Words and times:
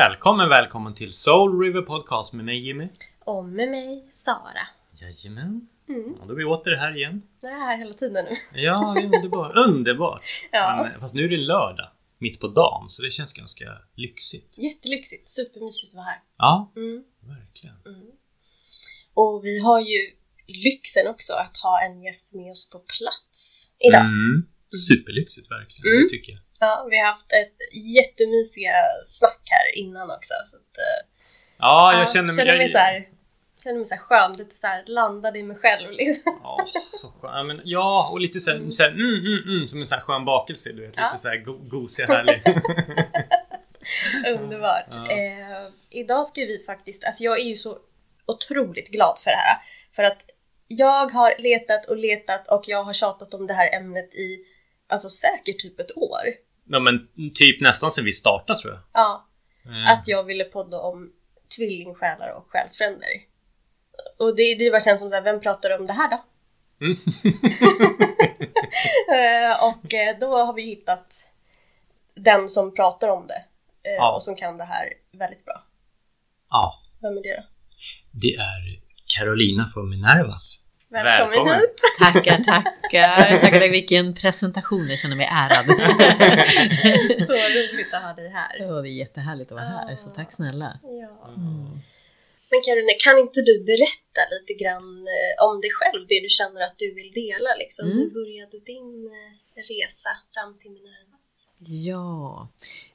Välkommen, 0.00 0.48
välkommen 0.48 0.94
till 0.94 1.12
Soul 1.12 1.60
River 1.60 1.82
Podcast 1.82 2.32
med 2.32 2.44
mig 2.44 2.66
Jimmy. 2.66 2.88
Och 3.24 3.44
med 3.44 3.68
mig 3.70 4.06
Sara. 4.10 4.66
Jajamän. 5.00 5.68
Mm. 5.88 6.14
Ja, 6.18 6.24
då 6.26 6.32
är 6.32 6.36
vi 6.36 6.44
åter 6.44 6.76
här 6.76 6.96
igen. 6.96 7.22
Jag 7.42 7.52
är 7.52 7.56
här 7.60 7.78
hela 7.78 7.94
tiden 7.94 8.24
nu. 8.24 8.60
Ja, 8.62 8.94
det 8.96 9.00
är 9.00 9.04
underbart. 9.16 9.52
underbart. 9.68 10.24
Ja. 10.52 10.88
Men, 10.90 11.00
fast 11.00 11.14
nu 11.14 11.24
är 11.24 11.28
det 11.28 11.36
lördag. 11.36 11.90
Mitt 12.18 12.40
på 12.40 12.48
dagen, 12.48 12.88
så 12.88 13.02
det 13.02 13.10
känns 13.10 13.32
ganska 13.32 13.64
lyxigt. 13.94 14.58
Jättelyxigt, 14.58 15.28
supermysigt 15.28 15.90
att 15.92 15.96
vara 15.96 16.04
här. 16.04 16.20
Ja, 16.38 16.72
Mm. 16.76 17.04
verkligen. 17.20 17.76
Och 19.14 19.40
vi 19.44 19.58
har 19.58 19.80
ju 19.80 20.00
lyxen 20.46 21.06
också 21.08 21.32
att 21.32 21.56
ha 21.56 21.80
en 21.86 22.02
gäst 22.02 22.34
med 22.34 22.50
oss 22.50 22.70
på 22.70 22.78
plats 22.78 23.70
idag. 23.88 24.00
Mm. 24.00 24.46
Superlyxigt 24.88 25.50
verkligen, 25.50 25.86
Mm. 25.92 26.02
det 26.04 26.08
tycker 26.10 26.32
jag. 26.32 26.40
Ja, 26.60 26.86
vi 26.90 26.98
har 26.98 27.06
haft 27.06 27.32
ett 27.32 27.56
jättemysiga 27.72 28.74
snack 29.02 29.42
här 29.50 29.78
innan 29.82 30.10
också. 30.10 30.34
Så 30.44 30.56
att, 30.56 30.78
eh, 30.78 31.16
Ja, 31.58 31.92
jag 31.92 32.02
ja, 32.02 32.06
känner 32.06 32.32
mig... 32.32 32.36
känner 32.36 32.58
mig 32.58 32.68
så 32.68 32.78
här, 32.78 33.08
känner 33.62 33.78
mig 33.78 33.86
så 33.86 33.94
här 33.94 34.02
skön, 34.02 34.36
lite 34.36 34.54
så 34.54 34.66
här 34.66 34.84
landad 34.86 35.36
i 35.36 35.42
mig 35.42 35.56
själv 35.56 35.90
liksom. 35.90 36.40
Ja, 36.42 36.66
så 36.90 37.08
skön. 37.08 37.30
Ja, 37.34 37.42
men, 37.42 37.60
ja, 37.64 38.08
och 38.12 38.20
lite 38.20 38.40
såhär, 38.40 38.70
så 38.70 38.82
här, 38.82 38.90
mm, 38.90 39.26
mm, 39.26 39.56
mm, 39.56 39.68
som 39.68 39.80
en 39.80 39.86
sån 39.86 39.96
här 39.96 40.02
skön 40.02 40.24
bakelse, 40.24 40.72
du 40.72 40.86
vet. 40.86 40.94
Ja. 40.96 41.02
Lite 41.02 41.22
såhär 41.22 41.36
go 41.36 41.58
gosig, 41.58 42.04
härlig. 42.04 42.42
Underbart. 44.40 44.88
Ja. 44.90 45.10
Eh, 45.10 45.68
idag 45.90 46.26
ska 46.26 46.40
vi 46.40 46.64
faktiskt, 46.66 47.04
alltså 47.04 47.24
jag 47.24 47.40
är 47.40 47.44
ju 47.44 47.56
så 47.56 47.78
otroligt 48.26 48.88
glad 48.88 49.18
för 49.18 49.30
det 49.30 49.36
här. 49.36 49.56
För 49.92 50.02
att 50.02 50.24
jag 50.66 51.12
har 51.12 51.34
letat 51.38 51.84
och 51.84 51.96
letat 51.96 52.48
och 52.48 52.64
jag 52.66 52.84
har 52.84 52.92
tjatat 52.92 53.34
om 53.34 53.46
det 53.46 53.54
här 53.54 53.74
ämnet 53.74 54.14
i, 54.14 54.38
alltså 54.88 55.08
säkert 55.08 55.58
typ 55.58 55.80
ett 55.80 55.96
år. 55.96 56.45
Ja, 56.66 56.78
men 56.80 57.08
typ 57.34 57.60
nästan 57.60 57.90
sen 57.90 58.04
vi 58.04 58.12
startade 58.12 58.58
tror 58.60 58.72
jag. 58.72 58.82
Ja, 58.92 59.22
Eh, 59.68 59.90
att 59.92 60.08
jag 60.08 60.24
ville 60.24 60.44
podda 60.44 60.80
om 60.80 61.12
tvillingsjälar 61.56 62.30
och 62.30 62.46
själsfränder. 62.50 63.08
Och 64.18 64.36
det, 64.36 64.54
det 64.54 64.70
bara 64.70 64.80
känns 64.80 65.00
som 65.00 65.10
så 65.10 65.14
här, 65.16 65.22
vem 65.22 65.40
pratar 65.40 65.78
om 65.80 65.86
det 65.86 65.92
här 65.92 66.10
då? 66.10 66.24
Mm. 66.80 66.96
Eh, 69.12 69.64
och 69.68 69.94
eh, 69.94 70.18
då 70.20 70.36
har 70.44 70.52
vi 70.52 70.62
hittat 70.62 71.30
den 72.14 72.48
som 72.48 72.74
pratar 72.74 73.08
om 73.08 73.26
det 73.26 73.44
Ja. 73.82 74.14
och 74.14 74.22
som 74.22 74.36
kan 74.36 74.58
det 74.58 74.64
här 74.64 74.92
väldigt 75.12 75.44
bra. 75.44 75.62
ja, 76.50 76.82
Vem 77.02 77.12
är 77.18 77.22
det 77.22 77.36
då? 77.36 77.42
det 78.10 78.34
är 78.34 78.80
Carolina 79.18 79.70
från 79.74 79.90
Minervas. 79.90 80.65
Välkommen, 80.88 81.30
Välkommen. 81.30 81.54
hit! 81.54 81.76
Tackar, 81.98 82.42
tackar. 82.42 83.40
Tackar, 83.40 83.70
vilken 83.70 84.14
presentation. 84.14 84.86
Jag 84.88 84.98
känner 84.98 85.16
mig 85.16 85.28
ärad. 85.30 85.66
Så 87.26 87.32
roligt 87.32 87.94
att 87.94 88.02
ha 88.02 88.12
dig 88.12 88.28
här. 88.28 88.56
Ja, 88.58 88.82
det 88.82 88.88
är 88.88 88.92
jättehärligt 88.92 89.52
att 89.52 89.56
vara 89.56 89.68
här, 89.68 89.96
så 89.96 90.10
tack 90.10 90.32
snälla. 90.32 90.78
Ja. 90.82 91.28
Mm. 91.28 91.80
Men 92.50 92.60
Karine, 92.64 92.94
kan 93.04 93.18
inte 93.18 93.40
du 93.40 93.64
berätta 93.64 94.22
lite 94.34 94.54
grann 94.62 95.06
eh, 95.14 95.44
om 95.46 95.60
dig 95.60 95.70
själv, 95.78 96.06
det 96.08 96.20
du 96.20 96.28
känner 96.28 96.60
att 96.60 96.78
du 96.78 96.94
vill 96.94 97.12
dela 97.12 97.50
liksom? 97.58 97.86
Mm. 97.86 97.98
Hur 97.98 98.10
började 98.10 98.58
din 98.72 98.90
eh, 99.16 99.62
resa 99.70 100.10
fram 100.34 100.58
till 100.58 100.70
Minervas? 100.70 101.48
Ja, 101.58 102.48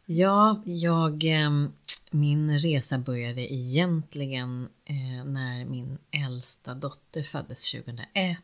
ja 0.05 0.61
jag, 0.66 1.23
ehm, 1.23 1.73
min 2.11 2.60
resa 2.60 2.98
började 2.98 3.54
egentligen 3.54 4.70
eh, 4.86 5.26
när 5.26 5.66
min 5.66 5.98
äldsta 6.11 6.73
dotter 6.73 7.23
föddes 7.23 7.72
2001. 7.72 8.38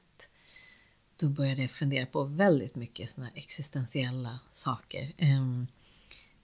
Då 1.19 1.29
började 1.29 1.61
jag 1.61 1.71
fundera 1.71 2.05
på 2.05 2.23
väldigt 2.23 2.75
mycket 2.75 3.09
såna 3.09 3.29
existentiella 3.35 4.39
saker. 4.49 5.13
Eh, 5.17 5.63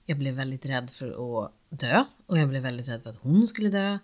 jag 0.06 0.17
blev 0.17 0.34
väldigt 0.34 0.66
rädd 0.66 0.89
för 0.89 1.44
att 1.45 1.51
dö 1.69 2.03
och 2.25 2.38
jag 2.38 2.50
blev 2.50 2.61
väldigt 2.63 2.89
rädd 2.89 3.03
för 3.03 3.09
att 3.09 3.17
hon 3.17 3.47
skulle 3.47 3.69
dö. 3.69 3.97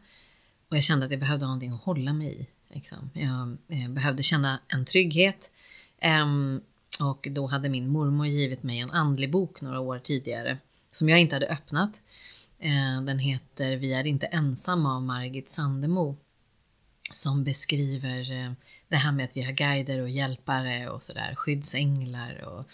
Och 0.70 0.78
jag 0.78 0.84
kände 0.84 1.06
att 1.06 1.12
jag 1.12 1.20
behövde 1.20 1.46
ha 1.46 1.48
någonting 1.48 1.72
att 1.72 1.84
hålla 1.84 2.14
mig 2.14 2.42
i. 2.42 2.48
Liksom. 2.76 3.10
Jag 3.14 3.58
eh, 3.68 3.90
behövde 3.90 4.24
känna 4.24 4.60
en 4.68 4.86
trygghet. 4.86 5.52
Ehm, 6.00 6.62
och 7.00 7.28
då 7.32 7.48
hade 7.48 7.70
min 7.70 7.90
mormor 7.90 8.28
givit 8.28 8.64
mig 8.64 8.80
en 8.80 8.92
andlig 8.92 9.32
bok 9.32 9.62
några 9.62 9.80
år 9.80 10.00
tidigare 10.00 10.58
som 10.92 11.10
jag 11.10 11.20
inte 11.20 11.36
hade 11.36 11.48
öppnat. 11.48 12.02
Eh, 12.60 13.02
den 13.02 13.20
heter 13.20 13.76
Vi 13.76 13.94
är 13.94 14.08
inte 14.08 14.26
ensamma 14.26 14.96
av 14.96 15.04
Margit 15.04 15.50
Sandemo. 15.50 16.18
Som 17.12 17.44
beskriver 17.44 18.32
eh, 18.32 18.52
det 18.88 18.96
här 18.96 19.12
med 19.12 19.26
att 19.26 19.38
vi 19.38 19.42
har 19.42 19.52
guider 19.52 20.02
och 20.02 20.10
hjälpare 20.10 20.90
och 20.90 21.04
sådär, 21.04 21.36
skyddsänglar 21.36 22.44
och 22.44 22.70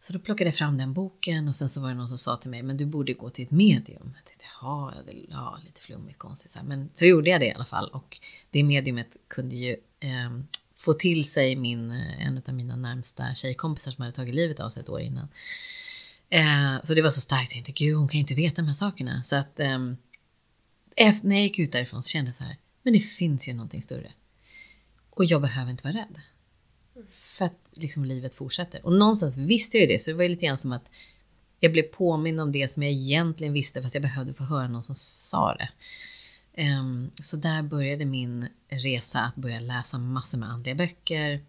så 0.00 0.12
då 0.12 0.18
plockade 0.18 0.48
jag 0.48 0.54
fram 0.54 0.78
den 0.78 0.92
boken 0.92 1.48
och 1.48 1.56
sen 1.56 1.68
så 1.68 1.80
var 1.80 1.88
det 1.88 1.94
någon 1.94 2.08
som 2.08 2.18
sa 2.18 2.36
till 2.36 2.50
mig, 2.50 2.62
men 2.62 2.76
du 2.76 2.86
borde 2.86 3.12
gå 3.12 3.30
till 3.30 3.44
ett 3.44 3.50
medium. 3.50 4.14
Jag 4.16 4.24
tänkte, 4.24 4.44
ja, 4.60 4.92
det, 5.06 5.12
ja 5.28 5.58
lite 5.64 5.80
flummigt, 5.80 6.18
konstigt 6.18 6.50
så 6.50 6.58
här. 6.58 6.66
Men 6.66 6.90
så 6.92 7.04
gjorde 7.04 7.30
jag 7.30 7.40
det 7.40 7.46
i 7.46 7.52
alla 7.52 7.64
fall 7.64 7.88
och 7.88 8.20
det 8.50 8.62
mediumet 8.62 9.16
kunde 9.28 9.56
ju 9.56 9.76
eh, 10.00 10.40
få 10.76 10.92
till 10.92 11.30
sig 11.30 11.56
min, 11.56 11.90
eh, 11.90 12.26
en 12.26 12.42
av 12.48 12.54
mina 12.54 12.76
närmsta 12.76 13.34
tjejkompisar 13.34 13.92
som 13.92 14.02
hade 14.02 14.14
tagit 14.14 14.34
livet 14.34 14.60
av 14.60 14.68
sig 14.68 14.80
ett 14.80 14.88
år 14.88 15.00
innan. 15.00 15.28
Eh, 16.30 16.82
så 16.82 16.94
det 16.94 17.02
var 17.02 17.10
så 17.10 17.20
starkt, 17.20 17.56
jag 17.56 17.64
tänkte, 17.64 17.84
gud 17.84 17.96
hon 17.96 18.08
kan 18.08 18.18
ju 18.18 18.20
inte 18.20 18.34
veta 18.34 18.62
de 18.62 18.66
här 18.66 18.74
sakerna. 18.74 19.22
Så 19.22 19.36
att 19.36 19.60
eh, 19.60 19.78
efter, 20.96 21.28
när 21.28 21.36
jag 21.36 21.42
gick 21.42 21.58
ut 21.58 21.72
därifrån 21.72 22.02
så 22.02 22.08
kände 22.08 22.28
jag 22.28 22.34
så 22.34 22.44
här, 22.44 22.56
men 22.82 22.92
det 22.92 23.00
finns 23.00 23.48
ju 23.48 23.54
någonting 23.54 23.82
större. 23.82 24.12
Och 25.10 25.24
jag 25.24 25.42
behöver 25.42 25.70
inte 25.70 25.84
vara 25.84 25.94
rädd. 25.94 26.20
För 27.10 27.44
att 27.44 27.58
liksom 27.72 28.04
livet 28.04 28.34
fortsätter. 28.34 28.86
Och 28.86 28.92
någonstans 28.92 29.36
visste 29.36 29.76
jag 29.76 29.86
ju 29.86 29.92
det, 29.92 29.98
så 29.98 30.10
det 30.10 30.16
var 30.16 30.22
ju 30.22 30.28
lite 30.28 30.46
grann 30.46 30.58
som 30.58 30.72
att 30.72 30.90
jag 31.60 31.72
blev 31.72 31.82
påmind 31.82 32.40
om 32.40 32.52
det 32.52 32.72
som 32.72 32.82
jag 32.82 32.92
egentligen 32.92 33.52
visste, 33.52 33.82
fast 33.82 33.94
jag 33.94 34.02
behövde 34.02 34.34
få 34.34 34.44
höra 34.44 34.68
någon 34.68 34.82
som 34.82 34.94
sa 34.94 35.54
det. 35.54 35.68
Ehm, 36.54 37.10
så 37.22 37.36
där 37.36 37.62
började 37.62 38.04
min 38.04 38.48
resa 38.68 39.20
att 39.20 39.36
börja 39.36 39.60
läsa 39.60 39.98
massor 39.98 40.38
med 40.38 40.50
andliga 40.50 40.74
böcker. 40.74 41.44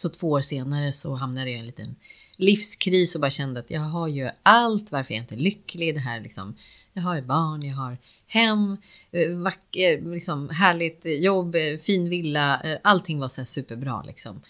Så 0.00 0.08
två 0.08 0.30
år 0.30 0.40
senare 0.40 0.92
så 0.92 1.14
hamnade 1.14 1.50
jag 1.50 1.56
i 1.56 1.60
en 1.60 1.66
liten 1.66 1.96
livskris 2.36 3.14
och 3.14 3.20
bara 3.20 3.30
kände 3.30 3.60
att 3.60 3.70
jag 3.70 3.80
har 3.80 4.08
ju 4.08 4.30
allt, 4.42 4.92
varför 4.92 5.12
är 5.14 5.16
jag 5.16 5.24
inte 5.24 5.36
lycklig? 5.36 5.94
Det 5.94 6.00
här 6.00 6.20
liksom, 6.20 6.56
jag 6.92 7.02
har 7.02 7.20
barn, 7.20 7.62
jag 7.62 7.76
har 7.76 7.98
hem, 8.26 8.76
eh, 9.10 9.28
vacker, 9.30 9.98
eh, 9.98 10.12
liksom, 10.12 10.48
härligt 10.48 11.00
jobb, 11.04 11.54
eh, 11.54 11.78
fin 11.78 12.08
villa, 12.08 12.62
allting 12.82 13.18
var 13.18 13.28
så 13.28 13.40
här 13.40 13.46
superbra 13.46 14.02
liksom. 14.02 14.42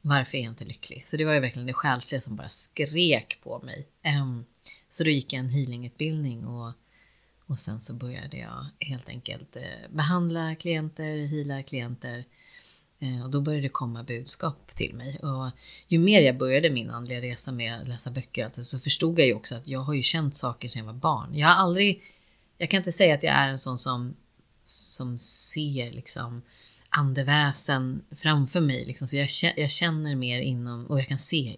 Varför 0.00 0.38
är 0.38 0.42
jag 0.42 0.52
inte 0.52 0.64
lycklig? 0.64 1.06
Så 1.06 1.16
det 1.16 1.24
var 1.24 1.32
ju 1.32 1.40
verkligen 1.40 1.66
det 1.66 1.72
själsliga 1.72 2.20
som 2.20 2.36
bara 2.36 2.48
skrek 2.48 3.38
på 3.42 3.58
mig. 3.58 3.86
Ehm, 4.02 4.44
så 4.88 5.04
då 5.04 5.10
gick 5.10 5.32
jag 5.32 5.40
en 5.40 5.48
healingutbildning 5.48 6.46
och, 6.46 6.72
och 7.46 7.58
sen 7.58 7.80
så 7.80 7.94
började 7.94 8.36
jag 8.36 8.66
helt 8.80 9.08
enkelt 9.08 9.56
behandla 9.90 10.54
klienter, 10.54 11.26
heala 11.26 11.62
klienter. 11.62 12.24
Eh, 12.98 13.24
och 13.24 13.30
då 13.30 13.40
började 13.40 13.62
det 13.62 13.68
komma 13.68 14.02
budskap 14.02 14.66
till 14.74 14.94
mig. 14.94 15.18
Och 15.18 15.50
ju 15.86 15.98
mer 15.98 16.20
jag 16.20 16.38
började 16.38 16.70
min 16.70 16.90
andliga 16.90 17.20
resa 17.20 17.52
med 17.52 17.80
att 17.80 17.88
läsa 17.88 18.10
böcker 18.10 18.44
alltså, 18.44 18.64
så 18.64 18.78
förstod 18.78 19.18
jag 19.18 19.26
ju 19.26 19.34
också 19.34 19.54
att 19.54 19.68
jag 19.68 19.80
har 19.80 19.94
ju 19.94 20.02
känt 20.02 20.34
saker 20.34 20.68
sedan 20.68 20.78
jag 20.86 20.92
var 20.92 21.00
barn. 21.00 21.34
Jag 21.34 21.48
har 21.48 21.54
aldrig, 21.54 22.02
jag 22.58 22.70
kan 22.70 22.78
inte 22.78 22.92
säga 22.92 23.14
att 23.14 23.22
jag 23.22 23.34
är 23.34 23.48
en 23.48 23.58
sån 23.58 23.78
som, 23.78 24.14
som 24.64 25.18
ser 25.18 25.92
liksom 25.92 26.42
andeväsen 26.88 28.02
framför 28.10 28.60
mig. 28.60 28.84
Liksom. 28.84 29.08
Så 29.08 29.16
jag, 29.16 29.28
jag 29.56 29.70
känner 29.70 30.14
mer 30.14 30.40
inom, 30.40 30.86
och 30.86 30.98
jag 30.98 31.08
kan 31.08 31.18
se 31.18 31.56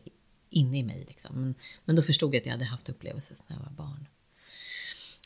inne 0.51 0.79
i 0.79 0.83
mig. 0.83 1.05
Liksom. 1.09 1.41
Men, 1.41 1.55
men 1.85 1.97
då 1.97 2.03
förstod 2.03 2.35
jag 2.35 2.41
att 2.41 2.47
jag 2.47 2.53
hade 2.53 2.65
haft 2.65 2.89
upplevelser 2.89 3.35
sedan 3.35 3.47
jag 3.49 3.57
var 3.57 3.87
barn. 3.87 4.07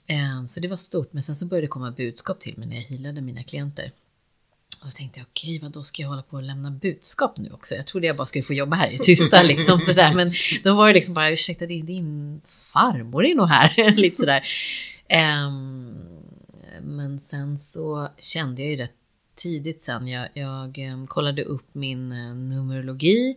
Eh, 0.06 0.46
så 0.46 0.60
det 0.60 0.68
var 0.68 0.76
stort. 0.76 1.12
Men 1.12 1.22
sen 1.22 1.36
så 1.36 1.46
började 1.46 1.66
det 1.66 1.70
komma 1.70 1.90
budskap 1.90 2.40
till 2.40 2.58
mig 2.58 2.68
när 2.68 2.76
jag 2.76 2.82
healade 2.82 3.20
mina 3.20 3.42
klienter. 3.42 3.92
Och 4.82 4.88
då 4.88 4.92
tänkte 4.92 5.20
jag, 5.20 5.26
okej, 5.30 5.58
vad 5.62 5.72
då 5.72 5.82
ska 5.82 6.02
jag 6.02 6.08
hålla 6.08 6.22
på 6.22 6.36
och 6.36 6.42
lämna 6.42 6.70
budskap 6.70 7.38
nu 7.38 7.50
också? 7.50 7.74
Jag 7.74 7.86
trodde 7.86 8.06
jag 8.06 8.16
bara 8.16 8.26
skulle 8.26 8.42
få 8.42 8.54
jobba 8.54 8.76
här 8.76 8.90
i 8.90 8.98
tysta 8.98 9.42
liksom 9.52 9.78
sådär. 9.78 10.14
Men 10.14 10.32
då 10.64 10.74
var 10.74 10.88
det 10.88 10.94
liksom 10.94 11.14
bara, 11.14 11.30
ursäkta, 11.30 11.66
din, 11.66 11.86
din 11.86 12.40
farmor 12.44 13.24
är 13.24 13.34
nog 13.34 13.48
här. 13.48 13.90
Lite 13.96 14.16
sådär. 14.16 14.42
Ehm, 15.08 15.94
men 16.82 17.20
sen 17.20 17.58
så 17.58 18.08
kände 18.18 18.62
jag 18.62 18.70
ju 18.70 18.76
rätt 18.76 18.94
tidigt 19.34 19.80
sen, 19.80 20.08
jag, 20.08 20.28
jag 20.34 20.78
em, 20.78 21.06
kollade 21.06 21.44
upp 21.44 21.74
min 21.74 22.12
eh, 22.12 22.34
numerologi. 22.34 23.36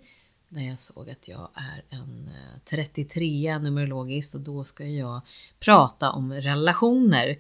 Där 0.50 0.62
jag 0.62 0.80
såg 0.80 1.10
att 1.10 1.28
jag 1.28 1.50
är 1.56 1.98
en 1.98 2.28
eh, 2.28 2.60
33 2.70 3.60
numerologiskt 3.60 4.36
och 4.36 4.42
då 4.42 4.64
ska 4.64 4.86
jag 4.86 5.22
prata 5.60 6.12
om 6.12 6.34
relationer. 6.34 7.38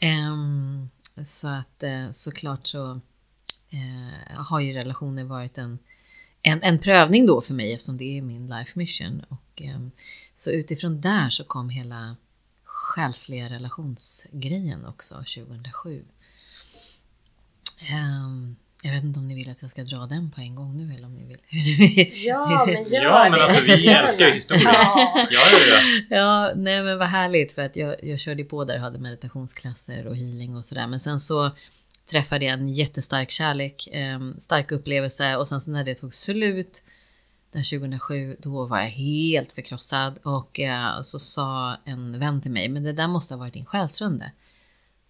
Ehm, 0.00 0.88
så 1.24 1.48
att 1.48 1.82
eh, 1.82 2.10
såklart 2.10 2.66
så 2.66 3.00
eh, 3.70 4.36
har 4.42 4.60
ju 4.60 4.72
relationer 4.72 5.24
varit 5.24 5.58
en, 5.58 5.78
en, 6.42 6.62
en 6.62 6.78
prövning 6.78 7.26
då 7.26 7.40
för 7.40 7.54
mig 7.54 7.72
eftersom 7.72 7.96
det 7.96 8.18
är 8.18 8.22
min 8.22 8.46
life 8.46 8.72
mission. 8.78 9.24
Och, 9.28 9.62
eh, 9.62 9.80
så 10.34 10.50
utifrån 10.50 11.00
där 11.00 11.30
så 11.30 11.44
kom 11.44 11.68
hela 11.68 12.16
själsliga 12.64 13.48
relationsgrejen 13.50 14.86
också 14.86 15.14
2007. 15.14 16.04
Ehm, 17.90 18.56
Jag 18.82 18.92
vet 18.92 19.04
inte 19.04 19.18
om 19.18 19.26
ni 19.28 19.34
vill 19.34 19.50
att 19.50 19.62
jag 19.62 19.70
ska 19.70 19.82
dra 19.84 20.06
den 20.06 20.30
på 20.30 20.40
en 20.40 20.54
gång 20.54 20.76
nu 20.76 20.94
eller 20.94 21.06
om 21.06 21.14
ni 21.14 21.24
vill. 21.28 22.08
Ja, 22.26 22.64
men 22.66 22.88
gör 22.88 23.02
Ja, 23.02 23.22
men 23.22 23.32
det. 23.32 23.42
alltså 23.44 23.60
vi 23.64 23.86
älskar 23.88 24.26
ju 24.26 24.32
historia. 24.32 24.62
Ja. 24.64 25.26
Ja, 25.30 25.40
ja, 25.52 25.58
ja. 26.10 26.16
Ja, 26.16 26.52
nej 26.56 26.82
men 26.82 26.98
vad 26.98 27.08
härligt 27.08 27.52
för 27.52 27.62
att 27.62 27.76
jag, 27.76 28.04
jag 28.04 28.20
körde 28.20 28.44
på 28.44 28.64
där 28.64 28.74
och 28.74 28.80
hade 28.80 28.98
meditationsklasser 28.98 30.06
och 30.06 30.16
healing 30.16 30.56
och 30.56 30.64
sådär. 30.64 30.86
Men 30.86 31.00
sen 31.00 31.20
så 31.20 31.50
träffade 32.10 32.44
jag 32.44 32.54
en 32.54 32.68
jättestark 32.68 33.30
kärlek, 33.30 33.88
eh, 33.92 34.20
stark 34.38 34.72
upplevelse 34.72 35.36
och 35.36 35.48
sen 35.48 35.60
så 35.60 35.70
när 35.70 35.84
det 35.84 35.94
tog 35.94 36.14
slut 36.14 36.82
den 37.52 37.64
2007, 37.64 38.36
då 38.38 38.66
var 38.66 38.78
jag 38.78 38.88
helt 38.88 39.52
förkrossad 39.52 40.18
och 40.22 40.60
eh, 40.60 41.00
så 41.02 41.18
sa 41.18 41.76
en 41.84 42.18
vän 42.18 42.40
till 42.40 42.50
mig, 42.50 42.68
men 42.68 42.82
det 42.82 42.92
där 42.92 43.08
måste 43.08 43.34
ha 43.34 43.38
varit 43.38 43.54
din 43.54 43.64
själsrunde. 43.64 44.32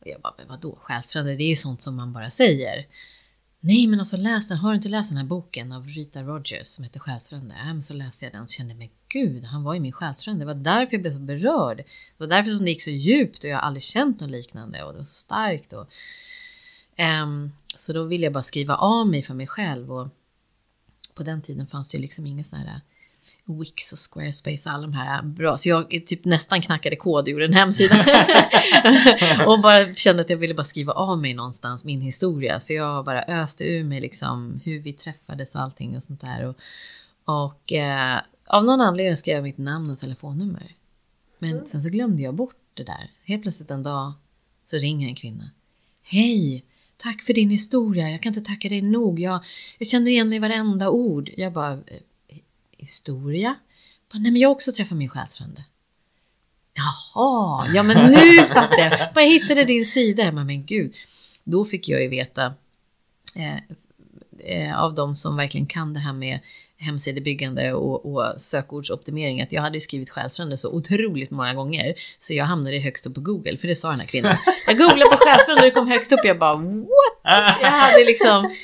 Och 0.01 0.07
jag 0.07 0.21
bara, 0.21 0.35
men 0.39 0.49
vadå 0.49 0.79
själsrunde? 0.81 1.37
Det 1.37 1.45
är 1.45 1.49
ju 1.49 1.57
sånt 1.57 1.83
som 1.83 1.97
man 1.97 2.13
bara 2.13 2.31
säger. 2.31 2.87
Nej 3.63 3.87
men 3.87 4.01
alltså 4.01 4.17
läs 4.17 4.49
den, 4.49 4.59
har 4.59 4.71
du 4.71 4.77
inte 4.77 4.89
läst 4.89 5.11
den 5.11 5.17
här 5.17 5.25
boken 5.25 5.73
av 5.73 5.87
Rita 5.87 6.23
Rogers 6.23 6.67
som 6.67 6.85
heter 6.85 7.01
Själsfrände? 7.01 7.55
Ja 7.59 7.65
men 7.65 7.83
så 7.83 7.95
läste 7.95 8.25
jag 8.25 8.33
den 8.33 8.43
och 8.43 8.49
kände, 8.49 8.75
men 8.75 8.89
gud, 9.09 9.45
han 9.45 9.63
var 9.63 9.75
ju 9.75 9.81
min 9.81 9.93
själsfrände. 9.93 10.43
Det 10.45 10.55
var 10.55 10.55
därför 10.55 10.95
jag 10.95 11.03
blev 11.03 11.13
så 11.13 11.19
berörd. 11.19 11.77
Det 11.77 11.85
var 12.17 12.27
därför 12.27 12.51
som 12.51 12.65
det 12.65 12.71
gick 12.71 12.83
så 12.83 12.91
djupt 12.91 13.45
och 13.45 13.51
jag 13.51 13.57
har 13.57 13.63
aldrig 13.63 13.83
känt 13.83 14.21
något 14.21 14.31
liknande 14.31 14.83
och 14.83 14.93
det 14.93 14.99
var 14.99 15.05
så 15.05 15.15
starkt. 15.15 15.73
Och, 15.73 15.89
Ehm, 17.01 17.53
så 17.77 17.93
då 17.93 18.05
ville 18.05 18.25
jag 18.25 18.33
bara 18.33 18.43
skriva 18.43 18.75
av 18.75 19.07
mig 19.07 19.23
för 19.23 19.35
mig 19.35 19.47
själv 19.47 19.93
och 19.93 20.09
på 21.15 21.23
den 21.23 21.43
tiden 21.43 21.67
fanns 21.67 21.89
det 21.89 21.97
ju 21.97 22.03
liksom 22.03 22.27
inga 22.27 22.45
sådana 22.45 22.71
här 22.71 22.81
Wix 23.45 23.93
och 23.93 23.99
Squarespace 23.99 24.69
och 24.69 24.75
alla 24.75 24.83
de 24.83 24.93
här 24.93 25.23
bra. 25.23 25.57
Så 25.57 25.69
jag 25.69 25.91
typ 25.91 26.25
nästan 26.25 26.63
knackade 26.63 26.97
kod 26.97 27.23
och 27.23 27.29
gjorde 27.29 27.45
en 27.45 27.53
hemsida. 27.53 27.97
och 29.47 29.61
bara 29.61 29.95
kände 29.95 30.23
att 30.23 30.31
jag 30.31 30.37
ville 30.37 30.55
bara 30.55 30.65
skriva 30.65 30.93
av 30.93 31.19
mig 31.19 31.35
någonstans 31.35 31.85
min 31.85 32.01
historia. 32.01 32.61
Så 32.61 32.73
jag 32.73 33.05
bara 33.05 33.23
öste 33.23 33.65
ur 33.65 33.85
mig 33.85 34.01
liksom 34.01 34.61
hur 34.65 34.79
vi 34.79 34.93
träffades 34.93 35.55
och 35.55 35.61
allting 35.61 35.97
och 35.97 36.03
sånt 36.03 36.21
där. 36.21 36.45
Och, 36.47 36.57
och 37.25 37.73
eh, 37.73 38.21
av 38.47 38.65
någon 38.65 38.81
anledning 38.81 39.17
skrev 39.17 39.35
jag 39.35 39.43
mitt 39.43 39.59
namn 39.59 39.91
och 39.91 39.99
telefonnummer. 39.99 40.75
Men 41.39 41.67
sen 41.67 41.83
så 41.83 41.89
glömde 41.89 42.23
jag 42.23 42.35
bort 42.35 42.57
det 42.75 42.85
där. 42.85 43.11
Helt 43.25 43.43
plötsligt 43.43 43.71
en 43.71 43.83
dag 43.83 44.13
så 44.65 44.77
ringer 44.77 45.09
en 45.09 45.15
kvinna. 45.15 45.51
Hej! 46.03 46.65
Tack 47.03 47.23
för 47.23 47.35
din 47.35 47.51
historia. 47.51 48.11
Jag 48.11 48.23
kan 48.23 48.31
inte 48.31 48.51
tacka 48.51 48.69
dig 48.69 48.83
nog. 48.83 49.21
Jag, 49.21 49.45
jag 49.79 49.89
känner 49.89 50.11
igen 50.11 50.29
mig 50.29 50.37
i 50.37 50.41
varenda 50.41 50.91
ord. 50.91 51.31
Jag 51.37 51.53
bara, 51.53 51.73
eh, 51.73 51.79
historia? 52.71 53.57
Bara, 54.13 54.19
Nej, 54.19 54.33
men 54.33 54.41
jag 54.41 54.49
har 54.49 54.55
också 54.55 54.73
träffat 54.73 54.99
min 54.99 55.09
själsfrände. 55.09 55.65
Jaha, 56.75 57.69
ja 57.75 57.83
men 57.83 58.11
nu 58.11 58.47
fattar 58.47 58.79
jag. 58.79 59.15
Bara, 59.15 59.25
Jag 59.25 59.31
hittade 59.31 59.65
din 59.65 59.87
sida. 59.87 60.23
Jag 60.23 60.35
bara, 60.35 60.45
men 60.45 60.65
gud. 60.67 60.95
Då 61.45 61.65
fick 61.65 61.89
jag 61.89 62.03
ju 62.03 62.09
veta 62.09 62.55
eh, 63.35 63.57
eh, 64.39 64.81
av 64.83 64.95
de 64.95 65.17
som 65.17 65.37
verkligen 65.37 65.67
kan 65.67 65.95
det 65.95 66.01
här 66.01 66.13
med 66.13 66.41
hemsidebyggande 66.81 67.73
och, 67.73 68.15
och 68.15 68.41
sökordsoptimering 68.41 69.43
att 69.43 69.53
jag 69.53 69.63
hade 69.63 69.81
skrivit 69.81 70.11
själsfrände 70.11 70.57
så 70.57 70.71
otroligt 70.71 71.31
många 71.31 71.55
gånger 71.55 71.95
så 72.19 72.35
jag 72.35 72.45
hamnade 72.45 72.79
högst 72.79 73.07
upp 73.07 73.15
på 73.15 73.21
Google 73.21 73.57
för 73.57 73.69
det 73.69 73.77
sa 73.77 73.91
den 73.91 74.01
här 74.01 74.07
kvinnan. 74.07 74.37
Jag 74.67 74.79
googlade 74.79 75.11
på 75.11 75.17
själsfrände 75.21 75.63
och 75.63 75.65
det 75.65 75.71
kom 75.71 75.89
högst 75.89 76.13
upp 76.13 76.21
jag 76.25 76.39
bara 76.39 76.57
what? 76.57 77.59
Jag 77.61 77.71
hade 77.71 78.05
liksom, 78.05 78.55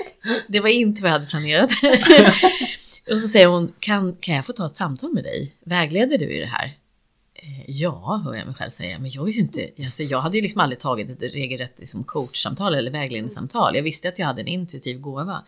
det 0.48 0.60
var 0.60 0.68
inte 0.68 1.02
vad 1.02 1.08
jag 1.08 1.12
hade 1.12 1.26
planerat. 1.26 1.70
och 3.12 3.20
så 3.20 3.28
säger 3.28 3.46
hon, 3.46 3.72
kan, 3.78 4.16
kan 4.20 4.34
jag 4.34 4.46
få 4.46 4.52
ta 4.52 4.66
ett 4.66 4.76
samtal 4.76 5.12
med 5.12 5.24
dig? 5.24 5.52
Vägleder 5.64 6.18
du 6.18 6.36
i 6.36 6.40
det 6.40 6.46
här? 6.46 6.76
Eh, 7.34 7.70
ja, 7.70 8.22
hör 8.24 8.34
jag 8.34 8.46
mig 8.46 8.54
själv 8.54 8.70
säga. 8.70 8.98
Men 8.98 9.10
jag 9.10 9.24
visste 9.24 9.42
inte. 9.42 9.82
Alltså, 9.84 10.02
jag 10.02 10.20
hade 10.20 10.36
ju 10.36 10.42
liksom 10.42 10.60
aldrig 10.60 10.78
tagit 10.78 11.10
ett 11.10 11.34
regelrätt 11.34 11.74
liksom, 11.76 12.04
coachsamtal 12.04 12.74
eller 12.74 12.90
vägledningssamtal. 12.90 13.76
Jag 13.76 13.82
visste 13.82 14.08
att 14.08 14.18
jag 14.18 14.26
hade 14.26 14.40
en 14.40 14.48
intuitiv 14.48 15.00
gåva. 15.00 15.44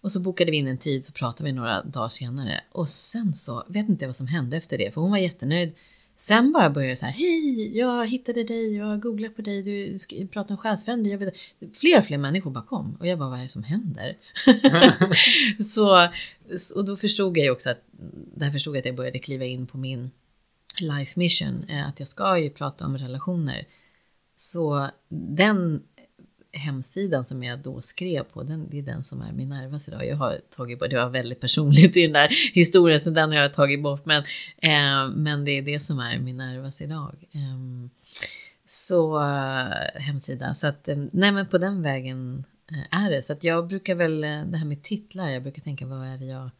Och 0.00 0.12
så 0.12 0.20
bokade 0.20 0.50
vi 0.50 0.56
in 0.56 0.66
en 0.66 0.78
tid 0.78 1.04
så 1.04 1.12
pratade 1.12 1.44
vi 1.44 1.52
några 1.52 1.82
dagar 1.82 2.08
senare. 2.08 2.60
Och 2.72 2.88
sen 2.88 3.34
så, 3.34 3.64
vet 3.68 3.88
inte 3.88 4.06
vad 4.06 4.16
som 4.16 4.26
hände 4.26 4.56
efter 4.56 4.78
det, 4.78 4.94
för 4.94 5.00
hon 5.00 5.10
var 5.10 5.18
jättenöjd. 5.18 5.72
Sen 6.20 6.52
bara 6.52 6.70
började 6.70 6.92
det 6.92 6.96
så 6.96 7.06
här, 7.06 7.12
hej, 7.12 7.78
jag 7.78 8.06
hittade 8.06 8.44
dig, 8.44 8.76
jag 8.76 8.86
har 8.86 8.96
googlat 8.96 9.36
på 9.36 9.42
dig, 9.42 9.62
du 9.62 9.98
pratar 10.26 10.54
om 10.54 10.58
själsfränder. 10.58 11.10
Jag 11.10 11.18
vet, 11.18 11.34
fler 11.74 11.98
och 11.98 12.04
fler 12.04 12.18
människor 12.18 12.50
bara 12.50 12.64
kom. 12.64 12.96
Och 13.00 13.06
jag 13.06 13.18
bara, 13.18 13.28
vad 13.28 13.38
är 13.38 13.42
det 13.42 13.48
som 13.48 13.62
händer? 13.62 14.16
så, 15.62 16.08
och 16.74 16.84
då 16.84 16.96
förstod 16.96 17.36
jag 17.36 17.44
ju 17.44 17.50
också 17.50 17.70
att, 17.70 17.84
där 18.34 18.50
förstod 18.50 18.74
jag 18.74 18.80
att 18.80 18.86
jag 18.86 18.96
började 18.96 19.18
kliva 19.18 19.44
in 19.44 19.66
på 19.66 19.78
min 19.78 20.10
life 20.80 21.18
mission, 21.18 21.64
eh, 21.68 21.88
att 21.88 21.98
jag 21.98 22.08
ska 22.08 22.38
ju 22.38 22.50
prata 22.50 22.86
om 22.86 22.98
relationer. 22.98 23.66
Så 24.34 24.88
den 25.36 25.82
hemsidan 26.52 27.24
som 27.24 27.42
jag 27.42 27.58
då 27.58 27.80
skrev 27.80 28.22
på, 28.24 28.42
den, 28.42 28.68
det 28.70 28.78
är 28.78 28.82
den 28.82 29.04
som 29.04 29.20
är 29.20 29.32
min 29.32 29.48
nervas 29.48 29.88
idag. 29.88 30.06
Jag 30.06 30.16
har 30.16 30.40
tagit 30.56 30.78
bort, 30.78 30.90
det 30.90 30.96
var 30.96 31.08
väldigt 31.08 31.40
personligt 31.40 31.96
i 31.96 32.02
den 32.02 32.12
där 32.12 32.28
historien, 32.54 33.00
så 33.00 33.10
den 33.10 33.30
har 33.30 33.36
jag 33.36 33.54
tagit 33.54 33.82
bort. 33.82 34.06
Men, 34.06 34.22
eh, 34.56 35.16
men 35.16 35.44
det 35.44 35.50
är 35.50 35.62
det 35.62 35.80
som 35.80 35.98
är 35.98 36.18
min 36.18 36.36
nervas 36.36 36.82
idag. 36.82 37.14
Ehm, 37.32 37.84
eh, 37.84 37.90
så 38.70 39.18
hemsidan, 39.18 40.02
hemsida, 40.02 40.54
så 40.54 40.66
att 40.66 40.88
eh, 40.88 40.96
nej 41.12 41.32
men 41.32 41.46
på 41.46 41.58
den 41.58 41.82
vägen 41.82 42.44
eh, 42.72 43.00
är 43.02 43.10
det. 43.10 43.22
Så 43.22 43.32
att 43.32 43.44
jag 43.44 43.68
brukar 43.68 43.94
väl, 43.94 44.24
eh, 44.24 44.44
det 44.44 44.56
här 44.58 44.64
med 44.64 44.82
titlar, 44.82 45.28
jag 45.28 45.42
brukar 45.42 45.62
tänka 45.62 45.86
vad 45.86 46.06
är 46.06 46.18
det 46.18 46.24
jag 46.24 46.50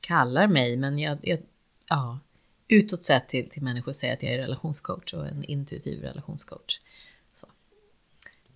kallar 0.00 0.46
mig? 0.46 0.76
Men 0.76 0.98
jag, 0.98 1.18
jag 1.22 1.38
ja, 1.88 2.18
utåt 2.68 3.04
sett 3.04 3.28
till, 3.28 3.48
till 3.48 3.62
människor 3.62 3.92
säger 3.92 4.14
att 4.14 4.22
jag 4.22 4.32
är 4.32 4.38
relationscoach 4.38 5.14
och 5.14 5.28
en 5.28 5.44
intuitiv 5.44 6.02
relationscoach. 6.02 6.80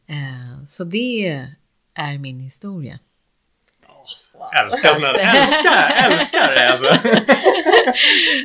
Så, 0.06 0.12
eh, 0.12 0.64
så 0.66 0.84
det 0.84 1.46
är 1.94 2.18
min 2.18 2.40
historia. 2.40 2.98
Älskar 4.64 4.94
såna 4.94 5.12
där. 5.12 5.18
Älskar, 5.18 6.10
älskar 6.10 6.54
det 6.54 6.72
alltså. 6.72 7.08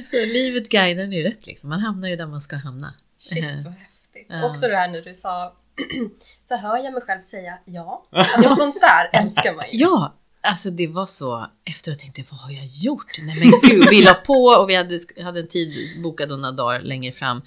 Så 0.10 0.16
livet 0.34 0.69
guidar 0.69 1.04
ju 1.04 1.24
rätt 1.24 1.46
liksom. 1.46 1.69
Man 1.69 1.80
hamnar 1.80 2.10
ju 2.10 2.16
där 2.16 2.25
man 2.25 2.42
ska 2.42 2.56
hamna. 2.56 2.94
Shit 3.19 3.44
vad 3.44 3.74
häftigt. 3.74 4.28
Ja. 4.30 4.50
Också 4.50 4.68
det 4.68 4.78
här 4.78 4.88
när 4.88 5.02
du 5.02 5.13
sa 5.13 5.54
så 6.44 6.56
hör 6.56 6.78
jag 6.78 6.94
mig 6.94 7.02
själv 7.02 7.22
säga 7.22 7.58
ja. 7.66 8.06
Alltså 8.12 8.56
sånt 8.56 8.81
där 8.81 9.22
älskar 9.22 9.56
man 9.56 9.66
ju. 9.72 9.80
Ja, 9.80 10.16
alltså 10.42 10.69
det 10.69 10.88
var 10.88 11.06
så. 11.06 11.48
Efteråt 11.66 12.00
tänkte 12.00 12.22
jag, 12.22 12.28
vad 12.31 12.40
har 12.40 12.52
jag 12.52 12.66
gjort? 12.66 13.18
Nej 13.19 13.36
men 13.40 13.70
gud, 13.70 13.89
vi 13.89 14.01
la 14.01 14.13
på 14.13 14.44
och 14.44 14.70
vi 14.70 14.75
hade, 14.75 15.00
hade 15.24 15.39
en 15.39 15.48
tid 15.48 16.01
bokad 16.03 16.30
några 16.30 16.51
dagar 16.51 16.80
längre 16.80 17.12
fram. 17.12 17.41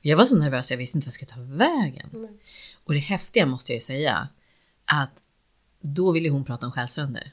Jag 0.00 0.16
var 0.16 0.24
så 0.24 0.36
nervös, 0.36 0.70
jag 0.70 0.78
visste 0.78 0.98
inte 0.98 1.06
vad 1.06 1.08
jag 1.08 1.14
skulle 1.14 1.30
ta 1.30 1.56
vägen. 1.56 2.10
Mm. 2.12 2.38
Och 2.84 2.94
det 2.94 3.00
häftiga 3.00 3.46
måste 3.46 3.72
jag 3.72 3.76
ju 3.76 3.80
säga, 3.80 4.28
att 4.84 5.10
då 5.80 6.12
ville 6.12 6.28
hon 6.28 6.44
prata 6.44 6.66
om 6.66 6.72
själsfränder. 6.72 7.32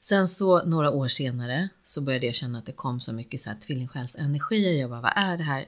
Sen 0.00 0.28
så 0.28 0.64
några 0.64 0.90
år 0.90 1.08
senare 1.08 1.68
så 1.82 2.00
började 2.00 2.26
jag 2.26 2.34
känna 2.34 2.58
att 2.58 2.66
det 2.66 2.72
kom 2.72 3.00
så 3.00 3.12
mycket 3.12 3.40
så 3.40 3.50
här 3.50 3.58
tvillingsjälsenergier. 3.58 4.72
Jag 4.80 4.90
bara, 4.90 5.00
vad 5.00 5.12
är 5.16 5.36
det 5.36 5.44
här? 5.44 5.64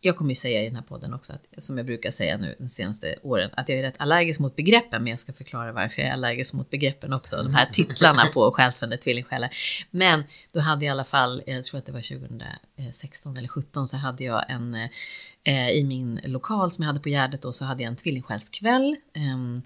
Jag 0.00 0.16
kommer 0.16 0.30
ju 0.30 0.34
säga 0.34 0.62
i 0.62 0.64
den 0.64 0.76
här 0.76 0.82
podden 0.82 1.14
också, 1.14 1.32
att, 1.32 1.62
som 1.62 1.76
jag 1.76 1.86
brukar 1.86 2.10
säga 2.10 2.36
nu 2.36 2.56
de 2.58 2.68
senaste 2.68 3.14
åren, 3.22 3.50
att 3.52 3.68
jag 3.68 3.78
är 3.78 3.82
rätt 3.82 3.94
allergisk 3.98 4.40
mot 4.40 4.56
begreppen, 4.56 5.02
men 5.02 5.10
jag 5.10 5.18
ska 5.18 5.32
förklara 5.32 5.72
varför 5.72 6.02
jag 6.02 6.08
är 6.08 6.12
allergisk 6.12 6.54
mot 6.54 6.70
begreppen 6.70 7.12
också. 7.12 7.36
De 7.36 7.54
här 7.54 7.66
titlarna 7.72 8.26
på 8.26 8.52
själsfränder, 8.54 8.96
tvillingsjälar. 8.96 9.50
Men 9.90 10.24
då 10.52 10.60
hade 10.60 10.84
jag 10.84 10.90
i 10.90 10.92
alla 10.92 11.04
fall, 11.04 11.42
jag 11.46 11.64
tror 11.64 11.78
att 11.78 11.86
det 11.86 11.92
var 11.92 12.18
2016 12.18 13.36
eller 13.36 13.48
17 13.48 13.86
så 13.86 13.96
hade 13.96 14.24
jag 14.24 14.50
en, 14.50 14.74
eh, 15.44 15.70
i 15.70 15.84
min 15.84 16.20
lokal 16.24 16.70
som 16.70 16.82
jag 16.82 16.86
hade 16.86 17.00
på 17.00 17.08
Gärdet 17.08 17.42
då, 17.42 17.52
så 17.52 17.64
hade 17.64 17.82
jag 17.82 17.90
en 17.90 17.96
tvillingsjälskväll. 17.96 18.96
ehm, 19.14 19.62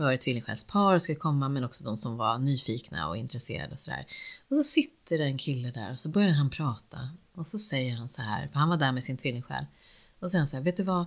för 0.00 0.16
tvillingsjälspar 0.16 0.98
skulle 0.98 1.16
komma, 1.16 1.48
men 1.48 1.64
också 1.64 1.84
de 1.84 1.98
som 1.98 2.16
var 2.16 2.38
nyfikna 2.38 3.08
och 3.08 3.16
intresserade 3.16 3.72
och 3.72 3.78
sådär. 3.78 4.06
Och 4.50 4.56
så 4.56 4.62
sitter 4.62 5.18
det 5.18 5.24
en 5.24 5.38
kille 5.38 5.70
där 5.70 5.92
och 5.92 6.00
så 6.00 6.08
börjar 6.08 6.30
han 6.30 6.50
prata. 6.50 7.08
Och 7.40 7.46
så 7.46 7.58
säger 7.58 7.96
han 7.96 8.08
så 8.08 8.22
här, 8.22 8.48
för 8.48 8.58
han 8.58 8.68
var 8.68 8.76
där 8.76 8.92
med 8.92 9.04
sin 9.04 9.16
tvillingsjäl. 9.16 9.66
Och 10.18 10.20
så 10.20 10.28
säger 10.28 10.40
han 10.40 10.48
så 10.48 10.56
här, 10.56 10.64
vet 10.64 10.76
du 10.76 10.82
vad? 10.82 11.06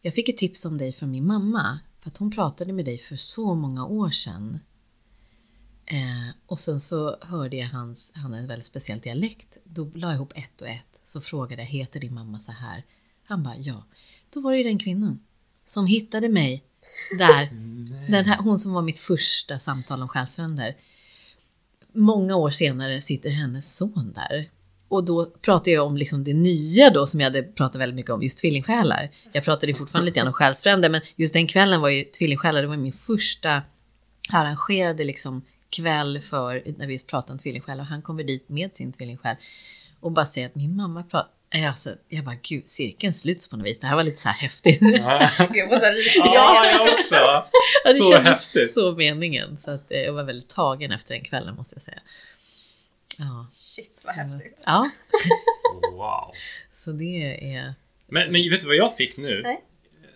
Jag 0.00 0.14
fick 0.14 0.28
ett 0.28 0.36
tips 0.36 0.64
om 0.64 0.78
dig 0.78 0.92
från 0.92 1.10
min 1.10 1.26
mamma. 1.26 1.78
För 2.00 2.10
att 2.10 2.16
hon 2.16 2.30
pratade 2.30 2.72
med 2.72 2.84
dig 2.84 2.98
för 2.98 3.16
så 3.16 3.54
många 3.54 3.86
år 3.86 4.10
sedan. 4.10 4.58
Eh, 5.86 6.34
och 6.46 6.60
sen 6.60 6.80
så 6.80 7.16
hörde 7.20 7.56
jag 7.56 7.68
hans, 7.68 8.12
han 8.14 8.32
har 8.32 8.38
en 8.38 8.46
väldigt 8.46 8.66
speciell 8.66 8.98
dialekt. 8.98 9.56
Då 9.64 9.84
la 9.94 10.06
jag 10.06 10.14
ihop 10.14 10.32
ett 10.34 10.60
och 10.60 10.68
ett. 10.68 10.98
Så 11.02 11.20
frågade 11.20 11.62
jag, 11.62 11.68
heter 11.68 12.00
din 12.00 12.14
mamma 12.14 12.40
så 12.40 12.52
här? 12.52 12.84
Han 13.24 13.42
bara, 13.42 13.56
ja. 13.56 13.84
Då 14.30 14.40
var 14.40 14.52
det 14.52 14.58
ju 14.58 14.64
den 14.64 14.78
kvinnan 14.78 15.20
som 15.64 15.86
hittade 15.86 16.28
mig 16.28 16.64
där. 17.18 17.46
Den 18.10 18.24
här, 18.24 18.38
hon 18.38 18.58
som 18.58 18.72
var 18.72 18.82
mitt 18.82 18.98
första 18.98 19.58
samtal 19.58 20.02
om 20.02 20.08
själsfränder. 20.08 20.76
Många 21.92 22.36
år 22.36 22.50
senare 22.50 23.00
sitter 23.00 23.30
hennes 23.30 23.76
son 23.76 24.12
där. 24.14 24.50
Och 24.94 25.04
då 25.04 25.26
pratar 25.26 25.72
jag 25.72 25.86
om 25.86 25.96
liksom 25.96 26.24
det 26.24 26.34
nya 26.34 26.90
då 26.90 27.06
som 27.06 27.20
jag 27.20 27.26
hade 27.26 27.42
pratat 27.42 27.80
väldigt 27.80 27.96
mycket 27.96 28.10
om, 28.12 28.22
just 28.22 28.38
tvillingsjälar. 28.38 29.10
Jag 29.32 29.44
pratade 29.44 29.74
fortfarande 29.74 30.06
lite 30.06 30.16
grann 30.18 30.26
om 30.26 30.32
själsfränder, 30.32 30.88
men 30.88 31.00
just 31.16 31.32
den 31.32 31.46
kvällen 31.46 31.80
var 31.80 31.88
ju 31.88 32.04
tvillingsjälar, 32.04 32.62
det 32.62 32.68
var 32.68 32.76
min 32.76 32.92
första 32.92 33.62
arrangerade 34.32 35.04
liksom 35.04 35.42
kväll 35.70 36.20
för, 36.20 36.62
när 36.78 36.86
vi 36.86 36.98
pratade 37.04 37.32
om 37.32 37.38
tvillingsjälar. 37.38 37.80
Och 37.80 37.86
han 37.86 38.02
kommer 38.02 38.24
dit 38.24 38.48
med 38.48 38.74
sin 38.76 38.92
tvillingsjäl 38.92 39.36
och 40.00 40.12
bara 40.12 40.26
säger 40.26 40.46
att 40.46 40.54
min 40.54 40.76
mamma 40.76 41.04
pra- 41.10 41.24
Alltså, 41.68 41.90
jag 42.08 42.24
bara, 42.24 42.36
gud, 42.42 42.66
cirkeln 42.66 43.14
sluts 43.14 43.48
på 43.48 43.56
något 43.56 43.66
vis. 43.66 43.80
Det 43.80 43.86
här 43.86 43.96
var 43.96 44.02
lite 44.02 44.20
så 44.20 44.28
här 44.28 44.36
häftigt. 44.36 44.78
Ja, 44.80 45.20
Jag 45.38 45.68
får 45.68 45.78
så 45.78 45.84
här 45.84 46.24
ja 46.34 46.64
jag 46.72 46.82
också. 46.82 47.14
Ja, 47.14 47.48
det 47.84 47.94
Så 47.94 48.12
kändes 48.12 48.28
häftigt. 48.30 48.72
så 48.74 48.92
meningen. 48.92 49.56
Så 49.56 49.70
att, 49.70 49.92
eh, 49.92 49.98
jag 49.98 50.12
var 50.12 50.24
väldigt 50.24 50.48
tagen 50.48 50.92
efter 50.92 51.14
den 51.14 51.24
kvällen 51.24 51.54
måste 51.56 51.74
jag 51.76 51.82
säga. 51.82 51.98
Ja, 53.18 53.46
Shit 53.52 54.02
vad 54.06 54.14
så- 54.14 54.20
häftigt. 54.20 54.62
Ja, 54.66 54.90
Wow. 55.92 56.32
så 56.70 56.92
det 56.92 57.54
är... 57.54 57.74
Men, 58.06 58.32
men 58.32 58.50
vet 58.50 58.60
du 58.60 58.66
vad 58.66 58.76
jag 58.76 58.96
fick 58.96 59.16
nu? 59.16 59.42
Nej. 59.42 59.64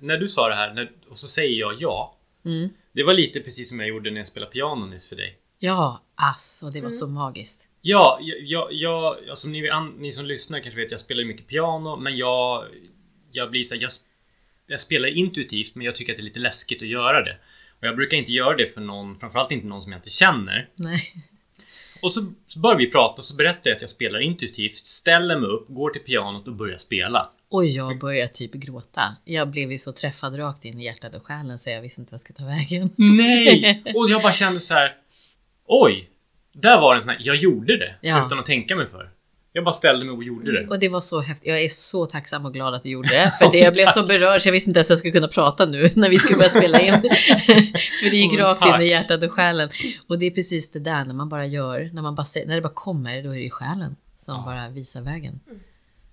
När 0.01 0.17
du 0.19 0.29
sa 0.29 0.49
det 0.49 0.55
här 0.55 0.75
när, 0.75 0.91
och 1.11 1.19
så 1.19 1.27
säger 1.27 1.61
jag 1.61 1.75
ja. 1.79 2.17
Mm. 2.45 2.69
Det 2.93 3.03
var 3.03 3.15
lite 3.15 3.41
precis 3.41 3.69
som 3.69 3.81
jag 3.81 3.89
gjorde 3.89 4.11
när 4.11 4.19
jag 4.19 4.27
spelade 4.29 4.53
piano 4.53 4.87
nyss 4.87 5.09
för 5.09 5.17
dig. 5.17 5.39
Ja, 5.59 6.03
alltså 6.15 6.71
det 6.71 6.81
var 6.81 6.91
så 6.91 7.07
magiskt. 7.07 7.69
Ja, 7.81 8.19
jag, 8.21 8.41
jag, 8.43 8.73
jag 8.73 9.29
alltså 9.31 9.49
ni, 9.49 9.71
ni 9.99 10.13
som 10.13 10.25
lyssnar 10.27 10.61
kanske 10.61 10.81
vet 10.81 10.91
jag 10.91 11.01
spelar 11.01 11.25
mycket 11.25 11.47
piano 11.47 11.97
men 11.97 12.17
jag 12.17 12.65
Jag 13.33 13.51
blir 13.51 13.63
så 13.63 13.77
jag, 13.77 13.91
jag 14.67 14.81
spelar 14.81 15.09
intuitivt 15.09 15.75
men 15.75 15.85
jag 15.87 15.95
tycker 15.97 16.13
att 16.13 16.17
det 16.17 16.21
är 16.23 16.25
lite 16.25 16.41
läskigt 16.41 16.83
att 16.83 16.89
göra 16.89 17.25
det. 17.25 17.39
Och 17.81 17.87
jag 17.87 17.97
brukar 17.97 18.17
inte 18.17 18.33
göra 18.33 18.57
det 18.57 18.67
för 18.67 18.81
någon, 18.81 19.19
framförallt 19.21 19.51
inte 19.53 19.67
någon 19.67 19.83
som 19.83 19.93
jag 19.93 19.99
inte 19.99 20.11
känner. 20.11 20.69
Nej. 20.79 21.01
Och 22.03 22.13
så, 22.13 22.33
så 22.47 22.59
börjar 22.59 22.77
vi 22.77 22.91
prata 22.91 23.23
så 23.23 23.35
berättar 23.37 23.61
jag 23.71 23.77
att 23.77 23.81
jag 23.81 23.91
spelar 23.91 24.21
intuitivt, 24.21 24.77
ställer 24.77 25.41
mig 25.41 25.49
upp, 25.49 25.69
går 25.69 25.91
till 25.91 26.03
pianot 26.03 26.49
och 26.49 26.55
börjar 26.55 26.77
spela. 26.77 27.31
Och 27.51 27.67
jag 27.67 27.99
började 27.99 28.33
typ 28.33 28.53
gråta. 28.53 29.17
Jag 29.25 29.49
blev 29.49 29.73
ju 29.73 29.79
så 29.79 29.93
träffad 29.93 30.39
rakt 30.39 30.65
in 30.65 30.81
i 30.81 30.85
hjärtat 30.85 31.15
och 31.15 31.27
själen 31.27 31.59
så 31.59 31.71
jag 31.71 31.83
visste 31.83 32.01
inte 32.01 32.11
vad 32.13 32.15
jag 32.15 32.21
skulle 32.21 32.39
ta 32.39 32.45
vägen. 32.45 32.91
Nej! 32.97 33.83
Och 33.97 34.11
jag 34.11 34.23
bara 34.23 34.33
kände 34.33 34.61
så 34.61 34.75
här. 34.75 34.93
Oj! 35.67 36.11
Där 36.53 36.81
var 36.81 36.95
en 36.95 37.01
sån 37.01 37.11
här, 37.11 37.19
jag 37.21 37.37
gjorde 37.37 37.77
det 37.79 37.95
Ja. 38.01 38.27
utan 38.27 38.39
att 38.39 38.47
tänka 38.47 38.77
mig 38.77 38.87
för. 38.87 39.11
Jag 39.53 39.65
bara 39.65 39.73
ställde 39.75 40.05
mig 40.07 40.15
och 40.15 40.25
gjorde 40.25 40.53
det. 40.63 40.69
Och 40.69 40.79
det 40.79 40.89
var 40.89 41.01
så 41.01 41.21
häftigt. 41.21 41.49
Jag 41.49 41.63
är 41.63 41.69
så 41.69 42.07
tacksam 42.07 42.45
och 42.47 42.53
glad 42.55 42.75
att 42.75 42.83
du 42.83 42.89
gjorde 42.89 43.09
det. 43.09 43.33
För 43.39 43.53
det, 43.53 43.59
jag 43.59 43.75
blev 43.75 43.87
så 43.87 44.07
berörd 44.07 44.43
så 44.43 44.49
jag 44.49 44.53
visste 44.53 44.71
inte 44.71 44.79
ens 44.79 44.87
att 44.91 44.93
jag 44.93 44.99
skulle 44.99 45.13
kunna 45.13 45.29
prata 45.29 45.67
nu 45.67 45.91
när 45.97 46.11
vi 46.11 46.19
skulle 46.19 46.37
börja 46.37 46.51
spela 46.51 46.81
in. 46.81 46.93
för 48.03 48.11
det 48.11 48.17
gick 48.17 48.41
rakt 48.41 48.61
tack. 48.61 48.75
in 48.81 48.87
i 48.87 48.89
hjärtat 48.89 49.23
och 49.23 49.33
själen. 49.33 49.69
Och 50.09 50.19
det 50.19 50.27
är 50.27 50.31
precis 50.31 50.71
det 50.71 50.79
där 50.79 51.05
när 51.05 51.15
man 51.15 51.29
bara 51.29 51.47
gör, 51.47 51.91
när, 51.93 52.03
man 52.03 52.15
bara, 52.15 52.27
när 52.47 52.55
det 52.55 52.61
bara 52.63 52.73
kommer, 52.75 53.23
då 53.23 53.31
är 53.31 53.35
det 53.35 53.43
ju 53.43 53.51
själen 53.51 53.97
som 54.17 54.35
Ja. 54.35 54.43
bara 54.47 54.69
visar 54.69 55.01
vägen. 55.03 55.41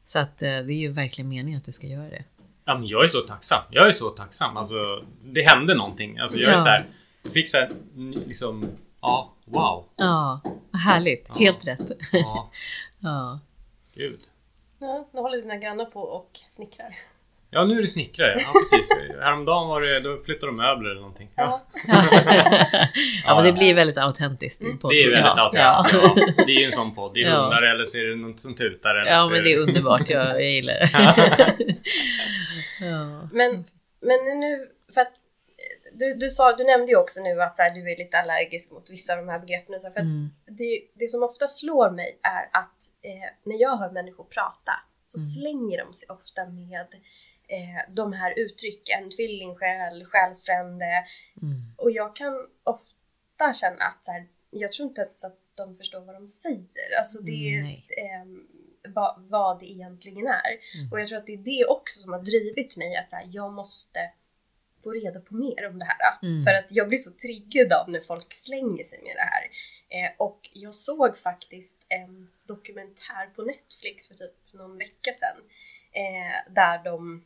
Så 0.06 0.20
att 0.20 0.42
eh, 0.42 0.48
det 0.48 0.74
är 0.74 0.80
ju 0.80 0.92
verkligen 0.92 1.30
meningen 1.30 1.58
att 1.58 1.66
du 1.66 1.72
ska 1.72 1.88
göra 1.88 2.10
det. 2.10 2.24
Ja, 2.66 2.78
men 2.78 2.88
jag 2.88 3.04
är 3.04 3.08
så 3.08 3.20
tacksam. 3.22 3.64
Jag 3.72 3.88
är 3.88 3.92
så 3.92 4.10
tacksam. 4.10 4.58
Alltså, 4.58 4.76
det 5.24 5.42
hände 5.42 5.76
någonting. 5.76 6.20
Alltså, 6.20 6.38
jag 6.38 6.48
är 6.50 6.52
Ja. 6.58 6.58
så 6.64 6.68
här. 6.70 6.86
Jag 7.24 7.34
fick 7.34 7.50
så 7.50 7.58
här, 7.58 7.72
liksom, 8.28 8.68
ja, 9.02 9.34
wow. 9.46 9.86
Ja, 9.96 10.42
härligt. 10.86 11.26
Ja. 11.30 11.36
Helt 11.40 11.68
rätt. 11.68 11.80
Ja, 12.12 12.52
Ja. 13.00 13.40
gud. 13.96 14.20
Ja, 14.80 15.08
nu 15.14 15.20
håller 15.20 15.38
dina 15.38 15.56
grannar 15.58 15.86
på 15.86 16.02
och 16.02 16.30
snickrar. 16.48 16.96
Ja, 17.50 17.66
nu 17.66 17.78
är 17.78 17.82
det 17.82 17.88
snickrare. 17.88 18.36
Ja, 18.40 18.54
precis. 18.60 18.90
Häromdagen 19.22 19.68
var 19.68 19.82
det, 19.82 20.00
då 20.00 20.18
flyttade 20.18 20.48
de 20.52 20.56
möbler 20.58 20.90
eller 20.90 21.02
någonting. 21.02 21.30
Ja, 21.36 21.64
ja, 23.28 23.36
men 23.36 23.44
det 23.44 23.54
blir 23.54 23.74
väldigt 23.76 23.98
autentiskt 23.98 24.62
i 24.64 24.66
en 24.70 24.78
podd. 24.78 24.92
det 24.92 25.04
är 25.04 25.12
väldigt 25.12 25.34
ja. 25.38 25.44
autentiskt. 25.44 25.94
Ja. 26.04 26.34
Ja. 26.38 26.44
Det 26.46 26.52
är 26.56 26.60
ju 26.60 26.66
en 26.66 26.72
sån 26.72 26.96
podd. 26.96 27.14
Det 27.14 27.22
är 27.24 27.30
Ja. 27.30 27.42
hundar 27.42 27.62
eller 27.62 27.84
så 27.84 27.98
är 27.98 28.04
det 28.04 28.16
något 28.16 28.40
som 28.40 28.56
tutar. 28.56 28.96
Eller 28.96 29.12
ja, 29.12 29.30
men 29.32 29.44
det 29.44 29.54
är 29.54 29.60
underbart. 29.60 30.10
Jag, 30.10 30.28
jag 30.30 30.52
gillar 30.52 30.74
det. 30.74 30.90
ja. 32.82 33.30
Men, 33.32 33.52
men 34.02 34.40
nu, 34.40 34.68
för 34.94 35.02
att 35.02 35.14
du, 35.96 36.14
du, 36.14 36.30
sa, 36.30 36.56
du 36.56 36.64
nämnde 36.64 36.92
ju 36.92 36.98
också 36.98 37.22
nu 37.22 37.42
att 37.42 37.56
så 37.56 37.62
här, 37.62 37.72
du 37.72 37.92
är 37.92 37.98
lite 37.98 38.18
allergisk 38.18 38.72
mot 38.72 38.90
vissa 38.90 39.14
av 39.14 39.20
de 39.20 39.30
här 39.30 39.40
begreppen. 39.40 39.80
Så 39.80 39.88
här, 39.88 39.94
för 39.94 40.00
att 40.00 40.06
Mm. 40.06 40.30
det, 40.46 40.88
det 40.94 41.08
som 41.08 41.24
ofta 41.24 41.48
slår 41.48 41.90
mig 41.92 42.20
är 42.24 42.50
att 42.60 42.80
eh, 43.02 43.30
när 43.44 43.62
jag 43.62 43.78
hör 43.78 43.92
människor 43.92 44.24
prata 44.24 44.72
så 45.06 45.18
Mm. 45.18 45.26
slänger 45.28 45.86
de 45.86 45.94
sig 45.94 46.10
ofta 46.10 46.46
med 46.46 46.88
eh, 47.48 47.94
de 47.94 48.14
här 48.14 48.40
uttrycken, 48.40 49.10
tvillingsjäl, 49.10 50.06
själsfrände. 50.06 50.86
Mm. 51.42 51.56
Och 51.78 51.92
jag 51.92 52.16
kan 52.16 52.34
ofta 52.64 53.54
känna 53.54 53.84
att 53.86 54.06
så 54.06 54.12
här, 54.12 54.28
jag 54.50 54.72
tror 54.72 54.88
inte 54.88 55.02
ens 55.02 55.24
att 55.24 55.40
de 55.56 55.76
förstår 55.76 56.00
vad 56.02 56.16
de 56.16 56.28
säger. 56.28 56.98
Alltså 56.98 57.22
det, 57.22 57.64
va, 58.96 59.16
vad 59.32 59.60
det 59.60 59.66
egentligen 59.72 60.28
är. 60.28 60.52
Mm. 60.80 60.92
Och 60.92 61.00
jag 61.00 61.08
tror 61.08 61.18
att 61.20 61.26
det 61.26 61.34
är 61.34 61.38
det 61.38 61.66
också 61.66 62.00
som 62.00 62.14
har 62.14 62.20
drivit 62.20 62.78
mig 62.78 62.96
att 62.98 63.10
så 63.10 63.16
här, 63.16 63.28
jag 63.32 63.54
måste 63.54 64.00
få 64.86 64.92
reda 64.92 65.20
på 65.28 65.34
mer 65.36 65.62
om 65.70 65.80
det 65.80 65.86
här. 65.86 66.02
Mm. 66.24 66.44
För 66.44 66.52
att 66.60 66.66
jag 66.70 66.88
blir 66.88 66.98
så 67.08 67.12
triggad 67.12 67.74
av 67.80 67.90
när 67.90 68.00
folk 68.12 68.34
slänger 68.34 68.84
sig 68.92 69.00
med 69.08 69.16
det 69.22 69.28
här. 69.34 69.44
Eh, 69.96 70.12
och 70.18 70.40
jag 70.54 70.74
såg 70.74 71.18
faktiskt 71.18 71.86
en 71.90 72.14
dokumentär 72.48 73.26
på 73.36 73.42
Netflix 73.42 74.08
för 74.08 74.16
typ 74.16 74.36
någon 74.54 74.78
vecka 74.78 75.12
sedan. 75.22 75.38
Eh, 76.02 76.54
där 76.54 76.84
de, 76.84 77.24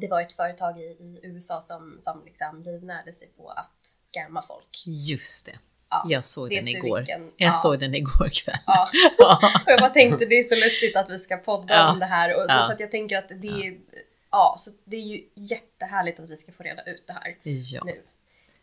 det 0.00 0.08
var 0.08 0.20
ett 0.20 0.32
företag 0.32 0.78
i, 0.78 0.82
i 1.06 1.20
USA 1.22 1.60
som, 1.60 1.96
som 2.00 2.22
liksom 2.24 2.62
livnärde 2.62 3.12
sig 3.12 3.28
på 3.36 3.48
att 3.48 3.80
scamma 4.00 4.42
folk. 4.42 4.82
Just 4.86 5.46
det. 5.46 5.58
Ja, 5.90 6.04
Jag 6.08 6.24
såg 6.24 6.50
den 6.50 6.68
igår. 6.68 6.98
vilken? 6.98 7.22
Jag 7.36 7.48
Ja. 7.48 7.52
såg 7.52 7.78
den 7.80 7.94
igår 7.94 8.28
kväll. 8.44 8.56
Ja. 8.66 8.88
Och 9.64 9.70
jag 9.70 9.80
bara 9.80 9.90
tänkte 9.90 10.26
det 10.26 10.38
är 10.38 10.44
så 10.44 10.54
lustigt 10.54 10.96
att 10.96 11.10
vi 11.10 11.18
ska 11.18 11.36
podda 11.36 11.88
om 11.90 11.98
det 11.98 12.06
här. 12.06 12.36
Och, 12.36 12.44
Ja. 12.48 12.64
Så 12.66 12.72
att 12.72 12.80
jag 12.80 12.90
tänker 12.90 13.18
att 13.18 13.28
det 13.28 13.48
är, 13.66 13.78
ja, 14.32 14.54
så 14.58 14.70
det 14.84 14.96
är 14.96 15.00
ju 15.00 15.24
jättehärligt 15.34 16.20
att 16.20 16.30
vi 16.30 16.36
ska 16.36 16.52
få 16.52 16.62
reda 16.62 16.82
ut 16.82 17.06
det 17.06 17.12
här 17.12 17.36
ja, 17.42 17.82
nu. 17.84 18.02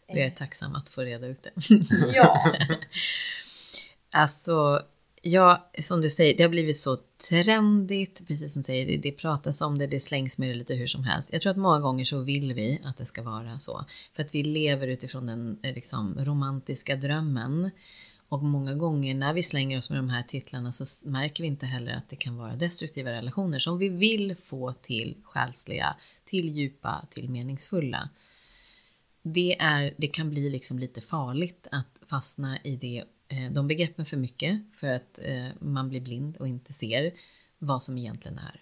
jag 0.08 0.18
är 0.20 0.30
tacksam 0.30 0.76
att 0.76 0.90
få 0.90 1.02
reda 1.02 1.28
ut 1.28 1.44
det. 1.44 1.52
Ja, 2.14 2.56
Alltså, 4.12 4.82
ja, 5.22 5.70
som 5.80 6.02
du 6.02 6.10
säger, 6.10 6.38
det 6.38 6.44
har 6.44 6.50
blivit 6.50 6.80
så 6.80 6.98
trendigt, 7.30 8.28
precis 8.28 8.54
som 8.54 8.60
du 8.60 8.64
säger, 8.64 8.86
det, 8.86 8.98
det 8.98 9.12
pratas 9.12 9.62
om 9.62 9.78
det, 9.78 9.88
det 9.88 10.00
slängs 10.00 10.38
med 10.38 10.50
det 10.50 10.56
lite 10.56 10.74
hur 10.74 10.88
som 10.88 11.04
helst. 11.04 11.30
Jag 11.34 11.42
tror 11.42 11.52
att 11.52 11.58
många 11.58 11.80
gånger 11.80 12.06
så 12.06 12.20
vill 12.20 12.54
vi 12.54 12.82
att 12.84 12.98
det 12.98 13.06
ska 13.06 13.22
vara 13.22 13.60
så. 13.60 13.86
För 14.16 14.24
att 14.24 14.36
vi 14.36 14.44
lever 14.44 14.88
utifrån 14.88 15.26
den 15.26 15.60
eh, 15.64 15.74
liksom, 15.74 16.26
romantiska 16.26 16.96
drömmen. 16.96 17.72
Och 18.30 18.44
många 18.44 18.74
gånger 18.74 19.16
när 19.16 19.34
vi 19.34 19.44
slänger 19.44 19.78
oss 19.78 19.90
med 19.90 20.00
de 20.00 20.10
här 20.10 20.24
titlarna 20.24 20.72
så 20.72 21.10
märker 21.10 21.44
vi 21.44 21.48
inte 21.48 21.66
heller 21.66 21.94
att 21.94 22.10
det 22.10 22.16
kan 22.16 22.38
vara 22.38 22.56
destruktiva 22.56 23.12
relationer 23.12 23.60
som 23.60 23.78
vi 23.78 23.90
vill 23.90 24.36
få 24.36 24.74
till 24.74 25.18
själsliga, 25.24 25.96
till 26.24 26.50
djupa, 26.50 27.06
till 27.10 27.30
meningsfulla. 27.30 28.10
Det, 29.22 29.60
är, 29.60 29.94
det 29.98 30.08
kan 30.08 30.30
bli 30.30 30.50
liksom 30.50 30.80
lite 30.80 31.02
farligt 31.02 31.68
att 31.72 31.98
fastna 32.02 32.58
i 32.64 32.76
det, 32.76 33.04
eh, 33.28 33.52
de 33.52 33.68
begreppen 33.68 34.06
för 34.06 34.18
mycket 34.18 34.62
för 34.74 34.88
att 34.88 35.20
eh, 35.22 35.48
man 35.60 35.90
blir 35.90 36.02
blind 36.02 36.38
och 36.38 36.48
inte 36.48 36.74
ser 36.74 37.14
vad 37.58 37.84
som 37.84 37.98
egentligen 37.98 38.40
är. 38.40 38.62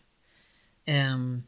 Um, 1.13 1.43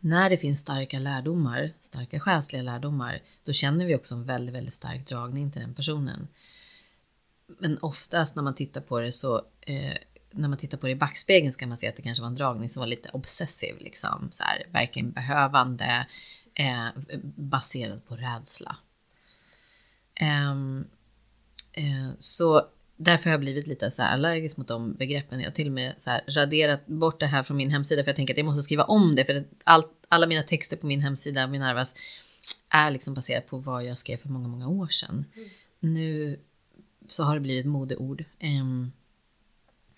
när 0.00 0.30
det 0.30 0.36
finns 0.36 0.60
starka 0.60 0.98
lärdomar, 0.98 1.72
starka 1.80 2.20
själsliga 2.20 2.62
lärdomar, 2.62 3.22
då 3.44 3.52
känner 3.52 3.86
vi 3.86 3.96
också 3.96 4.14
en 4.14 4.24
väldigt, 4.24 4.54
väldigt 4.54 4.74
stark 4.74 5.08
dragning 5.08 5.50
till 5.50 5.60
den 5.60 5.74
personen. 5.74 6.28
Men 7.46 7.78
oftast 7.78 8.36
när 8.36 8.42
man 8.42 8.54
tittar 8.54 8.80
på 8.80 9.00
det 9.00 9.12
så, 9.12 9.36
eh, 9.60 9.94
när 10.30 10.48
man 10.48 10.58
tittar 10.58 10.78
på 10.78 10.86
det 10.86 10.92
i 10.92 10.96
backspegeln 10.96 11.52
så 11.52 11.58
kan 11.58 11.68
man 11.68 11.78
se 11.78 11.88
att 11.88 11.96
det 11.96 12.02
kanske 12.02 12.22
var 12.22 12.28
en 12.28 12.34
dragning 12.34 12.68
som 12.68 12.80
var 12.80 12.86
lite 12.86 13.10
obsessiv, 13.12 13.76
liksom 13.78 14.28
så 14.32 14.42
här, 14.42 14.66
verkligen 14.72 15.12
behövande, 15.12 16.06
eh, 16.54 16.88
baserad 17.36 18.06
på 18.06 18.16
rädsla. 18.16 18.76
Ehm, 20.14 20.84
eh, 21.72 22.14
så 22.18 22.66
därför 22.96 23.24
har 23.24 23.30
jag 23.30 23.40
blivit 23.40 23.66
lite 23.66 23.90
så 23.90 24.02
allergisk 24.02 24.56
mot 24.56 24.68
de 24.68 24.94
begreppen. 24.94 25.40
Jag 25.40 25.46
har 25.46 25.54
till 25.54 25.66
och 25.66 25.72
med 25.72 25.94
så 25.98 26.10
här 26.10 26.24
raderat 26.28 26.86
bort 26.86 27.20
det 27.20 27.26
här 27.26 27.42
från 27.42 27.56
min 27.56 27.70
hemsida 27.70 28.02
för 28.02 28.08
jag 28.08 28.16
tänker 28.16 28.34
att 28.34 28.38
jag 28.38 28.46
måste 28.46 28.62
skriva 28.62 28.84
om 28.84 29.14
det 29.16 29.24
för 29.24 29.34
att 29.34 29.46
allt, 29.64 29.92
alla 30.08 30.26
mina 30.26 30.42
texter 30.42 30.76
på 30.76 30.86
min 30.86 31.00
hemsida, 31.00 31.46
Minervas, 31.46 31.94
är 32.68 32.90
liksom 32.90 33.14
baserat 33.14 33.46
på 33.46 33.58
vad 33.58 33.84
jag 33.84 33.98
skrev 33.98 34.16
för 34.16 34.28
många, 34.28 34.48
många 34.48 34.68
år 34.68 34.88
sedan. 34.88 35.24
Nu 35.80 36.38
så 37.08 37.22
har 37.22 37.34
det 37.34 37.40
blivit 37.40 37.66
modeord. 37.66 38.24
Ehm, 38.38 38.92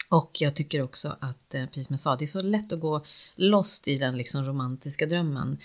och 0.09 0.31
jag 0.41 0.57
tycker 0.57 0.83
också 0.83 1.17
att, 1.21 1.55
eh, 1.55 1.67
precis 1.67 1.87
som 1.87 1.95
jag 1.95 2.01
sa, 2.01 2.17
det 2.17 2.25
är 2.25 2.27
så 2.27 2.41
lätt 2.41 2.73
att 2.73 2.81
gå 2.81 3.05
lost 3.37 3.89
i 3.89 3.99
den 3.99 4.17
liksom 4.17 4.45
romantiska 4.45 5.07
drömmen. 5.07 5.59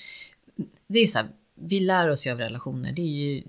Det 0.88 1.00
är 1.00 1.07
så 1.07 1.17
här, 1.17 1.27
vi 1.55 1.79
lär 1.79 2.09
oss 2.09 2.27
ju 2.27 2.31
av 2.31 2.38
relationer. 2.38 2.91
Det 2.91 3.01
är 3.01 3.05
ju, 3.05 3.43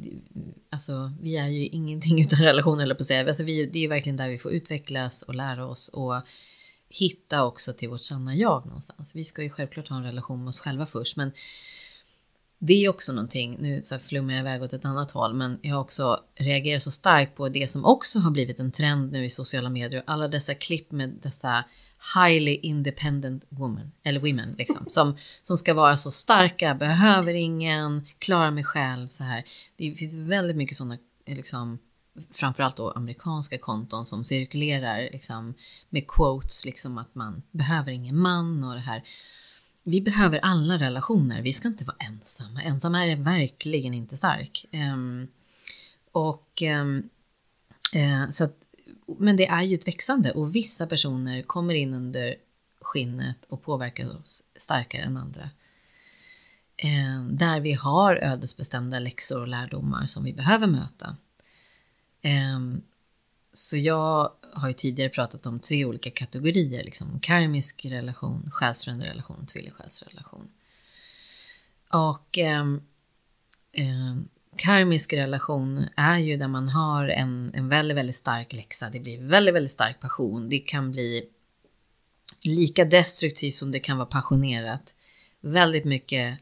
alltså, 0.70 1.12
vi 1.20 1.36
är 1.36 1.48
ju 1.48 1.66
ingenting 1.66 2.20
utan 2.22 2.38
relationer, 2.38 2.82
eller 2.82 2.94
på 2.94 3.00
att 3.00 3.06
säga. 3.06 3.28
Alltså, 3.28 3.44
vi, 3.44 3.66
det 3.66 3.84
är 3.84 3.88
verkligen 3.88 4.16
där 4.16 4.28
vi 4.28 4.38
får 4.38 4.52
utvecklas 4.52 5.22
och 5.22 5.34
lära 5.34 5.66
oss 5.66 5.88
och 5.88 6.14
hitta 6.88 7.44
också 7.44 7.72
till 7.72 7.88
vårt 7.88 8.02
sanna 8.02 8.34
jag 8.34 8.66
någonstans. 8.66 9.14
Vi 9.14 9.24
ska 9.24 9.42
ju 9.42 9.50
självklart 9.50 9.88
ha 9.88 9.96
en 9.96 10.04
relation 10.04 10.40
med 10.40 10.48
oss 10.48 10.60
själva 10.60 10.86
först, 10.86 11.16
men 11.16 11.32
det 12.58 12.84
är 12.84 12.88
också 12.88 13.12
någonting, 13.12 13.56
nu 13.60 13.82
så 13.82 13.94
här 13.94 14.00
flummar 14.00 14.34
jag 14.34 14.40
iväg 14.40 14.62
åt 14.62 14.72
ett 14.72 14.84
annat 14.84 15.10
håll, 15.10 15.34
men 15.34 15.58
jag 15.62 15.80
också 15.80 16.20
reagerat 16.34 16.82
så 16.82 16.90
starkt 16.90 17.36
på 17.36 17.48
det 17.48 17.70
som 17.70 17.84
också 17.84 18.18
har 18.18 18.30
blivit 18.30 18.60
en 18.60 18.72
trend 18.72 19.12
nu 19.12 19.24
i 19.24 19.30
sociala 19.30 19.70
medier. 19.70 20.02
Alla 20.06 20.28
dessa 20.28 20.54
klipp 20.54 20.92
med 20.92 21.18
dessa 21.22 21.64
highly 22.16 22.54
independent 22.54 23.44
women, 23.48 23.92
eller 24.02 24.20
women 24.20 24.54
liksom, 24.58 24.84
som, 24.88 25.16
som 25.42 25.58
ska 25.58 25.74
vara 25.74 25.96
så 25.96 26.10
starka, 26.10 26.74
behöver 26.74 27.34
ingen, 27.34 28.06
klarar 28.18 28.50
mig 28.50 28.64
själv 28.64 29.08
så 29.08 29.24
här. 29.24 29.44
Det 29.76 29.94
finns 29.94 30.14
väldigt 30.14 30.56
mycket 30.56 30.76
sådana 30.76 30.98
liksom, 31.26 31.78
framförallt 32.30 32.76
då 32.76 32.90
amerikanska 32.90 33.58
konton 33.58 34.06
som 34.06 34.24
cirkulerar 34.24 35.08
liksom, 35.12 35.54
med 35.88 36.08
quotes, 36.08 36.64
liksom 36.64 36.98
att 36.98 37.14
man 37.14 37.42
behöver 37.50 37.92
ingen 37.92 38.18
man 38.18 38.64
och 38.64 38.74
det 38.74 38.80
här. 38.80 39.02
Vi 39.86 40.00
behöver 40.00 40.38
alla 40.38 40.78
relationer, 40.78 41.42
vi 41.42 41.52
ska 41.52 41.68
inte 41.68 41.84
vara 41.84 41.96
ensamma. 41.98 42.62
Ensam 42.62 42.94
är 42.94 43.16
verkligen 43.16 43.94
inte 43.94 44.16
stark. 44.16 44.66
Um, 44.72 45.28
och 46.12 46.62
um, 46.62 47.08
uh, 47.96 48.30
så 48.30 48.44
att, 48.44 48.56
Men 49.06 49.36
det 49.36 49.46
är 49.46 49.62
ju 49.62 49.74
ett 49.74 49.88
växande 49.88 50.32
och 50.32 50.54
vissa 50.54 50.86
personer 50.86 51.42
kommer 51.42 51.74
in 51.74 51.94
under 51.94 52.34
skinnet 52.80 53.36
och 53.48 53.62
påverkar 53.62 54.20
oss 54.20 54.42
starkare 54.56 55.02
än 55.02 55.16
andra. 55.16 55.50
Um, 56.84 57.36
där 57.36 57.60
vi 57.60 57.72
har 57.72 58.16
ödesbestämda 58.16 58.98
läxor 58.98 59.40
och 59.40 59.48
lärdomar 59.48 60.06
som 60.06 60.24
vi 60.24 60.32
behöver 60.32 60.66
möta. 60.66 61.16
Så 63.52 63.76
jag 63.76 64.30
har 64.54 64.68
ju 64.68 64.74
tidigare 64.74 65.10
pratat 65.10 65.46
om 65.46 65.60
tre 65.60 65.84
olika 65.84 66.10
kategorier, 66.10 66.84
liksom 66.84 67.20
karmisk 67.20 67.84
relation, 67.84 68.50
själsfrände 68.52 69.06
relation 69.06 69.36
och 69.42 69.48
tvillingsjälsrelation. 69.48 70.48
Och 71.90 72.38
eh, 72.38 72.64
eh, 73.72 74.16
karmisk 74.56 75.12
relation 75.12 75.84
är 75.96 76.18
ju 76.18 76.36
där 76.36 76.48
man 76.48 76.68
har 76.68 77.08
en, 77.08 77.50
en 77.54 77.68
väldigt, 77.68 77.96
väldigt 77.96 78.16
stark 78.16 78.52
läxa. 78.52 78.90
Det 78.90 79.00
blir 79.00 79.22
väldigt, 79.22 79.54
väldigt 79.54 79.72
stark 79.72 80.00
passion. 80.00 80.48
Det 80.48 80.58
kan 80.58 80.90
bli 80.90 81.28
lika 82.44 82.84
destruktivt 82.84 83.54
som 83.54 83.70
det 83.70 83.80
kan 83.80 83.96
vara 83.96 84.06
passionerat. 84.06 84.94
Väldigt 85.40 85.84
mycket 85.84 86.38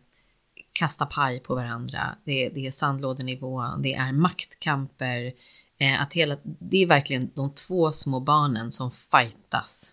kasta 0.73 1.07
paj 1.07 1.40
på 1.40 1.54
varandra. 1.54 2.16
Det, 2.25 2.49
det 2.49 2.66
är 2.66 2.71
sandlådenivå, 2.71 3.64
det 3.78 3.95
är 3.95 4.12
maktkamper. 4.12 5.33
Eh, 5.82 6.02
att 6.02 6.12
hela, 6.12 6.36
det 6.42 6.82
är 6.82 6.86
verkligen 6.86 7.30
de 7.34 7.54
två 7.54 7.92
små 7.92 8.20
barnen 8.20 8.72
som 8.72 8.90
fightas. 8.90 9.92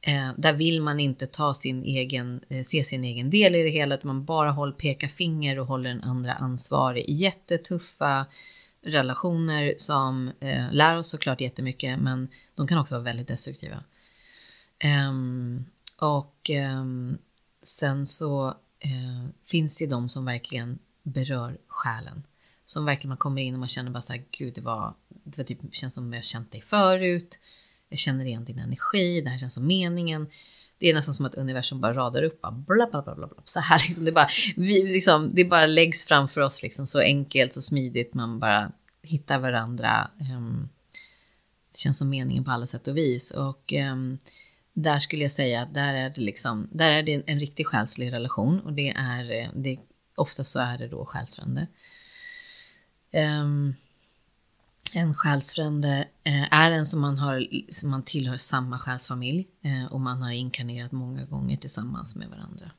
Eh, 0.00 0.30
där 0.36 0.52
vill 0.52 0.82
man 0.82 1.00
inte 1.00 1.26
ta 1.26 1.54
sin 1.54 1.84
egen, 1.84 2.40
eh, 2.48 2.62
se 2.62 2.84
sin 2.84 3.04
egen 3.04 3.30
del 3.30 3.54
i 3.54 3.62
det 3.62 3.70
hela, 3.70 3.94
utan 3.94 4.06
man 4.06 4.24
bara 4.24 4.50
håller, 4.50 4.72
pekar 4.72 5.08
finger 5.08 5.58
och 5.58 5.66
håller 5.66 5.90
den 5.90 6.02
andra 6.02 6.32
ansvarig. 6.32 7.04
Jättetuffa 7.08 8.26
relationer 8.82 9.74
som 9.76 10.32
eh, 10.40 10.72
lär 10.72 10.96
oss 10.96 11.10
såklart 11.10 11.40
jättemycket, 11.40 11.98
men 11.98 12.28
de 12.54 12.66
kan 12.66 12.78
också 12.78 12.94
vara 12.94 13.04
väldigt 13.04 13.28
destruktiva. 13.28 13.84
Ehm, 14.78 15.64
och 15.96 16.50
ehm, 16.50 17.18
sen 17.62 18.06
så 18.06 18.48
eh, 18.78 19.28
finns 19.46 19.78
det 19.78 19.84
ju 19.84 19.90
de 19.90 20.08
som 20.08 20.24
verkligen 20.24 20.78
berör 21.02 21.58
själen. 21.66 22.22
Som 22.70 22.84
verkligen 22.84 23.08
man 23.08 23.18
kommer 23.18 23.42
in 23.42 23.54
och 23.54 23.60
man 23.60 23.68
känner 23.68 23.90
bara 23.90 24.00
så 24.00 24.12
här, 24.12 24.22
gud 24.30 24.54
det 24.54 24.60
var, 24.60 24.94
det 25.08 25.38
var 25.38 25.44
typ, 25.44 25.58
känns 25.72 25.94
som 25.94 26.12
jag 26.12 26.24
känt 26.24 26.52
dig 26.52 26.62
förut. 26.62 27.40
Jag 27.88 27.98
känner 27.98 28.24
igen 28.24 28.44
din 28.44 28.58
energi, 28.58 29.20
det 29.20 29.30
här 29.30 29.38
känns 29.38 29.54
som 29.54 29.66
meningen. 29.66 30.26
Det 30.78 30.90
är 30.90 30.94
nästan 30.94 31.14
som 31.14 31.26
att 31.26 31.34
universum 31.34 31.80
bara 31.80 31.94
radar 31.94 32.22
upp, 32.22 32.40
bara 32.40 32.52
bla 32.52 32.86
bla 32.90 33.02
bla 33.02 33.14
bla, 33.14 33.26
bla. 33.26 33.42
så 33.44 33.60
här 33.60 33.78
liksom. 33.86 34.04
Det 34.04 34.12
bara, 34.12 34.28
vi, 34.56 34.86
liksom, 34.86 35.34
det 35.34 35.44
bara 35.44 35.66
läggs 35.66 36.04
framför 36.04 36.40
oss 36.40 36.62
liksom 36.62 36.86
så 36.86 37.00
enkelt, 37.00 37.52
så 37.52 37.62
smidigt, 37.62 38.14
man 38.14 38.38
bara 38.38 38.72
hittar 39.02 39.38
varandra. 39.38 40.10
Ehm, 40.20 40.68
det 41.72 41.78
känns 41.78 41.98
som 41.98 42.08
meningen 42.08 42.44
på 42.44 42.50
alla 42.50 42.66
sätt 42.66 42.88
och 42.88 42.96
vis. 42.96 43.30
Och 43.30 43.72
ehm, 43.72 44.18
där 44.72 44.98
skulle 44.98 45.22
jag 45.22 45.32
säga 45.32 45.62
att 45.62 45.74
där 45.74 45.94
är 45.94 46.10
det 46.10 46.20
liksom, 46.20 46.68
där 46.72 46.90
är 46.90 47.02
det 47.02 47.22
en 47.26 47.40
riktig 47.40 47.66
själslig 47.66 48.12
relation 48.12 48.60
och 48.60 48.72
det 48.72 48.90
är, 48.90 49.30
eh, 49.30 49.48
det, 49.54 49.78
ofta 50.14 50.44
så 50.44 50.60
är 50.60 50.78
det 50.78 50.88
då 50.88 51.04
själsfrände. 51.06 51.66
Um, 53.12 53.74
en 54.92 55.14
själsfrände 55.14 56.08
uh, 56.28 56.54
är 56.54 56.70
en 56.70 56.86
som 56.86 57.00
man, 57.00 57.18
har, 57.18 57.46
som 57.72 57.90
man 57.90 58.02
tillhör 58.02 58.36
samma 58.36 58.78
själsfamilj 58.78 59.46
uh, 59.66 59.92
och 59.92 60.00
man 60.00 60.22
har 60.22 60.30
inkarnerat 60.30 60.92
många 60.92 61.24
gånger 61.24 61.56
tillsammans 61.56 62.16
med 62.16 62.28
varandra. 62.28 62.70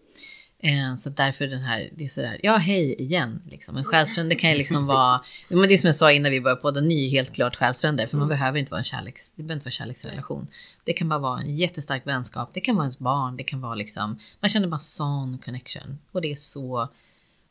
Eh, 0.63 0.95
så 0.95 1.09
därför 1.09 1.47
den 1.47 1.61
här, 1.61 1.89
det 1.95 2.03
är 2.03 2.07
sådär, 2.07 2.39
ja 2.43 2.57
hej 2.57 3.01
igen. 3.01 3.41
Liksom. 3.45 3.77
En 3.77 3.83
själsfrände 3.83 4.35
kan 4.35 4.49
ju 4.49 4.57
liksom 4.57 4.85
vara, 4.85 5.21
men 5.49 5.59
det 5.59 5.73
är 5.73 5.77
som 5.77 5.87
jag 5.87 5.95
sa 5.95 6.11
innan 6.11 6.31
vi 6.31 6.41
började 6.41 6.61
podda, 6.61 6.81
ni 6.81 6.95
är 6.95 7.03
ju 7.03 7.09
helt 7.09 7.33
klart 7.33 7.55
själsfränder, 7.55 8.07
för 8.07 8.17
man 8.17 8.27
mm. 8.27 8.37
behöver 8.37 8.59
inte 8.59 8.71
vara 8.71 8.79
en 8.79 8.85
kärleks, 8.85 9.31
det 9.31 9.43
behöver 9.43 9.53
inte 9.53 9.65
vara 9.65 9.71
kärleksrelation. 9.71 10.47
Det 10.83 10.93
kan 10.93 11.09
bara 11.09 11.19
vara 11.19 11.41
en 11.41 11.55
jättestark 11.55 12.07
vänskap, 12.07 12.49
det 12.53 12.61
kan 12.61 12.75
vara 12.75 12.85
ens 12.85 12.99
barn, 12.99 13.37
det 13.37 13.43
kan 13.43 13.61
vara 13.61 13.75
liksom, 13.75 14.19
man 14.39 14.49
känner 14.49 14.67
bara 14.67 14.79
sån 14.79 15.37
connection. 15.37 15.99
Och 16.11 16.21
det 16.21 16.31
är 16.31 16.35
så 16.35 16.89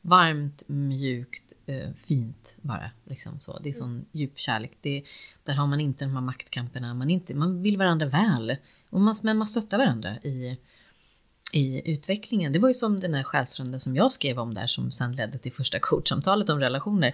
varmt, 0.03 0.63
mjukt, 0.67 1.50
eh, 1.71 1.91
fint 2.07 2.57
bara. 2.63 2.91
Liksom 3.05 3.41
så. 3.41 3.59
Det 3.59 3.69
är 3.69 3.73
sån 3.73 4.05
djup 4.13 4.39
kärlek. 4.39 4.73
Det, 4.81 5.03
där 5.45 5.55
har 5.55 5.67
man 5.67 5.81
inte 5.81 6.05
de 6.05 6.15
här 6.15 6.21
maktkamperna, 6.21 6.95
man, 6.95 7.11
inte, 7.11 7.35
man 7.35 7.63
vill 7.63 7.77
varandra 7.77 8.07
väl. 8.07 8.57
Och 8.91 9.01
man, 9.01 9.15
men 9.23 9.39
man 9.39 9.47
stöttar 9.47 9.79
varandra 9.79 10.19
i 10.23 10.59
i 11.53 11.93
utvecklingen. 11.93 12.53
Det 12.53 12.59
var 12.59 12.69
ju 12.69 12.75
som 12.75 13.01
den 13.01 13.15
här 13.15 13.23
själsfränden 13.23 13.81
som 13.81 13.97
jag 13.97 14.13
skrev 14.13 14.39
om 14.39 14.55
där 14.55 14.67
som 14.67 14.93
sen 14.93 15.17
ledde 15.17 15.39
till 15.39 15.53
första 15.53 15.79
coachsamtalet 15.79 16.51
om 16.51 16.61
relationer. 16.61 17.09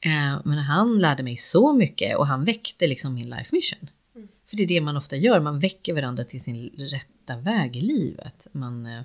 Eh, 0.00 0.40
men 0.44 0.58
han 0.58 0.98
lärde 0.98 1.22
mig 1.22 1.36
så 1.36 1.72
mycket 1.72 2.16
och 2.16 2.26
han 2.26 2.44
väckte 2.44 2.86
liksom 2.86 3.14
min 3.14 3.30
life 3.30 3.54
mission. 3.54 3.88
Mm. 4.14 4.28
För 4.46 4.56
det 4.56 4.62
är 4.62 4.66
det 4.66 4.80
man 4.80 4.96
ofta 4.96 5.16
gör, 5.16 5.40
man 5.40 5.58
väcker 5.58 5.94
varandra 5.94 6.24
till 6.24 6.42
sin 6.42 6.68
rätta 6.68 7.36
väg 7.36 7.76
i 7.76 7.80
livet. 7.80 8.46
Man, 8.52 8.86
eh, 8.86 9.02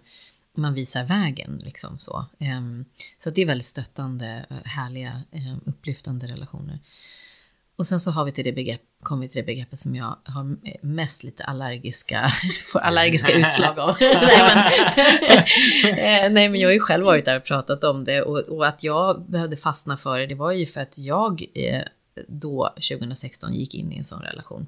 man 0.58 0.74
visar 0.74 1.04
vägen 1.04 1.62
liksom 1.64 2.00
så. 2.00 2.26
Eh, 2.40 2.62
så 3.18 3.30
det 3.30 3.42
är 3.42 3.46
väldigt 3.46 3.66
stöttande, 3.66 4.46
härliga, 4.66 5.22
eh, 5.32 5.58
upplyftande 5.66 6.28
relationer. 6.28 6.80
Och 7.78 7.88
sen 7.88 8.00
så 8.00 8.12
har 8.12 8.26
vi 8.26 8.32
till 8.32 8.44
det 8.44 8.54
begrepp, 8.54 8.82
kommer 9.04 9.22
vi 9.22 9.30
till 9.30 9.42
det 9.42 9.46
begreppet 9.46 9.80
som 9.80 9.96
jag 9.96 10.18
har 10.24 10.58
mest 10.86 11.24
lite 11.24 11.44
allergiska, 11.44 12.32
får 12.72 12.80
allergiska 12.80 13.32
utslag 13.32 13.80
av. 13.80 13.96
nej, 14.00 15.46
men, 15.84 15.92
eh, 15.94 16.32
nej, 16.32 16.50
men 16.50 16.56
jag 16.56 16.68
har 16.68 16.74
ju 16.74 16.80
själv 16.80 17.06
varit 17.06 17.26
där 17.26 17.38
och 17.38 17.44
pratat 17.44 17.84
om 17.84 18.04
det 18.04 18.22
och, 18.22 18.40
och, 18.40 18.68
att 18.68 18.84
jag 18.84 19.22
behövde 19.30 19.58
fastna 19.58 19.98
för 19.98 20.20
det, 20.20 20.28
det 20.28 20.36
var 20.36 20.52
ju 20.52 20.66
för 20.66 20.82
att 20.82 20.98
jag 20.98 21.46
eh, 21.54 21.84
då 22.28 22.74
2016 22.90 23.54
gick 23.54 23.76
in 23.76 23.92
i 23.92 23.98
en 23.98 24.04
sån 24.04 24.22
relation. 24.22 24.68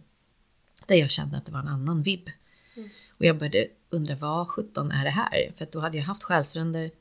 Där 0.85 0.95
jag 0.95 1.09
kände 1.09 1.37
att 1.37 1.45
det 1.45 1.51
var 1.51 1.59
en 1.59 1.67
annan 1.67 2.03
vibb. 2.03 2.29
Mm. 2.75 2.89
Och 3.19 3.25
jag 3.25 3.37
började 3.37 3.67
undra 3.89 4.15
vad 4.15 4.47
17 4.47 4.91
är 4.91 5.03
det 5.03 5.09
här? 5.09 5.53
För 5.57 5.63
att 5.63 5.71
då 5.71 5.79
hade 5.79 5.97
jag 5.97 6.03
haft 6.03 6.23
själsrunder 6.23 6.91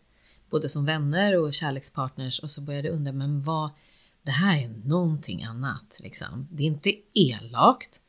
både 0.50 0.68
som 0.68 0.84
vänner 0.84 1.36
och 1.38 1.54
kärlekspartners 1.54 2.40
och 2.40 2.50
så 2.50 2.60
började 2.60 2.88
jag 2.88 2.94
undra 2.94 3.12
men 3.12 3.42
vad 3.42 3.70
det 4.22 4.30
här 4.30 4.64
är 4.64 4.68
någonting 4.84 5.44
annat. 5.44 5.96
Liksom. 6.00 6.48
Det 6.50 6.62
är 6.62 6.66
inte 6.66 6.94
elakt. 7.14 8.00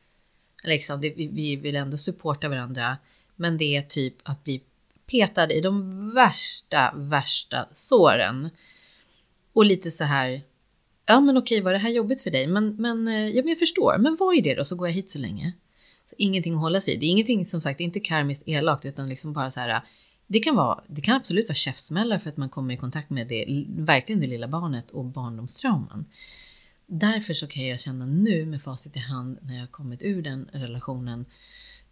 Liksom, 0.64 1.00
det, 1.00 1.10
vi, 1.10 1.26
vi 1.26 1.56
vill 1.56 1.76
ändå 1.76 1.96
supporta 1.96 2.48
varandra. 2.48 2.96
Men 3.36 3.58
det 3.58 3.76
är 3.76 3.82
typ 3.82 4.14
att 4.22 4.44
bli 4.44 4.62
petad 5.06 5.52
i 5.52 5.60
de 5.60 6.10
värsta, 6.14 6.92
värsta 6.96 7.68
såren. 7.72 8.50
Och 9.52 9.64
lite 9.64 9.90
så 9.90 10.04
här, 10.04 10.42
ja 11.06 11.20
men 11.20 11.36
okej 11.36 11.60
var 11.60 11.72
det 11.72 11.78
här 11.78 11.90
jobbigt 11.90 12.20
för 12.20 12.30
dig? 12.30 12.46
Men, 12.46 12.76
men, 12.76 13.08
eh, 13.08 13.28
ja, 13.28 13.42
men 13.42 13.48
jag 13.48 13.58
förstår, 13.58 13.98
men 13.98 14.16
vad 14.20 14.36
är 14.36 14.42
det 14.42 14.54
då? 14.54 14.64
Så 14.64 14.76
går 14.76 14.88
jag 14.88 14.94
hit 14.94 15.10
så 15.10 15.18
länge. 15.18 15.52
Ingenting 16.18 16.54
att 16.54 16.60
hålla 16.60 16.80
sig 16.80 16.94
i. 16.94 16.96
Det 16.96 17.06
är 17.06 17.10
ingenting 17.10 17.44
som 17.44 17.60
sagt, 17.60 17.80
inte 17.80 18.00
karmiskt 18.00 18.42
elakt 18.46 18.84
utan 18.84 19.08
liksom 19.08 19.32
bara 19.32 19.50
så 19.50 19.60
här, 19.60 19.82
det 20.26 20.40
kan, 20.40 20.56
vara, 20.56 20.84
det 20.86 21.00
kan 21.00 21.16
absolut 21.16 21.48
vara 21.48 21.54
käftsmällar 21.54 22.18
för 22.18 22.30
att 22.30 22.36
man 22.36 22.48
kommer 22.48 22.74
i 22.74 22.76
kontakt 22.76 23.10
med 23.10 23.28
det, 23.28 23.64
verkligen 23.68 24.20
det 24.20 24.26
lilla 24.26 24.48
barnet 24.48 24.90
och 24.90 25.04
barndomstrauman. 25.04 26.04
Därför 26.86 27.34
så 27.34 27.46
kan 27.46 27.66
jag 27.66 27.80
känna 27.80 28.06
nu 28.06 28.46
med 28.46 28.62
facit 28.62 28.96
i 28.96 28.98
hand 28.98 29.38
när 29.42 29.58
jag 29.58 29.70
kommit 29.70 30.02
ur 30.02 30.22
den 30.22 30.48
relationen 30.52 31.24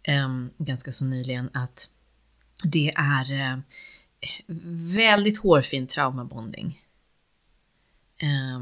eh, 0.03 0.29
ganska 0.57 0.91
så 0.91 1.05
nyligen 1.05 1.49
att 1.53 1.89
det 2.63 2.91
är 2.95 3.33
eh, 3.33 3.57
väldigt 4.95 5.37
hårfin 5.37 5.87
traumabonding. 5.87 6.81
Eh, 8.17 8.59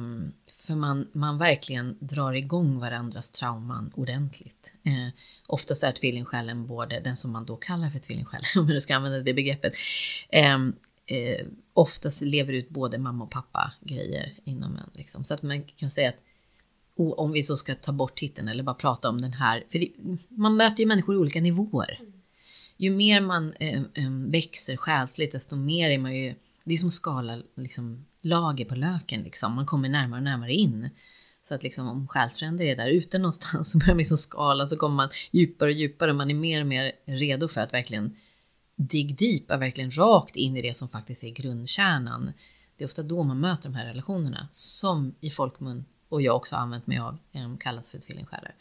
för 0.67 0.75
man, 0.75 1.07
man 1.11 1.37
verkligen 1.37 1.97
drar 1.99 2.33
igång 2.33 2.79
varandras 2.79 3.31
trauman 3.31 3.91
ordentligt. 3.95 4.73
Eh, 4.83 5.07
oftast 5.47 5.83
är 5.83 5.91
tvillingsjälen 5.91 6.67
både 6.67 6.99
den 6.99 7.17
som 7.17 7.31
man 7.31 7.45
då 7.45 7.55
kallar 7.55 7.89
för 7.89 7.99
tvillingsjäl, 7.99 8.41
om 8.57 8.67
du 8.67 8.81
ska 8.81 8.95
använda 8.95 9.19
det 9.19 9.33
begreppet. 9.33 9.73
Eh, 10.29 10.55
eh, 11.05 11.45
oftast 11.73 12.21
lever 12.21 12.53
ut 12.53 12.69
både 12.69 12.97
mamma 12.97 13.23
och 13.23 13.31
pappa 13.31 13.71
grejer 13.81 14.33
inom 14.43 14.77
en. 14.77 14.89
Liksom. 14.93 15.23
Så 15.23 15.33
att 15.33 15.41
man 15.41 15.63
kan 15.63 15.89
säga 15.89 16.09
att 16.09 16.19
om 16.97 17.31
vi 17.31 17.43
så 17.43 17.57
ska 17.57 17.75
ta 17.75 17.91
bort 17.91 18.15
titeln 18.15 18.47
eller 18.47 18.63
bara 18.63 18.75
prata 18.75 19.09
om 19.09 19.21
den 19.21 19.33
här, 19.33 19.63
för 19.69 19.79
det, 19.79 19.91
man 20.29 20.55
möter 20.55 20.79
ju 20.79 20.85
människor 20.85 21.15
i 21.15 21.17
olika 21.17 21.41
nivåer. 21.41 21.99
Ju 22.77 22.89
mer 22.89 23.21
man 23.21 23.53
eh, 23.53 23.81
eh, 23.93 24.09
växer 24.09 24.77
själsligt, 24.77 25.31
desto 25.31 25.55
mer 25.55 25.89
är 25.89 25.97
man 25.97 26.15
ju, 26.15 26.35
det 26.67 26.73
är 26.73 26.77
som 26.77 26.87
att 26.87 26.93
skala 26.93 27.41
liksom, 27.55 28.05
lager 28.21 28.65
på 28.65 28.75
löken 28.75 29.21
liksom. 29.21 29.53
Man 29.53 29.65
kommer 29.65 29.89
närmare 29.89 30.19
och 30.19 30.23
närmare 30.23 30.53
in. 30.53 30.89
Så 31.41 31.55
att 31.55 31.63
liksom 31.63 31.87
om 31.87 32.07
själsfränder 32.07 32.65
är 32.65 32.75
där 32.75 32.87
ute 32.87 33.17
någonstans 33.19 33.71
så 33.71 33.77
börjar 33.77 33.93
man 33.93 33.97
liksom 33.97 34.17
skala 34.17 34.67
så 34.67 34.77
kommer 34.77 34.95
man 34.95 35.09
djupare 35.31 35.69
och 35.69 35.75
djupare. 35.75 36.13
Man 36.13 36.31
är 36.31 36.35
mer 36.35 36.61
och 36.61 36.67
mer 36.67 36.91
redo 37.05 37.47
för 37.47 37.61
att 37.61 37.73
verkligen 37.73 38.15
dig 38.75 39.03
deep, 39.03 39.49
verkligen 39.49 39.97
rakt 39.97 40.35
in 40.35 40.57
i 40.57 40.61
det 40.61 40.73
som 40.73 40.89
faktiskt 40.89 41.23
är 41.23 41.29
grundkärnan. 41.29 42.33
Det 42.77 42.83
är 42.83 42.87
ofta 42.87 43.03
då 43.03 43.23
man 43.23 43.39
möter 43.39 43.69
de 43.69 43.75
här 43.75 43.85
relationerna 43.85 44.47
som 44.49 45.15
i 45.19 45.29
folkmun 45.29 45.85
och 46.09 46.21
jag 46.21 46.35
också 46.35 46.55
använt 46.55 46.87
mig 46.87 46.97
av, 46.97 47.17
eh, 47.31 47.57
kallas 47.57 47.91
för 47.91 47.99
tvillingsjälar. 47.99 48.55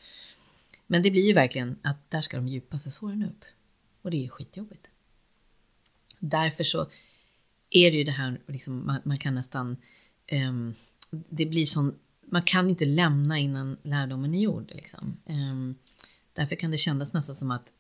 Men 0.87 1.03
det 1.03 1.11
blir 1.11 1.27
ju 1.27 1.33
verkligen 1.33 1.79
att 1.83 2.11
där 2.11 2.21
ska 2.21 2.37
de 2.37 2.49
djupaste 2.49 2.91
såren 2.91 3.23
upp. 3.23 3.45
Och 4.03 4.11
det 4.11 4.25
är 4.25 4.29
skitjobbigt. 4.29 4.87
Därför 6.21 6.65
så 6.65 6.89
är 7.71 7.91
det 7.91 7.97
ju 7.97 8.05
det 8.05 8.13
här, 8.13 8.41
liksom, 8.47 8.87
man, 8.87 9.01
man 9.05 9.17
kan 9.17 9.35
nästan... 9.35 9.77
Um, 10.33 10.75
det 11.11 11.47
blir 11.47 11.67
sån... 11.67 11.95
Man 12.27 12.43
kan 12.43 12.71
inte 12.71 12.85
lämna 12.85 13.39
innan 13.39 13.77
lärdomen 13.83 14.35
är 14.35 14.41
gjord. 14.41 14.71
Liksom. 14.75 15.17
Um, 15.27 15.75
därför 16.33 16.57
kan 16.57 16.71
det 16.71 16.79
kännas 16.79 17.13
nästan 17.13 17.35
som 17.35 17.51
att 17.51 17.73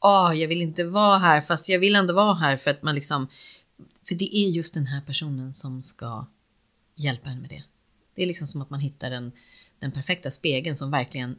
oh, 0.00 0.38
jag 0.38 0.48
vill 0.48 0.62
inte 0.62 0.84
vara 0.84 1.18
här, 1.18 1.40
fast 1.40 1.68
jag 1.68 1.78
vill 1.78 1.96
ändå 1.96 2.14
vara 2.14 2.34
här 2.34 2.56
för 2.56 2.70
att 2.70 2.82
man 2.82 2.94
liksom... 2.94 3.28
För 4.08 4.14
det 4.14 4.36
är 4.36 4.48
just 4.48 4.74
den 4.74 4.86
här 4.86 5.00
personen 5.00 5.54
som 5.54 5.82
ska 5.82 6.26
hjälpa 6.94 7.30
en 7.30 7.40
med 7.40 7.50
det. 7.50 7.62
Det 8.14 8.22
är 8.22 8.26
liksom 8.26 8.46
som 8.46 8.62
att 8.62 8.70
man 8.70 8.80
hittar 8.80 9.10
den, 9.10 9.32
den 9.78 9.92
perfekta 9.92 10.30
spegeln 10.30 10.76
som 10.76 10.90
verkligen 10.90 11.36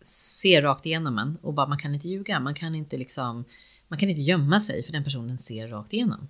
ser 0.00 0.62
rakt 0.62 0.86
igenom 0.86 1.18
en 1.18 1.36
och 1.42 1.54
bara 1.54 1.66
man 1.66 1.78
kan 1.78 1.94
inte 1.94 2.08
ljuga. 2.08 2.40
Man 2.40 2.54
kan 2.54 2.74
inte 2.74 2.96
liksom 2.96 3.44
man 3.88 3.98
kan 3.98 4.10
inte 4.10 4.22
gömma 4.22 4.60
sig 4.60 4.84
för 4.84 4.92
den 4.92 5.04
personen 5.04 5.38
ser 5.38 5.68
rakt 5.68 5.92
igenom. 5.92 6.28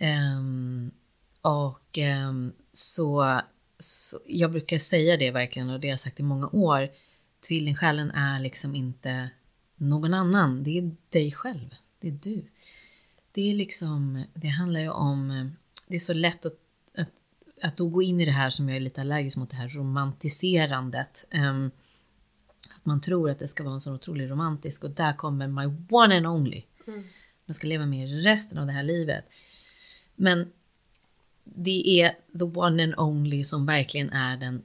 Um, 0.00 0.90
och 1.40 1.98
um, 2.28 2.52
så, 2.72 3.40
så, 3.78 4.18
jag 4.26 4.50
brukar 4.50 4.78
säga 4.78 5.16
det 5.16 5.30
verkligen 5.30 5.70
och 5.70 5.80
det 5.80 5.88
har 5.88 5.92
jag 5.92 6.00
sagt 6.00 6.20
i 6.20 6.22
många 6.22 6.48
år. 6.48 6.88
Tvillingsjälen 7.48 8.10
är 8.10 8.40
liksom 8.40 8.74
inte 8.74 9.30
någon 9.76 10.14
annan. 10.14 10.62
Det 10.62 10.78
är 10.78 10.96
dig 11.10 11.32
själv. 11.32 11.74
Det 12.00 12.08
är 12.08 12.18
du. 12.22 12.44
Det 13.32 13.50
är 13.50 13.54
liksom, 13.54 14.24
det 14.34 14.48
handlar 14.48 14.80
ju 14.80 14.88
om, 14.88 15.50
det 15.86 15.94
är 15.94 16.00
så 16.00 16.12
lätt 16.12 16.46
att, 16.46 16.58
att, 16.98 17.10
att 17.62 17.76
då 17.76 17.88
gå 17.88 18.02
in 18.02 18.20
i 18.20 18.24
det 18.24 18.30
här 18.30 18.50
som 18.50 18.68
jag 18.68 18.76
är 18.76 18.80
lite 18.80 19.00
allergisk 19.00 19.36
mot, 19.36 19.50
det 19.50 19.56
här 19.56 19.68
romantiserandet. 19.68 21.24
Um, 21.34 21.70
man 22.82 23.00
tror 23.00 23.30
att 23.30 23.38
det 23.38 23.48
ska 23.48 23.64
vara 23.64 23.74
en 23.74 23.80
så 23.80 23.94
otroligt 23.94 24.30
romantisk 24.30 24.84
och 24.84 24.90
där 24.90 25.12
kommer 25.12 25.48
my 25.48 25.66
one 25.90 26.16
and 26.16 26.26
only. 26.26 26.62
Mm. 26.86 27.04
Man 27.46 27.54
ska 27.54 27.66
leva 27.66 27.86
med 27.86 28.22
resten 28.22 28.58
av 28.58 28.66
det 28.66 28.72
här 28.72 28.82
livet. 28.82 29.24
Men 30.16 30.52
det 31.44 32.00
är 32.00 32.16
the 32.38 32.44
one 32.44 32.84
and 32.84 32.94
only 32.96 33.44
som 33.44 33.66
verkligen 33.66 34.10
är 34.10 34.36
den 34.36 34.62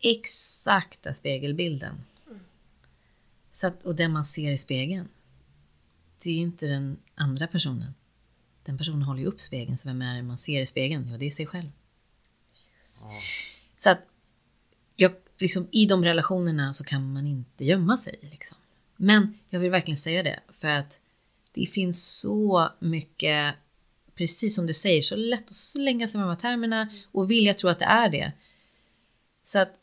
exakta 0.00 1.14
spegelbilden. 1.14 1.94
Mm. 2.26 2.40
Så 3.50 3.66
att, 3.66 3.82
och 3.82 3.94
den 3.94 4.12
man 4.12 4.24
ser 4.24 4.50
i 4.50 4.58
spegeln. 4.58 5.08
Det 6.22 6.30
är 6.30 6.36
inte 6.36 6.66
den 6.66 6.96
andra 7.14 7.46
personen. 7.46 7.94
Den 8.64 8.78
personen 8.78 9.02
håller 9.02 9.20
ju 9.20 9.26
upp 9.26 9.40
spegeln, 9.40 9.78
så 9.78 9.88
vem 9.88 10.02
är 10.02 10.16
det 10.16 10.22
man 10.22 10.38
ser 10.38 10.60
i 10.60 10.66
spegeln? 10.66 11.08
Ja, 11.10 11.18
det 11.18 11.26
är 11.26 11.30
sig 11.30 11.46
själv. 11.46 11.70
Så 13.76 13.90
att 13.90 13.98
jag 14.96 15.12
liksom, 15.38 15.68
i 15.70 15.86
de 15.86 16.04
relationerna 16.04 16.74
så 16.74 16.84
kan 16.84 17.12
man 17.12 17.26
inte 17.26 17.64
gömma 17.64 17.96
sig. 17.96 18.18
Liksom. 18.20 18.58
Men 18.96 19.38
jag 19.48 19.60
vill 19.60 19.70
verkligen 19.70 19.98
säga 19.98 20.22
det, 20.22 20.40
för 20.48 20.68
att 20.68 21.00
det 21.52 21.66
finns 21.66 22.18
så 22.18 22.68
mycket, 22.78 23.54
precis 24.18 24.54
som 24.54 24.66
du 24.66 24.74
säger, 24.74 25.02
så 25.02 25.16
lätt 25.16 25.44
att 25.44 25.54
slänga 25.54 26.08
sig 26.08 26.18
med 26.20 26.28
de 26.28 26.34
här 26.34 26.40
termerna 26.40 26.88
och 27.12 27.30
vilja 27.30 27.54
tro 27.54 27.68
att 27.68 27.78
det 27.78 27.84
är 27.84 28.08
det. 28.08 28.32
Så 29.42 29.58
att 29.58 29.74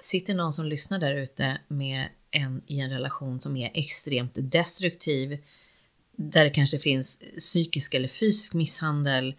sitter 0.00 0.34
någon 0.34 0.52
som 0.52 0.66
lyssnar 0.66 0.98
där 0.98 1.14
ute 1.14 1.58
med 1.68 2.08
en 2.30 2.62
i 2.66 2.80
en 2.80 2.90
relation 2.90 3.40
som 3.40 3.56
är 3.56 3.70
extremt 3.74 4.32
destruktiv, 4.34 5.44
där 6.16 6.44
det 6.44 6.50
kanske 6.50 6.78
finns 6.78 7.18
psykisk 7.38 7.94
eller 7.94 8.08
fysisk 8.08 8.54
misshandel. 8.54 9.34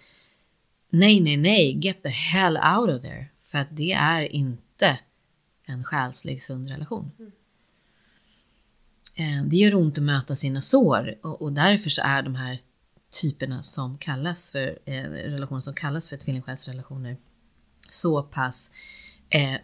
Nej, 0.89 1.19
nej, 1.19 1.37
nej, 1.37 1.77
get 1.77 2.03
the 2.03 2.09
hell 2.09 2.57
out 2.57 2.89
of 2.89 3.01
there. 3.01 3.25
För 3.47 3.57
att 3.57 3.67
det 3.71 3.91
är 3.91 4.21
inte 4.21 4.99
en 5.63 5.83
själslig 5.83 6.41
sund 6.41 6.69
relation. 6.69 7.11
Mm. 7.17 7.31
Det 9.45 9.55
gör 9.57 9.75
ont 9.75 9.97
att 9.97 10.03
möta 10.03 10.35
sina 10.35 10.61
sår 10.61 11.15
och, 11.21 11.41
och, 11.41 11.53
därför 11.53 11.89
så 11.89 12.01
är 12.05 12.21
de 12.21 12.35
här 12.35 12.59
typerna 13.21 13.63
som 13.63 13.97
kallas 13.97 14.51
för 14.51 14.79
eh, 14.85 15.03
relationer 15.03 15.61
som 15.61 15.73
kallas 15.73 16.09
för 16.09 16.17
tvillingsjälsrelationer 16.17 17.17
så 17.89 18.23
pass 18.23 18.71
eh, 19.29 19.55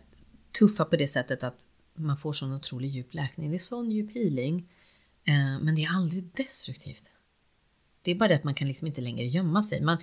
tuffa 0.60 0.86
på 0.86 0.96
det 0.96 1.08
sättet 1.08 1.44
att 1.44 1.56
man 1.96 2.18
får 2.18 2.34
sån 2.34 2.54
otrolig 2.54 2.90
djup 2.90 3.14
läkning. 3.14 3.50
Det 3.50 3.56
är 3.56 3.60
sån 3.60 3.92
djup 3.92 4.14
healing. 4.16 4.70
Eh, 5.28 5.64
men 5.64 5.76
det 5.76 5.84
är 5.84 5.96
aldrig 5.96 6.24
destruktivt. 6.36 7.12
Det 8.02 8.12
är 8.12 8.16
bara 8.16 8.30
det 8.30 8.36
att 8.36 8.44
man 8.44 8.54
kan 8.54 8.68
liksom 8.68 8.88
inte 8.88 9.02
längre 9.02 9.26
gömma 9.26 9.64
sig. 9.64 9.82
Man, 9.82 9.98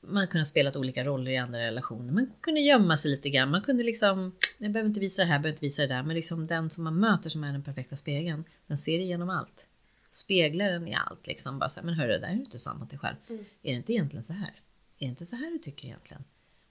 man 0.00 0.26
kunde 0.26 0.40
ha 0.40 0.44
spelat 0.44 0.76
olika 0.76 1.04
roller 1.04 1.30
i 1.30 1.36
andra 1.36 1.58
relationer. 1.58 2.12
Man 2.12 2.30
kunde 2.40 2.60
gömma 2.60 2.96
sig 2.96 3.10
lite 3.10 3.30
grann. 3.30 3.50
Man 3.50 3.62
kunde 3.62 3.84
liksom, 3.84 4.36
jag 4.58 4.72
behöver 4.72 4.88
inte 4.88 5.00
visa 5.00 5.22
det 5.22 5.28
här, 5.28 5.34
jag 5.34 5.42
behöver 5.42 5.56
inte 5.56 5.64
visa 5.64 5.82
det 5.82 5.88
där. 5.88 6.02
Men 6.02 6.16
liksom 6.16 6.46
den 6.46 6.70
som 6.70 6.84
man 6.84 7.00
möter 7.00 7.30
som 7.30 7.44
är 7.44 7.52
den 7.52 7.62
perfekta 7.62 7.96
spegeln, 7.96 8.44
den 8.66 8.78
ser 8.78 8.98
igenom 8.98 9.30
allt. 9.30 9.68
Speglar 10.14 10.70
den 10.70 10.88
i 10.88 10.94
allt 10.94 11.26
liksom. 11.26 11.58
Bara 11.58 11.68
så 11.68 11.80
här, 11.80 11.84
men 11.86 11.94
hörru, 11.94 12.12
det 12.12 12.18
där 12.18 12.28
är 12.28 12.32
inte 12.32 12.74
mot 12.74 12.90
dig 12.90 12.98
själv. 12.98 13.16
Mm. 13.28 13.44
Är 13.62 13.70
det 13.70 13.76
inte 13.76 13.92
egentligen 13.92 14.24
så 14.24 14.32
här? 14.32 14.60
Är 14.98 15.06
det 15.06 15.10
inte 15.10 15.26
så 15.26 15.36
här 15.36 15.50
du 15.50 15.58
tycker 15.58 15.88
egentligen? 15.88 16.24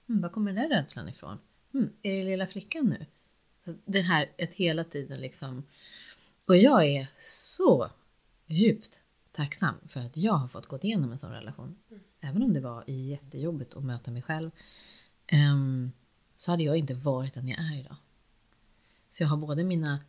Mm, 0.08 0.22
var 0.22 0.28
kommer 0.28 0.52
den 0.52 0.68
där 0.68 0.76
rädslan 0.76 1.08
ifrån? 1.08 1.38
Mm, 1.74 1.92
är 2.02 2.12
det 2.18 2.24
lilla 2.24 2.46
flickan 2.46 2.86
nu? 2.86 3.06
Den 3.84 4.04
här, 4.04 4.30
ett 4.36 4.54
hela 4.54 4.84
tiden 4.84 5.20
liksom. 5.20 5.62
Och 6.46 6.56
jag 6.56 6.86
är 6.86 7.06
så 7.16 7.90
djupt 8.46 9.00
tacksam 9.32 9.74
för 9.88 10.00
att 10.00 10.16
jag 10.16 10.32
har 10.32 10.48
fått 10.48 10.66
gå 10.66 10.78
igenom 10.82 11.12
en 11.12 11.18
sån 11.18 11.32
relation. 11.32 11.78
Mm 11.90 12.00
även 12.24 12.42
om 12.42 12.52
det 12.52 12.60
var 12.60 12.84
jättejobbigt 12.86 13.76
att 13.76 13.84
möta 13.84 14.10
mig 14.10 14.22
själv, 14.22 14.50
um, 15.32 15.92
så 16.34 16.50
hade 16.50 16.62
jag 16.62 16.76
inte 16.76 16.94
varit 16.94 17.34
den 17.34 17.48
jag 17.48 17.58
är 17.58 17.80
idag. 17.80 17.96
Så 19.08 19.22
jag 19.22 19.28
har 19.28 19.36
både 19.36 19.64
mina, 19.64 20.00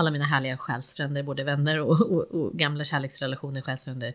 alla 0.00 0.10
mina 0.10 0.24
härliga 0.24 0.56
själsfränder, 0.56 1.22
både 1.22 1.44
vänner 1.44 1.80
och, 1.80 2.00
och, 2.00 2.22
och 2.22 2.52
gamla 2.52 2.84
kärleksrelationer, 2.84 3.60
själsfränder. 3.60 4.14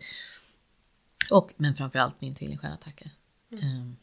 Och, 1.31 1.53
men 1.57 1.75
framförallt 1.75 2.21
min 2.21 2.35
tvillingsjäl 2.35 2.73
att 2.73 2.81
tacka. 2.81 3.09
Mm. 3.51 3.81
Um, 3.81 3.97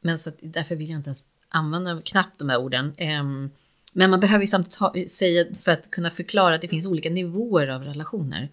men 0.00 0.18
så 0.18 0.28
att, 0.28 0.36
därför 0.40 0.76
vill 0.76 0.90
jag 0.90 0.98
inte 0.98 1.08
ens 1.08 1.24
använda 1.48 2.00
knappt 2.04 2.38
de 2.38 2.48
här 2.48 2.58
orden. 2.58 2.86
Um, 2.86 3.50
men 3.94 4.10
man 4.10 4.20
behöver 4.20 4.42
ju 4.42 4.46
samtidigt 4.46 4.76
ha, 4.76 4.94
säga, 5.08 5.54
för 5.54 5.72
att 5.72 5.90
kunna 5.90 6.10
förklara 6.10 6.54
att 6.54 6.60
det 6.60 6.68
finns 6.68 6.86
olika 6.86 7.10
nivåer 7.10 7.68
av 7.68 7.84
relationer. 7.84 8.48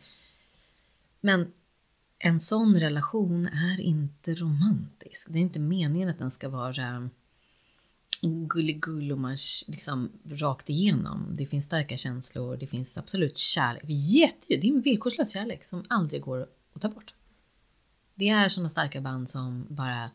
Men 1.22 1.52
en 2.20 2.40
sån 2.40 2.80
relation 2.80 3.48
är 3.48 3.82
inte 3.82 4.36
romantisk. 4.36 5.28
Det 5.30 5.40
är 5.40 5.44
inte 5.44 5.60
meningen 5.60 6.10
att 6.10 6.20
den 6.20 6.32
ska 6.32 6.50
vara 6.50 6.74
gulligull 8.22 9.12
och 9.12 9.20
man 9.20 9.38
liksom 9.68 10.12
rakt 10.26 10.70
igenom. 10.70 11.36
Det 11.36 11.46
finns 11.46 11.66
starka 11.66 11.98
känslor, 11.98 12.58
det 12.58 12.68
finns 12.68 12.98
absolut 12.98 13.38
kärlek. 13.38 13.84
Jätte, 13.88 14.46
det 14.48 14.68
är 14.68 14.72
en 14.72 14.82
villkorslös 14.82 15.34
kärlek 15.34 15.64
som 15.64 15.86
aldrig 15.90 16.22
går 16.22 16.48
att 16.74 16.82
ta 16.82 16.90
bort. 16.90 17.14
Det 18.16 18.30
är 18.30 18.50
sådana 18.50 18.70
starka 18.70 19.02
band 19.02 19.30
som 19.30 19.66
bara... 19.70 20.12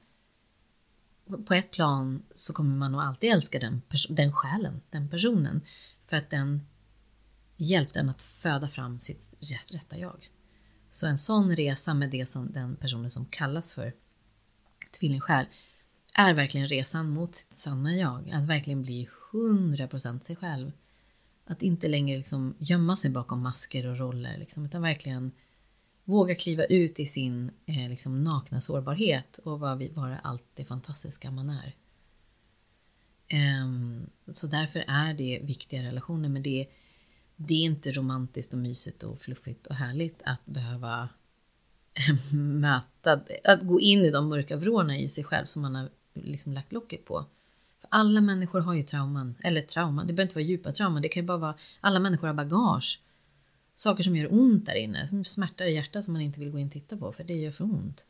På 1.47 1.55
ett 1.55 1.71
plan 1.71 2.23
så 2.33 2.53
kommer 2.53 2.77
man 2.77 2.93
nog 2.93 3.01
alltid 3.01 3.31
älska 3.31 3.59
den, 3.59 3.83
den 4.09 4.33
själen, 4.33 4.81
den 4.91 5.11
personen. 5.11 5.61
För 6.05 6.17
att 6.17 6.31
den 6.31 6.67
hjälpte 7.57 8.01
en 8.01 8.09
att 8.09 8.23
föda 8.23 8.69
fram 8.69 9.01
sitt 9.01 9.35
rätta 9.69 9.99
jag. 9.99 10.31
Så 10.91 11.07
en 11.07 11.19
sån 11.19 11.57
resa 11.57 11.95
med 11.95 12.11
det 12.11 12.27
som 12.27 12.53
den 12.53 12.77
personen 12.77 13.11
som 13.11 13.27
kallas 13.27 13.75
för 13.75 13.93
tvillingsjäl 14.99 15.47
är 16.15 16.35
verkligen 16.35 16.69
resan 16.69 17.11
mot 17.11 17.35
sitt 17.35 17.53
sanna 17.53 17.95
jag. 17.95 18.31
Att 18.31 18.45
verkligen 18.45 18.83
bli 18.83 19.09
100% 19.33 20.21
sig 20.21 20.37
själv. 20.37 20.73
Att 21.47 21.63
inte 21.63 21.89
längre 21.89 22.17
liksom 22.17 22.55
gömma 22.59 22.97
sig 22.97 23.11
bakom 23.11 23.43
masker 23.43 23.87
och 23.87 23.99
roller, 23.99 24.39
liksom, 24.39 24.65
utan 24.67 24.83
verkligen 24.83 25.33
våga 26.05 26.35
kliva 26.35 26.65
ut 26.65 27.01
i 27.01 27.07
sin 27.07 27.51
eh, 27.67 27.89
liksom, 27.89 28.23
nakna 28.23 28.61
sårbarhet 28.61 29.39
och 29.39 29.61
vara 29.61 30.19
allt 30.19 30.45
det 30.55 30.65
fantastiska 30.65 31.31
man 31.31 31.51
är. 31.51 31.77
Um, 33.63 34.11
så 34.29 34.47
därför 34.47 34.85
är 34.89 35.15
det 35.15 35.41
viktiga 35.43 35.83
relationer, 35.83 36.29
men 36.29 36.43
det 36.43 36.69
det 37.37 37.55
är 37.55 37.65
inte 37.65 37.93
romantiskt 37.93 38.53
och 38.53 38.59
mysigt 38.59 39.03
och 39.03 39.21
fluffigt 39.21 39.67
och 39.67 39.75
härligt 39.75 40.23
att 40.25 40.47
behöva 40.47 41.09
möta, 42.33 43.21
att 43.45 43.63
gå 43.63 43.81
in 43.81 43.99
i 43.99 44.11
de 44.11 44.29
mörka 44.29 44.57
vrårna 44.57 44.99
i 44.99 45.09
sig 45.09 45.25
själv 45.25 45.47
som 45.47 45.63
man 45.63 45.75
har 45.75 45.91
liksom 46.15 46.53
lagt 46.53 46.73
locket 46.73 47.05
på. 47.05 47.25
För 47.81 47.89
alla 47.91 48.21
människor 48.21 48.61
har 48.61 48.75
ju 48.75 48.83
trauman, 48.83 49.35
eller 49.41 49.63
trauma, 49.63 50.05
det 50.05 50.13
behöver 50.13 50.23
inte 50.23 50.35
vara 50.35 50.45
djupa 50.45 50.73
trauman, 50.73 51.03
det 51.03 51.09
kan 51.09 51.23
ju 51.23 51.27
bara 51.27 51.39
vara, 51.39 51.55
alla 51.81 52.01
människor 52.01 52.27
har 52.27 52.35
bagage. 52.35 53.01
Saker 53.75 54.03
som 54.03 54.17
gör 54.17 54.35
ont 54.35 54.67
där 54.67 54.75
inne, 54.75 55.09
som 55.09 55.25
smärtar 55.25 55.65
i 55.65 55.75
hjärtat 55.75 56.05
som 56.05 56.13
man 56.13 56.23
inte 56.23 56.41
vill 56.41 56.51
gå 56.51 56.59
in 56.59 56.67
och 56.67 56.73
titta 56.73 56.97
på 56.97 57.13
för 57.13 57.25
det 57.25 57.35
gör 57.35 57.53
för 57.53 57.65
ont. 57.65 58.07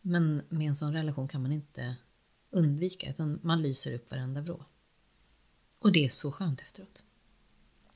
Men 0.00 0.42
med 0.48 0.68
en 0.68 0.74
sån 0.74 0.92
relation 0.92 1.28
kan 1.28 1.42
man 1.42 1.52
inte 1.52 1.96
undvika, 2.50 3.10
utan 3.10 3.38
man 3.42 3.62
lyser 3.62 3.94
upp 3.94 4.10
varenda 4.10 4.40
vrå. 4.40 4.64
Och 5.78 5.92
det 5.92 6.04
är 6.04 6.08
så 6.08 6.32
skönt 6.32 6.60
efteråt. 6.60 7.02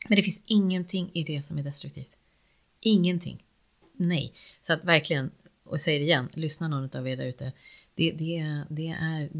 Men 0.08 0.16
det 0.16 0.22
finns 0.22 0.40
ingenting 0.46 1.10
i 1.12 1.24
det 1.24 1.42
som 1.42 1.58
är 1.58 1.62
destruktivt. 1.62 2.18
Ingenting. 2.80 3.44
Nej. 3.92 4.34
Så 4.62 4.72
att 4.72 4.84
verkligen, 4.84 5.30
och 5.64 5.72
jag 5.72 5.80
säger 5.80 5.98
det 5.98 6.04
igen, 6.04 6.28
lyssna 6.32 6.68
någon 6.68 6.96
av 6.96 7.08
er 7.08 7.16
där 7.16 7.26
ute. 7.26 7.52
Det, 7.94 8.12
det, 8.12 8.64
det 8.70 8.88
är, 8.88 9.30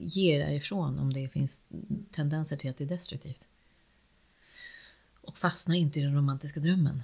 ge 0.00 0.38
därifrån 0.38 0.98
om 0.98 1.12
det 1.12 1.28
finns 1.28 1.66
tendenser 2.10 2.56
till 2.56 2.70
att 2.70 2.78
det 2.78 2.84
är 2.84 2.88
destruktivt. 2.88 3.48
Och 5.20 5.38
fastna 5.38 5.76
inte 5.76 6.00
i 6.00 6.02
den 6.02 6.14
romantiska 6.14 6.60
drömmen. 6.60 7.02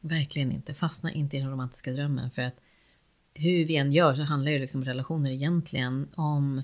Verkligen 0.00 0.52
inte. 0.52 0.74
Fastna 0.74 1.12
inte 1.12 1.36
i 1.36 1.40
den 1.40 1.50
romantiska 1.50 1.92
drömmen. 1.92 2.30
För 2.30 2.42
att 2.42 2.60
hur 3.34 3.64
vi 3.64 3.76
än 3.76 3.92
gör 3.92 4.14
så 4.14 4.22
handlar 4.22 4.52
ju 4.52 4.58
liksom 4.58 4.84
relationer 4.84 5.30
egentligen 5.30 6.08
om... 6.14 6.62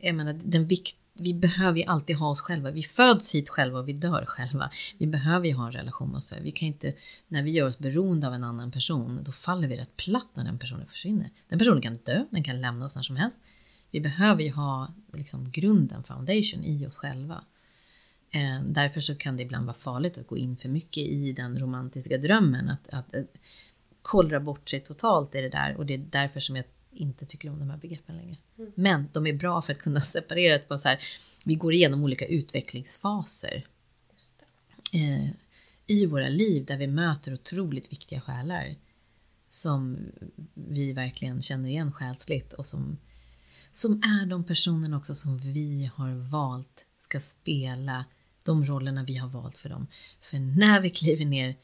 Jag 0.00 0.14
menar, 0.14 0.32
den 0.32 0.66
vikt, 0.66 0.96
vi 1.18 1.34
behöver 1.34 1.78
ju 1.78 1.84
alltid 1.84 2.16
ha 2.16 2.28
oss 2.28 2.40
själva. 2.40 2.70
Vi 2.70 2.82
föds 2.82 3.34
hit 3.34 3.48
själva 3.48 3.78
och 3.78 3.88
vi 3.88 3.92
dör 3.92 4.24
själva. 4.26 4.70
Vi 4.98 5.06
behöver 5.06 5.46
ju 5.46 5.54
ha 5.54 5.66
en 5.66 5.72
relation 5.72 6.08
med 6.08 6.18
oss 6.18 6.30
själva. 6.30 6.44
Vi 6.44 6.50
kan 6.50 6.68
inte, 6.68 6.94
när 7.28 7.42
vi 7.42 7.50
gör 7.50 7.68
oss 7.68 7.78
beroende 7.78 8.26
av 8.26 8.34
en 8.34 8.44
annan 8.44 8.70
person, 8.70 9.20
då 9.24 9.32
faller 9.32 9.68
vi 9.68 9.76
rätt 9.76 9.96
platt 9.96 10.28
när 10.34 10.44
den 10.44 10.58
personen 10.58 10.86
försvinner. 10.86 11.30
Den 11.48 11.58
personen 11.58 11.82
kan 11.82 11.96
dö, 11.96 12.24
den 12.30 12.44
kan 12.44 12.60
lämna 12.60 12.86
oss 12.86 12.96
när 12.96 13.02
som 13.02 13.16
helst. 13.16 13.40
Vi 13.90 14.00
behöver 14.00 14.42
ju 14.42 14.50
ha 14.50 14.94
liksom, 15.12 15.50
grunden, 15.50 16.02
foundation, 16.02 16.64
i 16.64 16.86
oss 16.86 16.96
själva. 16.96 17.44
Eh, 18.30 18.60
därför 18.66 19.00
så 19.00 19.14
kan 19.14 19.36
det 19.36 19.42
ibland 19.42 19.66
vara 19.66 19.76
farligt 19.76 20.18
att 20.18 20.26
gå 20.26 20.36
in 20.36 20.56
för 20.56 20.68
mycket 20.68 21.02
i 21.06 21.32
den 21.32 21.58
romantiska 21.58 22.18
drömmen. 22.18 22.68
Att, 22.68 22.88
att, 22.88 23.14
att 23.14 23.26
kollra 24.02 24.40
bort 24.40 24.68
sig 24.70 24.80
totalt 24.80 25.34
i 25.34 25.40
det 25.40 25.48
där 25.48 25.76
och 25.76 25.86
det 25.86 25.94
är 25.94 25.98
därför 25.98 26.40
som 26.40 26.56
jag 26.56 26.64
inte 26.96 27.26
tycker 27.26 27.50
om 27.50 27.58
de 27.58 27.70
här 27.70 27.78
begreppen 27.78 28.16
längre. 28.16 28.36
Mm. 28.58 28.72
Men 28.74 29.08
de 29.12 29.26
är 29.26 29.32
bra 29.32 29.62
för 29.62 29.72
att 29.72 29.78
kunna 29.78 30.00
separera 30.00 30.52
det 30.52 30.68
på 30.68 30.78
så 30.78 30.88
här, 30.88 30.98
vi 31.44 31.54
går 31.54 31.72
igenom 31.72 32.04
olika 32.04 32.26
utvecklingsfaser. 32.26 33.66
Eh, 34.92 35.30
I 35.86 36.06
våra 36.06 36.28
liv 36.28 36.64
där 36.64 36.76
vi 36.76 36.86
möter 36.86 37.34
otroligt 37.34 37.92
viktiga 37.92 38.20
själar. 38.20 38.74
Som 39.48 39.98
vi 40.54 40.92
verkligen 40.92 41.42
känner 41.42 41.68
igen 41.68 41.92
själsligt 41.92 42.52
och 42.52 42.66
som, 42.66 42.98
som 43.70 43.92
är 43.92 44.26
de 44.26 44.44
personerna 44.44 44.96
också 44.96 45.14
som 45.14 45.38
vi 45.38 45.90
har 45.94 46.30
valt 46.30 46.84
ska 46.98 47.20
spela 47.20 48.04
de 48.42 48.64
rollerna 48.64 49.04
vi 49.04 49.16
har 49.16 49.28
valt 49.28 49.56
för 49.56 49.68
dem. 49.68 49.86
För 50.20 50.38
när 50.38 50.80
vi 50.80 50.90
kliver 50.90 51.24
ner 51.24 51.56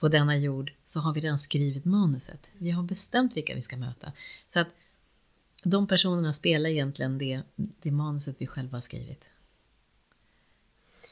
på 0.00 0.08
denna 0.08 0.36
jord 0.36 0.72
så 0.82 1.00
har 1.00 1.12
vi 1.14 1.20
redan 1.20 1.38
skrivit 1.38 1.84
manuset. 1.84 2.50
Vi 2.58 2.70
har 2.70 2.82
bestämt 2.82 3.36
vilka 3.36 3.54
vi 3.54 3.60
ska 3.60 3.76
möta. 3.76 4.12
Så 4.46 4.60
att 4.60 4.68
de 5.62 5.86
personerna 5.86 6.32
spelar 6.32 6.70
egentligen 6.70 7.18
det, 7.18 7.42
det 7.56 7.90
manuset 7.90 8.36
vi 8.38 8.46
själva 8.46 8.76
har 8.76 8.80
skrivit. 8.80 9.24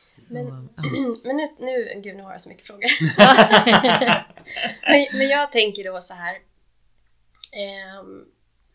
Så, 0.07 0.35
men, 0.35 0.69
ja. 0.77 0.83
men 1.25 1.37
nu, 1.37 1.49
nu, 1.59 2.01
gud 2.01 2.17
nu 2.17 2.23
har 2.23 2.33
jag 2.33 2.41
så 2.41 2.49
mycket 2.49 2.67
frågor. 2.67 2.91
men, 4.91 5.07
men 5.19 5.29
jag 5.29 5.53
tänker 5.53 5.85
då 5.85 6.01
så 6.01 6.15
här. 6.15 6.35
Eh, 7.53 8.05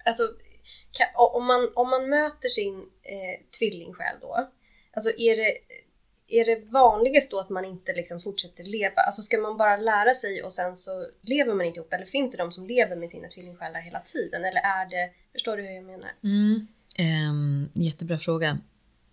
alltså, 0.05 0.23
kan, 0.91 1.07
om, 1.15 1.45
man, 1.45 1.71
om 1.75 1.89
man 1.89 2.09
möter 2.09 2.49
sin 2.49 2.79
eh, 3.03 3.45
tvillingsjäl 3.59 4.15
då. 4.21 4.49
Alltså 4.93 5.11
är 5.17 5.37
det 5.37 5.57
är 6.29 6.45
det 6.45 6.71
vanligast 6.71 7.31
då 7.31 7.39
att 7.39 7.49
man 7.49 7.65
inte 7.65 7.93
liksom 7.93 8.19
fortsätter 8.19 8.63
leva? 8.63 9.01
Alltså 9.01 9.21
ska 9.21 9.37
man 9.37 9.57
bara 9.57 9.77
lära 9.77 10.13
sig 10.13 10.43
och 10.43 10.51
sen 10.51 10.75
så 10.75 11.07
lever 11.21 11.53
man 11.53 11.65
inte 11.65 11.79
ihop? 11.79 11.93
Eller 11.93 12.05
finns 12.05 12.31
det 12.31 12.37
de 12.37 12.51
som 12.51 12.67
lever 12.67 12.95
med 12.95 13.09
sina 13.09 13.27
tvillingsjälar 13.27 13.81
hela 13.81 13.99
tiden? 13.99 14.45
Eller 14.45 14.61
är 14.61 14.89
det, 14.89 15.11
förstår 15.33 15.57
du 15.57 15.63
hur 15.63 15.75
jag 15.75 15.83
menar? 15.83 16.11
Mm, 16.23 16.67
um, 17.29 17.69
jättebra 17.73 18.19
fråga. 18.19 18.57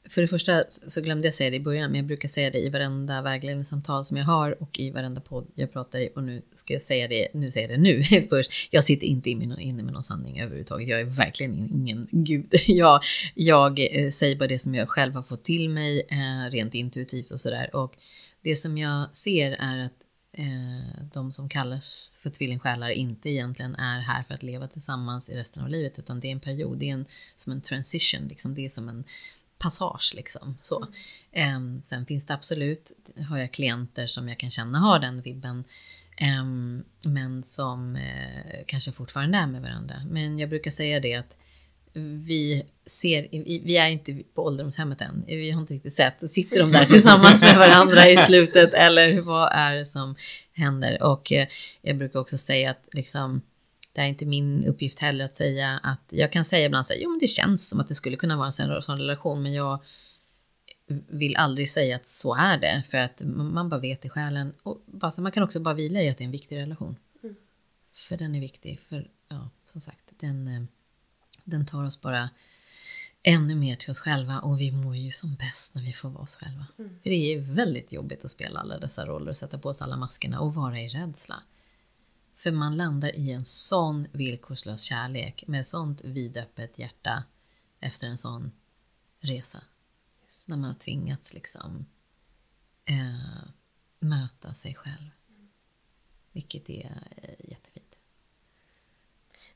För 0.09 0.23
det 0.23 0.29
första 0.29 0.65
så 0.69 1.01
glömde 1.01 1.27
jag 1.27 1.35
säga 1.35 1.51
det 1.51 1.57
i 1.57 1.61
början, 1.61 1.91
men 1.91 1.99
jag 1.99 2.07
brukar 2.07 2.29
säga 2.29 2.51
det 2.51 2.59
i 2.59 2.69
varenda 2.69 3.23
vägledningssamtal 3.23 4.05
som 4.05 4.17
jag 4.17 4.25
har 4.25 4.63
och 4.63 4.79
i 4.79 4.91
varenda 4.91 5.21
podd 5.21 5.47
jag 5.55 5.73
pratar 5.73 5.99
i. 5.99 6.11
Och 6.15 6.25
nu 6.25 6.43
ska 6.55 6.73
jag 6.73 6.83
säga 6.83 7.09
det, 7.09 7.29
nu 7.35 7.51
säger 7.51 7.69
jag 7.69 7.79
det 7.79 7.83
nu 7.83 8.27
först. 8.29 8.53
Jag 8.71 8.85
sitter 8.85 9.07
inte 9.07 9.31
inne 9.31 9.83
med 9.83 9.93
någon 9.93 10.03
sanning 10.03 10.41
överhuvudtaget. 10.41 10.89
Jag 10.89 11.01
är 11.01 11.05
verkligen 11.05 11.55
ingen 11.55 12.09
gud. 12.11 12.55
Jag, 12.67 13.01
jag 13.35 13.81
eh, 13.91 14.11
säger 14.11 14.37
bara 14.37 14.49
det 14.49 14.59
som 14.59 14.75
jag 14.75 14.89
själv 14.89 15.15
har 15.15 15.23
fått 15.23 15.45
till 15.45 15.71
mig, 15.71 16.07
eh, 16.09 16.51
rent 16.51 16.75
intuitivt 16.75 17.31
och 17.31 17.41
sådär. 17.41 17.77
Och 17.77 17.97
det 18.43 18.57
som 18.57 18.79
jag 18.79 19.17
ser 19.17 19.57
är 19.59 19.85
att 19.85 19.93
eh, 20.33 21.07
de 21.13 21.33
som 21.33 21.49
kallas 21.49 22.19
för 22.23 22.31
tvillingsjälar 22.31 22.91
inte 22.91 23.31
egentligen 23.31 23.75
är 23.75 24.01
här 24.01 24.23
för 24.23 24.35
att 24.35 24.43
leva 24.43 24.69
tillsammans 24.69 25.31
i 25.31 25.35
resten 25.37 25.63
av 25.63 25.69
livet, 25.69 25.99
utan 25.99 26.21
det 26.21 26.29
är 26.29 26.33
en 26.33 26.41
period, 26.41 26.79
det 26.79 26.91
är 26.91 26.93
en, 26.93 27.07
som 27.35 27.53
en 27.53 27.61
transition, 27.61 28.29
liksom. 28.29 28.55
det 28.55 28.65
är 28.65 28.69
som 28.69 28.89
en 28.89 29.05
passage 29.59 30.13
liksom. 30.15 30.59
Så. 30.61 30.87
Um, 31.57 31.83
sen 31.83 32.07
finns 32.07 32.27
det 32.27 32.35
absolut, 32.35 32.93
har 33.29 33.39
jag 33.39 33.53
klienter 33.53 34.07
som 34.07 34.29
jag 34.29 34.39
kan 34.39 34.51
känna 34.51 34.79
har 34.79 34.99
den 34.99 35.21
vibben. 35.21 35.65
Um, 36.41 36.85
men 37.03 37.43
som 37.43 37.97
uh, 37.97 38.65
kanske 38.67 38.93
fortfarande 38.93 39.39
är 39.39 39.47
med 39.47 39.63
varandra. 39.63 40.03
Men 40.09 40.39
jag 40.39 40.49
brukar 40.49 40.71
säga 40.71 41.01
det 41.01 41.15
att 41.15 41.37
vi 42.27 42.67
ser, 42.87 43.29
vi 43.65 43.77
är 43.77 43.89
inte 43.89 44.23
på 44.35 44.45
ålderdomshemmet 44.45 45.01
än. 45.01 45.25
Vi 45.27 45.51
har 45.51 45.61
inte 45.61 45.75
riktigt 45.75 45.93
sett. 45.93 46.31
Sitter 46.31 46.61
de 46.61 46.73
där 46.73 46.85
tillsammans 46.85 47.41
med 47.41 47.59
varandra 47.59 48.09
i 48.09 48.17
slutet 48.17 48.75
eller 48.75 49.21
vad 49.21 49.53
är 49.53 49.75
det 49.75 49.87
som 49.87 50.15
händer? 50.53 51.03
Och 51.03 51.33
uh, 51.33 51.45
jag 51.83 51.97
brukar 51.97 52.21
också 52.21 52.39
säga 52.39 52.71
att 52.71 52.89
liksom 52.93 53.43
det 53.97 54.03
är 54.03 54.07
inte 54.07 54.27
min 54.27 54.67
uppgift 54.67 54.99
heller 54.99 55.25
att 55.25 55.35
säga 55.35 55.81
att 55.83 56.05
jag 56.09 56.33
kan 56.33 56.45
säga 56.45 56.67
ibland 56.67 56.87
så 56.87 56.93
här, 56.93 57.01
jo 57.01 57.11
men 57.11 57.19
det 57.19 57.29
känns 57.29 57.69
som 57.69 57.81
att 57.81 57.89
det 57.89 57.95
skulle 57.95 58.17
kunna 58.17 58.37
vara 58.37 58.47
en 58.47 58.53
sån 58.53 58.99
relation, 58.99 59.43
men 59.43 59.53
jag 59.53 59.79
vill 61.09 61.37
aldrig 61.37 61.71
säga 61.71 61.97
att 61.97 62.07
så 62.07 62.35
är 62.35 62.59
det, 62.59 62.83
för 62.91 62.99
att 62.99 63.23
man 63.25 63.69
bara 63.69 63.81
vet 63.81 64.05
i 64.05 64.09
själen. 64.09 64.53
Och 64.63 64.83
bara, 64.87 65.13
man 65.19 65.33
kan 65.33 65.43
också 65.43 65.61
bara 65.61 65.75
vila 65.75 66.03
i 66.03 66.09
att 66.09 66.19
det 66.19 66.25
är 66.25 66.27
en 66.27 66.33
viktig 66.33 66.57
relation. 66.57 66.97
Mm. 67.23 67.37
För 67.95 68.17
den 68.17 68.35
är 68.35 68.41
viktig, 68.41 68.81
för 68.81 69.11
ja, 69.29 69.51
som 69.65 69.81
sagt, 69.81 70.05
den, 70.21 70.49
eh, 70.49 70.63
den 71.45 71.67
tar 71.67 71.85
oss 71.85 72.01
bara 72.01 72.31
ännu 73.23 73.55
mer 73.55 73.77
till 73.77 73.91
oss 73.91 74.01
själva 74.01 74.39
och 74.39 74.61
vi 74.61 74.73
mår 74.73 74.97
ju 74.97 75.11
som 75.13 75.35
bäst 75.35 75.75
när 75.75 75.83
vi 75.83 75.93
får 75.93 76.09
vara 76.09 76.23
oss 76.23 76.37
själva. 76.37 76.67
Mm. 76.79 76.99
För 77.03 77.11
det 77.11 77.35
är 77.35 77.41
väldigt 77.41 77.93
jobbigt 77.93 78.25
att 78.25 78.31
spela 78.31 78.61
alla 78.61 78.79
dessa 78.79 79.07
roller 79.07 79.31
och 79.31 79.37
sätta 79.37 79.59
på 79.59 79.75
sig 79.75 79.85
alla 79.85 79.97
maskerna 79.97 80.41
och 80.41 80.55
vara 80.55 80.81
i 80.81 80.89
rädsla. 80.89 81.43
För 82.37 82.53
man 82.53 82.77
landar 82.77 83.17
i 83.17 83.33
en 83.33 83.45
sån 83.45 84.09
villkorslös 84.13 84.83
kärlek 84.83 85.45
med 85.47 85.67
sånt 85.67 86.05
vidöppet 86.05 86.79
hjärta 86.79 87.25
efter 87.81 88.07
en 88.07 88.19
sån 88.19 88.53
resa. 89.21 89.63
Just. 90.25 90.49
När 90.49 90.57
man 90.57 90.71
har 90.71 90.79
tvingats 90.79 91.35
liksom 91.35 91.87
eh, 92.85 93.49
möta 93.99 94.55
sig 94.55 94.75
själv. 94.75 95.11
Vilket 96.33 96.71
är 96.71 96.91
eh, 97.17 97.51
jättefint. 97.51 97.97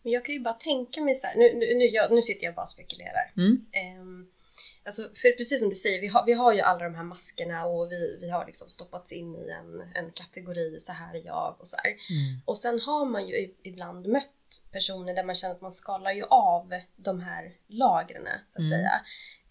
Men 0.03 0.13
jag 0.13 0.25
kan 0.25 0.35
ju 0.35 0.41
bara 0.41 0.55
tänka 0.55 1.01
mig 1.01 1.15
så 1.15 1.27
här, 1.27 1.37
nu, 1.37 1.55
nu, 1.55 1.75
nu, 1.79 1.85
jag, 1.85 2.13
nu 2.13 2.23
sitter 2.23 2.45
jag 2.45 2.55
bara 2.55 2.63
och 2.63 2.69
spekulerar. 2.69 3.33
Mm. 3.37 3.67
Um, 4.01 4.31
Alltså, 4.85 5.03
för 5.03 5.37
precis 5.37 5.61
som 5.61 5.69
du 5.69 5.75
säger, 5.75 6.01
vi 6.01 6.07
har, 6.07 6.27
vi 6.27 6.33
har 6.33 6.53
ju 6.53 6.61
alla 6.61 6.85
de 6.85 6.95
här 6.95 7.03
maskerna 7.03 7.67
och 7.67 7.93
vi, 7.93 8.19
vi 8.21 8.31
har 8.31 8.47
liksom 8.47 8.69
stoppats 8.69 9.13
in 9.13 9.37
i 9.37 9.51
en, 9.51 9.81
en 9.95 10.11
kategori, 10.11 10.79
så 10.79 10.93
här 10.93 11.15
är 11.15 11.27
jag 11.27 11.57
och 11.59 11.67
så 11.67 11.77
mm. 11.85 12.41
Och 12.45 12.59
sen 12.59 12.81
har 12.81 13.05
man 13.05 13.29
ju 13.29 13.55
ibland 13.63 14.07
mött 14.07 14.31
personer 14.73 15.15
där 15.15 15.25
man 15.25 15.35
känner 15.35 15.55
att 15.55 15.61
man 15.61 15.73
skalar 15.73 16.13
ju 16.13 16.25
av 16.25 16.73
de 16.97 17.21
här 17.21 17.53
lagren 17.69 18.29
så 18.49 18.63
att 18.63 18.67
mm. 18.67 18.71
säga. 18.71 19.01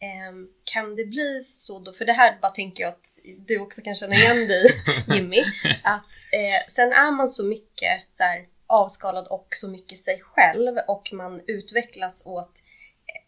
Eh, 0.01 0.33
kan 0.63 0.95
det 0.95 1.05
bli 1.05 1.39
så 1.39 1.79
då, 1.79 1.93
för 1.93 2.05
det 2.05 2.13
här 2.13 2.37
bara 2.41 2.51
tänker 2.51 2.83
jag 2.83 2.89
att 2.89 3.05
du 3.37 3.59
också 3.59 3.81
kan 3.81 3.95
känna 3.95 4.15
igen 4.15 4.47
dig 4.47 4.71
Jimmy, 5.07 5.43
att 5.83 6.09
eh, 6.31 6.67
sen 6.67 6.91
är 6.91 7.11
man 7.11 7.29
så 7.29 7.45
mycket 7.45 8.01
så 8.11 8.23
här, 8.23 8.47
avskalad 8.67 9.27
och 9.27 9.47
så 9.51 9.67
mycket 9.67 9.97
sig 9.97 10.21
själv 10.21 10.77
och 10.87 11.09
man 11.13 11.41
utvecklas 11.47 12.25
åt 12.25 12.51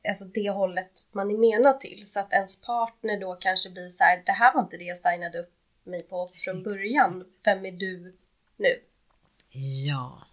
alltså 0.07 0.25
det 0.25 0.49
hållet 0.49 0.91
man 1.11 1.31
är 1.31 1.37
menad 1.37 1.79
till. 1.79 2.03
Så 2.07 2.19
att 2.19 2.33
ens 2.33 2.61
partner 2.61 3.19
då 3.19 3.35
kanske 3.35 3.69
blir 3.69 3.89
så 3.89 4.03
här, 4.03 4.23
det 4.25 4.31
här 4.31 4.53
var 4.53 4.61
inte 4.61 4.77
det 4.77 4.83
jag 4.83 4.97
signade 4.97 5.39
upp 5.39 5.53
mig 5.83 6.03
på 6.03 6.27
från 6.35 6.63
början. 6.63 7.25
Vem 7.43 7.65
är 7.65 7.71
du 7.71 8.13
nu? 8.57 8.79
Ja, 9.85 10.27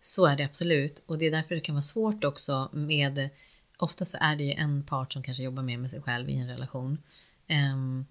så 0.00 0.26
är 0.26 0.36
det 0.36 0.44
absolut. 0.44 1.02
Och 1.06 1.18
det 1.18 1.26
är 1.26 1.30
därför 1.30 1.54
det 1.54 1.60
kan 1.60 1.74
vara 1.74 1.82
svårt 1.82 2.24
också 2.24 2.70
med, 2.72 3.30
ofta 3.78 4.04
så 4.04 4.18
är 4.20 4.36
det 4.36 4.44
ju 4.44 4.52
en 4.52 4.86
part 4.86 5.12
som 5.12 5.22
kanske 5.22 5.42
jobbar 5.42 5.62
mer 5.62 5.78
med 5.78 5.90
sig 5.90 6.02
själv 6.02 6.28
i 6.28 6.36
en 6.36 6.48
relation. 6.48 7.02
Um, 7.72 8.06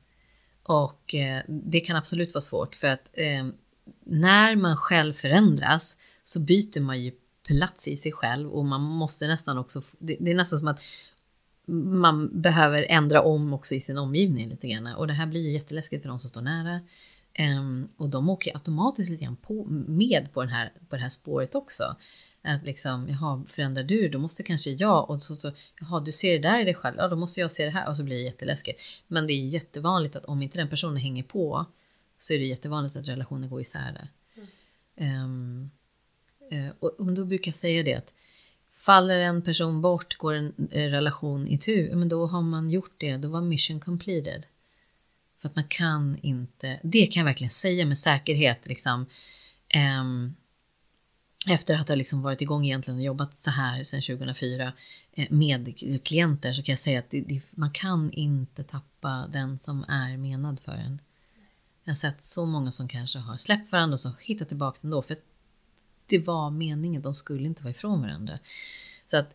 och 0.63 1.13
uh, 1.13 1.39
det 1.47 1.79
kan 1.79 1.95
absolut 1.95 2.33
vara 2.33 2.41
svårt 2.41 2.75
för 2.75 2.87
att 2.87 3.09
um, 3.41 3.55
när 4.03 4.55
man 4.55 4.77
själv 4.77 5.13
förändras 5.13 5.97
så 6.23 6.39
byter 6.39 6.79
man 6.79 7.01
ju 7.01 7.11
plats 7.49 7.87
i 7.87 7.95
sig 7.95 8.11
själv 8.11 8.51
och 8.51 8.65
man 8.65 8.81
måste 8.81 9.27
nästan 9.27 9.57
också, 9.57 9.81
det, 9.99 10.17
det 10.19 10.31
är 10.31 10.35
nästan 10.35 10.59
som 10.59 10.67
att 10.67 10.81
man 12.01 12.41
behöver 12.41 12.85
ändra 12.89 13.21
om 13.21 13.53
också 13.53 13.75
i 13.75 13.81
sin 13.81 13.97
omgivning 13.97 14.49
lite 14.49 14.67
grann. 14.67 14.95
Och 14.95 15.07
det 15.07 15.13
här 15.13 15.27
blir 15.27 15.41
ju 15.41 15.51
jätteläskigt 15.51 16.01
för 16.01 16.09
de 16.09 16.19
som 16.19 16.29
står 16.29 16.41
nära. 16.41 16.79
Um, 17.59 17.89
och 17.97 18.09
de 18.09 18.29
åker 18.29 18.53
automatiskt 18.53 19.09
lite 19.09 19.23
grann 19.23 19.35
på, 19.35 19.65
med 19.87 20.33
på, 20.33 20.41
den 20.41 20.49
här, 20.49 20.73
på 20.89 20.95
det 20.95 21.01
här 21.01 21.09
spåret 21.09 21.55
också. 21.55 21.95
Att 22.41 22.63
liksom, 22.63 23.09
jaha, 23.09 23.43
förändrar 23.47 23.83
du, 23.83 24.09
då 24.09 24.19
måste 24.19 24.43
kanske 24.43 24.71
jag, 24.71 25.09
och 25.09 25.23
så, 25.23 25.35
så 25.35 25.51
jaha, 25.79 25.99
du 25.99 26.11
ser 26.11 26.31
det 26.31 26.49
där 26.49 26.61
i 26.61 26.63
dig 26.63 26.73
själv, 26.73 26.95
ja 26.97 27.07
då 27.07 27.15
måste 27.15 27.41
jag 27.41 27.51
se 27.51 27.65
det 27.65 27.71
här, 27.71 27.89
och 27.89 27.97
så 27.97 28.03
blir 28.03 28.15
det 28.15 28.21
jätteläskigt. 28.21 28.81
Men 29.07 29.27
det 29.27 29.33
är 29.33 29.47
jättevanligt 29.47 30.15
att 30.15 30.25
om 30.25 30.41
inte 30.41 30.57
den 30.57 30.69
personen 30.69 30.97
hänger 30.97 31.23
på, 31.23 31.65
så 32.17 32.33
är 32.33 32.39
det 32.39 32.45
jättevanligt 32.45 32.95
att 32.95 33.07
relationer 33.07 33.47
går 33.47 33.61
isär 33.61 33.91
där. 33.91 34.09
Mm. 34.97 35.23
Um, 35.23 35.71
Eh, 36.51 36.69
och, 36.79 37.13
då 37.13 37.25
brukar 37.25 37.49
jag 37.49 37.55
säga 37.55 37.83
det 37.83 37.93
att 37.93 38.13
faller 38.73 39.19
en 39.19 39.41
person 39.41 39.81
bort, 39.81 40.17
går 40.17 40.33
en 40.33 40.53
eh, 40.71 40.89
relation 40.89 41.47
i 41.47 41.57
tur, 41.57 41.95
men 41.95 42.09
då 42.09 42.27
har 42.27 42.41
man 42.41 42.69
gjort 42.69 42.93
det, 42.97 43.17
då 43.17 43.29
var 43.29 43.41
mission 43.41 43.79
completed. 43.79 44.45
För 45.41 45.49
att 45.49 45.55
man 45.55 45.67
kan 45.67 46.17
inte, 46.21 46.79
det 46.83 47.07
kan 47.07 47.19
jag 47.19 47.25
verkligen 47.25 47.49
säga 47.49 47.85
med 47.85 47.97
säkerhet, 47.97 48.67
liksom, 48.67 49.05
ehm, 49.67 50.35
efter 51.47 51.75
att 51.75 51.89
ha 51.89 51.95
liksom 51.95 52.21
varit 52.21 52.41
igång 52.41 52.65
egentligen 52.65 52.97
och 52.97 53.05
jobbat 53.05 53.37
så 53.37 53.51
här 53.51 53.83
sedan 53.83 54.01
2004 54.01 54.73
eh, 55.13 55.27
med 55.29 55.73
klienter 56.03 56.53
så 56.53 56.63
kan 56.63 56.73
jag 56.73 56.79
säga 56.79 56.99
att 56.99 57.09
det, 57.09 57.21
det, 57.21 57.41
man 57.51 57.71
kan 57.71 58.11
inte 58.11 58.63
tappa 58.63 59.27
den 59.27 59.57
som 59.57 59.85
är 59.87 60.17
menad 60.17 60.59
för 60.59 60.71
en. 60.71 61.01
Jag 61.83 61.93
har 61.93 61.97
sett 61.97 62.21
så 62.21 62.45
många 62.45 62.71
som 62.71 62.87
kanske 62.87 63.19
har 63.19 63.37
släppt 63.37 63.71
varandra 63.71 63.93
och 63.93 63.99
så 63.99 64.11
hittat 64.19 64.47
tillbaka 64.47 64.79
ändå 64.83 65.01
för 65.01 65.17
det 66.09 66.19
var 66.19 66.49
meningen, 66.49 67.01
de 67.01 67.15
skulle 67.15 67.47
inte 67.47 67.63
vara 67.63 67.71
ifrån 67.71 68.01
varandra. 68.01 68.39
Så 69.05 69.17
att 69.17 69.29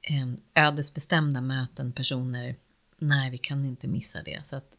eh, 0.00 0.64
ödesbestämda 0.64 1.40
möten, 1.40 1.92
personer, 1.92 2.56
nej 2.98 3.30
vi 3.30 3.38
kan 3.38 3.64
inte 3.64 3.88
missa 3.88 4.22
det. 4.22 4.46
Så 4.46 4.56
att, 4.56 4.72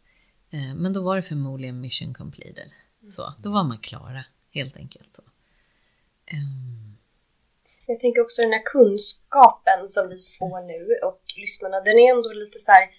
eh, 0.49 0.75
men 0.75 0.93
då 0.93 1.01
var 1.03 1.15
det 1.15 1.21
förmodligen 1.21 1.81
mission 1.81 2.13
completed. 2.13 2.69
Så, 3.09 3.33
då 3.39 3.51
var 3.51 3.63
man 3.63 3.77
klara, 3.77 4.25
helt 4.51 4.77
enkelt. 4.77 5.13
så. 5.13 5.23
Um. 6.33 6.97
Jag 7.85 7.99
tänker 7.99 8.21
också 8.21 8.41
den 8.41 8.51
här 8.51 8.63
kunskapen 8.65 9.87
som 9.87 10.09
vi 10.09 10.17
får 10.39 10.61
nu 10.67 11.07
och 11.07 11.21
lyssnarna, 11.37 11.79
den 11.79 11.99
är 11.99 12.11
ändå 12.15 12.29
lite 12.33 12.59
så 12.59 12.71
här 12.71 12.89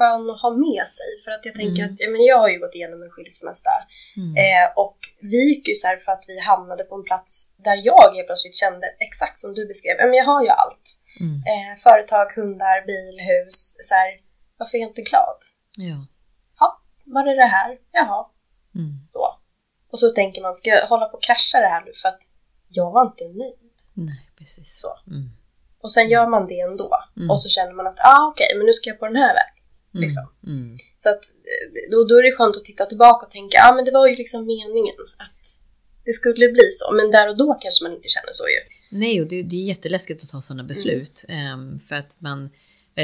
skön 0.00 0.30
att 0.30 0.42
ha 0.44 0.50
med 0.66 0.84
sig. 0.96 1.10
För 1.24 1.30
att 1.34 1.44
jag 1.48 1.54
tänker 1.60 1.82
mm. 1.82 1.92
att, 1.92 2.00
ja, 2.02 2.08
men 2.14 2.22
jag 2.30 2.38
har 2.42 2.48
ju 2.54 2.58
gått 2.64 2.74
igenom 2.74 3.02
en 3.02 3.10
skilsmässa. 3.14 3.74
Mm. 4.16 4.32
Eh, 4.44 4.66
och 4.82 4.98
vi 5.30 5.40
gick 5.50 5.68
ju 5.68 5.74
så 5.74 5.86
här 5.88 5.96
för 6.04 6.12
att 6.12 6.24
vi 6.28 6.36
hamnade 6.50 6.84
på 6.84 6.94
en 6.98 7.06
plats 7.10 7.32
där 7.66 7.76
jag 7.90 8.04
helt 8.14 8.28
plötsligt 8.30 8.58
kände, 8.62 8.86
exakt 9.06 9.38
som 9.42 9.50
du 9.54 9.62
beskrev, 9.72 9.94
men 9.98 10.14
jag 10.20 10.28
har 10.32 10.42
ju 10.46 10.50
allt. 10.62 10.86
Mm. 11.24 11.36
Eh, 11.50 11.72
företag, 11.86 12.26
hundar, 12.38 12.76
bil, 12.90 13.16
hus. 13.30 13.56
Så 13.88 13.94
här, 14.00 14.10
varför 14.58 14.74
är 14.76 14.80
jag 14.80 14.90
inte 14.90 15.02
glad? 15.10 15.38
Ja. 15.90 15.98
Ja, 16.60 16.68
var 17.14 17.22
det 17.28 17.34
det 17.42 17.50
här? 17.58 17.70
Jaha. 17.98 18.20
Mm. 18.74 18.92
Så. 19.14 19.24
Och 19.92 19.98
så 19.98 20.08
tänker 20.10 20.42
man, 20.42 20.54
ska 20.54 20.70
jag 20.70 20.86
hålla 20.92 21.06
på 21.06 21.16
och 21.16 21.22
krascha 21.22 21.58
det 21.64 21.70
här 21.74 21.82
nu 21.86 21.92
för 22.02 22.08
att 22.08 22.22
jag 22.68 22.90
var 22.92 23.02
inte 23.06 23.24
nöjd. 23.24 23.76
Nej, 23.94 24.30
precis. 24.38 24.80
Så. 24.82 25.10
Mm. 25.10 25.30
Och 25.82 25.92
sen 25.92 26.08
gör 26.08 26.26
man 26.26 26.46
det 26.46 26.60
ändå. 26.60 26.90
Mm. 27.16 27.30
Och 27.30 27.40
så 27.40 27.48
känner 27.48 27.72
man 27.72 27.86
att, 27.86 27.98
ah, 27.98 28.28
okej, 28.30 28.44
okay, 28.44 28.58
men 28.58 28.66
nu 28.66 28.72
ska 28.72 28.90
jag 28.90 28.98
på 28.98 29.06
den 29.06 29.16
här 29.16 29.34
vägen. 29.34 29.59
Mm. 29.94 30.02
Liksom. 30.02 30.26
Mm. 30.46 30.76
Så 30.96 31.08
att 31.10 31.22
då, 31.90 32.04
då 32.04 32.14
är 32.18 32.22
det 32.22 32.32
skönt 32.36 32.56
att 32.56 32.64
titta 32.64 32.86
tillbaka 32.86 33.26
och 33.26 33.32
tänka, 33.32 33.56
ja 33.56 33.70
ah, 33.70 33.74
men 33.74 33.84
det 33.84 33.90
var 33.90 34.08
ju 34.08 34.16
liksom 34.16 34.46
meningen 34.46 34.94
att 35.18 35.60
det 36.04 36.12
skulle 36.12 36.48
bli 36.48 36.68
så. 36.70 36.92
Men 36.92 37.10
där 37.10 37.28
och 37.28 37.36
då 37.36 37.54
kanske 37.54 37.84
man 37.84 37.92
inte 37.92 38.08
känner 38.08 38.32
så 38.32 38.44
ju. 38.48 38.60
Nej, 38.98 39.20
och 39.20 39.26
det, 39.26 39.42
det 39.42 39.56
är 39.56 39.64
jätteläskigt 39.64 40.22
att 40.22 40.30
ta 40.30 40.40
sådana 40.40 40.64
beslut. 40.64 41.24
Um, 41.54 41.80
för 41.88 41.94
att 41.94 42.16
man, 42.18 42.50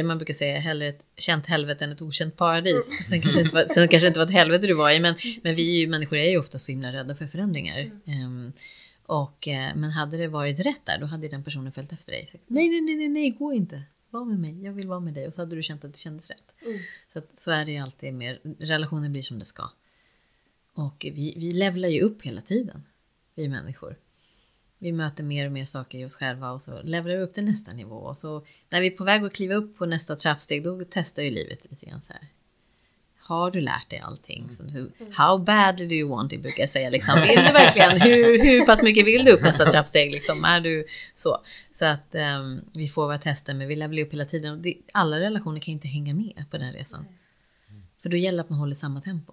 man 0.05 0.19
brukar 0.19 0.35
säga, 0.35 0.59
hellre 0.59 0.87
ett 0.89 1.01
känt 1.17 1.47
helvete 1.47 1.85
än 1.85 1.93
ett 1.93 2.03
okänt 2.03 2.37
paradis. 2.37 2.89
Mm. 2.89 3.05
Sen, 3.09 3.23
kanske 3.23 3.41
inte 3.41 3.55
var, 3.55 3.65
sen 3.65 3.89
kanske 3.89 4.07
inte 4.07 4.19
var 4.19 4.27
ett 4.27 4.33
helvete 4.33 4.67
du 4.67 4.75
var 4.75 4.91
i, 4.91 5.01
men, 5.01 5.15
men 5.43 5.55
vi 5.55 5.63
ju, 5.63 5.87
människor 5.87 6.19
är 6.19 6.31
ju 6.31 6.39
ofta 6.39 6.59
så 6.59 6.73
himla 6.73 6.93
rädda 6.93 7.15
för 7.15 7.27
förändringar. 7.27 7.91
Um, 8.07 8.53
och, 9.07 9.49
eh, 9.49 9.77
men 9.77 9.91
hade 9.91 10.17
det 10.17 10.29
varit 10.29 10.61
rätt 10.61 10.87
där, 10.87 10.99
då 10.99 11.07
hade 11.07 11.29
den 11.29 11.45
personen 11.45 11.73
följt 11.73 11.93
efter 11.93 12.13
dig. 12.13 12.27
Så, 12.27 12.39
nej, 12.47 12.69
nej, 12.69 12.81
nej, 12.81 12.97
nej, 12.97 13.09
nej, 13.09 13.31
gå 13.31 13.53
inte. 13.53 13.83
Var 14.11 14.25
med 14.25 14.39
mig, 14.39 14.65
jag 14.65 14.73
vill 14.73 14.89
vara 14.89 15.01
med 15.01 15.15
dig. 15.15 15.27
Och 15.27 15.35
så 15.35 15.43
hade 15.43 15.57
du 15.57 15.63
känt 15.63 15.85
att 15.85 15.93
det 15.93 15.99
kändes 15.99 16.31
rätt. 16.31 16.53
Mm. 16.63 16.79
Så, 17.13 17.19
att, 17.19 17.39
så 17.39 17.51
är 17.51 17.65
det 17.65 17.73
ju 17.73 17.79
alltid 17.79 18.15
med, 18.15 18.39
relationer 18.59 19.09
blir 19.09 19.23
som 19.23 19.39
det 19.39 19.45
ska. 19.45 19.71
Och 20.73 20.97
vi, 21.15 21.35
vi 21.37 21.51
levlar 21.51 21.89
ju 21.89 22.01
upp 22.01 22.23
hela 22.23 22.41
tiden, 22.41 22.83
vi 23.35 23.49
människor. 23.49 23.97
Vi 24.79 24.93
möter 24.93 25.25
mer 25.25 25.47
och 25.47 25.53
mer 25.53 25.65
saker 25.65 25.99
i 25.99 26.05
oss 26.05 26.17
själva 26.17 26.51
och 26.51 26.63
så 26.63 26.83
levlar 26.83 27.17
vi 27.17 27.23
upp 27.23 27.35
till 27.35 27.45
nästa 27.45 27.73
nivå. 27.73 27.97
Och 27.97 28.19
så 28.19 28.47
när 28.69 28.81
vi 28.81 28.87
är 28.87 28.91
på 28.91 29.05
väg 29.05 29.25
att 29.25 29.33
kliva 29.33 29.55
upp 29.55 29.77
på 29.77 29.87
nästa 29.87 30.17
trappsteg, 30.17 30.65
då 30.65 30.85
testar 30.91 31.23
ju 31.23 31.31
livet 31.31 31.71
lite 31.71 31.87
grann 31.87 32.01
så 32.01 32.13
här. 32.13 32.29
Har 33.29 33.51
du 33.51 33.61
lärt 33.61 33.91
dig 33.91 33.99
allting? 33.99 34.43
Mm. 34.43 34.53
Så, 34.53 34.89
how 35.23 35.39
badly 35.39 35.87
do 35.87 35.95
you 35.95 36.09
want 36.09 36.33
it? 36.33 36.43
Brukar 36.43 36.63
jag 36.63 36.71
säga. 36.71 36.91
Liksom. 36.91 37.21
Vill 37.21 37.45
du 37.47 37.53
verkligen? 37.53 38.01
Hur, 38.01 38.45
hur 38.45 38.67
pass 38.67 38.83
mycket 38.83 39.07
vill 39.07 39.25
du 39.25 39.33
upp 39.33 39.43
nästa 39.43 39.71
trappsteg? 39.71 40.13
Liksom? 40.13 40.45
Är 40.45 40.61
du 40.61 40.87
så? 41.15 41.39
Så 41.71 41.85
att 41.85 42.15
um, 42.15 42.61
vi 42.75 42.89
får 42.89 43.07
våra 43.07 43.19
tester, 43.19 43.55
men 43.55 43.69
vi 43.69 43.77
levlar 43.77 44.03
upp 44.03 44.13
hela 44.13 44.25
tiden. 44.25 44.63
Det, 44.63 44.75
alla 44.93 45.21
relationer 45.21 45.61
kan 45.61 45.73
inte 45.73 45.89
hänga 45.89 46.15
med 46.15 46.45
på 46.51 46.59
den 46.59 46.73
resan. 46.73 47.01
Mm. 47.01 47.83
För 48.03 48.09
då 48.09 48.17
gäller 48.17 48.37
det 48.37 48.43
att 48.43 48.51
man 48.51 48.59
håller 48.59 48.75
samma 48.75 49.01
tempo. 49.01 49.33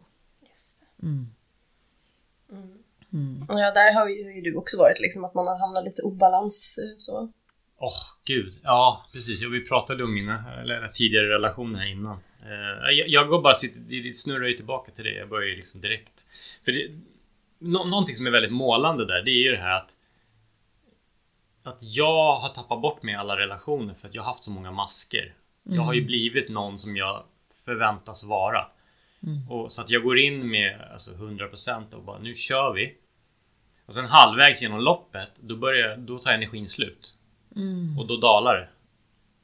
Just 0.50 0.80
det. 0.80 1.06
Mm. 1.06 1.28
Mm. 2.52 2.64
mm. 3.14 3.46
Ja, 3.50 3.72
där 3.72 3.94
har 3.94 4.08
ju 4.10 4.42
du 4.42 4.56
också 4.56 4.78
varit, 4.78 5.00
liksom, 5.00 5.26
att 5.26 5.34
man 5.34 5.48
har 5.48 5.60
hamnat 5.60 5.86
lite 5.86 6.02
obalans. 6.02 6.80
Eh, 6.84 6.92
så. 6.96 7.32
Åh, 7.78 7.90
oh, 7.90 8.26
gud. 8.26 8.54
Ja, 8.64 9.06
precis. 9.14 9.42
Ja, 9.42 9.50
vi 9.50 9.68
pratade 9.68 10.04
om 10.04 10.14
mina 10.14 10.62
eller, 10.62 10.88
tidigare 10.88 11.30
relationer 11.30 11.80
här 11.80 11.88
innan. 11.88 12.20
Uh, 12.46 12.92
jag, 12.92 13.08
jag, 13.08 13.28
går 13.28 13.42
bara, 13.42 13.54
det 13.88 14.16
snurrar 14.16 14.48
ju 14.48 14.54
tillbaka 14.54 14.92
till 14.92 15.04
det. 15.04 15.14
Jag 15.14 15.30
börjar 15.30 15.50
ju 15.50 15.56
liksom 15.56 15.82
direkt. 15.82 16.28
För 16.66 16.72
det, 16.72 16.92
nå, 17.60 17.84
någonting 17.86 18.16
som 18.16 18.28
är 18.28 18.32
väldigt 18.32 18.52
målande 18.52 19.06
där, 19.06 19.22
det 19.22 19.32
är 19.32 19.44
ju 19.44 19.52
det 19.52 19.62
här 19.62 19.78
att 19.78 19.96
att 21.64 21.78
jag 21.82 22.40
har 22.40 22.50
tappat 22.50 22.82
bort 22.82 23.04
mig 23.04 23.14
i 23.14 23.18
alla 23.18 23.38
relationer 23.38 23.94
för 23.94 24.08
att 24.08 24.16
jag 24.16 24.24
har 24.24 24.32
haft 24.32 24.44
så 24.44 24.52
många 24.52 24.72
masker. 24.72 25.34
Mm. 25.66 25.76
Jag 25.78 25.84
har 25.84 25.94
ju 25.94 26.00
mm. 26.00 26.08
blivit 26.08 26.50
någon 26.50 26.78
som 26.78 26.98
jag 26.98 27.24
förväntas 27.66 28.24
vara. 28.24 28.66
Mm. 29.24 29.52
Och, 29.52 29.72
så 29.72 29.82
att 29.82 29.90
jag 29.90 30.04
går 30.04 30.20
in 30.20 30.50
med 30.50 30.82
alltså 30.92 31.12
100% 31.12 31.94
och 31.94 32.04
bara 32.04 32.20
nu 32.20 32.34
kör 32.34 32.74
vi. 32.74 32.96
Och 33.86 33.94
sen 33.94 34.06
halvvägs 34.06 34.62
genom 34.62 34.80
loppet 34.80 35.30
då, 35.40 35.56
börjar, 35.56 35.98
då 35.98 36.20
tar 36.20 36.32
energin 36.32 36.68
slut. 36.68 37.14
Mm. 37.56 38.00
Och 38.00 38.08
då 38.08 38.18
dalar 38.18 38.56
det. 38.56 38.70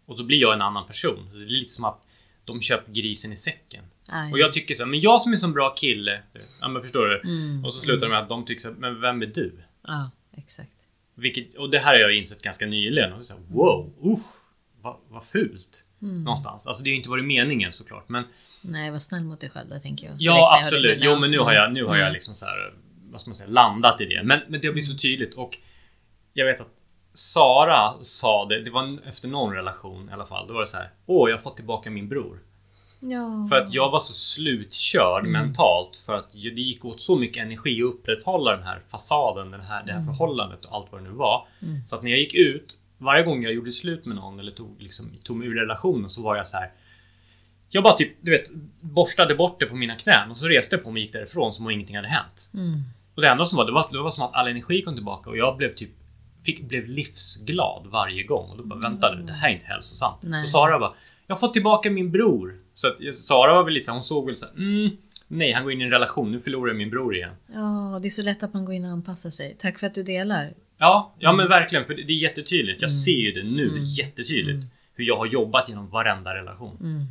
Och 0.05 0.17
då 0.17 0.23
blir 0.23 0.41
jag 0.41 0.53
en 0.53 0.61
annan 0.61 0.87
person. 0.87 1.29
Så 1.31 1.37
det 1.37 1.43
är 1.43 1.47
lite 1.47 1.71
som 1.71 1.85
att 1.85 2.05
de 2.49 2.61
köper 2.61 2.91
grisen 2.91 3.31
i 3.31 3.35
säcken. 3.35 3.83
Aj. 4.07 4.31
Och 4.31 4.39
jag 4.39 4.53
tycker 4.53 4.75
så 4.75 4.83
här, 4.83 4.89
men 4.89 4.99
jag 4.99 5.21
som 5.21 5.31
är 5.31 5.35
så 5.35 5.47
bra 5.47 5.69
kille. 5.69 6.21
Ja 6.61 6.67
men 6.67 6.81
förstår 6.81 7.07
du? 7.07 7.21
Mm. 7.21 7.65
Och 7.65 7.73
så 7.73 7.79
slutar 7.79 8.05
det 8.05 8.11
med 8.11 8.19
att 8.19 8.29
de 8.29 8.45
tycker 8.45 8.61
så 8.61 8.67
här, 8.67 8.75
men 8.75 9.01
vem 9.01 9.21
är 9.21 9.25
du? 9.25 9.59
Ja, 9.87 10.11
exakt. 10.37 10.71
Vilket, 11.15 11.55
och 11.55 11.69
det 11.69 11.79
här 11.79 11.93
har 11.93 11.99
jag 11.99 12.15
insett 12.15 12.41
ganska 12.41 12.65
nyligen. 12.65 13.13
Och 13.13 13.25
så 13.25 13.33
här, 13.33 13.41
wow, 13.49 13.93
usch, 14.05 14.35
vad, 14.81 14.97
vad 15.09 15.25
fult. 15.25 15.83
Mm. 16.01 16.23
Någonstans. 16.23 16.67
Alltså 16.67 16.83
det 16.83 16.89
har 16.89 16.91
ju 16.91 16.97
inte 16.97 17.09
varit 17.09 17.25
meningen 17.25 17.73
såklart. 17.73 18.09
Men, 18.09 18.23
Nej, 18.61 18.91
var 18.91 18.99
snäll 18.99 19.23
mot 19.23 19.39
dig 19.39 19.49
själv 19.49 19.69
där 19.69 19.79
tänker 19.79 20.07
jag. 20.07 20.15
Ja, 20.19 20.59
absolut. 20.61 20.97
Jo, 21.01 21.19
men 21.19 21.31
nu 21.31 21.39
har 21.39 21.53
jag, 21.53 21.73
nu 21.73 21.83
har 21.83 21.97
jag 21.97 22.13
liksom 22.13 22.35
så 22.35 22.45
här, 22.45 22.73
vad 23.11 23.21
ska 23.21 23.29
man 23.29 23.35
säga, 23.35 23.49
landat 23.49 24.01
i 24.01 24.05
det. 24.05 24.23
Men, 24.23 24.39
men 24.47 24.61
det 24.61 24.67
har 24.67 24.73
blivit 24.73 24.89
så 24.89 24.97
tydligt 24.97 25.33
och 25.33 25.57
jag 26.33 26.45
vet 26.45 26.61
att 26.61 26.78
Sara 27.13 27.93
sa 28.01 28.45
det, 28.45 28.63
det 28.63 28.71
var 28.71 29.07
efter 29.07 29.27
någon 29.27 29.53
relation 29.53 30.09
i 30.09 30.13
alla 30.13 30.25
fall. 30.25 30.47
Då 30.47 30.53
var 30.53 30.61
det 30.61 30.67
så 30.67 30.77
här. 30.77 30.89
Åh, 31.05 31.29
jag 31.29 31.37
har 31.37 31.41
fått 31.41 31.55
tillbaka 31.55 31.89
min 31.89 32.09
bror. 32.09 32.39
Ja. 32.99 33.47
För 33.49 33.55
att 33.55 33.73
jag 33.73 33.91
var 33.91 33.99
så 33.99 34.13
slutkörd 34.13 35.25
mm. 35.25 35.31
mentalt. 35.31 35.95
För 36.05 36.13
att 36.13 36.31
det 36.31 36.61
gick 36.61 36.85
åt 36.85 37.01
så 37.01 37.15
mycket 37.15 37.43
energi 37.43 37.81
att 37.81 37.93
upprätthålla 37.93 38.55
den 38.55 38.63
här 38.63 38.81
fasaden, 38.87 39.51
den 39.51 39.61
här, 39.61 39.83
det 39.85 39.91
här 39.91 39.99
mm. 39.99 40.05
förhållandet 40.05 40.65
och 40.65 40.75
allt 40.75 40.91
vad 40.91 41.01
det 41.01 41.09
nu 41.09 41.15
var. 41.15 41.47
Mm. 41.61 41.87
Så 41.87 41.95
att 41.95 42.03
när 42.03 42.09
jag 42.09 42.19
gick 42.19 42.33
ut, 42.33 42.77
varje 42.97 43.23
gång 43.23 43.43
jag 43.43 43.53
gjorde 43.53 43.71
slut 43.71 44.05
med 44.05 44.15
någon 44.15 44.39
eller 44.39 44.51
tog, 44.51 44.81
liksom, 44.81 45.11
tog 45.23 45.37
mig 45.37 45.47
ur 45.47 45.55
relationen 45.55 46.09
så 46.09 46.21
var 46.21 46.35
jag 46.35 46.47
så 46.47 46.57
här. 46.57 46.71
Jag 47.69 47.83
bara 47.83 47.97
typ, 47.97 48.17
du 48.21 48.31
vet, 48.31 48.49
borstade 48.81 49.35
bort 49.35 49.59
det 49.59 49.65
på 49.65 49.75
mina 49.75 49.95
knän 49.95 50.31
och 50.31 50.37
så 50.37 50.47
reste 50.47 50.75
jag 50.75 50.83
på 50.83 50.91
mig 50.91 51.01
och 51.01 51.03
gick 51.03 51.13
därifrån 51.13 51.53
som 51.53 51.65
om 51.65 51.71
ingenting 51.71 51.95
hade 51.95 52.07
hänt. 52.07 52.49
Mm. 52.53 52.83
Och 53.15 53.21
det 53.21 53.27
enda 53.27 53.45
som 53.45 53.57
var, 53.57 53.65
det 53.65 53.71
var, 53.71 53.87
det 53.91 54.01
var 54.01 54.09
som 54.09 54.23
att 54.23 54.33
all 54.33 54.47
energi 54.47 54.81
kom 54.81 54.95
tillbaka 54.95 55.29
och 55.29 55.37
jag 55.37 55.57
blev 55.57 55.75
typ 55.75 55.91
fick, 56.51 56.61
blev 56.67 56.87
livsglad 56.87 57.87
varje 57.87 58.23
gång. 58.23 58.49
Och 58.49 58.57
då 58.57 58.63
bara, 58.63 58.79
vänta 58.79 59.15
nu, 59.15 59.23
det 59.23 59.33
här 59.33 59.49
är 59.49 59.53
inte 59.53 59.65
hälsosamt. 59.65 60.17
Nej. 60.21 60.43
Och 60.43 60.49
Sara 60.49 60.79
bara, 60.79 60.93
jag 61.27 61.35
har 61.35 61.39
fått 61.39 61.53
tillbaka 61.53 61.89
min 61.89 62.11
bror. 62.11 62.59
Så 62.73 62.87
att 62.87 63.15
Sara 63.15 63.53
var 63.53 63.63
väl 63.63 63.73
lite 63.73 63.85
så 63.85 63.91
hon 63.91 64.03
såg 64.03 64.25
väl 64.25 64.35
så 64.35 64.45
mm, 64.57 64.89
nej 65.27 65.51
han 65.51 65.63
går 65.63 65.71
in 65.73 65.81
i 65.81 65.83
en 65.83 65.91
relation, 65.91 66.31
nu 66.31 66.39
förlorar 66.39 66.67
jag 66.69 66.77
min 66.77 66.89
bror 66.89 67.15
igen. 67.15 67.33
Ja, 67.53 67.99
det 68.01 68.07
är 68.07 68.09
så 68.09 68.21
lätt 68.21 68.43
att 68.43 68.53
man 68.53 68.65
går 68.65 68.75
in 68.75 68.85
och 68.85 68.91
anpassar 68.91 69.29
sig. 69.29 69.55
Tack 69.59 69.79
för 69.79 69.87
att 69.87 69.93
du 69.93 70.03
delar. 70.03 70.53
Ja, 70.77 71.15
ja 71.19 71.33
men 71.33 71.47
verkligen, 71.49 71.85
för 71.85 71.93
det 71.93 72.01
är 72.13 72.21
jättetydligt. 72.21 72.81
Jag 72.81 72.89
Mm. 72.89 72.99
ser 72.99 73.11
ju 73.11 73.31
det 73.31 73.43
nu 73.43 73.67
Mm. 73.67 73.85
jättetydligt. 73.85 74.55
Mm. 74.63 74.69
Hur 74.95 75.05
jag 75.05 75.17
har 75.17 75.25
jobbat 75.25 75.69
genom 75.69 75.89
varenda 75.89 76.33
relation. 76.35 76.77
Mm. 76.81 77.01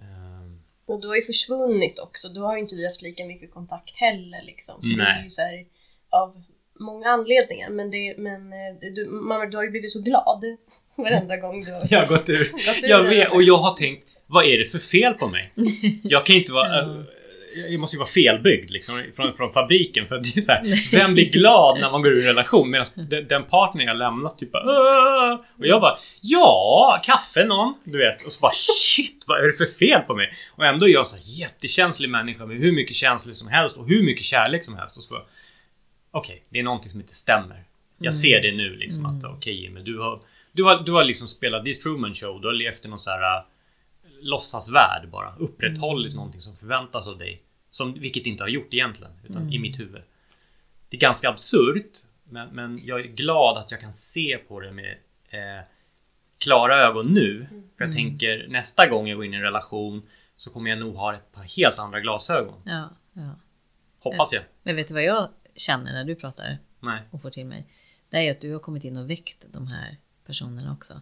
Ehm, 0.00 0.60
Och 0.86 1.00
du 1.00 1.08
har 1.08 1.16
ju 1.16 1.22
försvunnit 1.22 1.98
också. 1.98 2.28
Du 2.28 2.40
har 2.40 2.54
ju 2.54 2.60
inte 2.60 2.74
vi 2.74 2.86
haft 2.86 3.02
lika 3.02 3.24
mycket 3.24 3.50
kontakt 3.54 3.96
heller 3.96 4.42
liksom. 4.46 4.80
För 4.80 4.88
Det 4.88 4.94
är 4.94 4.96
Nej. 5.14 5.22
ju 5.22 5.28
så 5.28 5.40
här, 5.42 5.64
av 6.10 6.42
många 6.78 7.08
anledningar. 7.08 7.70
Men, 7.70 7.90
det, 7.90 8.14
men 8.18 8.52
eh, 8.52 8.92
du, 8.94 9.06
man, 9.10 9.50
du 9.50 9.56
har 9.56 9.64
ju 9.64 9.70
blivit 9.70 9.90
så 9.90 10.00
glad 10.00 10.44
varenda 10.96 11.36
gång 11.36 11.64
du 11.64 11.72
har 11.72 11.82
Jag 11.90 11.98
har 11.98 12.06
gått 12.06 12.28
ur. 12.28 12.38
gått 12.52 12.82
ur 12.82 12.88
Jag 12.88 13.02
vet, 13.02 13.32
och 13.32 13.42
jag 13.42 13.56
har 13.58 13.76
tänkt, 13.76 14.04
vad 14.26 14.44
är 14.44 14.58
det 14.58 14.64
för 14.64 14.78
fel 14.78 15.14
på 15.14 15.28
mig? 15.28 15.50
Jag 16.02 16.26
kan 16.26 16.36
inte 16.36 16.52
vara... 16.52 16.78
Äh, 16.80 17.00
Jag 17.70 17.80
måste 17.80 17.96
ju 17.96 17.98
vara 17.98 18.08
felbyggd 18.08 18.70
liksom, 18.70 19.04
från, 19.16 19.36
från 19.36 19.52
fabriken. 19.52 20.06
För 20.06 20.16
att 20.16 20.22
det 20.24 20.36
är 20.36 20.40
så 20.40 20.52
här, 20.52 20.90
vem 20.92 21.14
blir 21.14 21.30
glad 21.30 21.80
när 21.80 21.90
man 21.90 22.02
går 22.02 22.12
ur 22.12 22.18
en 22.20 22.24
relation? 22.26 22.70
Medan 22.70 22.86
den, 22.94 23.26
den 23.28 23.44
partner 23.44 23.84
jag 23.84 23.96
lämnat 23.96 24.38
typ 24.38 24.52
bara! 24.52 25.34
Och 25.34 25.66
jag 25.66 25.80
bara 25.80 25.98
Ja, 26.20 27.00
kaffe 27.04 27.44
någon. 27.44 27.74
Du 27.84 27.98
vet. 27.98 28.26
Och 28.26 28.32
så 28.32 28.40
bara 28.40 28.52
shit, 28.54 29.24
vad 29.26 29.38
är 29.40 29.46
det 29.46 29.52
för 29.52 29.66
fel 29.66 30.00
på 30.00 30.14
mig? 30.14 30.32
Och 30.56 30.66
ändå 30.66 30.88
är 30.88 30.92
jag 30.92 31.06
så 31.06 31.16
här 31.16 31.22
jättekänslig 31.40 32.10
människa 32.10 32.46
med 32.46 32.56
hur 32.56 32.72
mycket 32.72 32.96
känslor 32.96 33.34
som 33.34 33.48
helst 33.48 33.76
och 33.76 33.88
hur 33.88 34.02
mycket 34.04 34.24
kärlek 34.24 34.64
som 34.64 34.76
helst. 34.76 34.96
Och 34.96 35.02
så 35.02 35.14
bara 35.14 35.24
Okej, 36.18 36.42
det 36.48 36.58
är 36.58 36.62
någonting 36.62 36.90
som 36.90 37.00
inte 37.00 37.14
stämmer. 37.14 37.64
Jag 37.98 38.04
Mm. 38.06 38.12
ser 38.12 38.42
det 38.42 38.52
nu 38.56 38.76
liksom 38.76 39.06
att 39.06 39.24
Mm. 39.24 39.36
okej 39.36 39.62
Jimmy, 39.62 39.80
du 39.80 39.98
har 39.98 40.20
Du 40.52 40.64
har, 40.64 40.80
du 40.82 40.92
har 40.92 41.04
liksom 41.04 41.28
spelat 41.28 41.64
The 41.64 41.74
Truman 41.74 42.14
Show. 42.14 42.40
Du 42.40 42.46
har 42.46 42.54
levt 42.54 42.84
i 42.84 42.88
någon 42.88 42.98
så 43.00 43.10
här 43.10 43.38
uh, 43.38 43.44
låtsasvärld 44.20 45.08
bara. 45.10 45.34
Upprätthållit 45.38 46.14
någonting 46.14 46.40
som 46.40 46.54
förväntas 46.54 47.06
av 47.06 47.18
dig. 47.18 47.42
Som, 47.70 47.94
vilket 47.94 48.26
inte 48.26 48.42
har 48.44 48.48
gjort 48.48 48.74
egentligen. 48.74 49.12
Utan 49.28 49.52
i 49.52 49.58
mitt 49.58 49.78
huvud. 49.80 50.02
Det 50.88 50.96
är 50.96 51.00
ganska 51.00 51.28
absurt. 51.28 51.90
Men, 52.24 52.48
men 52.48 52.78
jag 52.82 53.00
är 53.00 53.04
glad 53.04 53.58
att 53.58 53.70
jag 53.70 53.80
kan 53.80 53.92
se 53.92 54.38
på 54.48 54.60
det 54.60 54.72
med 54.72 54.90
eh, 55.30 55.64
klara 56.38 56.76
ögon 56.86 57.06
nu. 57.06 57.46
För 57.78 57.84
jag 57.84 57.94
tänker 57.94 58.46
nästa 58.48 58.86
gång 58.88 59.08
jag 59.08 59.16
går 59.16 59.24
in 59.24 59.34
i 59.34 59.36
en 59.36 59.42
relation 59.42 60.02
så 60.36 60.50
kommer 60.50 60.70
jag 60.70 60.78
nog 60.78 60.94
ha 60.94 61.14
ett 61.14 61.32
par 61.32 61.42
helt 61.42 61.78
andra 61.78 62.00
glasögon. 62.00 62.62
Ja, 62.64 62.88
ja. 63.12 63.30
Hoppas 64.00 64.32
jag. 64.32 64.42
Men 64.62 64.76
vet 64.76 64.88
du 64.88 64.94
vad 64.94 65.02
jag 65.04 65.28
känner 65.58 65.92
när 65.92 66.04
du 66.04 66.14
pratar 66.14 66.58
Nej. 66.80 67.02
och 67.10 67.22
får 67.22 67.30
till 67.30 67.46
mig? 67.46 67.66
Det 68.10 68.16
är 68.16 68.30
att 68.30 68.40
du 68.40 68.52
har 68.52 68.60
kommit 68.60 68.84
in 68.84 68.96
och 68.96 69.10
väckt 69.10 69.44
de 69.52 69.66
här 69.66 69.96
personerna 70.26 70.72
också. 70.72 71.00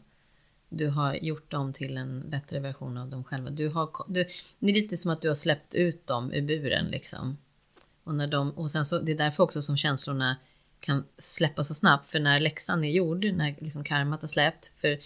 Du 0.68 0.88
har 0.88 1.14
gjort 1.14 1.50
dem 1.50 1.72
till 1.72 1.96
en 1.96 2.30
bättre 2.30 2.60
version 2.60 2.98
av 2.98 3.10
dem 3.10 3.24
själva. 3.24 3.50
Du 3.50 3.68
har, 3.68 3.90
du, 4.08 4.24
det 4.58 4.70
är 4.70 4.74
lite 4.74 4.96
som 4.96 5.10
att 5.10 5.22
du 5.22 5.28
har 5.28 5.34
släppt 5.34 5.74
ut 5.74 6.06
dem 6.06 6.32
ur 6.32 6.42
buren 6.42 6.86
liksom. 6.86 7.38
Och, 8.04 8.14
när 8.14 8.26
de, 8.26 8.50
och 8.50 8.70
sen 8.70 8.84
så, 8.84 8.98
det 8.98 9.12
är 9.12 9.16
därför 9.16 9.42
också 9.42 9.62
som 9.62 9.76
känslorna 9.76 10.36
kan 10.80 11.04
släppa 11.18 11.64
så 11.64 11.74
snabbt. 11.74 12.10
För 12.10 12.20
när 12.20 12.40
läxan 12.40 12.84
är 12.84 12.90
gjord, 12.90 13.24
när 13.24 13.54
liksom 13.58 13.84
karmat 13.84 14.20
har 14.20 14.28
släppt. 14.28 14.72
För 14.76 14.98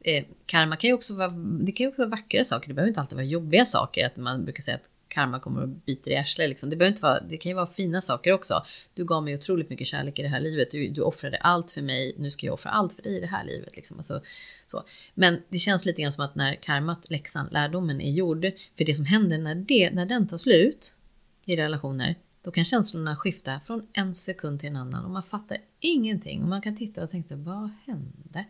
eh, 0.00 0.24
karma 0.46 0.76
kan 0.76 0.88
ju 0.88 0.94
också 0.94 1.14
vara, 1.14 1.28
det 1.60 1.72
kan 1.72 1.84
ju 1.84 1.88
också 1.88 2.02
vara 2.02 2.10
vackra 2.10 2.44
saker. 2.44 2.68
Det 2.68 2.74
behöver 2.74 2.88
inte 2.88 3.00
alltid 3.00 3.16
vara 3.16 3.26
jobbiga 3.26 3.64
saker. 3.64 4.06
Att 4.06 4.16
man 4.16 4.44
brukar 4.44 4.62
säga 4.62 4.74
att 4.74 4.88
karma 5.12 5.40
kommer 5.40 5.62
och 5.62 5.68
biter 5.68 6.10
i 6.10 6.16
arslet. 6.16 6.48
Liksom. 6.48 6.70
Det, 6.70 6.76
behöver 6.76 6.92
inte 6.92 7.02
vara, 7.02 7.20
det 7.20 7.36
kan 7.36 7.50
ju 7.50 7.56
vara 7.56 7.66
fina 7.66 8.00
saker 8.00 8.32
också. 8.32 8.64
Du 8.94 9.04
gav 9.04 9.24
mig 9.24 9.34
otroligt 9.34 9.70
mycket 9.70 9.86
kärlek 9.86 10.18
i 10.18 10.22
det 10.22 10.28
här 10.28 10.40
livet. 10.40 10.70
Du, 10.70 10.88
du 10.88 11.00
offrade 11.00 11.36
allt 11.36 11.70
för 11.70 11.82
mig. 11.82 12.14
Nu 12.18 12.30
ska 12.30 12.46
jag 12.46 12.54
offra 12.54 12.70
allt 12.70 12.92
för 12.92 13.02
dig 13.02 13.16
i 13.16 13.20
det 13.20 13.26
här 13.26 13.44
livet. 13.44 13.76
Liksom. 13.76 13.96
Alltså, 13.96 14.22
så. 14.66 14.84
Men 15.14 15.42
det 15.48 15.58
känns 15.58 15.84
lite 15.84 16.02
grann 16.02 16.12
som 16.12 16.24
att 16.24 16.34
när 16.34 16.54
karmat, 16.54 17.10
läxan, 17.10 17.48
lärdomen 17.50 18.00
är 18.00 18.10
gjord. 18.10 18.50
För 18.76 18.84
det 18.84 18.94
som 18.94 19.04
händer 19.04 19.38
när, 19.38 19.54
det, 19.54 19.90
när 19.90 20.06
den 20.06 20.26
tar 20.26 20.38
slut 20.38 20.96
i 21.44 21.56
relationer. 21.56 22.16
Då 22.42 22.50
kan 22.50 22.64
känslorna 22.64 23.16
skifta 23.16 23.60
från 23.66 23.88
en 23.92 24.14
sekund 24.14 24.60
till 24.60 24.68
en 24.68 24.76
annan 24.76 25.04
och 25.04 25.10
man 25.10 25.22
fattar 25.22 25.58
ingenting. 25.80 26.42
Och 26.42 26.48
man 26.48 26.62
kan 26.62 26.76
titta 26.76 27.04
och 27.04 27.10
tänka, 27.10 27.36
vad 27.36 27.70
hände? 27.86 28.44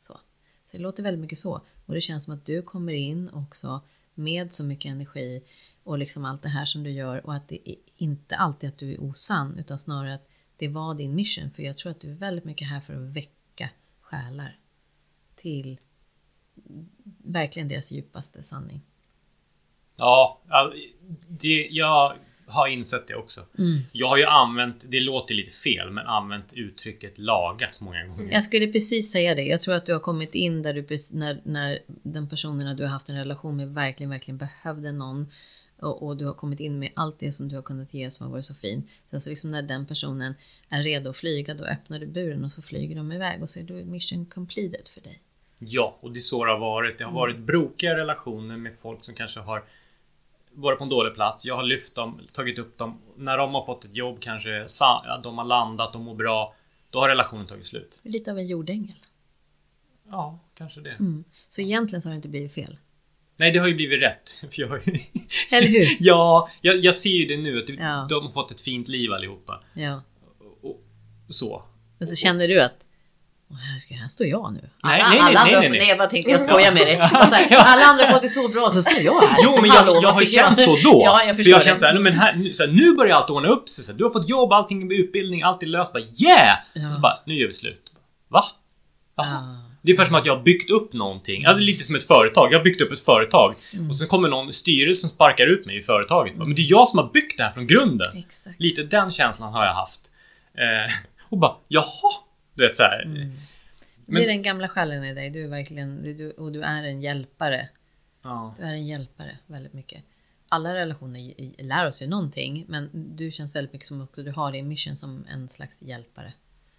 Så. 0.00 0.20
så 0.64 0.76
det 0.76 0.82
låter 0.82 1.02
väldigt 1.02 1.20
mycket 1.20 1.38
så. 1.38 1.62
Och 1.86 1.94
det 1.94 2.00
känns 2.00 2.24
som 2.24 2.34
att 2.34 2.46
du 2.46 2.62
kommer 2.62 2.92
in 2.92 3.30
också 3.30 3.82
med 4.18 4.52
så 4.52 4.64
mycket 4.64 4.92
energi 4.92 5.44
och 5.88 5.98
liksom 5.98 6.24
allt 6.24 6.42
det 6.42 6.48
här 6.48 6.64
som 6.64 6.82
du 6.82 6.90
gör 6.90 7.26
och 7.26 7.34
att 7.34 7.48
det 7.48 7.70
är 7.70 7.76
inte 7.96 8.36
alltid 8.36 8.68
att 8.68 8.78
du 8.78 8.92
är 8.92 9.00
osann 9.00 9.58
utan 9.58 9.78
snarare 9.78 10.14
att 10.14 10.28
det 10.56 10.68
var 10.68 10.94
din 10.94 11.14
mission. 11.14 11.50
För 11.50 11.62
jag 11.62 11.76
tror 11.76 11.90
att 11.90 12.00
du 12.00 12.10
är 12.10 12.14
väldigt 12.14 12.44
mycket 12.44 12.68
här 12.68 12.80
för 12.80 12.94
att 12.94 13.16
väcka 13.16 13.70
själar 14.00 14.58
till 15.36 15.78
verkligen 17.24 17.68
deras 17.68 17.92
djupaste 17.92 18.42
sanning. 18.42 18.80
Ja, 19.96 20.40
det, 21.28 21.68
jag 21.70 22.16
har 22.46 22.68
insett 22.68 23.08
det 23.08 23.14
också. 23.14 23.44
Jag 23.92 24.08
har 24.08 24.16
ju 24.16 24.24
använt, 24.24 24.86
det 24.90 25.00
låter 25.00 25.34
lite 25.34 25.50
fel, 25.50 25.90
men 25.90 26.06
använt 26.06 26.52
uttrycket 26.52 27.18
lagat 27.18 27.80
många 27.80 28.06
gånger. 28.06 28.32
Jag 28.32 28.44
skulle 28.44 28.66
precis 28.66 29.12
säga 29.12 29.34
det. 29.34 29.42
Jag 29.42 29.62
tror 29.62 29.74
att 29.74 29.86
du 29.86 29.92
har 29.92 30.00
kommit 30.00 30.34
in 30.34 30.62
där 30.62 30.74
du, 30.74 30.86
när, 31.12 31.40
när 31.44 31.78
den 31.86 32.28
personerna 32.28 32.74
du 32.74 32.82
har 32.82 32.90
haft 32.90 33.08
en 33.08 33.16
relation 33.16 33.56
med 33.56 33.74
verkligen, 33.74 34.10
verkligen 34.10 34.38
behövde 34.38 34.92
någon. 34.92 35.26
Och, 35.80 36.02
och 36.02 36.16
du 36.16 36.26
har 36.26 36.34
kommit 36.34 36.60
in 36.60 36.78
med 36.78 36.90
allt 36.94 37.18
det 37.18 37.32
som 37.32 37.48
du 37.48 37.56
har 37.56 37.62
kunnat 37.62 37.94
ge 37.94 38.10
som 38.10 38.26
har 38.26 38.32
varit 38.32 38.44
så 38.44 38.54
fint. 38.54 38.90
Sen 39.10 39.20
så 39.20 39.30
liksom 39.30 39.50
när 39.50 39.62
den 39.62 39.86
personen 39.86 40.34
är 40.68 40.82
redo 40.82 41.10
att 41.10 41.16
flyga, 41.16 41.54
då 41.54 41.64
öppnar 41.64 41.98
du 41.98 42.06
buren 42.06 42.44
och 42.44 42.52
så 42.52 42.62
flyger 42.62 42.96
de 42.96 43.12
iväg 43.12 43.42
och 43.42 43.48
så 43.48 43.58
är 43.58 43.62
då 43.62 43.74
mission 43.74 44.26
completed 44.26 44.88
för 44.88 45.00
dig. 45.00 45.20
Ja, 45.58 45.98
och 46.00 46.12
det 46.12 46.18
är 46.18 46.20
så 46.20 46.44
det 46.44 46.50
har 46.50 46.58
varit. 46.58 46.98
Det 46.98 47.04
har 47.04 47.12
varit 47.12 47.38
brokiga 47.38 47.96
relationer 47.96 48.56
med 48.56 48.78
folk 48.78 49.04
som 49.04 49.14
kanske 49.14 49.40
har 49.40 49.64
varit 50.52 50.78
på 50.78 50.84
en 50.84 50.90
dålig 50.90 51.14
plats. 51.14 51.46
Jag 51.46 51.56
har 51.56 51.62
lyft 51.62 51.94
dem, 51.94 52.20
tagit 52.32 52.58
upp 52.58 52.78
dem. 52.78 52.98
När 53.16 53.38
de 53.38 53.54
har 53.54 53.66
fått 53.66 53.84
ett 53.84 53.96
jobb 53.96 54.20
kanske, 54.20 54.66
de 55.22 55.38
har 55.38 55.44
landat, 55.44 55.92
de 55.92 56.02
mår 56.02 56.14
bra. 56.14 56.54
Då 56.90 57.00
har 57.00 57.08
relationen 57.08 57.46
tagit 57.46 57.66
slut. 57.66 58.00
Lite 58.02 58.30
av 58.30 58.38
en 58.38 58.46
jordängel. 58.46 58.94
Ja, 60.10 60.38
kanske 60.54 60.80
det. 60.80 60.90
Mm. 60.90 61.24
Så 61.48 61.60
egentligen 61.60 62.02
så 62.02 62.08
har 62.08 62.12
det 62.12 62.16
inte 62.16 62.28
blivit 62.28 62.54
fel. 62.54 62.76
Nej, 63.38 63.50
det 63.52 63.58
har 63.58 63.66
ju 63.68 63.74
blivit 63.74 64.02
rätt. 64.02 64.30
För 64.40 64.60
jag. 64.60 64.70
Eller 65.52 65.68
hur? 65.68 65.96
ja, 66.00 66.48
jag, 66.60 66.76
jag 66.76 66.94
ser 66.94 67.10
ju 67.10 67.24
det 67.26 67.36
nu. 67.36 67.58
Att 67.58 67.66
det- 67.66 67.72
Ja. 67.72 68.06
de 68.10 68.26
har 68.26 68.32
fått 68.32 68.50
ett 68.50 68.60
fint 68.60 68.88
liv 68.88 69.12
allihopa. 69.12 69.60
Ja. 69.74 70.02
Och, 70.62 70.80
så. 71.34 71.62
Men 71.98 72.08
så 72.08 72.16
känner 72.16 72.48
du 72.48 72.60
att 72.60 72.74
här, 73.72 73.78
ska, 73.78 73.94
här 73.94 74.08
står 74.08 74.26
jag 74.26 74.52
nu. 74.52 74.70
Nej, 74.84 75.00
alla, 75.00 75.10
nej, 75.10 75.18
nej, 75.18 75.26
alla 75.36 75.44
nej, 75.44 75.54
andra, 75.54 75.68
nej, 75.70 75.78
nej. 75.78 75.88
jag 75.88 75.98
bara 75.98 76.08
tänkte 76.08 76.30
jag 76.30 76.40
skojar 76.40 76.72
med 76.72 76.86
dig. 76.86 76.96
Och 77.02 77.28
så 77.28 77.34
här, 77.34 77.56
alla 77.56 77.84
andra 77.84 78.04
har 78.06 78.12
fått 78.12 78.22
det 78.22 78.28
så 78.28 78.48
bra 78.48 78.70
så 78.70 78.82
står 78.82 79.02
jag 79.02 79.20
här. 79.20 79.38
Jo, 79.44 79.60
men 79.60 79.70
jag, 79.70 79.86
jag 79.86 80.02
vad 80.02 80.14
har 80.14 80.22
känt 80.22 80.58
så 80.58 80.76
då. 80.76 81.02
Ja, 81.04 81.18
jag 81.24 81.26
för 81.26 81.34
förstår 81.34 81.50
jag 81.50 81.56
har 81.56 81.60
det. 81.60 81.64
känt 81.70 81.80
såhär, 81.80 81.98
men 81.98 82.12
här, 82.12 82.34
nu, 82.36 82.54
så 82.54 82.64
här, 82.66 82.72
nu 82.72 82.92
börjar 82.96 83.16
allt 83.16 83.30
ordna 83.30 83.48
upp 83.48 83.68
sig. 83.68 83.84
Så 83.84 83.92
här, 83.92 83.98
du 83.98 84.04
har 84.04 84.10
fått 84.10 84.28
jobb, 84.28 84.52
allting 84.52 84.86
med 84.88 84.96
utbildning, 84.96 85.42
allt 85.42 85.62
är 85.62 85.66
löst. 85.66 85.92
Bara 85.92 86.02
yeah! 86.02 86.56
Ja. 86.74 86.92
Så 86.94 87.00
bara, 87.00 87.18
nu 87.26 87.34
gör 87.34 87.46
vi 87.46 87.52
slut. 87.54 87.82
Va? 88.28 88.44
Jaha. 89.16 89.60
Det 89.88 89.92
är 89.92 89.94
ungefär 89.94 90.04
som 90.10 90.14
att 90.20 90.26
jag 90.26 90.36
har 90.36 90.42
byggt 90.42 90.70
upp 90.70 90.92
någonting. 90.92 91.44
Alltså 91.44 91.62
lite 91.62 91.84
som 91.84 91.94
ett 91.96 92.04
företag. 92.04 92.52
Jag 92.52 92.58
har 92.58 92.64
byggt 92.64 92.80
upp 92.80 92.92
ett 92.92 93.00
företag. 93.00 93.54
Mm. 93.72 93.88
Och 93.88 93.96
sen 93.96 94.08
kommer 94.08 94.28
någon, 94.28 94.52
styrelsen 94.52 95.10
sparkar 95.10 95.46
ut 95.46 95.66
mig 95.66 95.76
i 95.76 95.82
företaget. 95.82 96.36
Bara, 96.36 96.44
Men 96.44 96.54
det 96.56 96.62
är 96.62 96.70
jag 96.70 96.88
som 96.88 96.98
har 96.98 97.10
byggt 97.12 97.38
det 97.38 97.44
här 97.44 97.50
från 97.50 97.66
grunden. 97.66 98.16
Exakt. 98.16 98.60
Lite 98.60 98.82
den 98.82 99.10
känslan 99.12 99.52
har 99.52 99.64
jag 99.64 99.74
haft. 99.74 100.00
Eh, 100.54 100.94
och 101.28 101.38
bara, 101.38 101.56
jaha! 101.68 102.12
Du 102.54 102.62
vet 102.66 102.76
såhär. 102.76 103.02
Mm. 103.02 103.32
Men- 104.06 104.14
Det 104.14 104.24
är 104.24 104.28
den 104.28 104.42
gamla 104.42 104.68
själen 104.68 105.04
i 105.04 105.14
dig. 105.14 105.30
Du 105.30 105.44
är 105.44 105.48
verkligen, 105.48 106.16
du- 106.16 106.30
och 106.30 106.52
du 106.52 106.62
är 106.62 106.82
en 106.82 107.00
hjälpare. 107.00 107.68
Ja. 108.24 108.54
Du 108.58 108.64
är 108.64 108.70
en 108.72 108.86
hjälpare 108.86 109.38
väldigt 109.46 109.72
mycket. 109.72 110.04
Alla 110.48 110.74
relationer 110.74 111.20
i- 111.20 111.54
i- 111.58 111.62
lär 111.62 111.86
oss 111.86 112.02
ju 112.02 112.06
någonting, 112.06 112.64
men 112.68 112.90
du 113.16 113.30
känns 113.30 113.54
väldigt 113.56 113.72
mycket 113.72 113.88
som 113.88 114.00
också 114.00 114.22
du 114.22 114.30
har 114.30 114.52
din 114.52 114.68
mission 114.68 114.96
som 114.96 115.24
en 115.32 115.48
slags 115.48 115.82
hjälpare. 115.82 116.32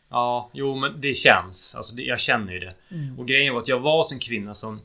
Ja, 0.10 0.50
jo 0.54 0.76
men 0.76 1.02
det 1.02 1.14
känns. 1.14 1.76
Alltså 1.76 1.96
det, 1.96 2.02
jag 2.02 2.20
känner 2.20 2.54
ju 2.54 2.60
det. 2.60 2.72
Mm. 2.92 3.20
Och 3.20 3.28
grejen 3.28 3.54
var 3.54 3.62
att 3.62 3.68
jag 3.68 3.80
var 3.80 4.14
en 4.14 4.20
kvinna 4.20 4.54
som 4.54 4.82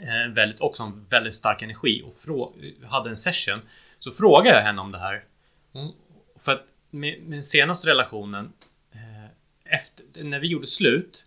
eh, 0.00 0.32
väldigt, 0.34 0.60
också 0.60 0.82
en 0.82 1.04
väldigt 1.04 1.34
stark 1.34 1.62
energi 1.62 2.02
och 2.06 2.14
frå, 2.14 2.52
hade 2.86 3.10
en 3.10 3.16
session. 3.16 3.60
Så 3.98 4.10
frågade 4.10 4.56
jag 4.56 4.64
henne 4.64 4.80
om 4.80 4.92
det 4.92 4.98
här. 4.98 5.24
Hon, 5.72 5.92
för 6.38 6.52
att 6.52 6.66
med, 6.90 7.22
med 7.22 7.36
den 7.36 7.44
senaste 7.44 7.86
relationen 7.86 8.52
eh, 8.92 9.74
efter, 9.74 10.24
när 10.24 10.40
vi 10.40 10.48
gjorde 10.48 10.66
slut 10.66 11.26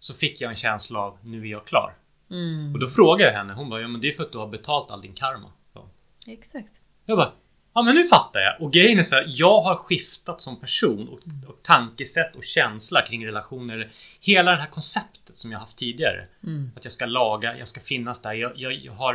så 0.00 0.14
fick 0.14 0.40
jag 0.40 0.50
en 0.50 0.56
känsla 0.56 0.98
av 0.98 1.18
nu 1.22 1.42
är 1.42 1.50
jag 1.50 1.66
klar. 1.66 1.94
Mm. 2.30 2.74
Och 2.74 2.78
då 2.78 2.88
frågade 2.88 3.30
jag 3.30 3.38
henne. 3.38 3.54
Hon 3.54 3.70
bara 3.70 3.80
ja 3.80 3.88
men 3.88 4.00
det 4.00 4.08
är 4.08 4.12
för 4.12 4.22
att 4.22 4.32
du 4.32 4.38
har 4.38 4.46
betalt 4.46 4.90
all 4.90 5.00
din 5.00 5.14
karma. 5.14 5.52
Så. 5.72 5.88
Exakt. 6.26 6.72
Jag 7.04 7.18
bara, 7.18 7.32
ja 7.78 7.82
men 7.82 7.94
nu 7.94 8.04
fattar 8.04 8.40
jag. 8.40 8.62
Och 8.62 8.72
grejen 8.72 8.98
är 8.98 9.02
så 9.02 9.14
här, 9.14 9.24
jag 9.28 9.60
har 9.60 9.76
skiftat 9.76 10.40
som 10.40 10.60
person 10.60 11.08
och, 11.08 11.20
och 11.48 11.62
tankesätt 11.62 12.36
och 12.36 12.44
känsla 12.44 13.02
kring 13.02 13.26
relationer. 13.26 13.88
Hela 14.20 14.50
det 14.50 14.56
här 14.56 14.66
konceptet 14.66 15.36
som 15.36 15.52
jag 15.52 15.58
haft 15.58 15.76
tidigare. 15.76 16.26
Mm. 16.46 16.70
Att 16.76 16.84
jag 16.84 16.92
ska 16.92 17.06
laga, 17.06 17.58
jag 17.58 17.68
ska 17.68 17.80
finnas 17.80 18.22
där. 18.22 18.32
Jag, 18.32 18.52
jag, 18.56 18.72
jag 18.72 18.92
har 18.92 19.14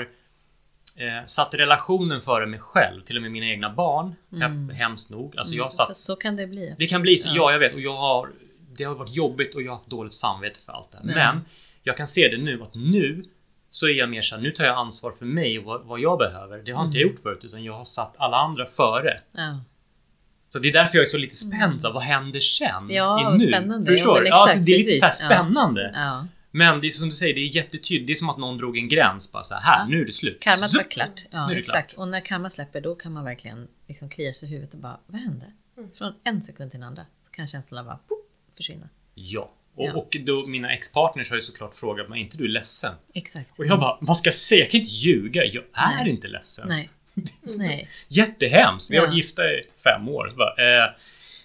eh, 0.95 1.25
satt 1.25 1.53
relationen 1.53 2.21
före 2.21 2.45
mig 2.45 2.59
själv. 2.59 3.01
Till 3.01 3.15
och 3.15 3.21
med 3.21 3.31
mina 3.31 3.45
egna 3.45 3.69
barn. 3.73 4.15
Mm. 4.33 4.69
Hemskt 4.69 5.09
nog. 5.09 5.37
Alltså 5.37 5.53
jag 5.53 5.71
För 5.71 5.77
satt, 5.77 5.95
så 5.95 6.15
kan 6.15 6.35
det 6.35 6.47
bli. 6.47 6.75
det 6.77 6.87
kan 6.87 7.01
bli 7.01 7.17
så, 7.17 7.27
Ja. 7.27 7.33
ja 7.35 7.51
jag 7.51 7.59
vet. 7.59 7.73
Och 7.73 7.81
jag 7.81 7.97
har, 7.97 8.29
det 8.77 8.83
har 8.83 8.95
varit 8.95 9.15
jobbigt 9.15 9.55
och 9.55 9.61
jag 9.61 9.71
har 9.71 9.75
haft 9.75 9.89
dåligt 9.89 10.13
samvete 10.13 10.59
för 10.59 10.73
allt 10.73 10.91
det 10.91 10.97
här. 10.97 11.03
Mm. 11.03 11.15
Men 11.15 11.45
jag 11.83 11.97
kan 11.97 12.07
se 12.07 12.27
det 12.27 12.37
nu 12.37 12.63
att 12.63 12.75
nu 12.75 13.25
så 13.75 13.85
är 13.87 13.91
jag 13.91 14.09
mer 14.09 14.21
såhär, 14.21 14.41
nu 14.41 14.51
tar 14.51 14.63
jag 14.63 14.77
ansvar 14.77 15.11
för 15.11 15.25
mig 15.25 15.59
och 15.59 15.65
vad, 15.65 15.81
vad 15.85 15.99
jag 15.99 16.17
behöver. 16.19 16.57
Det 16.57 16.71
har 16.71 16.85
inte 16.85 16.97
jag 16.97 17.09
gjort 17.11 17.19
förut 17.19 17.39
utan 17.43 17.63
jag 17.63 17.73
har 17.73 17.85
satt 17.85 18.15
alla 18.17 18.37
andra 18.37 18.65
före. 18.65 19.19
Ja. 19.31 19.59
Så 20.49 20.59
det 20.59 20.67
är 20.69 20.73
därför 20.73 20.97
jag 20.97 21.05
är 21.05 21.09
så 21.09 21.17
lite 21.17 21.35
spänd. 21.35 21.81
Så 21.81 21.87
här, 21.87 21.93
vad 21.93 22.03
händer 22.03 22.39
sen? 22.39 22.75
Mm. 22.77 22.95
Ja, 22.95 23.35
nu? 23.39 23.45
spännande. 23.45 23.91
Förstår 23.91 24.17
Ja, 24.17 24.21
du? 24.21 24.27
Ja, 24.27 24.45
exakt, 24.49 24.65
det 24.65 24.71
är 24.71 24.77
lite 24.77 24.91
så 24.91 25.05
här 25.05 25.09
precis. 25.11 25.21
Ja. 25.21 25.27
spännande. 25.27 25.91
ja. 25.95 26.27
Men 26.55 26.81
det 26.81 26.87
är 26.87 26.91
som 26.91 27.09
du 27.09 27.15
säger, 27.15 27.33
det 27.33 27.39
är 27.39 27.55
jättetydligt. 27.55 28.07
Det 28.07 28.13
är 28.13 28.15
som 28.15 28.29
att 28.29 28.37
någon 28.37 28.57
drog 28.57 28.77
en 28.77 28.87
gräns. 28.87 29.31
Bara 29.31 29.43
så 29.43 29.55
här, 29.55 29.61
här 29.61 29.79
Ja. 29.79 29.85
nu 29.87 30.01
är 30.01 30.05
det 30.05 30.11
slut. 30.11 30.37
Karmat 30.39 30.73
var 30.73 30.83
klart. 30.91 31.21
Ja, 31.31 31.45
Nu 31.47 31.51
är 31.51 31.55
det 31.55 31.61
exakt. 31.61 31.89
klart. 31.93 31.99
Och 32.01 32.07
när 32.07 32.19
karma 32.19 32.49
släpper 32.49 32.81
då 32.81 32.95
kan 32.95 33.13
man 33.13 33.23
verkligen 33.25 33.67
liksom 33.87 34.09
klia 34.09 34.33
sig 34.33 34.49
i 34.49 34.51
huvudet 34.51 34.73
och 34.73 34.79
bara, 34.79 34.99
vad 35.07 35.21
hände? 35.21 35.45
Från 35.97 36.13
en 36.23 36.41
sekund 36.41 36.71
till 36.71 36.77
en 36.79 36.83
andra 36.83 37.05
så 37.25 37.31
kan 37.31 37.47
känslan 37.47 37.85
bara 37.85 37.95
pop, 38.07 38.19
försvinna. 38.57 38.89
Ja. 39.13 39.51
Och, 39.75 39.85
Ja. 39.85 39.93
och 39.93 40.17
då, 40.25 40.45
mina 40.47 40.73
ex-partners 40.73 41.29
har 41.29 41.37
ju 41.37 41.41
såklart 41.41 41.75
frågat 41.75 42.09
mig, 42.09 42.19
är 42.19 42.23
inte 42.23 42.37
du 42.37 42.47
ledsen? 42.47 42.93
Exakt. 43.13 43.49
Och 43.59 43.65
jag 43.65 43.79
bara, 43.79 43.97
vad 44.01 44.17
ska 44.17 44.27
jag 44.27 44.33
säga? 44.33 44.61
Jag 44.61 44.71
kan 44.71 44.79
inte 44.79 44.91
ljuga. 44.93 45.45
Jag 45.45 45.63
är 45.73 46.03
Nej. 46.03 46.09
inte 46.09 46.27
ledsen. 46.27 46.67
Nej. 46.67 46.89
Nej. 47.41 47.89
Jättehemskt. 48.07 48.91
Vi 48.91 48.97
har 48.97 49.03
Ja. 49.03 49.07
varit 49.09 49.17
gifta 49.17 49.43
i 49.43 49.63
fem 49.83 50.09
år. 50.09 50.33
Bara, 50.37 50.83
eh, 50.85 50.89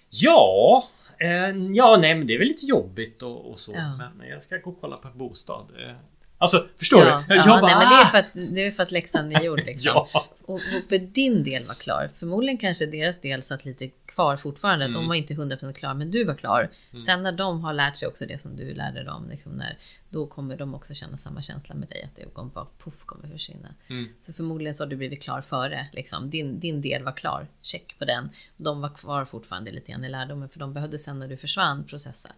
ja, 0.09 0.87
eh, 1.19 1.29
ja, 1.75 1.97
nej, 2.01 2.15
men 2.15 2.27
det 2.27 2.33
är 2.33 2.39
väl 2.39 2.47
lite 2.47 2.65
jobbigt 2.65 3.21
och, 3.21 3.51
och 3.51 3.59
så. 3.59 3.73
Ja. 3.75 4.09
Men 4.17 4.27
jag 4.29 4.41
ska 4.43 4.57
gå 4.57 4.69
och 4.71 4.81
kolla 4.81 4.97
på 4.97 5.07
en 5.07 5.17
bostad. 5.17 5.65
Eh, 5.79 5.95
Alltså, 6.41 6.67
förstår 6.77 7.05
ja, 7.05 7.23
du? 7.27 7.35
Ja, 7.35 7.43
Jag 7.45 7.61
bara, 7.61 7.61
nej, 7.61 7.75
men 7.75 7.89
det 7.89 7.95
är 7.95 8.05
"Ah!" 8.05 8.09
för 8.09 8.17
att, 8.17 8.33
det 8.33 8.67
är 8.67 8.71
för 8.71 8.83
att 8.83 8.91
läxan 8.91 9.35
är 9.35 9.41
gjord 9.41 9.59
liksom. 9.65 9.91
Ja. 10.13 10.25
Och, 10.41 10.55
och 10.55 10.61
för 10.89 10.97
din 10.99 11.43
del 11.43 11.65
var 11.65 11.73
klar. 11.73 12.09
Förmodligen 12.15 12.57
kanske 12.57 12.85
deras 12.85 13.21
del 13.21 13.43
satt 13.43 13.65
lite 13.65 13.87
kvar 13.87 14.37
fortfarande. 14.37 14.85
Mm. 14.85 14.97
de 14.97 15.07
var 15.07 15.15
inte 15.15 15.33
100% 15.33 15.73
klar, 15.73 15.93
men 15.93 16.11
du 16.11 16.23
var 16.23 16.35
klar. 16.35 16.69
Sen 17.05 17.23
när 17.23 17.31
de 17.31 17.61
har 17.63 17.73
lärt 17.73 17.97
sig 17.97 18.07
också 18.07 18.25
det 18.25 18.41
som 18.41 18.55
du 18.57 18.73
lärde 18.73 19.03
dem, 19.03 19.29
liksom 19.29 19.51
när, 19.51 19.77
då 20.09 20.27
kommer 20.27 20.57
de 20.57 20.75
också 20.75 20.93
känna 20.93 21.17
samma 21.17 21.41
känsla 21.41 21.75
med 21.75 21.89
dig. 21.89 22.03
Att 22.03 22.15
det 22.15 22.33
kommer 22.33 22.51
bara 22.51 22.67
puff 22.83 23.03
kommer 23.03 23.27
försvinna. 23.29 23.69
Mm. 23.89 24.09
Så 24.19 24.33
förmodligen 24.33 24.75
så 24.75 24.83
har 24.83 24.89
du 24.89 24.95
blivit 24.95 25.21
klar 25.23 25.41
före. 25.41 25.87
Liksom. 25.93 26.29
Din, 26.29 26.59
din 26.59 26.81
del 26.81 27.03
var 27.03 27.11
klar, 27.11 27.47
check 27.61 27.95
på 27.99 28.05
den. 28.05 28.29
De 28.57 28.81
var 28.81 28.89
kvar 28.89 29.25
fortfarande 29.25 29.71
lite 29.71 29.91
grann 29.91 30.05
i 30.05 30.09
lärdomen, 30.09 30.49
för 30.49 30.59
de 30.59 30.73
behövde 30.73 30.99
sen 30.99 31.19
när 31.19 31.27
du 31.27 31.37
försvann 31.37 31.83
processa. 31.83 32.29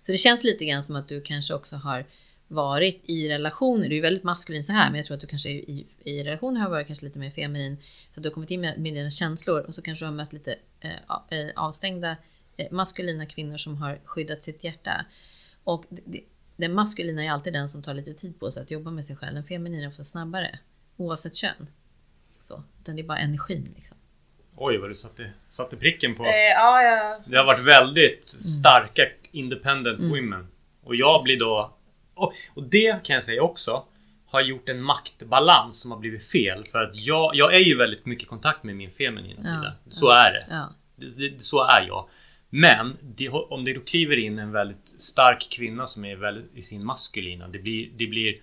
Så 0.00 0.12
det 0.12 0.18
känns 0.18 0.44
lite 0.44 0.64
grann 0.64 0.82
som 0.82 0.96
att 0.96 1.08
du 1.08 1.20
kanske 1.20 1.54
också 1.54 1.76
har 1.76 2.04
varit 2.50 3.02
i 3.06 3.28
relationer, 3.28 3.88
du 3.88 3.98
är 3.98 4.02
väldigt 4.02 4.24
maskulin 4.24 4.64
så 4.64 4.72
här, 4.72 4.90
men 4.90 4.98
jag 4.98 5.06
tror 5.06 5.14
att 5.14 5.20
du 5.20 5.26
kanske 5.26 5.50
i, 5.50 5.86
i 6.04 6.24
relationer 6.24 6.60
har 6.60 6.70
varit 6.70 6.86
kanske 6.86 7.04
lite 7.04 7.18
mer 7.18 7.30
feminin. 7.30 7.76
Så 8.10 8.20
att 8.20 8.22
du 8.22 8.28
har 8.28 8.34
kommit 8.34 8.50
in 8.50 8.60
med, 8.60 8.78
med 8.78 8.94
dina 8.94 9.10
känslor 9.10 9.60
och 9.60 9.74
så 9.74 9.82
kanske 9.82 10.04
du 10.04 10.06
har 10.08 10.14
mött 10.14 10.32
lite 10.32 10.56
eh, 10.80 10.90
eh, 11.38 11.50
avstängda 11.56 12.16
eh, 12.56 12.66
maskulina 12.70 13.26
kvinnor 13.26 13.56
som 13.56 13.76
har 13.76 14.00
skyddat 14.04 14.42
sitt 14.44 14.64
hjärta. 14.64 15.04
Och 15.64 15.84
det, 15.88 16.02
det, 16.04 16.20
den 16.56 16.74
maskulina 16.74 17.24
är 17.24 17.30
alltid 17.30 17.52
den 17.52 17.68
som 17.68 17.82
tar 17.82 17.94
lite 17.94 18.14
tid 18.14 18.40
på 18.40 18.50
sig 18.50 18.62
att 18.62 18.70
jobba 18.70 18.90
med 18.90 19.04
sig 19.04 19.16
själv. 19.16 19.34
Den 19.34 19.44
feminina 19.44 19.82
är 19.84 19.88
ofta 19.88 20.04
snabbare, 20.04 20.58
oavsett 20.96 21.34
kön. 21.34 21.66
Så, 22.40 22.62
utan 22.80 22.96
det 22.96 23.02
är 23.02 23.06
bara 23.06 23.18
energin 23.18 23.72
liksom. 23.76 23.96
Oj, 24.56 24.78
vad 24.78 24.90
du 24.90 24.94
satte, 24.94 25.30
satte 25.48 25.76
pricken 25.76 26.14
på. 26.14 26.24
Eh, 26.24 26.30
ja, 26.30 26.82
ja. 26.82 27.20
Det 27.26 27.36
har 27.36 27.44
varit 27.44 27.66
väldigt 27.66 28.28
starka 28.30 29.02
independent 29.32 29.98
Mm. 29.98 30.10
women. 30.10 30.48
Och 30.82 30.96
jag 30.96 31.22
blir 31.22 31.38
då... 31.38 31.76
Och, 32.20 32.32
och 32.54 32.62
det 32.62 33.04
kan 33.04 33.14
jag 33.14 33.22
säga 33.22 33.42
också 33.42 33.84
har 34.26 34.40
gjort 34.40 34.68
en 34.68 34.82
maktbalans 34.82 35.80
som 35.80 35.90
har 35.90 35.98
blivit 35.98 36.26
fel. 36.26 36.64
För 36.72 36.78
att 36.78 36.90
jag, 36.94 37.34
jag 37.34 37.54
är 37.54 37.58
ju 37.58 37.76
väldigt 37.76 38.06
mycket 38.06 38.24
i 38.24 38.28
kontakt 38.28 38.64
med 38.64 38.76
min 38.76 38.90
feminina 38.90 39.34
Ja, 39.36 39.42
sida. 39.42 39.72
Så 39.88 40.10
är 40.10 40.32
det. 40.32 40.46
Ja, 40.50 40.68
Det, 40.96 41.28
det. 41.28 41.40
Så 41.40 41.64
är 41.64 41.86
jag. 41.86 42.08
Men 42.50 42.96
det, 43.02 43.28
om 43.28 43.64
det 43.64 43.72
då 43.74 43.80
kliver 43.80 44.16
in 44.16 44.38
en 44.38 44.52
väldigt 44.52 44.88
stark 45.00 45.48
kvinna 45.50 45.86
som 45.86 46.04
är 46.04 46.16
väldigt 46.16 46.56
i 46.56 46.62
sin 46.62 46.84
maskulina. 46.84 47.48
Det 47.48 47.58
blir, 47.58 47.90
det 47.96 48.06
blir... 48.06 48.34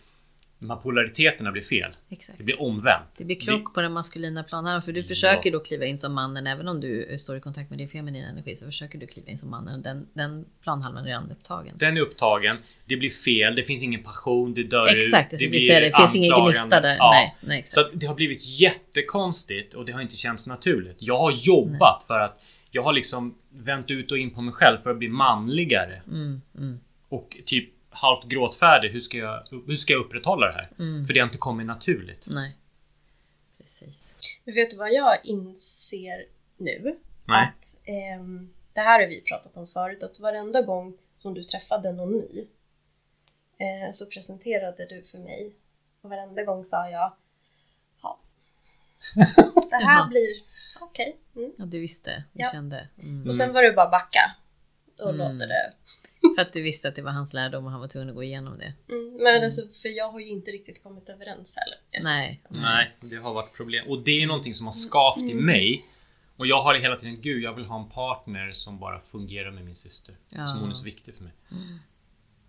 De 0.60 0.70
här 0.70 0.78
polariteterna 0.78 1.52
blir 1.52 1.62
fel. 1.62 1.96
exakt. 2.10 2.38
Det 2.38 2.44
blir 2.44 2.62
omvänt. 2.62 3.14
Det 3.18 3.26
blir 3.26 3.36
krock 3.40 3.74
på 3.74 3.82
den 3.82 3.92
maskulina 3.94 4.44
planen. 4.44 4.82
För 4.82 4.92
du 4.92 5.04
försöker 5.04 5.50
Ja. 5.52 5.58
då 5.58 5.64
kliva 5.64 5.86
in 5.86 5.98
som 5.98 6.14
mannen, 6.14 6.48
även 6.48 6.68
om 6.68 6.82
du 6.82 7.18
står 7.20 7.38
i 7.38 7.40
kontakt 7.40 7.70
med 7.70 7.80
din 7.80 7.90
feminina 7.90 8.28
energi, 8.30 8.56
så 8.56 8.66
försöker 8.66 9.00
du 9.00 9.08
kliva 9.08 9.28
in 9.32 9.38
som 9.38 9.50
mannen. 9.50 9.76
Och 9.76 9.82
den, 9.84 10.08
den 10.14 10.46
planhalvan 10.64 11.04
är 11.04 11.08
redan 11.08 11.32
upptagen. 11.32 11.74
Den 11.78 11.98
är 11.98 12.02
upptagen. 12.02 12.58
Det 12.86 12.98
blir 12.98 13.10
fel. 13.10 13.56
Det 13.56 13.64
finns 13.64 13.84
ingen 13.84 14.04
passion. 14.04 14.54
Det 14.54 14.64
dör 14.64 14.98
Exakt, 14.98 15.34
ut. 15.34 15.40
det, 15.40 15.48
blir 15.48 15.60
säga, 15.60 15.80
det 15.80 15.96
finns 15.98 16.16
ingen 16.16 16.44
gnista 16.46 16.82
där. 16.82 16.96
Ja. 16.98 17.12
Nej, 17.14 17.36
nej, 17.42 17.64
Så 17.66 17.80
exakt. 17.82 17.94
att 17.96 18.00
det 18.02 18.08
har 18.08 18.16
blivit 18.16 18.60
jättekonstigt 18.60 19.74
och 19.74 19.86
det 19.86 19.92
har 19.92 20.02
inte 20.02 20.16
känts 20.16 20.48
naturligt. 20.48 20.98
Jag 21.00 21.18
har 21.18 21.32
jobbat 21.32 22.04
för 22.04 22.20
att 22.20 22.40
jag 22.72 22.84
har 22.84 22.94
liksom 22.94 23.36
vänt 23.50 23.92
ut 23.92 24.12
och 24.12 24.18
in 24.18 24.30
på 24.34 24.42
mig 24.42 24.54
själv 24.54 24.78
för 24.78 24.90
att 24.90 24.98
bli 24.98 25.08
manligare. 25.10 26.02
Mm, 26.08 26.42
mm, 26.58 26.80
Och 27.10 27.38
typ 27.46 27.70
halvt 27.98 28.24
gråtfärdig. 28.24 28.90
Hur 28.90 29.02
ska 29.02 29.18
jag, 29.18 29.48
hur 29.68 29.78
ska 29.78 29.94
jag 29.94 30.00
upprätthålla 30.00 30.48
det 30.48 30.54
här? 30.54 30.70
mm. 30.80 31.06
För 31.06 31.14
det 31.14 31.20
har 31.20 31.28
inte 31.28 31.38
kommit 31.38 31.68
naturligt. 31.68 32.28
Nej. 32.32 32.56
Precis. 33.58 34.14
Men 34.44 34.56
vet 34.56 34.72
du 34.72 34.78
vad 34.78 34.92
jag 34.94 35.18
inser 35.26 36.26
nu? 36.58 36.98
Nej. 37.26 37.48
Att 37.48 37.80
ehm, 37.88 38.54
det 38.74 38.80
här 38.82 39.00
har 39.02 39.08
vi 39.08 39.22
pratat 39.22 39.58
om 39.58 39.68
förut, 39.68 40.04
att 40.04 40.20
varenda 40.20 40.62
gång 40.62 40.98
som 41.18 41.34
du 41.34 41.44
träffade 41.44 41.92
någon 41.94 42.12
ny 42.18 42.48
eh, 43.60 43.92
så 43.92 44.06
presenterade 44.06 44.86
du 44.86 45.04
för 45.04 45.18
mig 45.18 45.54
och 46.02 46.10
varenda 46.10 46.44
gång 46.44 46.64
sa 46.64 46.90
jag 46.90 47.14
ja, 48.02 48.20
det 49.70 49.76
här 49.86 50.08
blir 50.08 50.28
okej. 50.82 51.18
Mm. 51.36 51.52
Ja, 51.58 51.66
du 51.66 51.80
visste. 51.80 52.24
Du 52.34 52.42
Ja. 52.44 52.50
kände. 52.52 52.88
Mm. 53.04 53.28
Och 53.28 53.36
sen 53.36 53.54
var 53.54 53.64
det 53.64 53.72
bara 53.72 53.90
backa 53.90 54.36
och 55.02 55.10
Mm. 55.14 55.18
låta 55.18 55.46
det. 55.48 55.74
För 56.38 56.42
att 56.42 56.54
du 56.54 56.62
visste 56.62 56.88
att 56.88 56.96
det 56.96 57.02
var 57.02 57.12
hans 57.12 57.34
lärdom 57.34 57.66
och 57.66 57.72
han 57.72 57.80
var 57.80 57.88
tvungen 57.88 58.10
att 58.10 58.16
gå 58.16 58.24
igenom 58.24 58.58
det. 58.58 58.74
Mm. 58.90 59.24
Men 59.24 59.44
alltså, 59.44 59.68
för 59.68 59.98
jag 59.98 60.12
har 60.12 60.20
ju 60.20 60.30
inte 60.30 60.52
riktigt 60.52 60.84
kommit 60.84 61.10
överens 61.10 61.56
heller. 61.58 62.04
Nej. 62.04 62.40
Nej, 62.50 62.96
det 63.02 63.16
har 63.16 63.34
varit 63.34 63.54
problem. 63.54 63.88
Och 63.88 64.04
det 64.04 64.22
är 64.24 64.28
någonting 64.28 64.54
som 64.54 64.66
har 64.66 64.74
skavt 64.74 65.22
i 65.22 65.34
mig. 65.34 65.86
Och 66.36 66.48
jag 66.48 66.62
har 66.62 66.76
hela 66.76 66.96
tiden, 66.96 67.22
gud 67.22 67.44
jag 67.44 67.54
vill 67.54 67.66
ha 67.66 67.84
en 67.84 67.90
partner 67.90 68.52
som 68.54 68.80
bara 68.80 69.00
fungerar 69.00 69.52
med 69.52 69.66
min 69.66 69.76
syster. 69.76 70.16
Ja. 70.30 70.48
Som 70.48 70.60
hon 70.60 70.70
är 70.70 70.74
så 70.74 70.84
viktig 70.84 71.16
för 71.16 71.24
mig. 71.24 71.34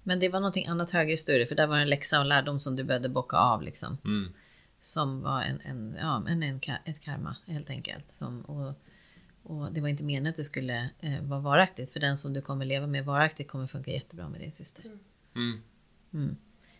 Men 0.02 0.20
det 0.20 0.28
var 0.28 0.40
någonting 0.40 0.66
annat 0.66 0.90
högre 0.90 1.16
större, 1.16 1.46
för 1.46 1.54
där 1.54 1.66
var 1.66 1.76
det 1.76 1.82
en 1.82 1.88
läxa 1.88 2.20
och 2.20 2.26
lärdom 2.26 2.60
som 2.60 2.76
du 2.76 2.84
behövde 2.84 3.08
bocka 3.08 3.36
av 3.36 3.62
liksom. 3.62 3.98
Mm. 4.04 4.32
Som 4.80 5.22
var 5.22 5.42
en, 5.42 5.60
en, 5.60 5.96
ja, 6.00 6.24
en, 6.28 6.42
en, 6.42 6.60
ett 6.84 7.00
karma 7.00 7.36
helt 7.46 7.70
enkelt. 7.70 8.10
Som, 8.10 8.40
och, 8.40 8.74
och 9.48 9.72
det 9.72 9.80
var 9.80 9.88
inte 9.88 10.02
meningen 10.02 10.30
att 10.30 10.36
det 10.36 10.44
skulle 10.44 10.90
eh, 11.00 11.22
vara 11.22 11.40
varaktigt. 11.40 11.92
För 11.92 12.00
den 12.00 12.16
som 12.16 12.32
du 12.32 12.40
kommer 12.40 12.64
leva 12.64 12.86
med 12.86 13.04
varaktigt 13.04 13.50
kommer 13.50 13.66
funka 13.66 13.90
jättebra 13.90 14.28
med 14.28 14.40
din 14.40 14.52
syster. 14.52 14.84
Mm. 15.34 15.62
Mm. 16.14 16.36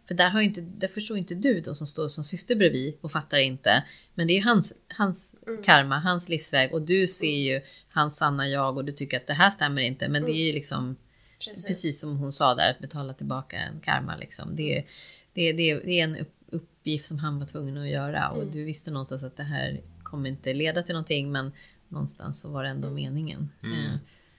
För 0.08 0.14
där, 0.14 0.30
har 0.30 0.40
inte, 0.40 0.60
där 0.60 0.88
förstår 0.88 1.18
inte 1.18 1.34
du 1.34 1.60
då 1.60 1.74
som 1.74 1.86
står 1.86 2.08
som 2.08 2.24
syster 2.24 2.56
bredvid 2.56 2.94
och 3.00 3.12
fattar 3.12 3.38
inte. 3.38 3.84
Men 4.14 4.26
det 4.26 4.32
är 4.32 4.34
ju 4.34 4.44
hans, 4.44 4.74
hans 4.88 5.36
karma, 5.64 5.98
hans 5.98 6.28
livsväg 6.28 6.74
och 6.74 6.82
du 6.82 7.06
ser 7.06 7.38
ju 7.38 7.60
hans 7.88 8.16
sanna 8.16 8.48
jag 8.48 8.76
och 8.76 8.84
du 8.84 8.92
tycker 8.92 9.16
att 9.16 9.26
det 9.26 9.34
här 9.34 9.50
stämmer 9.50 9.82
inte. 9.82 10.08
Men 10.08 10.24
det 10.24 10.32
är 10.32 10.46
ju 10.46 10.52
liksom 10.52 10.96
Precis. 11.38 11.64
precis 11.64 12.00
som 12.00 12.16
hon 12.16 12.32
sa 12.32 12.54
där, 12.54 12.70
att 12.70 12.78
betala 12.78 13.14
tillbaka 13.14 13.56
en 13.56 13.80
karma. 13.80 14.16
Liksom. 14.16 14.56
Det, 14.56 14.84
det, 15.32 15.52
det, 15.52 15.74
det 15.74 16.00
är 16.00 16.04
en 16.04 16.16
upp, 16.16 16.34
uppgift 16.50 17.06
som 17.06 17.18
han 17.18 17.38
var 17.38 17.46
tvungen 17.46 17.78
att 17.78 17.88
göra 17.88 18.28
och 18.28 18.46
du 18.46 18.64
visste 18.64 18.90
någonstans 18.90 19.22
att 19.22 19.36
det 19.36 19.42
här 19.42 19.80
kommer 20.02 20.28
inte 20.28 20.54
leda 20.54 20.82
till 20.82 20.94
någonting 20.94 21.32
men 21.32 21.52
någonstans 21.88 22.40
så 22.40 22.50
var 22.50 22.62
det 22.62 22.68
ändå 22.68 22.90
meningen. 22.90 23.50
Mm. 23.62 23.86
Eh, 23.86 23.92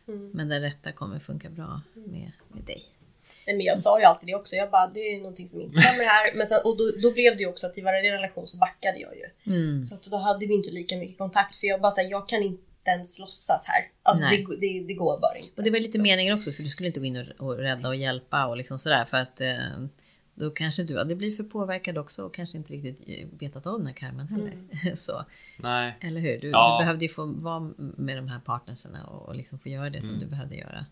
Mm. 0.09 0.29
Men 0.33 0.49
det 0.49 0.59
rätta 0.59 0.91
kommer 0.91 1.19
funka 1.19 1.49
bra 1.49 1.81
med, 1.93 2.31
med 2.47 2.63
dig. 2.63 2.83
Nej, 3.47 3.55
men 3.55 3.65
jag 3.65 3.77
sa 3.77 3.99
ju 3.99 4.05
alltid 4.05 4.29
det 4.29 4.35
också. 4.35 4.55
Jag 4.55 4.71
bara, 4.71 4.87
det 4.87 4.99
är 4.99 5.17
någonting 5.17 5.47
som 5.47 5.61
inte 5.61 5.81
stämmer 5.81 6.03
här. 6.03 6.35
Men 6.35 6.47
sen, 6.47 6.59
och 6.63 6.77
då, 6.77 6.91
då 7.01 7.11
blev 7.11 7.37
det 7.37 7.43
ju 7.43 7.49
också 7.49 7.67
att 7.67 7.77
i 7.77 7.81
varje 7.81 8.13
relation 8.13 8.47
så 8.47 8.57
backade 8.57 8.99
jag 8.99 9.11
ju. 9.15 9.53
Mm. 9.53 9.83
Så 9.83 9.95
att 9.95 10.03
då 10.03 10.17
hade 10.17 10.45
vi 10.45 10.53
inte 10.53 10.71
lika 10.71 10.97
mycket 10.97 11.17
kontakt. 11.17 11.55
För 11.55 11.67
jag 11.67 11.81
bara 11.81 11.91
säger, 11.91 12.09
jag 12.11 12.29
kan 12.29 12.43
inte 12.43 12.63
ens 12.85 13.19
låtsas 13.19 13.65
här. 13.67 13.83
Alltså 14.03 14.23
det, 14.23 14.45
det, 14.59 14.83
det 14.87 14.93
går 14.93 15.19
bara 15.19 15.37
inte. 15.37 15.49
Och 15.57 15.63
det 15.63 15.71
var 15.71 15.79
lite 15.79 15.97
Så. 15.97 16.03
meningen 16.03 16.33
också 16.37 16.51
för 16.51 16.63
du 16.63 16.69
skulle 16.69 16.87
inte 16.87 16.99
gå 16.99 17.05
in 17.05 17.17
och, 17.17 17.47
och 17.47 17.57
rädda 17.57 17.87
och 17.89 17.95
hjälpa 17.95 18.45
och 18.45 18.57
liksom 18.57 18.79
sådär 18.79 19.05
för 19.05 19.17
att 19.17 19.41
eh, 19.41 19.57
då 20.39 20.49
kanske 20.49 20.83
du 20.83 20.97
hade 20.97 21.15
blivit 21.15 21.37
för 21.37 21.43
påverkad 21.43 21.97
också 21.97 22.23
och 22.23 22.33
kanske 22.33 22.57
inte 22.57 22.73
riktigt 22.73 23.09
eh, 23.19 23.27
vetat 23.39 23.67
av 23.67 23.77
den 23.77 23.87
här 23.87 23.93
karmen 23.93 24.27
heller. 24.27 24.53
Så, 24.95 25.25
Nej. 25.57 25.97
eller 26.01 26.21
hur? 26.21 26.39
Du, 26.41 26.49
Ja. 26.49 26.77
du 26.79 26.85
behövde 26.85 27.05
ju 27.05 27.09
få 27.09 27.25
vara 27.25 27.71
med 27.77 28.17
de 28.17 28.27
här 28.27 28.39
partnerserna 28.39 29.03
och, 29.05 29.27
och 29.29 29.35
liksom 29.35 29.59
få 29.59 29.69
göra 29.69 29.89
det 29.89 30.01
som 30.01 30.09
Mm. 30.09 30.19
du 30.19 30.25
behövde 30.25 30.55
göra. 30.55 30.85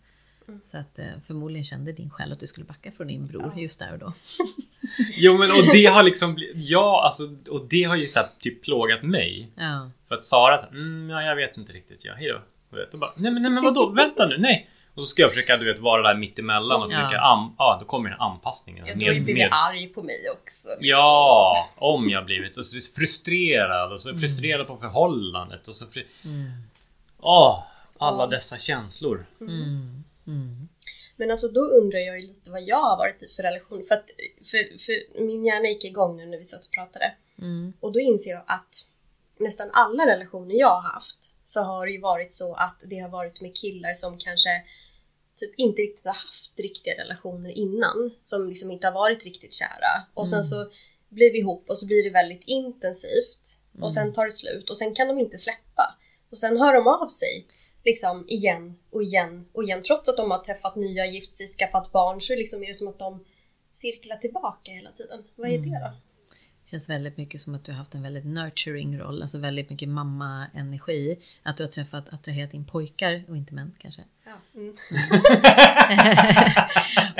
Mm. 0.48 0.60
Så 0.62 0.78
att 0.78 0.98
eh, 0.98 1.04
förmodligen 1.26 1.64
kände 1.64 1.92
din 1.92 2.10
själ 2.10 2.32
att 2.32 2.40
du 2.40 2.46
skulle 2.46 2.66
backa 2.66 2.92
från 2.92 3.06
din 3.06 3.26
bror 3.26 3.52
Ja. 3.56 3.60
just 3.62 3.78
där 3.78 3.92
och 3.92 3.98
då. 3.98 4.12
Jo 5.16 5.38
men 5.38 5.50
och 5.50 5.72
det 5.72 5.84
har 5.86 6.02
liksom 6.02 6.34
blivit, 6.34 6.56
ja 6.70 7.02
alltså 7.04 7.22
och 7.50 7.66
det 7.70 7.82
har 7.82 7.96
ju 7.96 8.06
så 8.06 8.18
här, 8.18 8.28
typ 8.38 8.62
plågat 8.62 9.02
mig. 9.02 9.48
Ja, 9.56 9.90
För 10.08 10.14
att 10.14 10.24
Sara 10.24 10.58
säger 10.58 10.72
mm, 10.72 11.10
ja, 11.10 11.22
jag 11.22 11.36
vet 11.36 11.56
inte 11.56 11.72
riktigt, 11.72 12.04
ja 12.04 12.14
hejdå. 12.14 12.40
Och 12.92 12.98
bara, 12.98 13.12
nej 13.16 13.32
men, 13.32 13.42
nej 13.42 13.50
men 13.52 13.64
vadå, 13.64 13.88
vänta 13.90 14.26
nu, 14.26 14.38
nej. 14.38 14.70
Och 14.98 15.04
så 15.06 15.10
ska 15.10 15.22
jag 15.22 15.30
försöka 15.32 15.56
du 15.56 15.72
vet 15.72 15.82
vara 15.82 16.02
där 16.02 16.14
mitt 16.14 16.38
emellan 16.38 16.82
och 16.82 16.90
försöka 16.92 17.12
ja 17.58 17.76
då 17.80 17.86
kommer 17.86 18.10
den 18.10 18.20
anpassningen. 18.20 18.86
Ja, 18.86 18.94
du 18.94 19.04
har 19.06 19.12
ju 19.12 19.20
blivit 19.20 19.42
med- 19.42 19.48
arg 19.52 19.86
på 19.88 20.02
mig 20.02 20.30
också. 20.30 20.68
liksom. 20.68 20.86
Ja, 20.88 21.68
om 21.76 22.10
jag 22.10 22.24
blivit. 22.24 22.56
Och 22.56 22.64
så 22.64 22.80
frustrerad 23.00 23.92
och 23.92 24.00
så 24.00 24.16
frustrerad 24.16 24.66
på 24.66 24.76
förhållandet 24.76 25.68
och 25.68 25.74
så 25.76 25.86
fri... 25.86 26.06
mm. 26.24 26.50
Åh, 27.20 27.62
alla 27.98 28.22
Ja. 28.22 28.26
dessa 28.26 28.58
känslor. 28.58 29.26
Mm. 29.40 30.04
Mm. 30.26 30.68
Men 31.16 31.30
alltså 31.30 31.48
då 31.48 31.60
undrar 31.60 31.98
jag 31.98 32.20
ju 32.20 32.26
lite 32.26 32.50
vad 32.50 32.62
jag 32.62 32.80
har 32.82 32.96
varit 32.96 33.22
i 33.22 33.28
för 33.28 33.42
relation. 33.42 33.82
För 33.88 33.94
att 33.94 34.10
för, 34.44 34.78
för 34.86 35.22
min 35.26 35.44
hjärna 35.44 35.68
gick 35.68 35.84
igång 35.84 36.16
nu 36.16 36.26
när 36.26 36.38
vi 36.38 36.44
satt 36.44 36.64
och 36.64 36.72
pratade. 36.72 37.12
Mm. 37.38 37.72
Och 37.80 37.92
då 37.92 38.00
inser 38.00 38.30
jag 38.30 38.42
att 38.46 38.74
nästan 39.38 39.70
alla 39.72 40.06
relationer 40.06 40.54
jag 40.54 40.80
har 40.80 40.92
haft 40.92 41.34
så 41.42 41.62
har 41.62 41.86
det 41.86 41.92
ju 41.92 42.00
varit 42.00 42.32
så 42.32 42.54
att 42.54 42.82
det 42.86 42.98
har 42.98 43.08
varit 43.08 43.40
med 43.40 43.56
killar 43.56 43.92
som 43.92 44.18
kanske 44.18 44.50
typ 45.38 45.54
inte 45.56 45.82
riktigt 45.82 46.04
har 46.04 46.12
haft 46.12 46.60
riktiga 46.60 46.94
relationer 47.02 47.50
innan. 47.50 48.10
Som 48.22 48.48
liksom 48.48 48.70
inte 48.70 48.86
har 48.86 48.94
varit 48.94 49.24
riktigt 49.24 49.54
kära. 49.54 50.06
Och 50.14 50.28
sen 50.28 50.44
så 50.44 50.70
blir 51.08 51.32
vi 51.32 51.38
ihop 51.38 51.70
och 51.70 51.78
så 51.78 51.86
blir 51.86 52.04
det 52.04 52.10
väldigt 52.10 52.42
intensivt. 52.46 53.58
Och 53.80 53.92
sen 53.92 54.12
tar 54.12 54.24
det 54.24 54.30
slut 54.30 54.70
och 54.70 54.78
sen 54.78 54.94
kan 54.94 55.08
de 55.08 55.18
inte 55.18 55.38
släppa. 55.38 55.98
Och 56.30 56.38
sen 56.38 56.56
hör 56.60 56.74
de 56.74 56.86
av 56.86 57.08
sig 57.08 57.46
liksom 57.84 58.24
igen 58.28 58.78
och 58.90 59.02
igen 59.02 59.48
och 59.52 59.64
igen. 59.64 59.82
Trots 59.82 60.08
att 60.08 60.16
de 60.16 60.30
har 60.30 60.38
träffat 60.38 60.76
nya, 60.76 61.06
gift 61.06 61.34
sig, 61.34 61.46
skaffat 61.46 61.92
barn 61.92 62.20
så 62.20 62.34
liksom 62.34 62.62
är 62.62 62.66
det 62.66 62.74
som 62.74 62.88
att 62.88 62.98
de 62.98 63.24
cirklar 63.72 64.16
tillbaka 64.16 64.72
hela 64.72 64.92
tiden. 64.92 65.24
Vad 65.34 65.50
är 65.50 65.58
det 65.58 65.68
då? 65.68 66.07
Det 66.68 66.70
känns 66.70 66.88
väldigt 66.88 67.16
mycket 67.16 67.40
som 67.40 67.54
att 67.54 67.64
du 67.64 67.72
har 67.72 67.78
haft 67.78 67.94
en 67.94 68.02
väldigt 68.02 68.24
nurturing 68.24 68.98
roll, 68.98 69.22
alltså 69.22 69.38
väldigt 69.38 69.70
mycket 69.70 69.88
mamma-energi. 69.88 71.18
Att 71.42 71.56
du 71.56 71.62
har 71.62 71.70
träffat, 71.70 72.08
attraherat 72.08 72.54
in 72.54 72.64
pojkar 72.64 73.24
och 73.28 73.36
inte 73.36 73.54
män 73.54 73.74
kanske. 73.78 74.02
Ja. 74.24 74.32
Mm. 74.54 74.68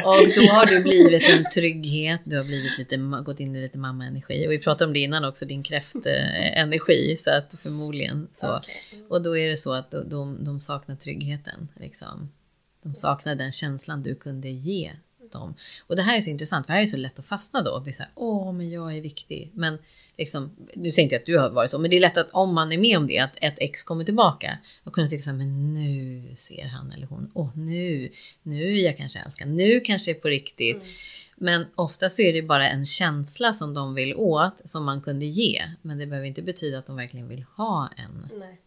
och 0.05 0.29
då 0.37 0.43
har 0.53 0.67
du 0.67 0.83
blivit 0.83 1.29
en 1.31 1.45
trygghet, 1.55 2.21
du 2.25 2.37
har 2.37 2.45
blivit 2.45 2.79
lite, 2.79 2.97
gått 3.25 3.41
in 3.41 3.57
i 3.57 3.61
lite 3.61 3.79
mamma-energi. 3.79 4.47
Och 4.47 4.53
vi 4.53 4.59
pratade 4.59 4.89
om 4.89 4.93
det 4.93 5.01
innan 5.01 5.25
också, 5.25 5.47
din 5.47 5.63
kräftenergi. 5.63 7.17
Så 7.17 7.31
att 7.31 7.55
förmodligen 7.59 8.29
så. 8.33 8.57
Okej. 8.57 8.75
Mm. 8.93 9.07
Och 9.07 9.23
då 9.23 9.39
är 9.39 9.49
det 9.49 9.57
så 9.57 9.73
att 9.73 9.91
de, 9.91 10.09
de, 10.09 10.45
de 10.45 10.61
saknar 10.61 10.97
tryggheten. 10.97 11.69
Liksom. 11.77 12.33
De 12.83 12.95
saknar 12.95 13.35
den 13.35 13.53
känslan 13.53 14.03
du 14.03 14.15
kunde 14.15 14.49
ge 14.49 14.93
dem. 15.33 15.55
Och 15.87 15.97
det 15.97 16.03
här 16.03 16.16
är 16.16 16.20
så 16.20 16.31
intressant, 16.31 16.66
för 16.66 16.72
det 16.72 16.76
här 16.76 16.83
är 16.83 16.87
så 16.87 16.97
lätt 16.97 17.18
att 17.18 17.26
fastna 17.26 17.62
då. 17.62 17.85
Så 17.93 18.03
här, 18.03 18.12
åh, 18.14 18.53
men 18.53 18.70
jag 18.70 18.97
är 18.97 19.01
viktig. 19.01 19.51
Men 19.55 19.79
liksom, 20.16 20.51
nu 20.74 20.91
säger 20.91 21.03
inte 21.03 21.14
jag 21.14 21.20
att 21.20 21.26
du 21.26 21.39
har 21.39 21.51
varit 21.51 21.70
så, 21.70 21.79
men 21.79 21.91
det 21.91 21.97
är 21.97 22.01
lätt 22.01 22.16
att 22.16 22.31
om 22.31 22.55
man 22.55 22.72
är 22.72 22.79
med 22.79 22.99
om 22.99 23.07
det, 23.07 23.18
att 23.18 23.37
ett 23.41 23.57
ex 23.59 23.83
kommer 23.83 24.05
tillbaka 24.05 24.59
och 24.85 24.93
kunna 24.93 25.09
tycka 25.09 25.22
så 25.22 25.31
här, 25.31 25.37
men 25.37 25.74
nu 25.74 26.35
ser 26.35 26.64
han 26.64 26.93
eller 26.93 27.07
hon, 27.07 27.31
åh, 27.35 27.51
nu, 27.55 28.11
nu 28.43 28.79
är 28.79 28.85
jag 28.85 28.97
kanske 28.97 29.18
älskad, 29.18 29.49
nu 29.49 29.81
kanske 29.81 30.11
är 30.11 30.14
på 30.14 30.29
riktigt. 30.29 30.76
Mm. 30.76 30.89
Men 31.41 31.66
ofta 31.74 32.11
så 32.11 32.22
är 32.22 32.33
det 32.33 32.43
bara 32.43 32.68
en 32.68 32.85
känsla 32.85 33.53
som 33.53 33.74
de 33.74 33.95
vill 33.95 34.14
åt, 34.14 34.61
som 34.64 34.85
man 34.85 35.01
kunde 35.01 35.26
ge. 35.26 35.62
Men 35.83 35.99
det 35.99 36.07
behöver 36.07 36.29
inte 36.29 36.43
betyda 36.43 36.79
att 36.79 36.87
de 36.87 36.97
verkligen 36.97 37.29
vill 37.29 37.45
ha 37.57 37.91
en. 37.97 38.29
Nej. 38.39 38.61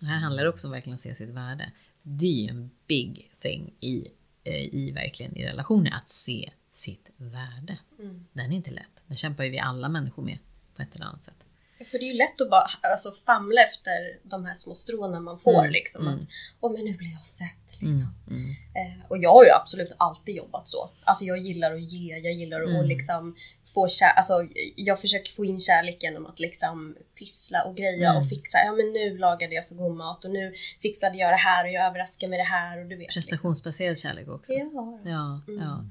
Och 0.00 0.06
här 0.06 0.18
handlar 0.18 0.42
det 0.42 0.48
också 0.48 0.66
om 0.66 0.72
verkligen 0.72 0.94
att 0.94 1.00
se 1.00 1.14
sitt 1.14 1.28
värde. 1.28 1.72
Det 2.02 2.26
är 2.26 2.42
ju 2.42 2.48
en 2.48 2.70
big 2.86 3.30
thing 3.42 3.74
i, 3.80 4.08
i 4.50 4.90
verkligen 4.90 5.36
i 5.36 5.46
relationer, 5.46 5.90
att 5.90 6.08
se 6.08 6.52
sitt 6.70 7.10
värde. 7.16 7.78
Mm. 7.98 8.26
Den 8.32 8.52
är 8.52 8.56
inte 8.56 8.70
lätt. 8.70 9.02
Den 9.06 9.16
kämpar 9.16 9.44
ju 9.44 9.50
vi 9.50 9.58
alla 9.58 9.88
människor 9.88 10.22
med 10.22 10.38
på 10.76 10.82
ett 10.82 10.94
eller 10.94 11.04
annat 11.04 11.24
sätt. 11.24 11.41
För 11.84 11.98
det 11.98 12.04
är 12.04 12.12
ju 12.12 12.14
lätt 12.18 12.40
att 12.40 12.50
bara 12.50 12.66
alltså, 12.80 13.12
famla 13.12 13.60
efter 13.62 14.18
de 14.22 14.44
här 14.44 14.54
små 14.54 14.74
stråna 14.74 15.20
man 15.20 15.38
får. 15.38 15.58
Mm, 15.58 15.70
Liksom, 15.70 16.02
mm. 16.06 16.18
att, 16.18 16.24
Åh 16.60 16.72
men 16.72 16.84
nu 16.84 16.92
blir 16.92 17.12
jag 17.12 17.24
sett. 17.24 17.80
Liksom. 17.80 18.14
Mm, 18.30 18.42
mm. 18.42 18.50
Eh, 18.74 19.04
och 19.08 19.18
jag 19.18 19.32
har 19.32 19.44
ju 19.44 19.50
absolut 19.50 19.92
alltid 19.96 20.36
jobbat 20.36 20.68
så. 20.68 20.90
Alltså 21.04 21.24
jag 21.24 21.38
gillar 21.38 21.72
att 21.74 21.82
ge, 21.82 22.16
jag 22.18 22.32
gillar 22.32 22.62
att 22.62 22.68
Mm. 22.68 22.84
liksom 22.86 23.36
få 23.74 23.88
kär, 23.88 24.08
alltså 24.08 24.48
jag 24.76 25.00
försöker 25.00 25.32
få 25.32 25.44
in 25.44 25.60
kärlek 25.60 26.02
genom 26.02 26.26
att 26.26 26.40
liksom 26.40 26.96
pyssla 27.18 27.62
och 27.64 27.76
greja 27.76 28.08
Mm. 28.08 28.16
och 28.18 28.28
fixa. 28.28 28.58
Ja 28.58 28.72
men 28.72 28.92
nu 28.92 29.18
lagade 29.18 29.54
jag 29.54 29.64
så 29.64 29.74
god 29.74 29.96
mat 29.96 30.24
och 30.24 30.30
nu 30.30 30.52
fixade 30.82 31.18
jag 31.18 31.32
det 31.32 31.36
här 31.36 31.64
och 31.64 31.70
jag 31.70 31.86
överraskar 31.86 32.28
med 32.28 32.38
det 32.38 32.44
här 32.44 32.80
och 32.80 32.86
du 32.86 32.96
vet. 32.96 33.08
Prestationsbaserad 33.08 33.98
kärlek 33.98 34.28
också. 34.28 34.52
Liksom. 34.52 35.00
Ja. 35.04 35.10
Ja, 35.10 35.40
Mm. 35.52 35.64
ja. 35.64 35.84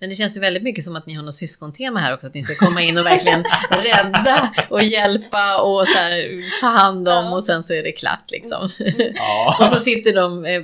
Men 0.00 0.08
det 0.08 0.14
känns 0.14 0.36
ju 0.36 0.40
väldigt 0.40 0.62
mycket 0.62 0.84
som 0.84 0.96
att 0.96 1.06
ni 1.06 1.14
har 1.14 1.22
något 1.22 1.34
syskontema 1.34 2.00
här 2.00 2.14
också. 2.14 2.26
Att 2.26 2.34
ni 2.34 2.42
ska 2.42 2.66
komma 2.66 2.82
in 2.82 2.98
och 2.98 3.06
verkligen 3.06 3.44
rädda 3.70 4.50
och 4.70 4.82
hjälpa 4.82 5.62
och 5.62 5.88
så 5.88 5.98
här, 5.98 6.60
ta 6.60 6.66
hand 6.66 7.08
om 7.08 7.24
Ja. 7.24 7.32
och 7.34 7.44
sen 7.44 7.62
så 7.62 7.72
är 7.72 7.82
det 7.82 7.92
klart 7.92 8.30
liksom. 8.30 8.68
Ja. 9.14 9.56
Och 9.60 9.68
så 9.68 9.80
sitter 9.80 10.12
de 10.14 10.44
eh, 10.44 10.62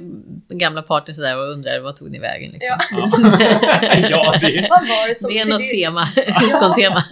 gamla 0.49 0.83
partners 0.83 1.17
där 1.17 1.39
och 1.39 1.51
undrar 1.53 1.81
vad 1.81 1.97
tog 1.97 2.11
ni 2.11 2.19
vägen 2.19 2.51
liksom. 2.53 2.79
Ja. 2.91 3.11
ja, 4.11 4.35
det 4.41 4.67
Vad 4.71 4.89
var 4.89 5.09
det 5.09 5.15
som... 5.15 5.31
Det 5.31 5.39
är 5.39 5.45
något 5.45 5.69
tema, 5.71 6.09
syskontema. 6.41 7.05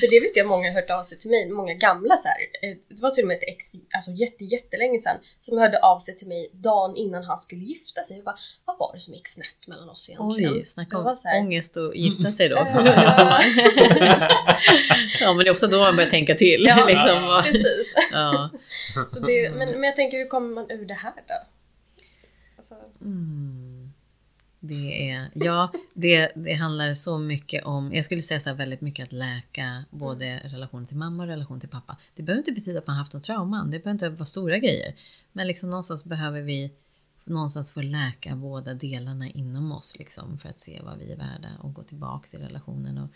För 0.00 0.10
det 0.10 0.20
vet 0.28 0.36
jag 0.36 0.46
många 0.46 0.68
har 0.70 0.74
hört 0.74 0.90
av 0.90 1.02
sig 1.02 1.18
till 1.18 1.30
mig, 1.30 1.50
många 1.50 1.74
gamla 1.74 2.16
så 2.16 2.28
här. 2.28 2.36
Det 2.88 3.00
var 3.02 3.10
till 3.10 3.24
och 3.24 3.28
med 3.28 3.36
ett 3.36 3.42
ex, 3.48 3.66
alltså 3.94 4.10
jätte, 4.10 4.44
jättelänge 4.44 4.98
sedan, 4.98 5.16
som 5.40 5.58
hörde 5.58 5.78
av 5.78 5.98
sig 5.98 6.16
till 6.16 6.28
mig 6.28 6.50
dagen 6.52 6.96
innan 6.96 7.24
han 7.24 7.36
skulle 7.36 7.62
gifta 7.64 8.04
sig. 8.04 8.16
Jag 8.16 8.24
bara, 8.24 8.36
vad 8.64 8.78
var 8.78 8.90
det 8.94 9.00
som 9.00 9.14
gick 9.14 9.28
snett 9.28 9.68
mellan 9.68 9.88
oss 9.88 10.08
egentligen? 10.10 10.52
Oj, 10.54 10.64
snacka 10.64 10.96
Det 10.96 11.02
om 11.02 11.16
här- 11.24 11.40
ångest 11.40 11.76
och 11.76 11.96
gifta 11.96 12.32
sig 12.32 12.48
då. 12.48 12.56
Ja. 15.20 15.34
men 15.34 15.38
det 15.44 15.48
är 15.48 15.50
ofta 15.50 15.66
då 15.66 15.78
man 15.78 15.96
börjar 15.96 16.10
tänka 16.10 16.34
till. 16.34 16.64
Ja, 16.68 16.86
liksom. 16.86 17.28
Och- 17.30 17.44
Precis. 17.44 17.94
ja. 18.12 18.50
Så 19.12 19.20
det, 19.20 19.50
men, 19.50 19.68
men 19.70 19.82
jag 19.82 19.96
tänker, 19.96 20.18
hur 20.18 20.26
kommer 20.28 20.54
man 20.54 20.70
ur 20.70 20.84
det 20.86 20.94
här 20.94 21.12
då? 21.28 21.34
Alltså, 22.74 23.04
Mm. 23.04 23.92
Det 24.60 25.10
är, 25.10 25.30
ja, 25.34 25.72
det, 25.94 26.32
det 26.34 26.54
handlar 26.54 26.94
så 26.94 27.18
mycket 27.18 27.64
om, 27.64 27.94
jag 27.94 28.04
skulle 28.04 28.22
säga 28.22 28.40
så 28.40 28.48
här 28.48 28.56
väldigt 28.56 28.80
mycket 28.80 29.02
att 29.02 29.12
läka 29.12 29.84
både 29.90 30.40
relation 30.44 30.86
till 30.86 30.96
mamma 30.96 31.22
och 31.22 31.28
relation 31.28 31.60
till 31.60 31.68
pappa. 31.68 31.96
Det 32.14 32.22
behöver 32.22 32.40
inte 32.40 32.52
betyda 32.52 32.78
att 32.78 32.86
man 32.86 32.96
haft 32.96 33.12
något 33.12 33.22
trauman, 33.22 33.70
det 33.70 33.78
behöver 33.78 33.90
inte 33.90 34.08
vara 34.08 34.24
stora 34.24 34.58
grejer. 34.58 34.94
Men 35.32 35.46
liksom 35.46 35.70
någonstans 35.70 36.04
behöver 36.04 36.42
vi 36.42 36.72
någonstans 37.24 37.72
få 37.72 37.82
läka 37.82 38.36
båda 38.36 38.74
delarna 38.74 39.28
inom 39.28 39.72
oss 39.72 39.98
liksom, 39.98 40.38
för 40.38 40.48
att 40.48 40.58
se 40.58 40.80
vad 40.84 40.98
vi 40.98 41.12
är 41.12 41.16
värda 41.16 41.48
och 41.60 41.74
gå 41.74 41.82
tillbaks 41.82 42.34
i 42.34 42.38
relationen. 42.38 42.98
Och, 42.98 43.10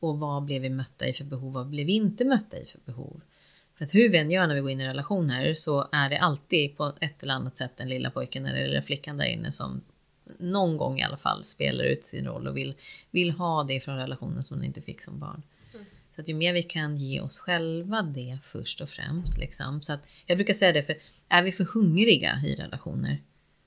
och 0.00 0.18
vad 0.18 0.44
blev 0.44 0.62
vi 0.62 0.70
mötta 0.70 1.06
i 1.06 1.12
för 1.12 1.24
behov, 1.24 1.52
vad 1.52 1.66
blev 1.66 1.86
vi 1.86 1.92
inte 1.92 2.24
mötta 2.24 2.58
i 2.58 2.64
för 2.64 2.80
behov? 2.84 3.20
För 3.76 3.84
att 3.84 3.94
hur 3.94 4.08
vi 4.08 4.18
än 4.18 4.30
gör 4.30 4.46
när 4.46 4.54
vi 4.54 4.60
går 4.60 4.70
in 4.70 4.80
i 4.80 4.88
relationer 4.88 5.54
så 5.54 5.88
är 5.92 6.10
det 6.10 6.18
alltid 6.18 6.76
på 6.76 6.92
ett 7.00 7.22
eller 7.22 7.34
annat 7.34 7.56
sätt 7.56 7.72
den 7.76 7.88
lilla 7.88 8.10
pojken 8.10 8.46
eller 8.46 8.68
den 8.68 8.82
flickan 8.82 9.16
där 9.16 9.26
inne 9.26 9.52
som 9.52 9.80
någon 10.38 10.76
gång 10.76 10.98
i 10.98 11.02
alla 11.02 11.16
fall 11.16 11.44
spelar 11.44 11.84
ut 11.84 12.04
sin 12.04 12.26
roll 12.26 12.46
och 12.46 12.56
vill, 12.56 12.74
vill 13.10 13.30
ha 13.30 13.64
det 13.64 13.80
från 13.80 13.96
relationen 13.96 14.42
som 14.42 14.56
man 14.56 14.66
inte 14.66 14.82
fick 14.82 15.00
som 15.00 15.18
barn. 15.18 15.42
Så 16.14 16.22
att 16.22 16.28
ju 16.28 16.34
mer 16.34 16.52
vi 16.52 16.62
kan 16.62 16.96
ge 16.96 17.20
oss 17.20 17.38
själva 17.38 18.02
det 18.02 18.38
först 18.42 18.80
och 18.80 18.88
främst. 18.88 19.38
Liksom. 19.38 19.82
Så 19.82 19.92
att, 19.92 20.00
jag 20.26 20.38
brukar 20.38 20.54
säga 20.54 20.72
det, 20.72 20.82
för 20.82 20.96
är 21.28 21.42
vi 21.42 21.52
för 21.52 21.64
hungriga 21.64 22.42
i 22.46 22.54
relationer 22.54 23.22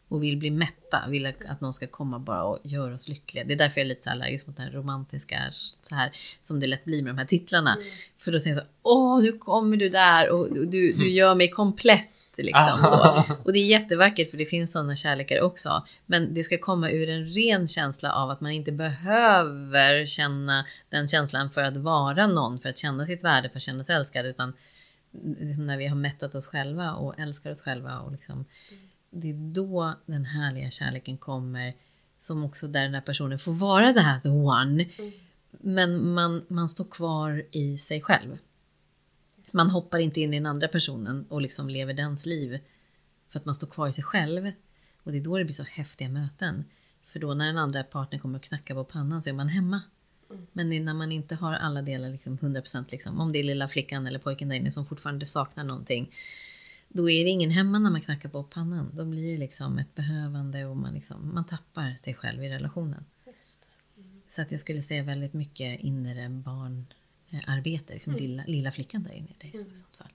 och 0.10 0.24
vill 0.24 0.38
bli 0.38 0.52
mätta, 0.52 1.04
vill 1.08 1.26
att, 1.26 1.62
någon 1.62 1.74
ska 1.74 1.88
komma 1.88 2.20
bara 2.20 2.44
och 2.44 2.60
göra 2.64 2.94
oss 2.94 3.08
lyckliga. 3.08 3.44
Det 3.44 3.54
är 3.54 3.58
därför 3.58 3.82
jag 3.82 3.86
är 3.86 3.90
lite 3.90 4.04
så 4.04 4.10
allergisk 4.10 4.48
mot 4.48 4.58
den 4.58 4.66
här 4.66 4.74
romantiska, 4.74 5.38
så 5.52 5.96
här, 5.96 6.12
som 6.40 6.60
det 6.60 6.68
lätt 6.68 6.86
blir 6.86 7.04
med 7.04 7.14
de 7.14 7.18
här 7.18 7.26
titlarna. 7.26 7.78
För 8.18 8.32
då 8.32 8.40
tänker 8.40 8.56
jag 8.56 8.64
så 8.64 8.70
åh 8.84 9.22
nu 9.22 9.32
kommer 9.32 9.78
du 9.78 9.90
där 9.90 10.30
och 10.30 10.54
du, 10.54 10.94
du 10.94 11.10
gör 11.10 11.36
mig 11.36 11.50
komplett. 11.50 12.10
Liksom, 12.44 12.86
så. 12.86 13.24
Och 13.44 13.54
det 13.54 13.60
är 13.60 13.66
jättevackert 13.66 14.32
för 14.32 14.38
det 14.38 14.46
finns 14.46 14.72
sådana 14.72 14.96
kärlekar 14.96 15.42
också. 15.42 15.86
Men 16.06 16.34
det 16.34 16.44
ska 16.44 16.58
komma 16.58 16.92
ur 16.92 17.10
en 17.10 17.26
ren 17.26 17.68
känsla 17.68 18.12
av 18.12 18.30
att 18.30 18.42
man 18.42 18.52
inte 18.52 18.72
behöver 18.72 20.06
känna 20.06 20.66
den 20.90 21.08
känslan 21.08 21.50
för 21.50 21.64
att 21.64 21.78
vara 21.78 22.28
någon, 22.28 22.60
för 22.60 22.70
att 22.70 22.78
känna 22.78 23.06
sitt 23.06 23.24
värde, 23.24 23.50
för 23.50 23.58
att 23.58 23.64
känna 23.64 23.84
sig 23.84 23.96
älskad. 23.96 24.26
Utan 24.26 24.54
liksom 25.40 25.68
när 25.68 25.78
vi 25.78 25.88
har 25.88 25.96
mättat 25.96 26.36
oss 26.36 26.48
själva 26.48 26.94
och 26.94 27.20
älskar 27.20 27.52
oss 27.52 27.62
själva. 27.62 28.00
Och 28.00 28.12
liksom, 28.12 28.46
Det 29.12 29.30
är 29.30 29.54
då 29.54 29.94
den 30.06 30.26
härliga 30.26 30.70
kärleken 30.70 31.18
kommer. 31.18 31.76
Som 32.18 32.44
också 32.44 32.68
där 32.68 32.84
den 32.84 32.94
här 32.94 33.02
personen 33.02 33.40
får 33.40 33.54
vara 33.54 33.94
det 33.94 34.02
här 34.02 34.20
the 34.20 34.30
one. 34.30 34.86
Men 35.52 36.14
man, 36.14 36.46
man 36.48 36.70
står 36.70 36.86
kvar 36.86 37.46
i 37.52 37.78
sig 37.78 38.02
själv. 38.02 38.38
Man 39.54 39.70
hoppar 39.70 40.00
inte 40.00 40.22
in 40.22 40.34
i 40.34 40.38
den 40.38 40.46
andra 40.46 40.68
personen 40.68 41.26
och 41.30 41.42
liksom 41.42 41.70
lever 41.70 41.94
dens 41.94 42.26
liv. 42.26 42.60
För 43.30 43.40
att 43.40 43.46
man 43.46 43.56
står 43.56 43.68
kvar 43.68 43.88
i 43.88 43.94
sig 43.94 44.04
själv. 44.04 44.52
Och 45.04 45.12
det 45.12 45.18
är 45.18 45.24
då 45.24 45.38
det 45.38 45.46
blir 45.46 45.54
så 45.54 45.64
häftiga 45.64 46.10
möten. 46.10 46.66
För 47.06 47.20
då 47.20 47.34
när 47.34 47.46
den 47.46 47.58
andra 47.58 47.84
partnern 47.84 48.22
kommer 48.22 48.40
och 48.40 48.44
knackar 48.44 48.76
på 48.76 48.84
pannan 48.84 49.22
så 49.22 49.30
är 49.30 49.34
man 49.34 49.50
hemma. 49.50 49.82
Men 50.54 50.86
när 50.86 50.94
man 50.94 51.12
inte 51.12 51.36
har 51.36 51.54
alla 51.54 51.82
delar 51.82 52.10
liksom 52.10 52.38
100% 52.38 52.86
liksom, 52.92 53.20
om 53.20 53.32
det 53.32 53.40
är 53.40 53.44
lilla 53.44 53.68
flickan 53.68 54.08
eller 54.08 54.20
pojken 54.20 54.50
där 54.50 54.56
inne 54.56 54.72
som 54.72 54.86
fortfarande 54.86 55.26
saknar 55.26 55.64
någonting. 55.64 56.12
Då 56.90 57.10
är 57.10 57.24
det 57.24 57.30
ingen 57.30 57.52
hemma 57.52 57.80
när 57.80 57.92
man 57.92 58.02
knackar 58.02 58.30
på 58.30 58.44
pannan. 58.44 58.92
Då 58.96 59.06
blir 59.06 59.32
det 59.32 59.38
liksom 59.38 59.80
ett 59.80 59.96
behövande 59.96 60.66
och 60.66 60.78
man, 60.78 60.94
liksom, 60.94 61.34
man 61.34 61.46
tappar 61.46 61.96
sig 61.96 62.14
själv 62.14 62.44
i 62.44 62.50
relationen. 62.50 63.06
just 63.26 63.62
det. 63.62 64.32
Så 64.34 64.42
att 64.42 64.52
jag 64.52 64.60
skulle 64.60 64.82
säga 64.82 65.04
väldigt 65.04 65.34
mycket 65.34 65.80
inre 65.80 66.30
barnarbete, 66.30 67.94
liksom 67.94 68.14
lilla, 68.14 68.44
lilla 68.48 68.72
flickan 68.72 69.04
där 69.04 69.12
inne 69.12 69.30
i 69.30 69.36
dig 69.42 69.52
så, 69.54 69.68
i 69.68 69.76
sånt 69.76 69.98
fall. 69.98 70.14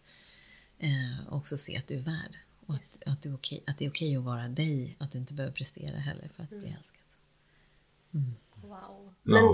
Eh, 0.78 1.28
och 1.28 1.36
också 1.36 1.56
se 1.56 1.76
att 1.76 1.86
du 1.86 1.94
är 1.94 2.02
värd. 2.02 2.36
Och 2.66 2.74
att, 2.74 3.02
att, 3.06 3.22
du 3.22 3.28
är 3.28 3.34
okej, 3.34 3.62
att 3.66 3.78
det 3.78 3.84
är 3.84 3.90
okej 3.90 4.16
att 4.16 4.24
vara 4.24 4.48
dig, 4.48 4.96
att 4.98 5.12
du 5.12 5.18
inte 5.18 5.34
behöver 5.34 5.54
prestera 5.54 5.96
heller 5.96 6.28
för 6.36 6.42
att 6.42 6.48
bli 6.48 6.74
älskad. 6.78 7.00
Wow. 8.54 8.68
Ja. 8.68 9.14
Men, 9.22 9.44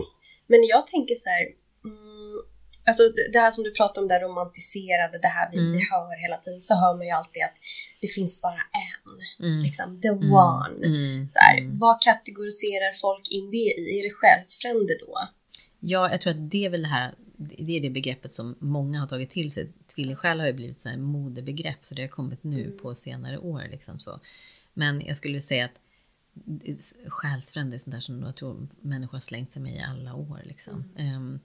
men 0.46 0.66
jag 0.66 0.86
tänker 0.86 1.14
så 1.14 1.28
här. 1.28 1.54
Mm, 2.82 2.88
alltså 2.90 3.02
det 3.32 3.38
här 3.38 3.50
som 3.50 3.64
du 3.64 3.70
pratar 3.74 4.02
om, 4.02 4.08
det 4.08 4.18
romantiserade, 4.18 5.18
det 5.18 5.28
här 5.28 5.50
vi 5.52 5.58
Mm. 5.58 5.72
hör 5.90 6.22
hela 6.22 6.36
tiden, 6.36 6.60
så 6.60 6.74
hör 6.74 6.96
man 6.96 7.06
ju 7.06 7.12
alltid 7.12 7.42
att 7.42 7.58
det 8.00 8.06
finns 8.08 8.42
bara 8.42 8.62
en. 8.86 9.12
Mm. 9.46 9.62
Liksom, 9.62 10.00
the 10.00 10.08
Mm. 10.08 10.32
one. 10.32 10.86
Mm. 10.86 11.28
Så 11.32 11.38
här, 11.38 11.58
Mm. 11.58 11.78
Vad 11.78 12.02
kategoriserar 12.02 12.92
folk 12.92 13.30
in 13.30 13.50
det 13.50 13.56
i? 13.56 13.98
Är 13.98 14.02
det 14.08 14.14
själsfrände 14.14 14.98
då? 15.06 15.28
Ja, 15.80 16.10
jag 16.10 16.20
tror 16.20 16.30
att 16.30 16.50
det 16.50 16.64
är 16.64 16.70
väl 16.70 16.82
det 16.82 16.88
här, 16.88 17.14
det 17.36 17.76
är 17.76 17.80
det 17.80 17.90
begreppet 17.90 18.32
som 18.32 18.56
många 18.60 19.00
har 19.00 19.06
tagit 19.06 19.30
till 19.30 19.50
sig. 19.50 19.68
Tvillingsjäl 19.94 20.40
har 20.40 20.46
ju 20.46 20.52
blivit 20.52 20.86
ett 20.86 20.98
modebegrepp 20.98 21.78
så 21.84 21.94
det 21.94 22.02
har 22.02 22.08
kommit 22.08 22.44
nu 22.44 22.70
på 22.70 22.94
senare 22.94 23.38
år. 23.38 23.62
Liksom 23.70 24.00
så. 24.00 24.20
Men 24.74 25.00
jag 25.06 25.16
skulle 25.16 25.40
säga 25.40 25.64
att 25.64 25.70
själsfrände 27.08 27.76
är 27.76 27.78
sånt 27.78 27.92
där 27.94 28.00
som 28.00 28.22
jag 28.22 28.36
tror 28.36 28.68
människor 28.80 29.12
har 29.12 29.20
slängt 29.20 29.52
sig 29.52 29.62
med 29.62 29.74
i 29.74 29.80
alla 29.88 30.14
år. 30.14 30.40
Liksom. 30.44 30.84
Ehm, 30.96 31.40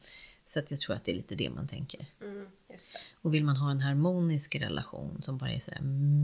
så 0.45 0.59
att 0.59 0.71
jag 0.71 0.79
tror 0.79 0.95
att 0.95 1.05
det 1.05 1.11
är 1.11 1.15
lite 1.15 1.35
det 1.35 1.49
man 1.49 1.67
tänker. 1.67 2.05
Mm, 2.21 2.47
just 2.69 2.93
det. 2.93 2.99
Och 3.21 3.33
vill 3.33 3.43
man 3.43 3.55
ha 3.57 3.71
en 3.71 3.79
harmonisk 3.79 4.55
relation 4.55 5.21
som 5.21 5.37
bara 5.37 5.51
är 5.51 5.59
så 5.59 5.71
här 5.71 5.81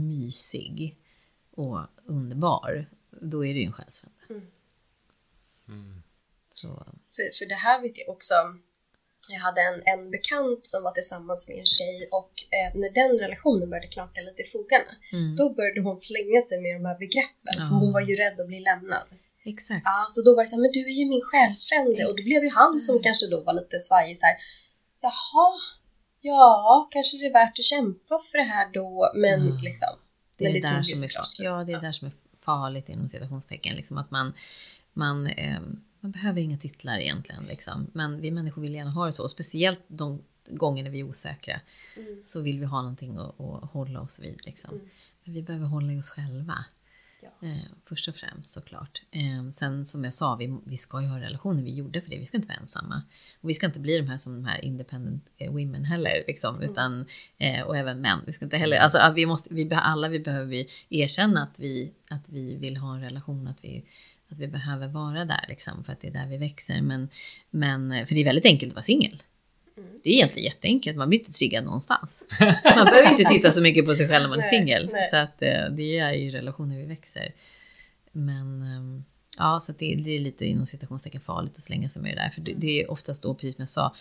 mysig 0.08 0.98
och 1.52 1.80
underbar, 2.06 2.90
då 3.22 3.46
är 3.46 3.54
det 3.54 3.60
ju 3.60 3.66
en 3.66 3.74
själsfrände. 3.74 4.18
Mm. 4.30 4.42
Mm. 5.68 6.04
Så, 6.44 6.68
För, 7.16 7.38
för 7.40 7.46
det 7.50 7.56
här 7.56 7.82
vet 7.82 7.98
jag 7.98 8.10
också, 8.10 8.34
jag 9.30 9.40
hade 9.40 9.62
en, 9.62 9.82
en 9.86 10.12
bekant 10.12 10.66
som 10.66 10.84
var 10.84 10.92
tillsammans 10.92 11.50
med 11.50 11.58
en 11.60 11.66
tjej 11.66 12.08
och 12.12 12.32
eh, 12.58 12.80
när 12.80 12.94
den 12.94 13.18
relationen 13.20 13.70
började 13.70 13.88
knaka 13.88 14.22
lite 14.22 14.42
i 14.42 14.46
fogarna 14.46 14.96
Mm. 15.14 15.36
då 15.36 15.54
började 15.54 15.82
hon 15.82 15.98
slänga 16.00 16.42
sig 16.42 16.62
med 16.62 16.76
de 16.76 16.86
här 16.86 16.98
begreppen 17.00 17.54
för 17.70 17.76
hon 17.76 17.94
var 17.94 18.02
ju 18.02 18.16
rädd 18.16 18.42
att 18.42 18.48
bli 18.48 18.60
lämnad. 18.60 19.08
Exakt. 19.44 19.82
Ja, 19.86 20.06
så 20.10 20.22
då 20.22 20.36
var 20.36 20.44
det 20.44 20.48
så 20.48 20.56
här, 20.56 20.62
men 20.62 20.72
du 20.72 20.80
är 20.80 20.98
ju 21.02 21.06
min 21.06 21.22
själsfrände 21.22 22.06
och 22.06 22.16
det 22.18 22.24
blev 22.24 22.44
ju 22.44 22.52
han 22.56 22.80
som 22.80 23.02
kanske 23.04 23.28
då 23.28 23.42
var 23.42 23.54
lite 23.54 23.80
svajig 23.80 24.18
så 24.18 24.26
här. 24.26 24.36
Jaha, 25.02 25.52
ja, 26.22 26.88
kanske 26.92 27.18
det 27.18 27.26
är 27.26 27.34
värt 27.34 27.60
att 27.60 27.66
kämpa 27.66 28.20
för 28.32 28.38
det 28.38 28.44
här 28.44 28.70
då, 28.74 29.12
men 29.16 29.48
Ja. 29.48 29.60
liksom. 29.62 29.94
Det 30.38 30.46
är 30.46 30.54
det 30.54 30.60
där 30.60 30.68
tog 30.68 30.86
ju 30.86 30.96
som 30.96 31.04
är, 31.04 31.50
ja, 31.50 31.64
det 31.64 31.74
är 31.74 31.82
där 31.82 31.92
som 31.92 32.08
är 32.08 32.14
farligt 32.40 32.90
inom 32.90 33.08
citationstecken. 33.08 33.76
Liksom 33.76 33.98
att 33.98 34.12
man, 34.12 34.34
man, 34.94 35.28
eh, 35.28 35.60
man 36.00 36.12
behöver 36.12 36.42
inga 36.42 36.58
titlar 36.58 36.98
egentligen. 37.00 37.44
Liksom. 37.44 37.88
Men 37.94 38.22
vi 38.22 38.32
människor 38.32 38.62
vill 38.62 38.74
gärna 38.74 38.92
ha 38.92 39.06
det 39.06 39.12
så. 39.12 39.24
Och 39.24 39.32
speciellt 39.32 39.84
de 39.88 40.22
gånger 40.50 40.84
när 40.84 40.90
vi 40.90 41.00
är 41.00 41.04
osäkra. 41.04 41.62
Mm. 41.98 42.22
Så 42.24 42.42
vill 42.42 42.60
vi 42.60 42.66
ha 42.66 42.82
någonting 42.82 43.18
att, 43.18 43.40
att 43.40 43.72
hålla 43.72 44.02
oss 44.02 44.20
vid. 44.20 44.46
Liksom. 44.46 44.74
Mm. 44.74 44.90
Men 45.24 45.34
vi 45.34 45.42
behöver 45.42 45.66
hålla 45.66 45.94
i 45.94 46.00
oss 46.00 46.10
själva. 46.10 46.66
Ja. 47.22 47.48
Eh, 47.48 47.58
först 47.86 48.08
och 48.08 48.16
främst 48.16 48.54
såklart. 48.54 49.02
Eh, 49.12 49.50
sen 49.52 49.86
som 49.86 50.04
jag 50.04 50.14
sa, 50.14 50.36
vi, 50.36 50.58
vi 50.66 50.78
ska 50.78 51.02
ju 51.02 51.08
ha 51.08 51.20
relationer. 51.20 51.64
Vi 51.64 51.74
gjorde 51.74 52.02
för 52.02 52.10
det. 52.10 52.18
Vi 52.18 52.26
ska 52.26 52.38
inte 52.38 52.48
vara 52.48 52.58
ensamma. 52.58 53.04
Och 53.42 53.50
vi 53.50 53.54
ska 53.54 53.66
inte 53.66 53.80
bli 53.80 53.98
de 53.98 54.08
här 54.08 54.18
som 54.18 54.34
de 54.34 54.46
här 54.46 54.66
independent 54.66 55.26
eh, 55.38 55.52
women 55.52 55.86
heller. 55.86 56.24
Liksom, 56.28 56.56
Mm. 56.56 56.72
utan, 56.72 57.06
eh, 57.38 57.62
och 57.62 57.78
även 57.78 58.02
män. 58.02 58.20
Vi 58.26 58.34
ska 58.34 58.46
inte 58.46 58.58
heller, 58.58 58.78
alltså, 58.78 59.14
vi 59.16 59.26
måste, 59.26 59.54
vi, 59.54 59.70
alla 59.74 60.10
vi 60.10 60.20
behöver 60.20 60.46
vi 60.46 60.68
erkänna 60.90 61.44
att 61.44 61.60
vi, 61.60 61.92
att 62.10 62.30
vi 62.30 62.56
vill 62.56 62.78
ha 62.78 62.96
en 62.96 63.02
relation. 63.02 63.48
Att 63.48 63.64
vi, 63.64 63.86
att 64.30 64.40
vi 64.40 64.48
behöver 64.48 64.88
vara 64.88 65.26
där 65.26 65.46
liksom, 65.48 65.84
för 65.84 65.94
att 65.94 66.02
det 66.02 66.08
är 66.08 66.12
där 66.12 66.28
vi 66.28 66.38
växer. 66.38 66.82
Men, 66.82 67.10
men, 67.50 68.08
för 68.08 68.16
det 68.16 68.22
är 68.22 68.26
väldigt 68.26 68.46
enkelt 68.46 68.72
att 68.72 68.76
vara 68.76 68.84
singel. 68.84 69.24
Mm. 69.82 70.00
Det 70.04 70.10
är 70.10 70.14
egentligen 70.14 70.46
jätteenkelt, 70.46 70.98
man 70.98 71.10
blir 71.10 71.20
inte 71.20 71.32
triggad 71.32 71.64
någonstans. 71.64 72.26
Man 72.76 72.86
behöver 72.86 73.12
inte 73.12 73.24
titta 73.24 73.52
så 73.52 73.62
mycket 73.62 73.86
på 73.86 73.94
sig 73.94 74.08
själv 74.08 74.22
när 74.22 74.30
man 74.30 74.40
är 74.40 74.44
singel. 74.44 74.92
Så 75.12 75.18
att 75.18 75.42
eh, 75.42 75.66
det 75.72 76.00
är 76.00 76.14
ju 76.14 76.32
relationer 76.32 76.78
vi 76.78 76.86
växer. 76.86 77.34
Men 78.12 78.62
ehm, 78.62 79.04
ja, 79.38 79.60
så 79.60 79.72
det, 79.72 79.96
det 79.96 80.12
är 80.12 80.20
lite 80.20 80.46
inom 80.46 80.66
citationstecken 80.66 81.22
farligt 81.22 81.52
att 81.56 81.62
slänga 81.62 81.90
sig 81.90 82.02
med 82.02 82.12
det 82.18 82.22
där. 82.22 82.30
För 82.30 82.42
det, 82.42 82.54
det 82.54 82.82
är 82.82 82.92
oftast 82.92 83.24
då, 83.24 83.36
precis 83.36 83.56
som 83.56 83.62
jag 83.62 83.70
sa, 83.70 83.96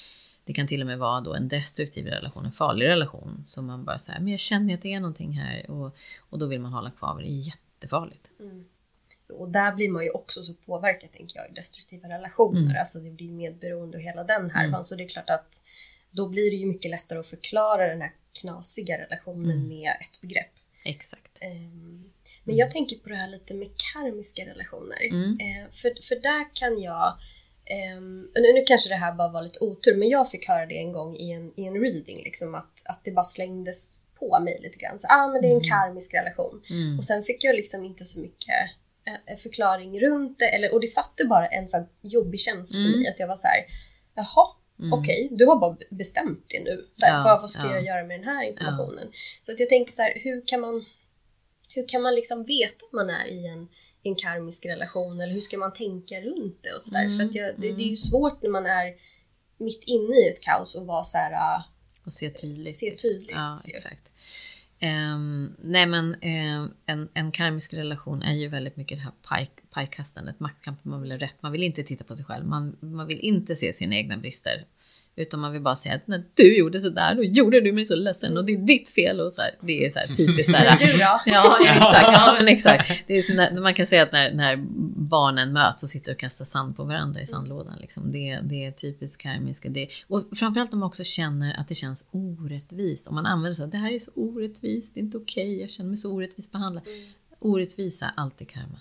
det 0.44 0.52
kan 0.52 0.66
till 0.66 0.80
och 0.80 0.86
med 0.86 0.98
vara 0.98 1.20
då 1.20 1.34
en 1.34 1.48
destruktiv 1.48 2.06
relation, 2.06 2.46
en 2.46 2.52
farlig 2.52 2.86
relation. 2.86 3.42
Som 3.44 3.66
man 3.66 3.84
bara 3.84 3.98
säger, 3.98 4.20
men 4.20 4.28
jag 4.28 4.40
känner 4.40 4.74
att 4.74 4.82
det 4.82 4.92
är 4.92 5.00
någonting 5.00 5.32
här. 5.32 5.70
Och, 5.70 5.96
och 6.30 6.38
då 6.38 6.46
vill 6.46 6.60
man 6.60 6.72
hålla 6.72 6.90
kvar. 6.90 7.20
Det 7.22 7.28
är 7.28 7.46
jättefarligt. 7.46 8.30
Mm. 8.40 8.64
Och 9.30 9.48
där 9.48 9.72
blir 9.72 9.88
man 9.88 10.04
ju 10.04 10.10
också 10.10 10.42
så 10.42 10.54
påverkad 10.54 11.12
tänker 11.12 11.38
jag 11.38 11.50
i 11.50 11.52
destruktiva 11.52 12.08
relationer. 12.08 12.60
Mm. 12.60 12.76
Alltså 12.80 12.98
det 12.98 13.10
blir 13.10 13.30
medberoende 13.30 13.96
och 13.96 14.02
hela 14.02 14.24
den 14.24 14.50
härvan. 14.50 14.68
Mm. 14.74 14.84
Så 14.84 14.94
det 14.96 15.04
är 15.04 15.08
klart 15.08 15.30
att 15.30 15.62
då 16.10 16.28
blir 16.28 16.50
det 16.50 16.56
ju 16.56 16.66
mycket 16.66 16.90
lättare 16.90 17.18
att 17.18 17.26
förklara 17.26 17.88
den 17.88 18.00
här 18.00 18.12
knasiga 18.40 18.98
relationen 18.98 19.50
Mm. 19.50 19.68
med 19.68 19.90
ett 20.00 20.20
begrepp. 20.20 20.50
Exakt. 20.84 21.38
Ehm, 21.40 22.10
Men 22.44 22.56
jag 22.56 22.70
tänker 22.70 22.96
på 22.96 23.08
det 23.08 23.14
här 23.16 23.28
lite 23.28 23.54
med 23.54 23.68
karmiska 23.94 24.42
relationer. 24.46 25.02
Mm. 25.10 25.38
Eh, 25.40 25.70
För, 25.70 25.92
för 26.08 26.16
där 26.22 26.54
kan 26.54 26.80
jag... 26.82 27.18
och 28.34 28.42
nu, 28.42 28.52
nu 28.54 28.62
kanske 28.66 28.88
det 28.88 28.94
här 28.94 29.12
bara 29.12 29.28
var 29.28 29.42
lite 29.42 29.58
otur, 29.60 29.96
men 29.96 30.08
jag 30.08 30.30
fick 30.30 30.48
höra 30.48 30.66
det 30.66 30.78
en 30.78 30.92
gång 30.92 31.16
i 31.16 31.32
en, 31.32 31.52
i 31.56 31.64
en 31.64 31.74
reading. 31.80 32.22
Liksom 32.24 32.54
att, 32.54 32.82
att 32.84 33.04
det 33.04 33.10
bara 33.10 33.24
slängdes 33.24 34.00
på 34.18 34.40
mig 34.40 34.58
lite 34.60 34.78
grann. 34.78 34.98
Så, 34.98 35.06
ah, 35.10 35.28
men 35.28 35.42
det 35.42 35.46
är 35.48 35.50
en 35.52 35.56
Mm. 35.56 35.68
karmisk 35.70 36.14
relation. 36.14 36.62
Mm. 36.70 36.98
Och 36.98 37.04
sen 37.04 37.22
fick 37.22 37.44
jag 37.44 37.56
liksom 37.56 37.84
inte 37.84 38.04
så 38.04 38.20
mycket 38.20 38.70
förklaring 39.38 40.00
runt 40.00 40.38
det. 40.38 40.44
Eller, 40.48 40.72
och 40.74 40.80
det 40.80 40.86
satte 40.86 41.24
bara 41.24 41.46
en 41.48 41.68
sån 41.68 41.86
jobbig 42.02 42.40
känsla 42.40 42.80
Mm. 42.80 42.98
mig. 43.00 43.08
Att 43.08 43.18
jag 43.18 43.28
var 43.28 43.36
så 43.36 43.46
här, 43.46 43.64
jaha, 44.14 44.46
Mm. 44.78 44.92
okej, 44.92 45.28
du 45.32 45.46
har 45.46 45.56
bara 45.56 45.76
bestämt 45.90 46.44
det 46.48 46.60
nu. 46.64 46.88
Så 46.92 47.06
här, 47.06 47.18
Ja, 47.18 47.24
vad, 47.24 47.40
vad 47.40 47.50
ska 47.50 47.66
ja. 47.66 47.72
jag 47.74 47.84
göra 47.84 48.04
med 48.06 48.18
den 48.20 48.28
här 48.28 48.44
informationen? 48.44 49.08
Så 49.46 49.52
att 49.52 49.60
jag 49.60 49.68
tänker 49.68 49.92
så 49.92 50.02
här, 50.02 50.12
hur 50.16 50.46
kan 50.46 50.60
man, 50.60 50.84
hur 51.68 51.88
kan 51.88 52.02
man 52.02 52.14
liksom 52.14 52.44
veta 52.44 52.84
att 52.86 52.92
man 52.92 53.10
är 53.10 53.26
i 53.26 53.46
en, 53.46 53.68
i 54.02 54.08
en 54.08 54.14
karmisk 54.14 54.66
relation? 54.66 55.20
Eller 55.20 55.32
hur 55.32 55.40
ska 55.40 55.58
man 55.58 55.72
tänka 55.72 56.20
runt 56.20 56.58
det 56.62 56.72
och 56.74 56.82
sådär? 56.82 57.04
Mm, 57.04 57.16
För 57.18 57.24
att 57.24 57.34
jag, 57.34 57.46
det, 57.46 57.60
det 57.60 57.66
är 57.66 57.70
mm. 57.70 57.80
ju 57.88 57.96
svårt 57.96 58.42
när 58.42 58.50
man 58.50 58.66
är 58.66 58.94
mitt 59.58 59.82
inne 59.86 60.16
i 60.16 60.28
ett 60.28 60.40
kaos 60.40 60.74
och 60.76 60.86
vara 60.86 61.02
så 61.02 61.18
här, 61.18 61.62
Och 62.06 62.12
se 62.12 62.30
tydligt. 62.30 62.74
se 62.74 62.90
tydligt. 62.94 63.30
Ja, 63.30 63.56
exakt. 63.68 64.08
Ehm, 64.82 65.56
nej 65.62 65.86
men 65.86 66.16
ehm, 66.20 66.70
en, 66.86 67.08
en 67.14 67.32
karmisk 67.32 67.74
relation 67.74 68.22
är 68.22 68.34
ju 68.34 68.48
väldigt 68.48 68.76
mycket 68.76 68.98
det 68.98 69.02
här 69.04 69.12
paj, 69.22 69.50
pajkastandet, 69.70 70.40
maktkampen, 70.40 70.90
man 70.90 71.02
vill 71.02 71.10
ha 71.10 71.18
rätt. 71.18 71.36
Man 71.40 71.52
vill 71.52 71.62
inte 71.62 71.82
titta 71.82 72.04
på 72.04 72.16
sig 72.16 72.24
själv, 72.24 72.46
man, 72.46 72.76
man 72.80 73.06
vill 73.06 73.20
inte 73.20 73.56
se 73.56 73.72
sina 73.72 73.96
egna 73.96 74.16
brister. 74.16 74.64
Utan 75.22 75.40
man 75.40 75.52
vill 75.52 75.62
bara 75.62 75.76
säga 75.76 75.94
att 75.94 76.06
när 76.06 76.22
du 76.34 76.58
gjorde 76.58 76.80
sådär, 76.80 77.14
då 77.14 77.24
gjorde 77.24 77.60
du 77.60 77.72
mig 77.72 77.86
så 77.86 77.94
ledsen 77.94 78.36
och 78.36 78.44
det 78.44 78.52
är 78.52 78.58
ditt 78.58 78.88
fel 78.88 79.20
och 79.20 79.32
så 79.32 79.40
här. 79.40 79.50
Det 79.60 79.86
är 79.86 79.90
så 79.90 79.98
här 79.98 80.06
typiskt 80.06 80.50
så 80.50 80.56
här. 80.56 80.78
Du 80.86 80.92
då? 80.92 81.20
Ja, 81.26 81.58
exakt. 81.60 82.08
Ja, 82.12 82.34
men 82.38 82.48
exakt. 82.48 82.90
Det 83.06 83.14
är 83.14 83.36
när, 83.36 83.60
man 83.60 83.74
kan 83.74 83.86
säga 83.86 84.02
att 84.02 84.12
när, 84.12 84.34
när 84.34 84.56
barnen 84.96 85.52
möts 85.52 85.82
och 85.82 85.88
sitter 85.88 86.12
och 86.12 86.18
kastar 86.18 86.44
sand 86.44 86.76
på 86.76 86.84
varandra 86.84 87.20
i 87.20 87.26
sandlådan. 87.26 87.78
Liksom. 87.80 88.12
Det, 88.12 88.38
det 88.42 88.64
är 88.64 88.72
typiskt 88.72 89.22
karmiska. 89.22 89.68
Det, 89.68 89.88
och 90.08 90.24
framförallt 90.36 90.72
när 90.72 90.78
man 90.78 90.86
också 90.86 91.04
känner 91.04 91.60
att 91.60 91.68
det 91.68 91.74
känns 91.74 92.04
orättvist. 92.10 93.06
Om 93.06 93.14
man 93.14 93.26
använder 93.26 93.54
så 93.54 93.64
att 93.64 93.72
det 93.72 93.78
här 93.78 93.92
är 93.92 93.98
så 93.98 94.10
orättvist, 94.14 94.94
det 94.94 95.00
är 95.00 95.02
inte 95.02 95.18
okej, 95.18 95.60
jag 95.60 95.70
känner 95.70 95.88
mig 95.88 95.96
så 95.96 96.12
orättvist 96.12 96.52
behandlad. 96.52 96.84
Orättvisa, 97.38 98.12
alltid 98.16 98.48
karma. 98.48 98.80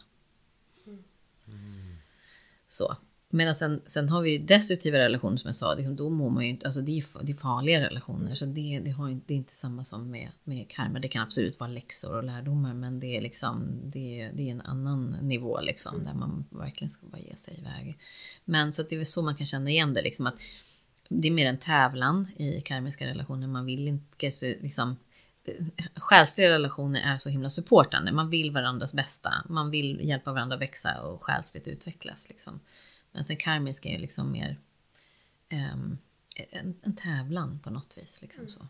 Så. 2.67 2.97
Medan 3.31 3.55
sen, 3.55 3.81
sen 3.85 4.09
har 4.09 4.21
vi 4.21 4.31
ju 4.31 4.37
destruktiva 4.45 4.97
relationer 4.97 5.37
som 5.37 5.47
jag 5.47 5.55
sa, 5.55 5.73
liksom, 5.73 5.95
då 5.95 6.09
mår 6.09 6.29
man 6.29 6.43
ju 6.43 6.49
inte, 6.49 6.65
alltså 6.65 6.81
det 6.81 6.91
är, 6.97 7.23
det 7.25 7.31
är 7.31 7.35
farliga 7.35 7.79
relationer. 7.81 8.35
Så 8.35 8.45
det, 8.45 8.79
det, 8.83 8.89
har, 8.91 9.19
det 9.25 9.33
är 9.33 9.37
inte 9.37 9.53
samma 9.53 9.83
som 9.83 10.11
med, 10.11 10.29
med 10.43 10.69
karma. 10.69 10.99
Det 10.99 11.07
kan 11.07 11.21
absolut 11.23 11.59
vara 11.59 11.69
läxor 11.69 12.15
och 12.17 12.23
lärdomar 12.23 12.73
men 12.73 12.99
det 12.99 13.17
är 13.17 13.21
liksom, 13.21 13.81
det, 13.83 14.21
är- 14.21 14.31
det 14.33 14.41
är 14.47 14.51
en 14.51 14.61
annan 14.61 15.17
nivå 15.21 15.61
liksom, 15.61 16.03
där 16.05 16.13
man 16.13 16.45
verkligen 16.49 16.89
ska 16.89 17.07
bara 17.07 17.21
ge 17.21 17.35
sig 17.35 17.57
iväg. 17.59 17.97
Men 18.45 18.73
så 18.73 18.81
att 18.81 18.89
det 18.89 18.95
är 18.95 18.97
väl 18.97 19.05
så 19.05 19.21
man 19.21 19.35
kan 19.35 19.45
känna 19.45 19.69
igen 19.69 19.93
det 19.93 20.01
liksom 20.01 20.27
att 20.27 20.35
det 21.09 21.27
är 21.27 21.31
mer 21.31 21.45
en 21.49 21.57
tävlan 21.57 22.27
i 22.37 22.61
karmiska 22.61 23.07
relationer. 23.07 23.47
Man 23.47 23.65
vill 23.65 23.87
inte 23.87 24.31
liksom 24.61 24.97
eh, 25.45 25.65
själsliga 25.95 26.49
relationer 26.49 27.01
är 27.01 27.17
så 27.17 27.29
himla 27.29 27.49
supportande. 27.49 28.11
Man 28.11 28.29
vill 28.29 28.51
varandras 28.51 28.93
bästa. 28.93 29.33
Man 29.49 29.69
vill 29.71 29.99
hjälpa 30.07 30.33
varandra 30.33 30.55
att 30.55 30.61
växa 30.61 31.01
och 31.01 31.23
själsligt 31.23 31.67
utvecklas. 31.67 32.29
Liksom. 32.29 32.59
Men 33.11 33.23
sen 33.23 33.37
karmiska 33.37 33.89
är 33.89 33.93
ju 33.93 33.99
liksom 33.99 34.31
mer 34.31 34.57
ehm, 35.49 35.97
en, 36.49 36.79
en 36.81 36.95
tävlan 36.95 37.59
på 37.63 37.69
något 37.69 37.97
vis. 37.97 38.21
Liksom 38.21 38.49
så. 38.49 38.67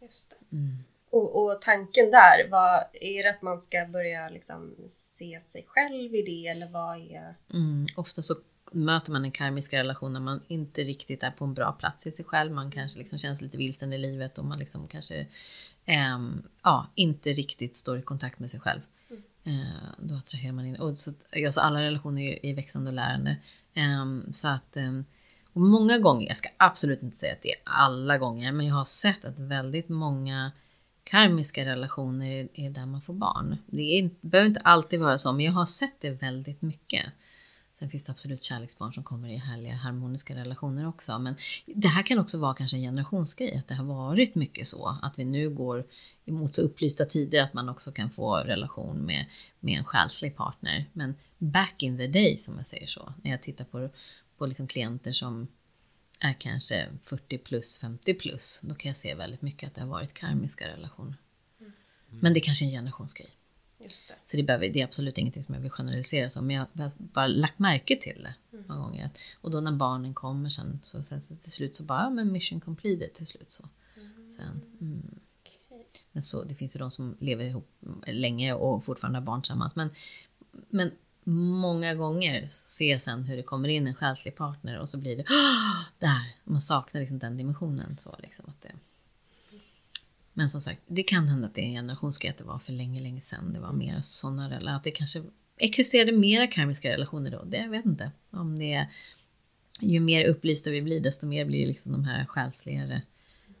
Just 0.00 0.30
det. 0.30 0.56
Mm. 0.56 0.84
Och, 1.10 1.44
och 1.44 1.60
tanken 1.60 2.10
där, 2.10 2.48
vad, 2.50 2.84
är 2.92 3.22
det 3.22 3.30
att 3.30 3.42
man 3.42 3.60
ska 3.60 3.86
börja 3.86 4.28
liksom 4.28 4.74
se 4.88 5.40
sig 5.40 5.64
själv 5.68 6.14
i 6.14 6.22
det 6.22 6.46
eller 6.46 6.68
vad 6.68 6.96
är... 6.96 7.34
Mm. 7.54 7.86
Ofta 7.96 8.22
så 8.22 8.34
möter 8.72 9.12
man 9.12 9.24
en 9.24 9.32
karmisk 9.32 9.74
relation 9.74 10.12
när 10.12 10.20
man 10.20 10.40
inte 10.48 10.84
riktigt 10.84 11.22
är 11.22 11.30
på 11.30 11.44
en 11.44 11.54
bra 11.54 11.72
plats 11.72 12.06
i 12.06 12.10
sig 12.10 12.24
själv. 12.24 12.52
Man 12.52 12.70
kanske 12.70 12.98
liksom 12.98 13.18
känns 13.18 13.40
lite 13.40 13.56
vilsen 13.56 13.92
i 13.92 13.98
livet 13.98 14.38
och 14.38 14.44
man 14.44 14.58
liksom 14.58 14.88
kanske 14.88 15.26
ehm, 15.84 16.42
ja, 16.62 16.86
inte 16.94 17.32
riktigt 17.32 17.76
står 17.76 17.98
i 17.98 18.02
kontakt 18.02 18.38
med 18.38 18.50
sig 18.50 18.60
själv. 18.60 18.80
Eh, 19.48 19.90
då 19.98 20.14
attraherar 20.14 20.52
man 20.52 20.66
in. 20.66 20.76
Och 20.76 20.98
så, 20.98 21.10
eh, 21.10 21.46
alltså 21.46 21.60
alla 21.60 21.82
relationer 21.82 22.46
är, 22.46 22.54
växande 22.54 22.90
och 22.90 22.94
lärande. 22.94 23.36
Ehm, 23.74 24.32
så 24.32 24.48
att, 24.48 24.76
ehm, 24.76 25.04
och 25.52 25.60
många 25.60 25.98
gånger, 25.98 26.28
jag 26.28 26.36
ska 26.36 26.48
absolut 26.56 27.02
inte 27.02 27.16
säga 27.16 27.32
att 27.32 27.42
det 27.42 27.50
är 27.50 27.60
alla 27.64 28.18
gånger, 28.18 28.52
men 28.52 28.66
jag 28.66 28.74
har 28.74 28.84
sett 28.84 29.24
att 29.24 29.38
väldigt 29.38 29.88
många 29.88 30.52
karmiska 31.04 31.64
relationer 31.64 32.26
är, 32.26 32.48
är 32.54 32.70
där 32.70 32.86
man 32.86 33.02
får 33.02 33.14
barn. 33.14 33.56
Det 33.66 33.98
är 33.98 34.10
behöver 34.20 34.48
inte 34.48 34.60
alltid 34.60 35.00
vara 35.00 35.18
så, 35.18 35.32
men 35.32 35.44
jag 35.44 35.52
har 35.52 35.66
sett 35.66 36.00
det 36.00 36.10
väldigt 36.10 36.62
mycket. 36.62 37.06
Sen 37.78 37.90
finns 37.90 38.04
det 38.04 38.12
absolut 38.12 38.42
kärleksbarn 38.42 38.92
som 38.92 39.02
kommer 39.02 39.28
i 39.28 39.36
härliga 39.36 39.74
harmoniska 39.74 40.34
relationer 40.34 40.88
också. 40.88 41.18
Men 41.18 41.36
det 41.66 41.88
här 41.88 42.02
kan 42.02 42.18
också 42.18 42.38
vara 42.38 42.54
kanske 42.54 42.76
en 42.76 42.82
generationsgrej, 42.82 43.56
att 43.56 43.68
det 43.68 43.74
har 43.74 43.84
varit 43.84 44.34
mycket 44.34 44.66
så. 44.66 44.98
Att 45.02 45.18
vi 45.18 45.24
nu 45.24 45.50
går 45.50 45.86
emot 46.24 46.54
så 46.54 46.62
upplysta 46.62 47.04
tider 47.04 47.42
att 47.42 47.54
man 47.54 47.68
också 47.68 47.92
kan 47.92 48.10
få 48.10 48.36
relation 48.36 48.96
med, 48.96 49.26
med 49.60 49.78
en 49.78 49.84
själslig 49.84 50.36
partner. 50.36 50.86
Men 50.92 51.14
back 51.38 51.82
in 51.82 51.98
the 51.98 52.06
day, 52.06 52.36
som 52.36 52.56
jag 52.56 52.66
säger 52.66 52.86
så, 52.86 53.12
när 53.22 53.30
jag 53.30 53.42
tittar 53.42 53.64
på, 53.64 53.90
på 54.38 54.46
liksom 54.46 54.66
klienter 54.66 55.12
som 55.12 55.48
är 56.20 56.32
kanske 56.32 56.88
40 57.02 57.38
plus, 57.38 57.78
50 57.78 58.14
plus, 58.14 58.60
då 58.64 58.74
kan 58.74 58.88
jag 58.88 58.96
se 58.96 59.14
väldigt 59.14 59.42
mycket 59.42 59.66
att 59.66 59.74
det 59.74 59.80
har 59.80 59.88
varit 59.88 60.14
karmiska 60.14 60.68
relationer. 60.68 61.14
Men 62.10 62.32
det 62.34 62.40
är 62.40 62.42
kanske 62.42 62.64
är 62.64 62.66
en 62.66 62.72
generationsgrej. 62.72 63.37
Just 63.80 64.08
det. 64.08 64.14
Så 64.22 64.36
det, 64.36 64.42
behöver, 64.42 64.68
det 64.68 64.80
är 64.80 64.84
absolut 64.84 65.18
ingenting 65.18 65.42
som 65.42 65.54
jag 65.54 65.62
vill 65.62 65.70
generalisera 65.70 66.30
som, 66.30 66.46
men 66.46 66.56
jag 66.56 66.66
har 66.84 66.92
bara 66.98 67.26
lagt 67.26 67.58
märke 67.58 67.96
till 67.96 68.26
det 68.50 68.58
många 68.68 68.80
gånger. 68.80 69.10
Och 69.40 69.50
då 69.50 69.60
när 69.60 69.72
barnen 69.72 70.14
kommer 70.14 70.48
sen, 70.48 70.80
så, 70.82 71.02
sen 71.02 71.20
så 71.20 71.36
till 71.36 71.52
slut 71.52 71.76
så 71.76 71.82
bara, 71.82 72.02
ja 72.02 72.10
men 72.10 72.32
mission 72.32 72.60
completed 72.60 73.14
till 73.14 73.26
slut 73.26 73.50
så. 73.50 73.68
Sen, 74.28 74.62
mm. 74.80 75.20
Men 76.12 76.22
så, 76.22 76.44
det 76.44 76.54
finns 76.54 76.76
ju 76.76 76.78
de 76.78 76.90
som 76.90 77.16
lever 77.20 77.44
ihop 77.44 77.68
länge 78.06 78.52
och 78.52 78.84
fortfarande 78.84 79.18
har 79.18 79.24
barn 79.24 79.42
tillsammans. 79.42 79.76
Men, 79.76 79.90
men 80.68 80.92
många 81.60 81.94
gånger 81.94 82.46
ser 82.46 82.90
jag 82.90 83.02
sen 83.02 83.24
hur 83.24 83.36
det 83.36 83.42
kommer 83.42 83.68
in 83.68 83.86
en 83.86 83.94
själslig 83.94 84.36
partner 84.36 84.78
och 84.78 84.88
så 84.88 84.98
blir 84.98 85.16
det 85.16 85.24
"Åh!" 85.30 85.82
där. 85.98 86.34
Man 86.44 86.60
saknar 86.60 87.00
liksom 87.00 87.18
den 87.18 87.36
dimensionen. 87.36 87.92
Så 87.92 88.16
liksom 88.18 88.44
att 88.48 88.62
det... 88.62 88.72
Men 90.38 90.50
som 90.50 90.60
sagt, 90.60 90.80
det 90.86 91.02
kan 91.02 91.28
hända 91.28 91.46
att 91.46 91.54
det 91.54 91.60
är 91.60 91.64
en 91.64 91.72
generationsgrej, 91.72 92.30
att 92.30 92.38
det 92.38 92.44
var 92.44 92.58
för 92.58 92.72
länge, 92.72 93.00
länge 93.00 93.20
sedan. 93.20 93.52
Det 93.52 93.60
var 93.60 93.72
mer 93.72 94.00
sådana 94.00 94.50
relationer, 94.50 94.76
att 94.76 94.84
det 94.84 94.90
kanske 94.90 95.22
existerade 95.56 96.12
mera 96.12 96.46
karmiska 96.46 96.90
relationer 96.90 97.30
då. 97.30 97.44
Det 97.44 97.56
jag 97.56 97.68
vet 97.68 97.86
inte. 97.86 98.10
Om 98.30 98.58
det 98.58 98.72
är, 98.74 98.86
ju 99.80 100.00
mer 100.00 100.24
upplysta 100.24 100.70
vi 100.70 100.82
blir, 100.82 101.00
desto 101.00 101.26
mer 101.26 101.44
blir 101.44 101.66
liksom 101.66 101.92
de 101.92 102.04
här 102.04 102.24
själsligare. 102.26 103.02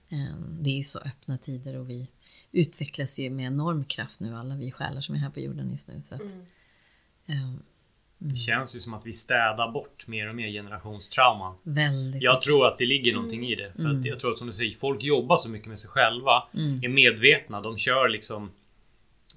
Eh, 0.08 0.34
Det 0.60 0.70
är 0.70 0.76
ju 0.76 0.82
så 0.82 0.98
öppna 0.98 1.38
tider 1.38 1.76
och 1.76 1.90
vi 1.90 2.06
utvecklas 2.52 3.18
ju 3.18 3.30
med 3.30 3.46
enorm 3.46 3.84
kraft 3.84 4.20
nu, 4.20 4.36
alla 4.36 4.56
vi 4.56 4.70
själar 4.72 5.00
som 5.00 5.14
är 5.14 5.18
här 5.18 5.30
på 5.30 5.40
jorden 5.40 5.70
just 5.70 5.88
nu. 5.88 6.00
Så 6.04 6.14
att, 6.14 6.20
Mm. 7.26 7.62
Eh, 8.20 8.26
Det 8.28 8.36
känns 8.36 8.76
ju 8.76 8.80
som 8.80 8.94
att 8.94 9.06
vi 9.06 9.12
städar 9.12 9.70
bort 9.72 10.06
mer 10.06 10.28
och 10.28 10.34
mer 10.34 10.48
generationstrauman. 10.48 11.54
väldigt 11.62 12.22
Jag 12.22 12.40
tror 12.42 12.66
att 12.66 12.78
det 12.78 12.84
ligger 12.86 13.14
någonting 13.14 13.46
i 13.46 13.54
det. 13.54 13.72
För 13.76 13.84
Mm. 13.90 14.02
jag 14.04 14.20
tror 14.20 14.32
att 14.32 14.38
som 14.38 14.46
du 14.46 14.52
säger, 14.52 14.70
folk 14.72 15.02
jobbar 15.02 15.36
så 15.36 15.48
mycket 15.48 15.68
med 15.68 15.78
sig 15.78 15.90
själva. 15.90 16.42
Mm. 16.54 16.84
Är 16.84 16.88
medvetna. 16.88 17.60
De 17.60 17.78
kör 17.78 18.08
liksom 18.08 18.50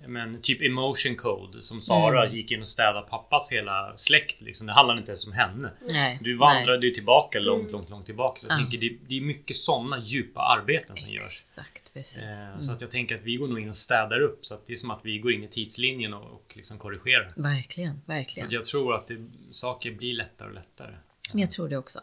men 0.08 0.42
typ 0.42 0.62
emotion 0.62 1.16
code 1.16 1.62
som 1.62 1.82
Sara 1.82 2.24
Mm. 2.26 2.36
gick 2.38 2.52
in 2.52 2.62
och 2.62 2.68
städade 2.68 3.02
pappas 3.10 3.52
hela 3.52 3.94
släkt. 3.98 4.42
Liksom. 4.42 4.68
Det 4.68 4.74
handlar 4.74 4.98
inte 4.98 5.12
ens 5.12 5.28
om 5.28 5.34
henne. 5.34 5.72
Nej, 5.90 6.20
Du 6.22 6.30
nej. 6.30 6.38
vandrade 6.38 6.88
ju 6.88 6.94
tillbaka 6.94 7.40
långt, 7.40 7.62
Mm. 7.62 7.72
långt, 7.72 7.90
långt 7.90 8.06
tillbaka. 8.06 8.40
Så 8.40 8.48
jag 8.48 8.54
Ja. 8.54 8.58
tänker 8.58 8.78
det, 8.78 8.98
det 9.08 9.18
är 9.18 9.22
mycket 9.22 9.56
sådana 9.56 10.00
djupa 10.04 10.42
arbeten 10.42 10.98
som 10.98 11.10
görs. 11.14 11.24
Exakt, 11.24 11.94
precis. 11.94 12.24
Eh, 12.46 12.52
Mm. 12.52 12.64
Så 12.64 12.72
att 12.74 12.82
jag 12.82 12.92
tänker 12.92 13.16
att 13.16 13.22
vi 13.24 13.36
går 13.36 13.48
nog 13.48 13.60
in 13.60 13.70
och 13.70 13.76
städar 13.78 14.20
upp. 14.22 14.46
Så 14.46 14.54
att 14.54 14.66
det 14.66 14.74
är 14.74 14.78
som 14.78 14.92
att 14.92 15.00
vi 15.04 15.18
går 15.20 15.32
in 15.34 15.44
i 15.44 15.48
tidslinjen 15.48 16.14
och, 16.14 16.24
och 16.34 16.54
liksom 16.56 16.78
korrigerar. 16.80 17.34
Verkligen, 17.36 17.94
Så 17.94 18.12
verkligen. 18.12 18.48
att 18.48 18.54
jag 18.54 18.66
tror 18.66 18.96
att 18.96 19.08
det, 19.08 19.26
saker 19.52 19.92
blir 19.92 20.14
lättare 20.14 20.48
och 20.48 20.54
lättare. 20.56 20.96
Men 21.34 21.42
jag 21.42 21.52
tror 21.52 21.70
det 21.70 21.78
också. 21.78 22.00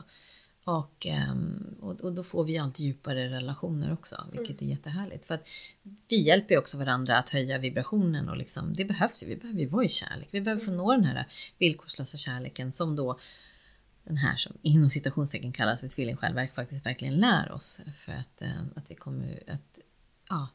Och, 0.69 1.07
ehm, 1.07 1.77
och, 1.81 2.01
och 2.01 2.13
då 2.13 2.23
får 2.23 2.45
vi 2.45 2.59
allt 2.59 2.79
djupare 2.79 3.29
relationer 3.29 3.93
också, 3.93 4.25
vilket 4.33 4.63
är 4.63 4.67
jättehärligt. 4.67 5.25
För 5.25 5.41
vi 6.09 6.23
hjälper 6.23 6.55
ju 6.55 6.59
också 6.59 6.79
varandra 6.79 7.19
att 7.19 7.29
höja 7.29 7.59
vibrationen 7.59 8.29
och 8.29 8.37
liksom, 8.37 8.75
det 8.75 8.85
behövs 8.85 9.23
ju. 9.23 9.27
Vi 9.27 9.37
behöver 9.37 9.61
ju 9.61 9.67
vara 9.67 9.85
i 9.85 9.89
kärlek. 9.89 10.29
Vi 10.31 10.41
behöver 10.41 10.65
få 10.65 10.71
nå 10.71 10.93
den 10.93 11.05
här 11.05 11.27
villkorslösa 11.59 12.17
kärleken 12.17 12.73
som 12.73 12.97
då 12.97 13.19
den 14.05 14.17
här 14.17 14.37
som 14.37 14.53
inom 14.63 14.89
citationstecken 14.89 15.53
kallas 15.53 15.81
för 15.81 15.89
tvillingsjälvverk 15.89 16.55
faktiskt 16.55 16.87
verkligen 16.87 17.15
lär 17.15 17.53
oss. 17.53 17.81
För 18.05 18.13
att, 18.13 18.43
eh, 18.43 18.63
att 18.77 18.91
vi 18.91 18.95
kommer 18.95 19.43
att, 19.47 19.79
ja, 20.29 20.49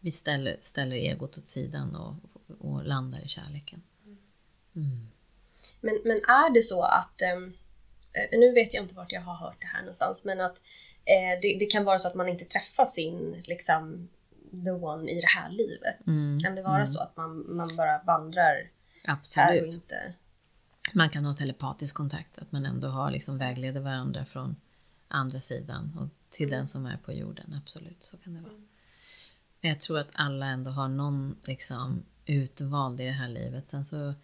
vi 0.00 0.10
ställer, 0.10 0.56
ställer 0.60 0.96
egot 0.96 1.38
åt 1.38 1.48
sidan 1.48 1.96
och, 1.96 2.14
och 2.58 2.84
landar 2.84 3.20
i 3.24 3.28
kärleken. 3.28 3.82
Mm. 4.76 5.08
Men, 5.80 6.00
men 6.04 6.16
är 6.16 6.54
det 6.54 6.62
så 6.62 6.82
att, 6.82 7.22
ehm, 7.22 7.44
eh, 7.44 7.50
nu 8.32 8.52
vet 8.52 8.74
jag 8.74 8.84
inte 8.84 8.94
vart 8.94 9.12
jag 9.12 9.20
har 9.20 9.34
hört 9.34 9.60
det 9.60 9.66
här 9.66 9.80
någonstans, 9.80 10.24
men 10.24 10.40
att 10.40 10.60
eh, 11.04 11.40
det, 11.42 11.56
det 11.58 11.66
kan 11.66 11.84
vara 11.84 11.98
så 11.98 12.08
att 12.08 12.14
man 12.14 12.28
inte 12.28 12.44
träffar 12.44 12.84
sin, 12.84 13.42
liksom, 13.46 14.08
the 14.64 14.70
one 14.70 15.10
i 15.10 15.20
det 15.20 15.26
här 15.26 15.50
livet. 15.50 16.06
Mm, 16.06 16.40
Kan 16.40 16.54
det 16.54 16.62
vara 16.62 16.74
mm. 16.74 16.86
så 16.86 17.00
att 17.00 17.16
man, 17.16 17.56
man 17.56 17.76
bara 17.76 18.02
vandrar 18.02 18.70
här 19.04 19.12
och 19.12 19.12
Absolut. 19.12 19.74
inte... 19.74 20.14
Man 20.92 21.10
kan 21.10 21.24
ha 21.24 21.34
telepatisk 21.34 21.96
kontakt, 21.96 22.38
att 22.38 22.52
man 22.52 22.66
ändå 22.66 22.88
har 22.88 23.10
liksom 23.10 23.38
vägleder 23.38 23.80
varandra 23.80 24.24
från 24.24 24.56
andra 25.08 25.40
sidan 25.40 25.98
och 26.00 26.08
till 26.30 26.50
den 26.50 26.66
som 26.66 26.86
är 26.86 26.96
på 26.96 27.12
jorden. 27.12 27.60
Absolut, 27.62 28.02
så 28.02 28.16
kan 28.16 28.34
det 28.34 28.40
vara. 28.40 28.52
Men 29.60 29.70
jag 29.70 29.80
tror 29.80 29.98
att 29.98 30.10
alla 30.12 30.46
ändå 30.46 30.70
har 30.70 30.88
någon 30.88 31.36
liksom 31.46 32.04
utvald 32.26 33.00
i 33.00 33.04
det 33.04 33.10
här 33.10 33.28
livet. 33.28 33.68
Sen 33.68 33.84
så 33.84 34.14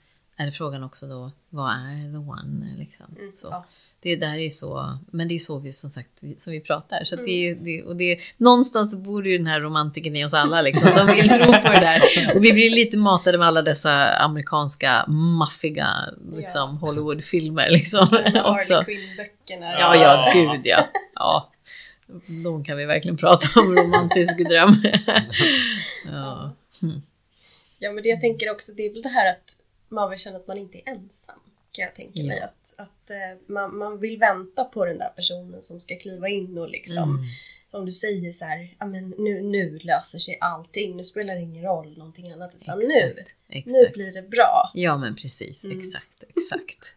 är 0.46 0.50
frågan 0.50 0.82
också 0.82 1.06
då, 1.06 1.30
vad 1.48 1.70
är 1.72 2.12
the 2.12 2.18
one? 2.18 2.66
Liksom. 2.78 3.06
Mm, 3.18 3.32
Så. 3.34 3.48
ja. 3.50 3.66
Det 4.02 4.16
där 4.16 4.36
är 4.38 4.48
så, 4.50 4.98
men 5.10 5.28
det 5.28 5.34
är 5.34 5.38
så 5.38 5.58
vi 5.58 5.72
som 5.72 5.90
sagt 5.90 6.20
som 6.36 6.52
vi 6.52 6.60
pratar. 6.60 7.04
Så 7.04 7.14
att 7.14 7.24
det 7.24 7.30
ju- 7.32 7.54
det, 7.54 7.82
och 7.82 7.96
det, 7.96 8.18
någonstans 8.36 8.94
bor 8.96 9.26
ju 9.26 9.38
den 9.38 9.46
här 9.46 9.60
romantiken 9.60 10.16
i 10.16 10.24
oss 10.24 10.34
alla 10.34 10.62
liksom, 10.62 10.90
som 10.90 11.06
vill 11.06 11.28
tro 11.28 11.46
på 11.46 11.68
det 11.68 11.80
där. 11.80 12.00
Och 12.36 12.44
vi 12.44 12.52
blir 12.52 12.70
lite 12.70 12.96
matade 12.98 13.38
med 13.38 13.46
alla 13.46 13.62
dessa 13.62 14.08
amerikanska 14.14 15.06
maffiga 15.08 15.88
liksom, 16.36 16.78
Hollywoodfilmer 16.78 17.70
liksom. 17.70 18.00
också. 18.44 18.82
Quinn-böckerna. 18.84 19.72
Ja, 19.80 19.96
ja, 19.96 20.30
gud 20.34 20.60
ja. 20.64 20.86
ja. 21.14 21.50
De 22.44 22.64
kan 22.64 22.76
vi 22.76 22.84
verkligen 22.84 23.16
prata 23.16 23.60
om, 23.60 23.76
romantisk 23.76 24.38
dröm. 24.38 24.82
ja. 26.06 26.56
Ja, 27.78 27.92
men 27.92 28.02
det 28.02 28.08
jag 28.08 28.20
tänker 28.20 28.50
också, 28.50 28.72
det 28.72 28.86
är 28.86 28.92
väl 28.92 29.02
det 29.02 29.08
här 29.08 29.30
att 29.30 29.56
man 29.90 30.10
vill 30.10 30.18
känna 30.18 30.36
att 30.36 30.46
man 30.46 30.58
inte 30.58 30.78
är 30.78 30.82
ensam. 30.92 31.38
Kan 31.72 31.84
jag 31.84 31.94
tänka 31.94 32.20
mig. 32.22 32.38
Ja. 32.38 32.44
Att, 32.44 32.74
att 32.78 33.10
eh, 33.10 33.16
man, 33.46 33.76
man 33.78 34.00
vill 34.00 34.18
vänta 34.18 34.64
på 34.64 34.84
den 34.84 34.98
där 34.98 35.08
personen 35.16 35.62
som 35.62 35.80
ska 35.80 35.96
kliva 35.96 36.28
in 36.28 36.58
och 36.58 36.68
liksom, 36.68 37.02
Mm. 37.10 37.24
som 37.70 37.86
du 37.86 37.92
säger 37.92 38.32
så 38.32 38.44
här, 38.44 38.76
ja 38.78 38.86
men 38.86 39.10
nu, 39.18 39.42
nu 39.42 39.78
löser 39.78 40.18
sig 40.18 40.38
allting, 40.40 40.96
nu 40.96 41.04
spelar 41.04 41.34
det 41.34 41.40
ingen 41.40 41.64
roll 41.64 41.98
någonting 41.98 42.30
annat, 42.32 42.54
utan 42.60 42.78
nu, 42.78 42.84
Exakt, 42.94 43.36
nu 43.48 43.56
exakt. 43.80 43.94
blir 43.94 44.12
det 44.12 44.22
bra. 44.22 44.70
Ja 44.74 44.98
men 44.98 45.16
precis, 45.16 45.64
Mm. 45.64 45.78
exakt, 45.78 46.22
exakt. 46.28 46.94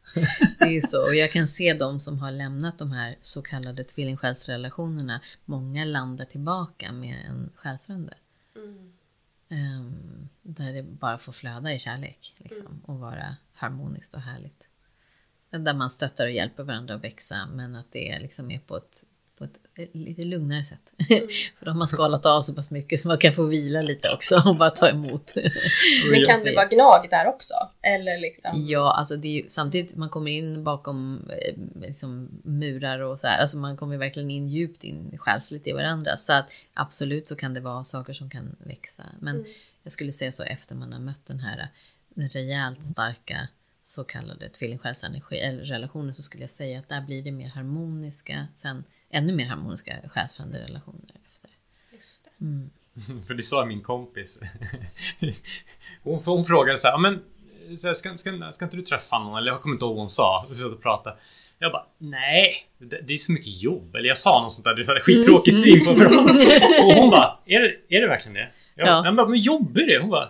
Det 0.59 0.77
är 0.77 0.81
så. 0.81 1.03
Och 1.05 1.15
jag 1.15 1.31
kan 1.31 1.47
se 1.47 1.73
de 1.73 1.99
som 1.99 2.19
har 2.19 2.31
lämnat 2.31 2.77
de 2.79 2.91
här 2.91 3.15
så 3.21 3.41
kallade 3.41 3.83
tvillingsjälsrelationerna. 3.83 5.21
Många 5.45 5.85
landar 5.85 6.25
tillbaka 6.25 6.91
med 6.91 7.15
en 7.29 7.49
själsfrände. 7.55 8.13
Mm. 8.55 8.92
Ehm, 9.53 10.29
där 10.41 10.73
det 10.73 10.83
bara 10.83 11.17
får 11.17 11.31
flöda 11.31 11.73
i 11.73 11.79
kärlek. 11.79 12.35
Liksom, 12.37 12.81
och 12.85 12.99
vara 12.99 13.35
harmoniskt 13.53 14.13
och 14.13 14.21
härligt. 14.21 14.63
Där 15.49 15.73
man 15.73 15.89
stöttar 15.89 16.25
och 16.25 16.31
hjälper 16.31 16.63
varandra 16.63 16.95
att 16.95 17.03
växa 17.03 17.47
men 17.53 17.75
att 17.75 17.91
det 17.91 18.19
liksom 18.19 18.51
är 18.51 18.59
på 18.59 18.77
ett, 18.77 19.03
på 19.43 19.57
ett 19.77 19.89
eh, 19.93 20.01
lite 20.01 20.23
lugnare 20.23 20.63
sätt. 20.63 20.79
För 21.59 21.65
de 21.65 21.79
har 21.79 21.87
skalat 21.87 22.25
av 22.25 22.41
så 22.41 22.53
pass 22.53 22.71
mycket 22.71 22.99
så 22.99 23.07
man 23.07 23.17
kan 23.17 23.33
få 23.33 23.43
vila 23.45 23.81
lite 23.81 24.09
också 24.09 24.41
och 24.45 24.55
bara 24.55 24.69
ta 24.69 24.89
emot. 24.89 25.33
Men 26.11 26.25
kan 26.25 26.43
det 26.43 26.55
vara 26.55 26.65
gnag 26.65 27.07
där 27.09 27.27
också? 27.27 27.53
Eller 27.81 28.21
liksom? 28.21 28.51
Ja, 28.55 28.93
alltså 28.97 29.15
det 29.15 29.27
är 29.27 29.41
ju, 29.41 29.47
samtidigt 29.47 29.95
man 29.95 30.09
kommer 30.09 30.31
in 30.31 30.63
bakom 30.63 31.29
eh, 31.29 31.81
liksom, 31.81 32.29
murar 32.43 32.99
och 32.99 33.19
så 33.19 33.27
här. 33.27 33.41
Alltså 33.41 33.57
man 33.57 33.77
kommer 33.77 33.97
verkligen 33.97 34.29
in 34.31 34.47
djupt 34.47 34.83
in 34.83 35.17
själsligt 35.17 35.67
i 35.67 35.71
varandra. 35.71 36.17
Så 36.17 36.33
att 36.33 36.51
absolut 36.73 37.27
så 37.27 37.35
kan 37.35 37.53
det 37.53 37.59
vara 37.59 37.83
saker 37.83 38.13
som 38.13 38.29
kan 38.29 38.55
växa. 38.59 39.03
Men 39.19 39.35
Mm. 39.35 39.45
jag 39.83 39.91
skulle 39.91 40.11
säga 40.11 40.31
så 40.31 40.43
efter 40.43 40.75
man 40.75 40.93
har 40.93 40.99
mött 40.99 41.25
den 41.25 41.39
här 41.39 41.67
den 42.15 42.29
rejält 42.29 42.85
starka 42.85 43.47
så 43.81 44.03
kallade 44.03 44.49
tvillingsjälsenergi 44.49 45.37
eller 45.37 45.63
relationen 45.63 46.13
så 46.13 46.21
skulle 46.21 46.43
jag 46.43 46.49
säga 46.49 46.79
att 46.79 46.89
där 46.89 47.01
blir 47.01 47.23
det 47.23 47.31
mer 47.31 47.47
harmoniska, 47.49 48.47
sen 48.53 48.83
ännu 49.13 49.33
mer 49.33 49.45
harmoniska 49.45 49.95
själsfrände 50.07 50.59
relationer 50.59 51.15
efter. 51.29 51.49
Just 51.95 52.23
det. 52.25 52.45
Mm. 52.45 52.69
För 53.27 53.33
det 53.33 53.43
sa 53.43 53.65
min 53.65 53.81
kompis. 53.81 54.39
Hon, 56.03 56.19
hon 56.25 56.43
frågade 56.45 56.77
så 56.77 56.87
här, 56.87 56.93
"Ja, 56.93 56.97
men 56.97 57.21
så 57.77 57.87
här, 57.87 57.93
ska, 57.93 58.17
ska, 58.17 58.51
ska 58.51 58.65
inte 58.65 58.77
du 58.77 58.83
träffa 58.83 59.19
någon? 59.19 59.37
Eller 59.37 59.51
jag 59.51 59.61
kommer 59.61 59.75
inte 59.75 59.85
ihåg 59.85 59.93
vad 59.95 60.01
hon 60.01 60.09
sa. 60.09 60.45
Vi 60.49 60.55
satt 60.55 60.71
och 60.73 60.81
pratade. 60.81 61.15
Jag 61.59 61.71
bara, 61.71 61.85
nej, 61.97 62.53
det, 62.77 63.01
det 63.07 63.13
är 63.13 63.17
så 63.17 63.31
mycket 63.31 63.61
jobb. 63.61 63.95
Eller 63.95 64.07
jag 64.07 64.17
sa 64.17 64.41
något 64.41 64.51
sånt 64.51 64.65
där, 64.65 64.75
det 64.75 64.81
är 64.81 64.83
så 64.83 64.93
här 64.93 64.99
skittråkig 64.99 65.53
syn 65.53 65.85
på 65.85 65.93
bra. 65.99 66.09
Och 66.85 66.93
hon 66.93 67.09
bara, 67.09 67.39
är 67.45 67.59
det, 67.59 67.95
är 67.97 68.01
det 68.01 68.07
verkligen 68.07 68.33
det? 68.33 68.49
Jag, 68.75 68.87
Ja. 68.87 69.05
jag 69.05 69.15
bara, 69.15 69.27
men 69.27 69.39
jobbar 69.39 69.81
det? 69.81 69.99
Hon 70.01 70.09
bara, 70.09 70.29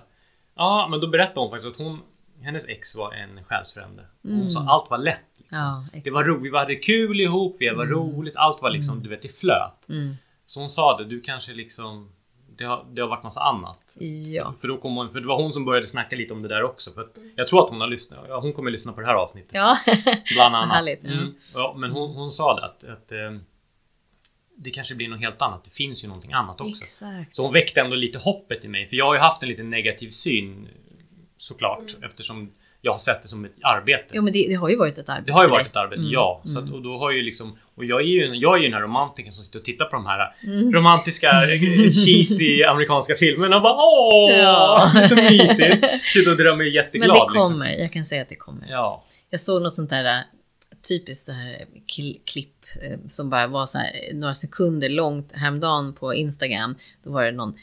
ja, 0.55 0.87
men 0.91 0.99
då 0.99 1.07
berättade 1.07 1.39
hon 1.39 1.49
faktiskt 1.49 1.71
att 1.71 1.77
hon, 1.77 2.01
hennes 2.41 2.67
ex 2.69 2.95
var 2.95 3.13
en 3.13 3.43
själsfrände. 3.43 4.05
Hon 4.23 4.51
sa 4.51 4.59
allt 4.69 4.89
var 4.89 4.97
lätt. 4.97 5.32
Liksom. 5.53 5.89
Ja, 5.93 6.01
det 6.03 6.11
var 6.11 6.23
roligt, 6.23 6.53
vi 6.53 6.57
hade 6.57 6.75
kul 6.75 7.21
ihop, 7.21 7.55
vi 7.59 7.69
var 7.69 7.85
roligt, 7.85 8.35
allt 8.35 8.61
var 8.61 8.69
liksom, 8.69 9.03
du 9.03 9.09
vet, 9.09 9.21
det 9.21 9.39
flöt. 9.39 9.89
Mm. 9.89 10.15
Så 10.45 10.59
hon 10.59 10.69
sa 10.69 10.97
det, 10.97 11.05
du 11.05 11.21
kanske 11.21 11.53
liksom 11.53 12.09
det 12.57 12.63
har, 12.63 12.85
det 12.93 13.01
har 13.01 13.09
varit 13.09 13.23
massa 13.23 13.41
annat. 13.41 13.97
Ja. 14.33 14.53
För, 14.61 14.67
då 14.67 14.77
kom 14.77 14.95
hon, 14.95 15.09
för 15.09 15.19
det 15.19 15.27
var 15.27 15.41
hon 15.41 15.53
som 15.53 15.65
började 15.65 15.87
snacka 15.87 16.15
lite 16.15 16.33
om 16.33 16.41
det 16.41 16.47
där 16.47 16.63
också. 16.63 16.91
För 16.91 17.01
att 17.01 17.17
jag 17.35 17.47
tror 17.47 17.63
att 17.63 17.69
hon 17.69 17.81
har 17.81 17.87
lyssnat. 17.87 18.25
Ja, 18.27 18.39
hon 18.39 18.53
kommer 18.53 18.71
lyssna 18.71 18.93
på 18.93 19.01
det 19.01 19.07
här 19.07 19.13
avsnittet. 19.13 19.51
Ja. 19.53 19.77
Bland 20.33 20.55
annat. 20.55 20.75
Härligt, 20.75 20.99
ja. 21.03 21.11
Mm. 21.11 21.35
Ja, 21.55 21.75
men 21.77 21.91
hon, 21.91 22.15
hon 22.15 22.31
sa 22.31 22.55
det 22.55 22.65
att, 22.65 22.83
att 22.83 23.11
eh, 23.11 23.17
det 24.55 24.71
kanske 24.71 24.95
blir 24.95 25.07
något 25.07 25.19
helt 25.19 25.41
annat. 25.41 25.63
Det 25.63 25.73
finns 25.73 26.03
ju 26.03 26.07
någonting 26.07 26.33
annat 26.33 26.61
också. 26.61 26.83
Exakt. 26.83 27.35
Så 27.35 27.43
hon 27.43 27.53
väckte 27.53 27.81
ändå 27.81 27.95
lite 27.95 28.19
hoppet 28.19 28.65
i 28.65 28.67
mig. 28.67 28.87
För 28.87 28.95
jag 28.95 29.05
har 29.05 29.13
ju 29.13 29.19
haft 29.19 29.43
en 29.43 29.49
lite 29.49 29.63
negativ 29.63 30.09
syn 30.09 30.67
såklart. 31.37 31.95
Eftersom 32.01 32.51
jag 32.85 32.91
har 32.91 32.99
sett 32.99 33.21
det 33.21 33.27
som 33.27 33.45
ett 33.45 33.51
arbete. 33.61 34.05
Jo 34.13 34.21
men 34.21 34.33
det, 34.33 34.45
det 34.47 34.53
har 34.53 34.69
ju 34.69 34.75
varit 34.75 34.97
ett 34.97 35.09
arbete. 35.09 35.25
Det 35.27 35.33
har 35.33 35.43
ju 35.43 35.49
varit 35.49 35.67
ett 35.67 35.75
arbete, 35.75 36.01
Mm, 36.01 36.13
ja. 36.13 36.41
Så 36.45 36.59
att, 36.59 36.71
och 36.71 36.81
då 36.81 36.97
har 36.97 37.11
ju 37.11 37.21
liksom, 37.21 37.57
och 37.75 37.85
jag 37.85 38.01
är 38.01 38.05
ju, 38.05 38.33
jag 38.35 38.53
är 38.53 38.57
ju 38.57 38.63
den 38.63 38.73
här 38.73 38.81
romantiken 38.81 39.33
som 39.33 39.43
sitter 39.43 39.59
och 39.59 39.65
tittar 39.65 39.85
på 39.85 39.95
de 39.95 40.05
här 40.05 40.35
romantiska, 40.73 41.27
eh, 41.27 41.59
cheesy 42.05 42.63
amerikanska 42.69 43.15
filmerna 43.15 43.55
och 43.55 43.61
bara 43.61 43.73
åh! 43.73 44.31
Ja. 44.31 44.91
Så 45.09 45.15
mysigt! 45.15 45.85
Sitter 46.13 46.31
och 46.31 46.37
drömmer 46.37 46.63
Men 46.63 46.73
jätteglad 46.73 47.09
det 47.09 47.13
liksom. 47.13 47.51
kommer, 47.51 47.69
jag 47.79 47.91
kan 47.93 48.05
säga 48.05 48.21
att 48.21 48.29
det 48.29 48.35
kommer. 48.35 48.67
Ja. 48.69 49.03
Jag 49.29 49.39
såg 49.39 49.61
något 49.61 49.75
sånt 49.75 49.89
där 49.89 50.05
äh, 50.05 50.19
typiskt 50.89 51.25
så 51.25 51.31
här 51.31 51.65
kl- 51.97 52.19
klipp 52.25 52.55
eh, 52.81 52.99
som 53.07 53.29
bara 53.29 53.47
var 53.47 53.65
så 53.65 53.77
här 53.77 53.91
eh, 54.09 54.15
några 54.15 54.35
sekunder 54.35 54.89
långt 54.89 55.31
häromdagen 55.33 55.93
på 55.93 56.13
Instagram. 56.13 56.75
Då 57.03 57.11
var 57.11 57.23
det 57.23 57.31
någon 57.31 57.53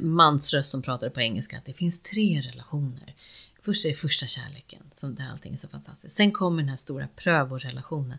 mansröst 0.00 0.70
som 0.70 0.82
pratade 0.82 1.10
på 1.10 1.20
engelska 1.20 1.56
att 1.58 1.66
det 1.66 1.72
finns 1.72 2.02
tre 2.02 2.40
relationer. 2.40 3.14
Först 3.64 3.84
är 3.84 3.88
det 3.88 3.94
första 3.94 4.26
kärleken, 4.26 4.82
som 4.90 5.14
där 5.14 5.28
allting 5.32 5.52
är 5.52 5.56
så 5.56 5.68
fantastiskt. 5.68 6.16
Sen 6.16 6.32
kommer 6.32 6.62
den 6.62 6.68
här 6.68 6.76
stora 6.76 7.08
prövorelationen. 7.16 8.18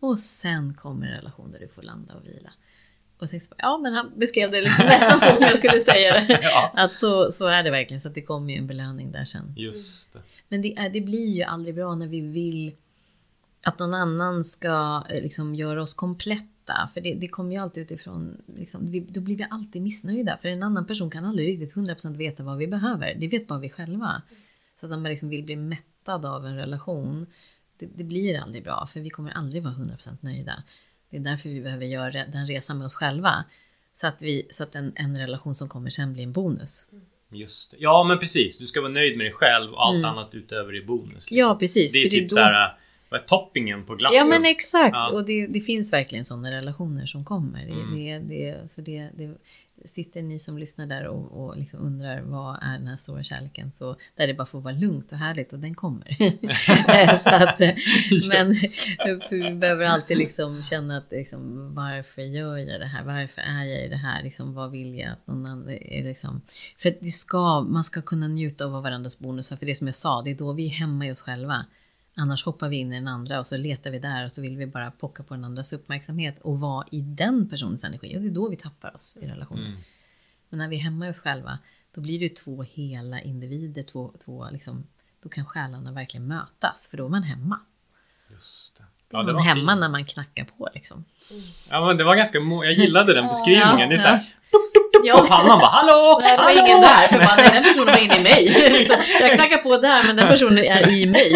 Och 0.00 0.18
sen 0.18 0.74
kommer 0.74 1.06
en 1.06 1.12
relation 1.12 1.52
där 1.52 1.58
du 1.58 1.68
får 1.68 1.82
landa 1.82 2.14
och 2.14 2.26
vila. 2.26 2.50
Och 3.18 3.28
sen 3.28 3.40
så, 3.40 3.54
ja 3.58 3.78
men 3.78 3.92
han 3.92 4.12
beskrev 4.16 4.50
det 4.50 4.60
liksom 4.60 4.84
nästan 4.84 5.20
så 5.20 5.36
som 5.36 5.46
jag 5.46 5.58
skulle 5.58 5.80
säga 5.80 6.12
det. 6.12 6.40
Ja. 6.42 6.72
Att 6.76 6.98
så, 6.98 7.32
så 7.32 7.46
är 7.46 7.62
det 7.62 7.70
verkligen, 7.70 8.00
så 8.00 8.08
att 8.08 8.14
det 8.14 8.22
kommer 8.22 8.52
ju 8.52 8.58
en 8.58 8.66
belöning 8.66 9.12
där 9.12 9.24
sen. 9.24 9.54
Just 9.56 10.12
det. 10.12 10.18
Men 10.48 10.62
det, 10.62 10.78
är, 10.78 10.90
det 10.90 11.00
blir 11.00 11.30
ju 11.36 11.42
aldrig 11.42 11.74
bra 11.74 11.94
när 11.94 12.08
vi 12.08 12.20
vill 12.20 12.74
att 13.62 13.78
någon 13.78 13.94
annan 13.94 14.44
ska 14.44 15.04
eh, 15.10 15.22
liksom 15.22 15.54
göra 15.54 15.82
oss 15.82 15.94
kompletta. 15.94 16.90
För 16.94 17.00
det, 17.00 17.14
det 17.14 17.28
kommer 17.28 17.52
ju 17.52 17.58
alltid 17.58 17.82
utifrån, 17.82 18.42
liksom, 18.56 18.90
vi, 18.90 19.00
då 19.00 19.20
blir 19.20 19.36
vi 19.36 19.46
alltid 19.50 19.82
missnöjda. 19.82 20.38
För 20.42 20.48
en 20.48 20.62
annan 20.62 20.86
person 20.86 21.10
kan 21.10 21.24
aldrig 21.24 21.48
riktigt 21.48 21.74
100% 21.74 22.16
veta 22.16 22.42
vad 22.42 22.56
vi 22.56 22.66
behöver. 22.66 23.14
Det 23.14 23.28
vet 23.28 23.46
bara 23.46 23.58
vi 23.58 23.70
själva. 23.70 24.22
Så 24.88 24.92
att 24.94 24.98
man 25.00 25.10
liksom 25.10 25.28
vill 25.28 25.44
bli 25.44 25.56
mättad 25.56 26.24
av 26.26 26.46
en 26.46 26.56
relation, 26.56 27.26
det, 27.78 27.86
det 27.94 28.04
blir 28.04 28.38
aldrig 28.40 28.64
bra. 28.64 28.88
För 28.92 29.00
vi 29.00 29.10
kommer 29.10 29.30
aldrig 29.30 29.62
vara 29.62 29.74
100% 29.74 30.16
nöjda. 30.20 30.62
Det 31.10 31.16
är 31.16 31.20
därför 31.20 31.48
vi 31.48 31.60
behöver 31.60 31.84
göra 31.86 32.10
den 32.26 32.46
resan 32.46 32.78
med 32.78 32.84
oss 32.84 32.94
själva. 32.94 33.44
Så 33.92 34.06
att, 34.06 34.22
vi, 34.22 34.46
så 34.50 34.62
att 34.62 34.74
en, 34.74 34.92
en 34.96 35.18
relation 35.18 35.54
som 35.54 35.68
kommer 35.68 35.90
sen 35.90 36.12
blir 36.12 36.22
en 36.22 36.32
bonus. 36.32 36.86
Just 37.32 37.70
det. 37.70 37.76
Ja 37.80 38.04
men 38.04 38.18
precis, 38.18 38.58
du 38.58 38.66
ska 38.66 38.80
vara 38.80 38.92
nöjd 38.92 39.16
med 39.16 39.26
dig 39.26 39.32
själv 39.32 39.72
och 39.72 39.86
allt 39.86 40.04
annat 40.04 40.34
utöver 40.34 40.72
är 40.72 40.84
bonus. 40.86 41.12
liksom. 41.14 41.36
Ja, 41.36 41.56
precis. 41.60 41.92
Det 41.92 41.98
är 41.98 42.10
typ 42.10 42.30
då- 42.30 42.34
så 42.36 42.40
här, 42.42 42.78
vad 43.14 43.26
toppingen 43.26 43.84
på 43.84 43.94
glassen? 43.94 44.18
Ja 44.18 44.24
men 44.24 44.50
exakt! 44.50 44.96
Ja. 44.96 45.10
Och 45.12 45.24
det, 45.24 45.46
det 45.46 45.60
finns 45.60 45.92
verkligen 45.92 46.24
sådana 46.24 46.50
relationer 46.50 47.06
som 47.06 47.24
kommer. 47.24 47.62
Mm. 47.62 47.94
det, 47.94 48.18
det, 48.18 48.70
så 48.70 48.80
det, 48.80 49.08
det, 49.16 49.36
sitter 49.84 50.22
ni 50.22 50.38
som 50.38 50.58
lyssnar 50.58 50.86
där 50.86 51.06
och, 51.06 51.44
och 51.44 51.56
liksom 51.56 51.80
undrar 51.80 52.20
vad 52.20 52.58
är 52.62 52.78
den 52.78 52.86
här 52.86 52.96
stora 52.96 53.22
kärleken 53.22 53.72
så 53.72 53.96
där 54.16 54.26
det 54.26 54.34
bara 54.34 54.46
får 54.46 54.60
vara 54.60 54.74
lugnt 54.74 55.12
och 55.12 55.18
härligt 55.18 55.52
och 55.52 55.58
den 55.58 55.74
kommer. 55.74 56.08
att, 57.26 57.58
men 58.28 58.54
för 59.20 59.50
vi 59.50 59.54
behöver 59.54 59.84
alltid 59.84 60.18
liksom 60.18 60.62
känna 60.62 60.96
att 60.96 61.10
liksom, 61.10 61.74
varför 61.74 62.22
gör 62.22 62.56
jag 62.56 62.80
det 62.80 62.86
här? 62.86 63.04
Varför 63.04 63.42
är 63.42 63.64
jag 63.64 63.84
i 63.84 63.88
det 63.88 63.96
här? 63.96 64.22
Liksom, 64.22 64.54
vad 64.54 64.70
vill 64.70 64.98
jag 64.98 65.08
att 65.08 65.26
någon 65.26 65.46
annan 65.46 65.70
är 65.70 66.04
liksom? 66.04 66.40
För 66.76 66.94
det 67.00 67.12
ska, 67.12 67.60
man 67.60 67.84
ska 67.84 68.02
kunna 68.02 68.28
njuta 68.28 68.64
av 68.64 68.82
varandras 68.82 69.18
bonusar. 69.18 69.56
För 69.56 69.66
det 69.66 69.74
som 69.74 69.86
jag 69.86 69.94
sa, 69.94 70.22
det 70.22 70.30
är 70.30 70.34
då 70.34 70.52
vi 70.52 70.66
är 70.66 70.70
hemma 70.70 71.06
i 71.06 71.12
oss 71.12 71.22
själva. 71.22 71.64
Annars 72.14 72.44
hoppar 72.44 72.68
vi 72.68 72.76
in 72.76 72.92
i 72.92 72.94
den 72.94 73.08
andra 73.08 73.40
och 73.40 73.46
så 73.46 73.56
letar 73.56 73.90
vi 73.90 73.98
där 73.98 74.24
och 74.24 74.32
så 74.32 74.42
vill 74.42 74.56
vi 74.56 74.66
bara 74.66 74.90
pocka 74.90 75.22
på 75.22 75.34
den 75.34 75.44
andras 75.44 75.72
uppmärksamhet 75.72 76.38
och 76.40 76.60
vara 76.60 76.86
i 76.90 77.00
den 77.00 77.48
personens 77.48 77.84
energi. 77.84 78.16
Och 78.16 78.20
det 78.20 78.28
är 78.28 78.30
då 78.30 78.48
vi 78.48 78.56
tappar 78.56 78.94
oss 78.94 79.18
i 79.20 79.26
relationen. 79.26 79.66
Mm. 79.66 79.80
Men 80.48 80.58
när 80.58 80.68
vi 80.68 80.76
är 80.76 80.80
hemma 80.80 81.06
i 81.06 81.10
oss 81.10 81.20
själva, 81.20 81.58
då 81.94 82.00
blir 82.00 82.18
det 82.18 82.24
ju 82.24 82.28
två 82.28 82.62
hela 82.62 83.20
individer, 83.20 83.82
två, 83.82 84.14
två 84.24 84.50
liksom, 84.50 84.86
då 85.20 85.28
kan 85.28 85.46
själarna 85.46 85.92
verkligen 85.92 86.26
mötas, 86.26 86.88
för 86.90 86.96
då 86.96 87.04
är 87.04 87.10
man 87.10 87.22
hemma. 87.22 87.60
Just 88.30 88.76
det. 88.76 88.84
Då 89.10 89.18
är 89.18 89.22
det 89.22 89.26
man 89.26 89.34
var 89.34 89.42
hemma 89.42 89.72
fint. 89.72 89.80
när 89.80 89.88
man 89.88 90.04
knackar 90.04 90.44
på 90.44 90.68
liksom. 90.74 91.04
Ja 91.70 91.86
men 91.86 91.96
det 91.96 92.04
var 92.04 92.16
ganska 92.16 92.38
Jag 92.38 92.72
gillade 92.72 93.14
den 93.14 93.28
beskrivningen. 93.28 93.78
Ja, 93.80 93.86
det 93.86 93.94
är 93.94 93.98
så 93.98 94.08
här, 94.08 94.24
ja. 95.04 95.16
på 95.20 95.26
pannan 95.26 95.58
bara 95.58 95.70
hallå! 95.70 96.20
Det 96.22 96.36
var 96.36 96.44
hallå! 96.44 96.60
ingen 96.66 96.80
där, 96.80 97.06
för 97.08 97.52
den 97.52 97.62
personen 97.62 97.86
var 97.86 98.04
inne 98.04 98.18
i 98.18 98.22
mig. 98.22 98.70
Liksom, 98.78 98.96
jag 99.20 99.32
knackar 99.34 99.58
på 99.58 99.76
där, 99.76 100.04
men 100.06 100.16
den 100.16 100.28
personen 100.28 100.58
är 100.58 100.90
i 100.90 101.06
mig. 101.06 101.34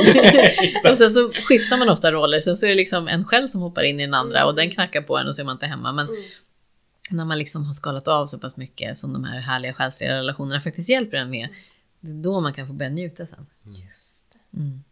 och 0.92 0.98
sen 0.98 1.10
så 1.10 1.32
skiftar 1.32 1.76
man 1.76 1.88
ofta 1.88 2.12
roller, 2.12 2.40
sen 2.40 2.56
så 2.56 2.66
är 2.66 2.70
det 2.70 2.76
liksom 2.76 3.08
en 3.08 3.24
själv 3.24 3.46
som 3.46 3.60
hoppar 3.60 3.82
in 3.82 4.00
i 4.00 4.04
den 4.04 4.14
andra 4.14 4.46
och 4.46 4.54
den 4.54 4.70
knackar 4.70 5.02
på 5.02 5.18
en 5.18 5.28
och 5.28 5.34
så 5.34 5.40
är 5.40 5.44
man 5.46 5.52
inte 5.54 5.66
hemma. 5.66 5.92
Men 5.92 6.08
Mm. 6.08 6.20
när 7.10 7.24
man 7.24 7.38
liksom 7.38 7.64
har 7.66 7.72
skalat 7.72 8.08
av 8.08 8.26
så 8.26 8.38
pass 8.38 8.56
mycket 8.56 8.98
som 8.98 9.12
de 9.12 9.24
här 9.24 9.40
härliga 9.40 9.72
själsliga 9.72 10.16
relationerna 10.18 10.60
faktiskt 10.60 10.88
hjälper 10.88 11.16
en 11.16 11.30
med, 11.30 11.48
det 12.00 12.10
är 12.10 12.14
då 12.22 12.40
man 12.40 12.52
kan 12.52 12.66
få 12.66 12.72
börja 12.72 12.90
njuta 12.90 13.26
sen. 13.26 13.46
Just 13.64 14.26
det. 14.32 14.58
Mm. 14.58 14.82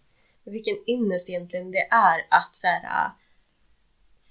Vilken 0.51 0.77
ynnest 0.87 1.29
egentligen 1.29 1.71
det 1.71 1.89
är 1.91 2.27
att 2.31 2.57
så 2.57 2.67
här, 2.67 2.85
äh, 3.07 3.11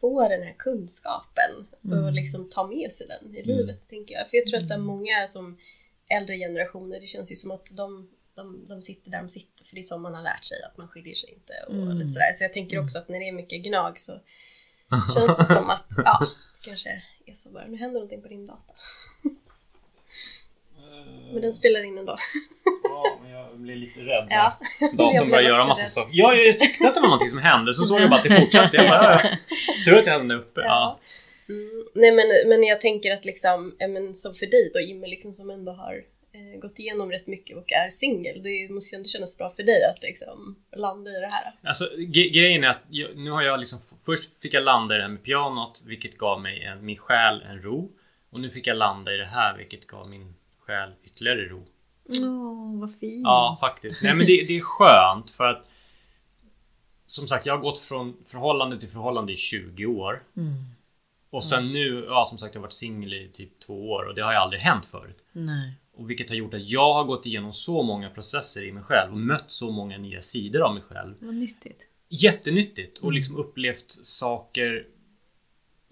få 0.01 0.27
den 0.27 0.43
här 0.43 0.55
kunskapen 0.57 1.67
och 1.83 1.91
Mm. 1.97 2.13
liksom 2.13 2.49
ta 2.49 2.67
med 2.67 2.91
sig 2.91 3.07
den 3.07 3.35
i 3.35 3.43
livet, 3.43 3.87
tänker 3.89 4.15
jag. 4.15 4.29
För 4.29 4.37
jag 4.37 4.45
tror 4.47 4.59
att 4.59 4.67
så 4.67 4.73
här, 4.73 4.81
många 4.81 5.27
som 5.27 5.57
äldre 6.09 6.37
generationer, 6.37 6.99
det 6.99 7.05
känns 7.05 7.31
ju 7.31 7.35
som 7.35 7.51
att 7.51 7.65
de, 7.71 8.09
de, 8.35 8.65
de 8.67 8.81
sitter 8.81 9.11
där 9.11 9.17
de 9.19 9.29
sitter, 9.29 9.63
för 9.65 9.75
det 9.75 9.79
är 9.81 9.83
så 9.83 9.97
man 9.97 10.13
har 10.13 10.23
lärt 10.23 10.43
sig, 10.43 10.57
att 10.63 10.77
man 10.77 10.87
skiljer 10.87 11.13
sig 11.15 11.33
inte 11.33 11.53
och 11.67 11.73
Mm. 11.73 11.97
lite 11.97 12.09
sådär. 12.09 12.33
Så 12.33 12.43
jag 12.43 12.53
tänker 12.53 12.79
också 12.83 12.97
att 12.97 13.09
när 13.09 13.19
det 13.19 13.27
är 13.27 13.31
mycket 13.31 13.63
gnag 13.63 13.99
så 13.99 14.11
känns 15.13 15.37
det 15.37 15.45
som 15.45 15.69
att, 15.69 15.87
ja, 15.97 16.19
det 16.59 16.65
kanske 16.69 17.03
är 17.25 17.33
så 17.33 17.49
bara. 17.49 17.65
Nu 17.67 17.77
händer 17.77 17.93
någonting 17.93 18.21
på 18.21 18.27
din 18.27 18.45
data. 18.45 18.73
Men 21.33 21.41
den 21.41 21.53
spelar 21.53 21.83
in 21.83 21.97
ändå. 21.97 22.17
Blev 23.55 23.77
lite 23.77 23.99
rädd. 23.99 24.27
Ja. 24.29 24.59
Datorn 24.93 25.29
började 25.29 25.47
göra 25.47 25.65
massa 25.65 25.85
saker. 25.85 26.11
Ja, 26.13 26.33
jag 26.35 26.57
tyckte 26.57 26.87
att 26.87 26.93
det 26.93 26.99
var 26.99 27.07
någonting 27.07 27.29
som 27.29 27.39
hände, 27.39 27.73
så 27.73 27.85
såg 27.85 27.99
jag 28.01 28.09
bara 28.09 28.15
att 28.15 28.23
det 28.23 28.41
fortsatte. 28.41 28.77
Jag 28.77 28.89
bara, 28.89 29.19
tur 29.85 29.97
att 29.97 30.07
hade 30.07 30.17
den 30.23 30.31
uppe. 30.31 30.61
Ja. 30.61 30.99
Mm. 31.49 31.85
Nej 31.95 32.11
men, 32.11 32.25
men 32.49 32.63
jag 32.63 32.81
tänker 32.81 33.13
att 33.13 33.25
liksom, 33.25 33.75
men 33.79 34.15
som 34.15 34.33
för 34.33 34.45
dig 34.45 34.71
då 34.73 34.79
Jimmy, 34.79 35.07
liksom, 35.07 35.33
som 35.33 35.49
ändå 35.49 35.71
har 35.71 35.93
eh, 36.33 36.59
gått 36.59 36.79
igenom 36.79 37.11
rätt 37.11 37.27
mycket 37.27 37.57
och 37.57 37.71
är 37.71 37.89
singel, 37.89 38.43
det 38.43 38.69
måste 38.69 38.95
ju 38.95 38.97
ändå 38.97 39.07
kännas 39.07 39.37
bra 39.37 39.53
för 39.55 39.63
dig 39.63 39.83
att 39.83 40.01
liksom 40.03 40.55
landa 40.75 41.11
i 41.11 41.19
det 41.19 41.27
här. 41.27 41.53
Alltså 41.63 41.85
ge- 41.97 42.29
grejen 42.29 42.63
är 42.63 42.67
att 42.67 42.83
jag, 42.89 43.17
nu 43.17 43.31
har 43.31 43.41
jag 43.41 43.59
liksom 43.59 43.79
Först 44.05 44.41
fick 44.41 44.53
jag 44.53 44.63
landa 44.63 44.93
i 44.93 44.97
det 44.97 45.03
här 45.03 45.09
med 45.11 45.23
pianot 45.23 45.83
vilket 45.87 46.17
gav 46.17 46.41
mig 46.41 46.63
en, 46.63 46.85
min 46.85 46.97
själ 46.97 47.41
en 47.49 47.61
ro. 47.61 47.91
Och 48.29 48.39
nu 48.39 48.49
fick 48.49 48.67
jag 48.67 48.77
landa 48.77 49.13
i 49.13 49.17
det 49.17 49.25
här 49.25 49.57
vilket 49.57 49.87
gav 49.87 50.09
min 50.09 50.35
själ 50.59 50.89
ytterligare 51.03 51.41
ro. 51.41 51.63
Åh, 52.09 52.79
vad 52.79 52.95
fint! 52.95 53.23
Ja, 53.23 53.57
faktiskt. 53.61 54.01
Nej 54.01 54.15
men 54.15 54.25
det, 54.25 54.45
det 54.47 54.57
är 54.57 54.61
skönt 54.61 55.31
för 55.31 55.43
att 55.43 55.69
Som 57.05 57.27
sagt, 57.27 57.45
jag 57.45 57.53
har 57.53 57.61
gått 57.61 57.79
från 57.79 58.17
förhållande 58.23 58.79
till 58.79 58.89
förhållande 58.89 59.33
i 59.33 59.35
20 59.35 59.85
år. 59.85 60.23
Mm. 60.37 60.53
Och 61.29 61.43
sen 61.43 61.71
nu, 61.73 62.05
ja 62.07 62.25
som 62.25 62.37
sagt 62.37 62.55
jag 62.55 62.61
har 62.61 62.65
varit 62.65 62.73
singel 62.73 63.13
i 63.13 63.29
typ 63.33 63.59
två 63.59 63.91
år 63.91 64.03
och 64.03 64.15
det 64.15 64.21
har 64.21 64.31
ju 64.31 64.37
aldrig 64.37 64.61
hänt 64.61 64.85
förut. 64.85 65.17
Nej. 65.31 65.73
Och 65.97 66.09
vilket 66.09 66.29
har 66.29 66.35
gjort 66.35 66.53
att 66.53 66.69
jag 66.69 66.93
har 66.93 67.03
gått 67.03 67.25
igenom 67.25 67.53
så 67.53 67.83
många 67.83 68.09
processer 68.09 68.63
i 68.63 68.71
mig 68.71 68.83
själv 68.83 69.11
och 69.11 69.19
mött 69.19 69.51
så 69.51 69.71
många 69.71 69.97
nya 69.97 70.21
sidor 70.21 70.61
av 70.61 70.73
mig 70.73 70.83
själv. 70.83 71.15
Vad 71.19 71.35
nyttigt. 71.35 71.87
Jättenyttigt 72.09 72.97
och 72.97 73.13
liksom 73.13 73.35
upplevt 73.35 73.91
saker 73.91 74.87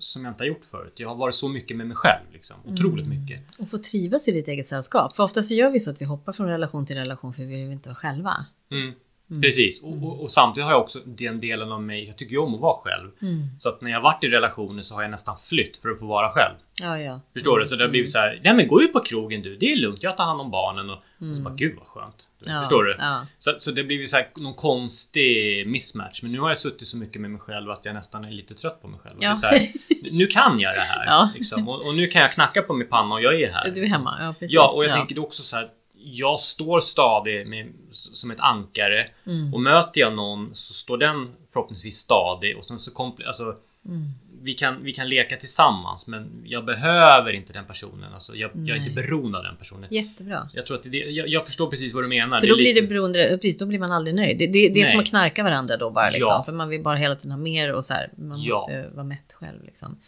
som 0.04 0.26
jag 0.26 0.32
inte 0.32 0.43
har 0.43 0.47
gjort 0.47 0.66
förut. 0.66 0.93
Jag 0.95 1.10
har 1.10 1.16
varit 1.16 1.36
så 1.36 1.47
mycket 1.47 1.78
med 1.78 1.88
mig 1.88 1.97
själv 1.97 2.26
liksom. 2.34 2.56
Otroligt 2.66 3.08
mycket. 3.08 3.41
Och 3.58 3.70
få 3.70 3.78
trivas 3.78 4.28
i 4.28 4.32
ditt 4.32 4.47
eget 4.47 4.66
sällskap. 4.66 5.16
För 5.16 5.24
ofta 5.24 5.43
så 5.43 5.54
gör 5.54 5.72
vi 5.72 5.80
så 5.80 5.91
att 5.91 6.01
vi 6.01 6.06
hoppar 6.06 6.34
från 6.34 6.47
relation 6.47 6.86
till 6.86 6.95
relation 6.95 7.34
för 7.34 7.43
vi 7.43 7.64
vill 7.64 7.72
inte 7.72 7.89
vara 7.89 7.95
själva. 7.95 8.45
Mm. 8.72 8.93
Precis. 9.41 9.84
Och, 9.84 10.03
och, 10.03 10.24
och 10.24 10.32
samtidigt 10.32 10.65
har 10.65 10.71
jag 10.71 10.82
också 10.82 10.99
den 11.05 11.39
delen 11.39 11.71
av 11.71 11.82
mig, 11.82 12.07
jag 12.07 12.17
tycker 12.17 12.32
ju 12.32 12.38
om 12.38 12.55
att 12.55 12.61
vara 12.61 12.76
själv. 12.76 13.11
Mm. 13.21 13.47
Så 13.57 13.69
att 13.69 13.82
när 13.82 13.91
jag 13.91 14.01
varit 14.01 14.24
i 14.24 14.28
relationer 14.28 14.82
så 14.82 14.95
har 14.95 15.01
jag 15.01 15.11
nästan 15.11 15.38
flytt 15.38 15.78
för 15.78 15.89
att 15.89 15.99
få 15.99 16.05
vara 16.05 16.30
själv. 16.32 16.55
Ja, 16.82 16.99
ja. 16.99 17.21
Förstår 17.34 17.59
du? 17.59 17.65
Så 17.65 17.76
det 17.76 17.84
har 17.84 17.89
blivit 17.89 18.11
så 18.11 18.17
här, 18.17 18.41
nej 18.43 18.53
men 18.53 18.67
gå 18.67 18.82
ut 18.82 18.93
på 18.93 18.99
krogen 18.99 19.41
du, 19.41 19.57
det 19.57 19.71
är 19.71 19.76
lugnt, 19.76 20.03
jag 20.03 20.17
tar 20.17 20.26
hand 20.26 20.41
om 20.41 20.51
barnen 20.51 20.89
och, 20.89 20.97
och 21.30 21.38
så 21.38 21.43
bara 21.43 21.53
gud 21.53 21.76
vad 21.78 21.88
skönt. 21.88 22.30
Ja, 22.45 22.59
Förstår 22.61 22.84
du? 22.84 22.97
Så, 23.38 23.53
så 23.57 23.71
det 23.71 23.84
blir 23.84 24.05
så 24.05 24.17
här 24.17 24.28
någon 24.36 24.53
konstig 24.53 25.67
mismatch. 25.67 26.21
Men 26.21 26.32
nu 26.32 26.39
har 26.39 26.49
jag 26.49 26.57
suttit 26.57 26.88
så 26.88 26.97
mycket 26.97 27.21
med 27.21 27.32
mig 27.32 27.39
själv 27.41 27.71
att 27.71 27.86
jag 27.86 27.93
nästan 27.93 28.26
är 28.26 28.32
lite 28.32 28.53
trött 28.53 28.82
på 28.82 28.88
mig 28.88 28.99
själv. 28.99 29.17
Och 29.17 29.24
Ja. 29.24 29.30
Det 29.30 29.32
är 29.32 29.36
så 29.36 29.47
här, 29.47 29.67
nu 30.11 30.28
kan 30.28 30.59
jag 30.59 30.76
det 30.76 30.82
här. 30.82 31.30
Liksom. 31.34 31.69
Och, 31.69 31.95
nu 31.95 32.07
kan 32.07 32.21
jag 32.21 32.32
knacka 32.32 32.61
på 32.61 32.74
min 32.74 32.88
panna 32.88 33.15
och 33.15 33.21
jag 33.21 33.41
är 33.41 33.51
här. 33.51 33.63
Du 33.63 33.69
är 33.69 33.76
liksom. 33.76 33.91
hemma, 33.91 34.17
ja 34.21 34.36
precis. 34.39 34.53
Ja, 34.53 34.74
och 34.76 34.86
jag 34.86 34.91
tänker 34.91 35.19
också 35.19 35.43
så 35.43 35.55
här. 35.55 35.69
Jag 36.06 36.39
står 36.39 36.80
stadig 36.80 37.47
med, 37.47 37.68
som 37.91 38.32
ett 38.32 38.39
ankare 38.39 39.08
Mm. 39.28 39.54
och 39.54 39.62
möter 39.62 40.01
jag 40.01 40.14
någon 40.14 40.49
så 40.56 40.74
står 40.74 40.97
den 40.97 41.30
förhoppningsvis 41.54 41.97
stadig 41.97 42.58
och 42.58 42.66
sen 42.66 42.80
så 42.80 42.91
kompl- 42.91 43.28
alltså, 43.28 43.56
Mm. 43.86 44.01
vi, 44.41 44.54
kan, 44.54 44.84
vi 44.84 44.93
kan 44.93 45.10
leka 45.10 45.38
tillsammans 45.38 46.08
men 46.08 46.43
jag 46.45 46.66
behöver 46.66 47.34
inte 47.34 47.54
den 47.54 47.66
personen. 47.66 48.14
Alltså, 48.14 48.36
jag, 48.36 48.51
jag 48.54 48.70
är 48.70 48.76
inte 48.82 48.91
beroende 48.91 49.38
av 49.38 49.43
den 49.43 49.56
personen. 49.58 49.88
Jättebra. 49.93 50.49
Jag 50.54 50.66
tror 50.66 50.78
att 50.78 50.84
det, 50.91 50.97
jag, 50.97 51.28
jag 51.28 51.45
förstår 51.45 51.68
precis 51.70 51.93
vad 51.93 52.04
du 52.04 52.08
menar. 52.08 52.39
För 52.39 52.47
då 52.47 52.56
blir 52.56 52.76
det 52.76 52.88
beroende, 52.88 53.30
precis, 53.41 53.58
då 53.58 53.66
blir 53.66 53.80
man 53.80 53.91
aldrig 53.91 54.16
nöjd. 54.16 54.38
Det, 54.38 54.47
det, 54.47 54.70
det 54.70 54.82
är 54.82 54.86
som 54.86 54.99
att 54.99 55.06
knarka 55.08 55.43
varandra 55.43 55.78
då 55.78 55.89
bara 55.89 56.06
liksom. 56.10 56.28
Ja. 56.30 56.43
För 56.43 56.51
man 56.51 56.70
vill 56.70 56.82
bara 56.84 56.95
hela 56.97 57.16
tiden 57.16 57.32
ha 57.32 57.38
mer 57.38 57.74
och 57.74 57.86
så 57.86 57.93
här. 57.93 58.10
Man 58.18 58.41
Ja. 58.41 58.56
måste 58.60 58.89
vara 58.93 59.04
mätt 59.06 59.34
själv 59.34 59.64
liksom. 59.64 59.99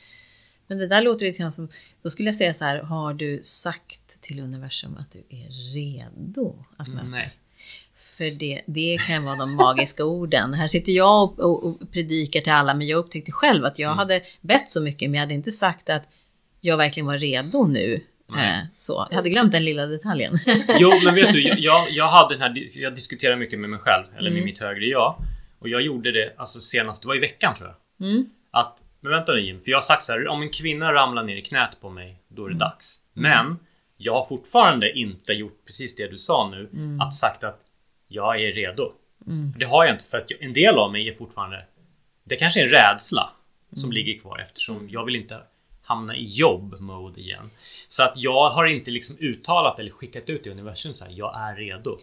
Men 0.67 0.77
det 0.77 0.87
där 0.87 1.01
låter 1.01 1.25
lite 1.25 1.39
grann 1.39 1.51
som, 1.51 1.69
då 2.03 2.09
skulle 2.09 2.27
jag 2.27 2.35
säga 2.35 2.53
så 2.53 2.65
här, 2.65 2.79
har 2.83 3.13
du 3.13 3.39
sagt 3.43 4.01
till 4.25 4.39
universum 4.39 4.97
att 4.97 5.11
du 5.11 5.19
är 5.29 5.73
redo 5.75 6.65
att 6.77 6.87
möta? 6.87 7.03
Nej. 7.07 7.31
För 8.17 8.31
det, 8.39 8.61
det 8.67 8.97
kan 9.07 9.25
vara 9.25 9.35
de 9.35 9.55
magiska 9.55 10.05
orden. 10.05 10.53
Här 10.53 10.67
sitter 10.67 10.91
jag 10.91 11.23
och, 11.23 11.39
och, 11.39 11.65
och 11.65 11.91
predikar 11.91 12.41
till 12.41 12.51
alla, 12.51 12.73
men 12.73 12.87
jag 12.87 12.97
upptäckte 12.97 13.31
själv 13.31 13.65
att 13.65 13.79
jag 13.79 13.87
Mm. 13.87 13.97
hade 13.97 14.21
bett 14.41 14.69
så 14.69 14.81
mycket, 14.81 15.09
men 15.09 15.13
jag 15.13 15.21
hade 15.21 15.33
inte 15.33 15.51
sagt 15.51 15.89
att 15.89 16.03
jag 16.61 16.77
verkligen 16.77 17.07
var 17.07 17.17
redo 17.17 17.67
nu. 17.67 18.01
Eh, 18.37 18.59
så. 18.77 19.07
Jag 19.09 19.15
hade 19.15 19.29
glömt 19.29 19.51
den 19.51 19.65
lilla 19.65 19.85
detaljen. 19.85 20.33
Jo, 20.79 20.91
men 21.03 21.15
vet 21.15 21.33
du, 21.33 21.41
jag- 21.43 21.91
jag, 21.91 22.07
hade 22.11 22.33
den 22.35 22.41
här, 22.41 22.77
jag 22.79 22.95
diskuterar 22.95 23.35
mycket 23.35 23.59
med 23.59 23.69
mig 23.69 23.79
själv, 23.79 24.05
eller 24.17 24.29
med 24.29 24.37
Mm. 24.37 24.45
mitt 24.45 24.59
högre 24.59 24.85
jag. 24.85 25.15
Och 25.59 25.69
jag 25.69 25.81
gjorde 25.81 26.11
det 26.11 26.33
alltså 26.37 26.59
senast, 26.59 27.01
det 27.01 27.07
var 27.07 27.15
i 27.15 27.19
veckan 27.19 27.55
tror 27.55 27.69
jag. 27.99 28.07
Mm. 28.09 28.25
Att, 28.51 28.83
men 29.01 29.11
vänta 29.11 29.31
nu 29.33 29.39
Jim, 29.41 29.59
för 29.59 29.71
jag 29.71 29.77
har 29.77 29.81
sagt 29.81 30.03
så 30.03 30.11
här, 30.11 30.27
om 30.27 30.41
en 30.41 30.49
kvinna 30.49 30.93
ramlar 30.93 31.23
ner 31.23 31.35
i 31.35 31.41
knät 31.41 31.77
på 31.81 31.89
mig, 31.89 32.19
då 32.27 32.45
är 32.45 32.49
det 32.49 32.55
Mm. 32.55 32.59
dags. 32.59 32.99
Men, 33.13 33.57
jag 33.97 34.13
har 34.13 34.23
fortfarande 34.25 34.97
inte 34.99 35.33
gjort 35.33 35.65
precis 35.65 35.95
det 35.95 36.07
du 36.07 36.17
sa 36.17 36.49
nu, 36.49 36.69
Mm. 36.73 37.01
att 37.01 37.13
sagt 37.13 37.43
att 37.43 37.59
jag 38.07 38.41
är 38.41 38.51
redo. 38.53 38.91
Mm. 39.27 39.53
Det 39.57 39.65
har 39.65 39.85
jag 39.85 39.95
inte 39.95 40.05
för 40.05 40.17
att 40.17 40.31
jag, 40.31 40.43
en 40.43 40.53
del 40.53 40.77
av 40.77 40.91
mig 40.91 41.09
är 41.09 41.13
fortfarande 41.13 41.65
Det 42.23 42.35
kanske 42.35 42.59
är 42.61 42.63
en 42.63 42.69
rädsla 42.71 43.29
som 43.73 43.83
Mm. 43.83 43.91
ligger 43.91 44.19
kvar 44.19 44.39
eftersom 44.39 44.89
jag 44.89 45.05
vill 45.05 45.15
inte 45.15 45.39
hamna 45.83 46.15
i 46.15 46.25
jobb-mode 46.25 47.21
igen. 47.21 47.49
Så 47.87 48.03
att 48.03 48.13
jag 48.15 48.49
har 48.49 48.65
inte 48.65 48.91
liksom 48.91 49.17
uttalat 49.19 49.79
eller 49.79 49.91
skickat 49.91 50.29
ut 50.29 50.47
i 50.47 50.49
universum 50.49 50.93
så 50.93 51.05
här, 51.05 51.11
jag 51.15 51.35
är 51.39 51.55
redo. 51.55 51.97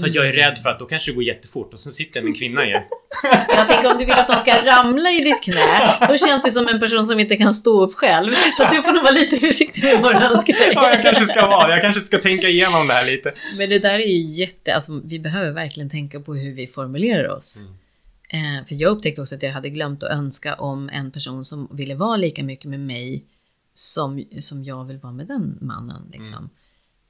För 0.00 0.06
att 0.06 0.14
jag 0.14 0.28
är 0.28 0.32
rädd 0.32 0.58
för 0.58 0.70
att 0.70 0.78
då 0.78 0.86
kanske 0.86 1.10
det 1.10 1.14
går 1.14 1.24
jättefort 1.24 1.72
och 1.72 1.78
sen 1.78 1.92
sitter 1.92 2.16
jag 2.16 2.24
med 2.24 2.30
en 2.30 2.38
kvinna 2.38 2.64
igen. 2.64 2.82
Jag 3.48 3.68
tänker 3.68 3.92
om 3.92 3.98
du 3.98 4.04
vill 4.04 4.14
att 4.14 4.26
de 4.26 4.40
ska 4.40 4.66
ramla 4.66 5.10
i 5.10 5.20
ditt 5.20 5.42
knä, 5.42 5.96
då 6.08 6.18
känns 6.18 6.44
det 6.44 6.50
som 6.50 6.68
en 6.68 6.80
person 6.80 7.06
som 7.06 7.20
inte 7.20 7.36
kan 7.36 7.54
stå 7.54 7.82
upp 7.82 7.94
själv. 7.94 8.32
Så 8.56 8.64
du 8.72 8.82
får 8.82 8.92
nog 8.92 9.02
vara 9.02 9.14
lite 9.14 9.36
försiktig 9.36 9.84
med 9.84 10.00
vad 10.02 10.20
du 10.20 10.26
önskar 10.26 10.52
dig. 10.52 10.72
Ja, 10.74 10.90
jag 10.90 11.02
kanske 11.02 11.24
ska 11.24 11.46
vara 11.46 11.70
Jag 11.70 11.80
kanske 11.80 12.00
ska 12.00 12.18
tänka 12.18 12.48
igenom 12.48 12.88
det 12.88 12.94
här 12.94 13.04
lite. 13.04 13.34
Men 13.58 13.68
det 13.68 13.78
där 13.78 13.94
är 13.94 14.06
ju 14.06 14.18
jätte, 14.18 14.74
alltså 14.74 15.00
vi 15.04 15.18
behöver 15.18 15.50
verkligen 15.52 15.90
tänka 15.90 16.20
på 16.20 16.34
hur 16.34 16.54
vi 16.54 16.66
formulerar 16.66 17.28
oss. 17.28 17.60
Mm. 17.60 18.58
Eh, 18.58 18.66
för 18.66 18.74
jag 18.74 18.90
upptäckte 18.90 19.22
också 19.22 19.34
att 19.34 19.42
jag 19.42 19.50
hade 19.50 19.70
glömt 19.70 20.02
att 20.02 20.10
önska 20.10 20.54
om 20.54 20.90
en 20.92 21.10
person 21.10 21.44
som 21.44 21.68
ville 21.72 21.94
vara 21.94 22.16
lika 22.16 22.42
mycket 22.42 22.70
med 22.70 22.80
mig 22.80 23.24
som, 23.72 24.24
som 24.40 24.64
jag 24.64 24.84
vill 24.84 24.98
vara 24.98 25.12
med 25.12 25.26
den 25.26 25.58
mannen. 25.60 26.10
Liksom. 26.12 26.34
Mm. 26.34 26.50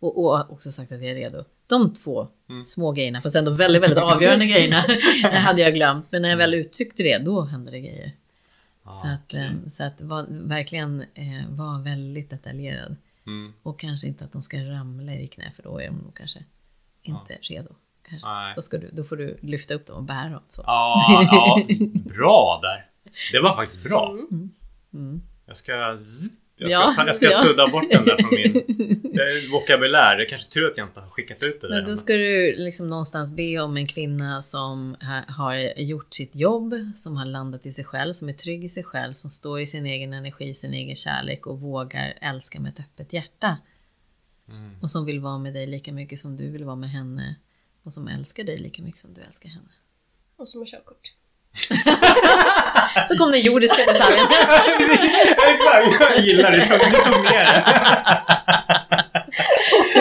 Och, 0.01 0.25
och 0.25 0.53
också 0.53 0.71
sagt 0.71 0.93
att 0.93 1.03
jag 1.03 1.11
är 1.11 1.15
redo. 1.15 1.45
De 1.73 1.93
två 1.95 2.29
Mm. 2.49 2.65
små 2.65 2.93
grejerna, 2.93 3.21
fast 3.21 3.37
ändå 3.37 3.51
väldigt, 3.51 3.83
väldigt 3.83 3.99
avgörande 3.99 4.47
grejerna, 4.47 4.85
hade 5.39 5.63
jag 5.63 5.75
glömt. 5.75 6.07
Men 6.11 6.23
när 6.23 6.29
jag 6.29 6.37
väl 6.37 6.55
uttryckte 6.55 7.03
det, 7.03 7.19
då 7.19 7.41
hände 7.43 7.71
det 7.71 7.81
grejer. 7.81 8.13
så 8.85 8.89
att, 9.09 9.21
okej. 9.25 9.41
eh, 9.47 9.69
så 9.69 9.85
att 9.85 10.01
var, 10.01 10.27
verkligen 10.49 11.01
eh, 11.01 11.49
vara 11.51 11.79
väldigt 11.79 12.31
detaljerad. 12.31 12.97
Mm. 13.27 13.53
Och 13.63 13.79
kanske 13.81 14.07
inte 14.09 14.25
att 14.25 14.33
de 14.33 14.43
ska 14.43 14.59
ramla 14.59 15.13
i 15.15 15.27
knä 15.29 15.53
för 15.57 15.63
då 15.63 15.79
är 15.81 15.87
de 15.87 15.97
nog 15.97 16.15
kanske 16.15 16.45
inte 17.03 17.35
redo. 17.41 17.71
Kanske. 18.09 18.29
Nej. 18.29 18.53
Då, 18.57 18.63
ska 18.63 18.79
du, 18.79 18.91
då 18.93 19.05
får 19.05 19.17
du 19.17 19.39
lyfta 19.41 19.75
upp 19.75 19.87
dem 19.87 19.97
och 19.97 20.03
bära 20.03 20.29
dem. 20.29 20.43
Så. 20.51 20.63
Ja, 20.67 21.29
ja, 21.33 21.63
bra 22.15 22.59
där. 22.63 22.87
Det 23.33 23.41
var 23.41 23.57
faktiskt 23.57 23.83
bra. 23.83 24.17
Mm. 24.93 25.23
Jag 25.47 25.57
ska, 25.57 25.97
zzz, 25.99 26.31
jag 26.71 26.93
ska, 26.93 27.01
Ja, 27.03 27.07
jag 27.07 27.17
ska 27.17 27.27
ja. 27.27 27.43
sudda 27.45 27.69
bort 27.69 27.91
den 27.91 28.05
där 28.05 28.17
från 28.17 28.31
min 28.31 29.51
vokabulär. 29.53 30.17
Det 30.17 30.25
är 30.25 30.29
kanske 30.29 30.51
tur 30.51 30.71
att 30.71 30.77
jag 30.77 30.87
inte 30.89 31.01
har 31.01 31.09
skickat 31.09 31.43
ut 31.43 31.61
det 31.61 31.69
där. 31.69 31.75
Men 31.75 31.85
då 31.91 31.97
ska 31.97 32.13
du 32.13 32.55
liksom 32.57 32.89
någonstans 32.91 33.33
be 33.33 33.59
om 33.61 33.77
en 33.77 33.87
kvinna 33.87 34.43
som 34.43 34.97
ha- 35.01 35.33
har 35.35 35.81
gjort 35.81 36.15
sitt 36.15 36.35
jobb, 36.37 36.75
som 36.95 37.17
har 37.17 37.25
landat 37.25 37.67
i 37.67 37.73
sig 37.73 37.85
själv, 37.85 38.13
som 38.13 38.29
är 38.29 38.33
trygg 38.33 38.65
i 38.65 38.69
sig 38.69 38.85
själv, 38.85 39.13
som 39.13 39.31
står 39.31 39.61
i 39.61 39.67
sin 39.67 39.87
egen 39.87 40.13
energi, 40.13 40.55
sin 40.55 40.75
egen 40.75 40.97
kärlek 40.97 41.47
och 41.47 41.61
vågar 41.61 42.19
älska 42.21 42.61
med 42.61 42.73
ett 42.73 42.81
öppet 42.81 43.13
hjärta. 43.13 43.59
Mm. 44.49 44.71
Och 44.83 44.91
som 44.91 45.05
vill 45.05 45.21
vara 45.21 45.39
med 45.39 45.55
dig 45.55 45.67
lika 45.67 45.93
mycket 45.93 46.19
som 46.19 46.37
du 46.37 46.51
vill 46.51 46.65
vara 46.65 46.77
med 46.77 46.91
henne. 46.91 47.35
Och 47.83 47.93
som 47.93 48.09
älskar 48.09 48.45
dig 48.45 48.57
lika 48.57 48.83
mycket 48.83 49.01
som 49.01 49.15
du 49.15 49.21
älskar 49.21 49.49
henne. 49.49 49.69
Och 50.37 50.49
som 50.49 50.61
har 50.61 50.67
körkort. 50.67 51.13
Så 53.09 53.17
kom 53.19 53.31
den 53.31 53.41
jordiska 53.41 53.93
detaljen. 53.93 54.27
Exakt, 55.49 56.01
jag 56.01 56.21
gillar 56.21 56.51
det. 56.51 56.59
Du 56.91 57.13
tog 57.13 57.25
med 57.25 57.47
det. 57.47 57.65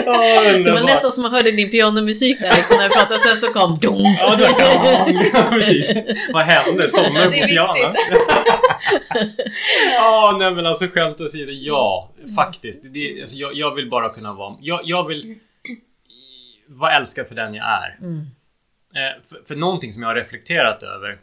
Det 0.64 0.72
var 0.72 0.84
nästan 0.84 1.12
som 1.12 1.24
man 1.24 1.32
hörde 1.32 1.52
din 1.52 1.72
pianomusik 1.72 2.40
där 2.40 2.56
liksom, 2.56 2.78
när 2.78 2.84
jag 2.84 2.94
pratade. 2.94 3.20
Sen 3.20 3.42
så 3.42 3.48
kom 3.48 3.80
dong. 3.80 4.06
Ja, 4.20 4.36
det 4.36 4.44
var 4.44 4.54
ja, 5.34 5.48
precis. 5.52 5.92
Vad 6.34 6.44
hände? 6.44 6.90
Somnade 6.90 7.30
du 7.30 7.42
på 7.42 7.48
pianot? 7.48 7.96
Ja, 9.94 10.36
nej 10.40 10.52
men 10.52 10.66
alltså 10.66 10.88
skämt 10.88 11.22
åsido. 11.22 11.52
Ja, 11.52 12.12
faktiskt. 12.36 12.94
Det, 12.94 13.22
alltså, 13.22 13.36
jag, 13.36 13.54
jag 13.54 13.76
vill 13.76 13.90
bara 13.90 14.10
kunna 14.10 14.34
vara... 14.34 14.56
Jag, 14.62 14.82
jag 14.84 15.08
vill 15.08 15.36
vara 16.68 16.96
älskad 16.96 17.28
för 17.28 17.36
den 17.36 17.54
jag 17.54 17.66
är. 17.66 17.98
Mm. 18.02 18.28
Eh, 18.96 19.24
för, 19.30 19.48
för 19.48 19.56
någonting 19.56 19.94
som 19.94 20.02
jag 20.02 20.10
har 20.10 20.16
reflekterat 20.16 20.84
över 20.84 21.18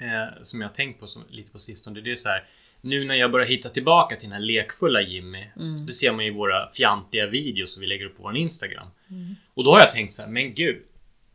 eh, 0.00 0.42
Som 0.42 0.60
jag 0.60 0.68
har 0.68 0.74
tänkt 0.74 1.00
på 1.00 1.06
som, 1.06 1.22
lite 1.30 1.50
på 1.50 1.58
sistone 1.58 2.00
Det 2.00 2.12
är 2.12 2.16
så 2.16 2.28
här 2.28 2.44
Nu 2.80 3.04
när 3.04 3.14
jag 3.14 3.30
börjar 3.30 3.46
hitta 3.46 3.68
tillbaka 3.68 4.16
till 4.16 4.28
den 4.28 4.32
här 4.32 4.46
lekfulla 4.46 5.02
Jimmy 5.02 5.44
Mm. 5.56 5.86
Det 5.86 5.92
ser 5.92 6.12
man 6.12 6.24
ju 6.24 6.30
i 6.30 6.34
våra 6.34 6.68
fjantiga 6.70 7.26
videos 7.26 7.72
som 7.72 7.80
vi 7.80 7.86
lägger 7.86 8.04
upp 8.04 8.16
på 8.16 8.22
vår 8.22 8.36
Instagram 8.36 8.88
Mm. 9.10 9.34
Och 9.54 9.64
då 9.64 9.70
har 9.70 9.80
jag 9.80 9.90
tänkt 9.90 10.12
så 10.12 10.22
här, 10.22 10.28
men 10.28 10.54
gud 10.54 10.82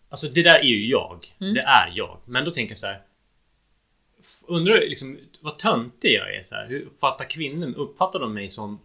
Alltså 0.10 0.28
det 0.28 0.44
där 0.44 0.60
är 0.60 0.64
ju 0.64 0.88
jag 0.88 1.36
Mm. 1.42 1.54
Det 1.54 1.62
är 1.62 1.92
jag 1.96 2.18
Men 2.26 2.46
då 2.46 2.52
tänker 2.52 2.72
jag 2.72 2.78
så 2.78 2.88
här 2.88 3.02
Undrar 4.48 4.76
liksom 4.76 5.20
vad 5.42 5.58
töntig 5.60 6.14
jag 6.14 6.36
är 6.36 6.42
så 6.42 6.56
här. 6.56 6.68
Hur 6.68 6.82
uppfattar 6.82 7.26
kvinnor 7.26 7.74
Uppfattar 7.78 8.20
de 8.20 8.34
mig 8.34 8.50
som 8.50 8.80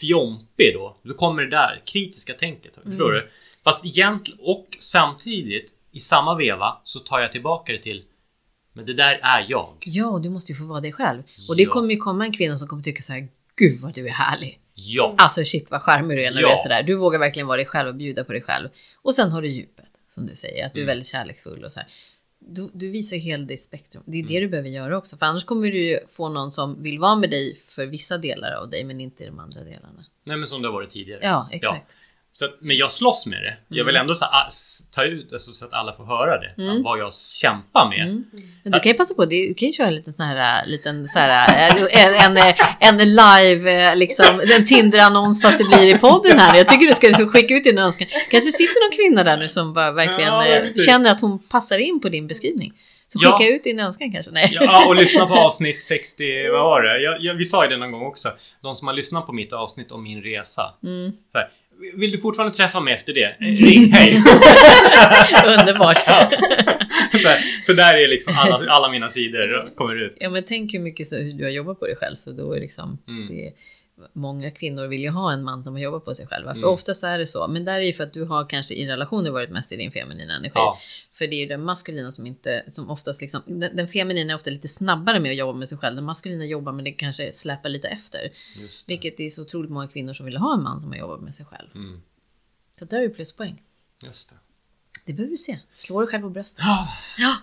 Fjompig 0.00 0.74
då? 0.74 0.96
Då 1.02 1.14
kommer 1.14 1.42
det 1.42 1.50
där 1.50 1.82
kritiska 1.84 2.34
tänket 2.34 2.78
Förstår 2.84 3.12
du? 3.12 3.30
Fast 3.64 3.84
egentligen 3.84 4.40
och 4.42 4.76
samtidigt 4.80 5.74
i 5.92 6.00
samma 6.00 6.34
veva 6.34 6.76
så 6.84 6.98
tar 6.98 7.20
jag 7.20 7.32
tillbaka 7.32 7.72
det 7.72 7.78
till 7.78 8.04
Men 8.72 8.86
det 8.86 8.94
där 8.94 9.20
är 9.22 9.46
jag. 9.48 9.76
Ja, 9.80 10.06
och 10.06 10.20
du 10.22 10.30
måste 10.30 10.52
ju 10.52 10.58
få 10.58 10.64
vara 10.64 10.80
dig 10.80 10.92
själv. 10.92 11.22
Och 11.48 11.56
det 11.56 11.62
Ja. 11.62 11.70
kommer 11.72 11.90
ju 11.90 11.96
komma 11.96 12.24
en 12.24 12.32
kvinna 12.32 12.56
som 12.56 12.68
kommer 12.68 12.82
tycka 12.82 13.02
så 13.02 13.12
här, 13.12 13.28
gud 13.56 13.80
vad 13.80 13.94
du 13.94 14.06
är 14.06 14.10
härlig. 14.12 14.58
Ja. 14.74 15.14
Alltså 15.18 15.44
shit 15.44 15.70
vad 15.70 15.82
charmig 15.82 16.16
du 16.18 16.24
är 16.26 16.30
när 16.34 16.40
Ja. 16.40 16.46
du 16.48 16.52
är 16.52 16.56
sådär. 16.56 16.82
Du 16.82 16.94
vågar 16.94 17.18
verkligen 17.18 17.46
vara 17.46 17.56
dig 17.56 17.66
själv 17.66 17.88
och 17.88 17.94
bjuda 17.94 18.24
på 18.24 18.32
dig 18.32 18.42
själv. 18.42 18.68
Och 19.02 19.14
sen 19.14 19.30
har 19.30 19.42
du 19.42 19.48
djupet, 19.48 19.84
som 20.08 20.26
du 20.26 20.34
säger, 20.34 20.66
att 20.66 20.74
du 20.74 20.80
är 20.80 20.84
Mm. 20.84 20.90
väldigt 20.92 21.06
kärleksfull 21.06 21.64
och 21.64 21.72
så 21.72 21.80
här. 21.80 21.88
Du, 22.38 22.70
du 22.74 22.90
visar 22.90 23.16
hela 23.16 23.44
ditt 23.44 23.62
spektrum. 23.62 24.02
Det 24.06 24.16
är 24.16 24.20
Mm. 24.20 24.32
det 24.32 24.40
du 24.40 24.48
behöver 24.48 24.68
göra 24.68 24.98
också. 24.98 25.16
För 25.16 25.26
annars 25.26 25.44
kommer 25.44 25.70
du 25.70 25.78
ju 25.88 25.98
få 26.10 26.28
någon 26.28 26.52
som 26.52 26.82
vill 26.82 26.98
vara 26.98 27.16
med 27.16 27.30
dig 27.30 27.56
för 27.56 27.86
vissa 27.86 28.18
delar 28.18 28.52
av 28.52 28.70
dig, 28.70 28.84
men 28.84 29.00
inte 29.00 29.24
i 29.24 29.26
de 29.26 29.38
andra 29.40 29.60
delarna. 29.64 30.04
Nej 30.24 30.36
men 30.36 30.46
som 30.46 30.62
det 30.62 30.68
har 30.68 30.72
varit 30.72 30.90
tidigare. 30.90 31.20
Ja, 31.22 31.48
exakt. 31.52 31.90
Så 32.32 32.44
att, 32.44 32.50
men 32.60 32.76
jag 32.76 32.92
slåss 32.92 33.26
med 33.26 33.42
det. 33.42 33.76
Jag 33.76 33.84
vill 33.84 33.96
ändå 33.96 34.14
så, 34.14 34.24
här, 34.24 34.46
s- 34.48 34.80
ta 34.94 35.04
ut 35.04 35.32
alltså, 35.32 35.52
så 35.52 35.64
att 35.64 35.72
alla 35.72 35.92
får 35.92 36.04
höra 36.04 36.40
det. 36.40 36.62
Mm. 36.62 36.82
Vad 36.82 36.98
jag 36.98 37.12
kämpar 37.14 37.88
med. 37.88 38.02
Mm. 38.02 38.24
Men 38.62 38.72
du 38.72 38.80
kan 38.80 38.92
ju 38.92 38.98
passa 38.98 39.14
på, 39.14 39.24
du 39.24 39.54
kan 39.54 39.66
ju 39.66 39.72
köra 39.72 39.86
en 39.86 39.94
liten 39.94 40.12
sån 40.12 40.26
här, 40.26 40.66
liten 40.66 41.08
så 41.08 41.18
här, 41.18 41.68
eh, 41.70 42.24
en, 42.26 42.36
en, 42.36 42.54
en 42.80 42.98
live, 42.98 43.72
eh, 43.90 43.96
liksom, 43.96 44.40
en 44.56 44.66
Tinder-annons 44.66 45.42
fast 45.42 45.58
det 45.58 45.64
blir 45.64 45.94
i 45.96 45.98
podden 45.98 46.38
här. 46.38 46.56
Jag 46.56 46.68
tycker 46.68 46.86
du 46.86 46.92
ska 46.94 47.06
liksom 47.06 47.28
skicka 47.28 47.54
ut 47.54 47.64
din 47.64 47.78
önskan. 47.78 48.06
Kanske 48.30 48.50
sitter 48.52 48.86
någon 48.88 48.96
kvinna 48.96 49.24
där 49.24 49.36
nu 49.36 49.48
som 49.48 49.74
bara 49.74 49.92
verkligen 49.92 50.32
Ja, 50.34 50.46
eh, 50.46 50.68
känner 50.86 51.10
att 51.10 51.20
hon 51.20 51.38
passar 51.48 51.78
in 51.78 52.00
på 52.00 52.08
din 52.08 52.26
beskrivning. 52.26 52.72
Så 53.06 53.18
Ja. 53.22 53.36
skicka 53.38 53.54
ut 53.54 53.64
din 53.64 53.80
önskan 53.80 54.12
kanske. 54.12 54.32
Nej. 54.32 54.48
Ja, 54.60 54.86
och 54.86 54.96
lyssna 54.96 55.26
på 55.26 55.34
avsnitt 55.34 55.82
60, 55.82 56.48
vad 56.52 56.60
var 56.64 56.82
det? 56.82 57.02
Jag, 57.02 57.20
jag, 57.20 57.34
vi 57.34 57.44
sa 57.44 57.64
ju 57.64 57.70
det 57.70 57.76
någon 57.76 57.92
gång 57.92 58.06
också. 58.06 58.32
De 58.62 58.74
som 58.74 58.86
har 58.88 58.94
lyssnat 58.94 59.26
på 59.26 59.32
mitt 59.32 59.52
avsnitt 59.52 59.92
om 59.92 60.02
min 60.02 60.22
resa. 60.22 60.74
Mm. 60.84 61.12
Så 61.32 61.38
här, 61.38 61.48
vill 61.96 62.10
du 62.12 62.18
fortfarande 62.18 62.54
träffa 62.56 62.80
mig 62.80 62.94
efter 62.94 63.12
det? 63.12 63.24
Eh, 63.24 63.64
Ring, 63.64 63.92
hej! 63.92 64.16
Underbart. 65.46 65.98
så 67.22 67.28
här, 67.28 67.38
för 67.66 67.74
där 67.74 67.94
är 67.94 68.08
liksom 68.08 68.34
alla, 68.38 68.72
alla 68.72 68.88
mina 68.90 69.08
sidor 69.08 69.74
kommer 69.74 70.02
ut. 70.06 70.16
Ja 70.20 70.30
men 70.30 70.42
tänk 70.42 70.74
hur 70.74 70.78
mycket 70.80 71.06
så, 71.06 71.16
hur 71.16 71.32
du 71.32 71.44
har 71.44 71.50
jobbat 71.50 71.80
på 71.80 71.86
dig 71.86 71.96
själv 71.96 72.16
så 72.16 72.32
då 72.32 72.52
är 72.52 72.60
liksom 72.60 72.98
Mm. 73.08 73.28
det, 73.28 73.50
Många 74.12 74.50
kvinnor 74.50 74.86
vill 74.86 75.00
ju 75.02 75.08
ha 75.10 75.32
en 75.32 75.44
man 75.44 75.64
som 75.64 75.72
har 75.74 75.80
jobbat 75.80 76.04
på 76.04 76.14
sig 76.14 76.26
själva. 76.26 76.50
För 76.52 76.58
Mm. 76.58 76.70
ofta 76.70 76.94
så 76.94 77.06
är 77.06 77.18
det 77.18 77.26
så. 77.26 77.48
Men 77.48 77.64
där 77.64 77.74
är 77.74 77.80
ju 77.80 77.92
för 77.92 78.04
att 78.04 78.12
du 78.12 78.24
har 78.24 78.48
kanske 78.48 78.74
i 78.74 78.86
relationer 78.86 79.30
varit 79.30 79.50
mest 79.50 79.72
i 79.72 79.76
din 79.76 79.92
feminina 79.92 80.36
energi. 80.36 80.52
Ja. 80.54 80.78
För 81.12 81.26
det 81.26 81.36
är 81.36 81.40
ju 81.40 81.46
den 81.46 81.64
maskulina 81.64 82.12
som 82.12 82.26
inte, 82.26 82.64
som 82.68 82.90
oftast 82.90 83.20
liksom, 83.20 83.42
den, 83.46 83.76
den 83.76 83.88
feminina 83.88 84.32
är 84.32 84.36
ofta 84.36 84.50
lite 84.50 84.68
snabbare 84.68 85.20
med 85.20 85.30
att 85.30 85.36
jobba 85.36 85.58
med 85.58 85.68
sig 85.68 85.78
själv. 85.78 85.96
Den 85.96 86.04
maskulina 86.04 86.44
jobbar 86.44 86.72
men 86.72 86.84
det 86.84 86.92
kanske 86.92 87.32
släpar 87.32 87.68
lite 87.68 87.88
efter. 87.88 88.30
Just 88.56 88.86
det. 88.86 88.92
Vilket 88.92 89.16
det 89.16 89.26
är 89.26 89.30
så 89.30 89.42
otroligt 89.42 89.70
många 89.70 89.88
kvinnor 89.88 90.14
som 90.14 90.26
vill 90.26 90.36
ha 90.36 90.54
en 90.54 90.62
man 90.62 90.80
som 90.80 90.90
har 90.90 90.98
jobbat 90.98 91.20
med 91.20 91.34
sig 91.34 91.46
själv. 91.46 91.68
Mm, 91.74 92.02
Så 92.78 92.84
där 92.84 92.98
är 92.98 93.02
det 93.02 93.14
pluspoäng. 93.14 93.62
just 94.04 94.28
det. 94.30 94.36
Det 95.04 95.12
behöver 95.12 95.30
du 95.30 95.36
se. 95.36 95.58
Slå 95.74 96.00
dig 96.00 96.08
själv 96.08 96.22
på 96.22 96.30
bröstet. 96.30 96.64
Ah, 96.64 96.88
Ja. 97.18 97.36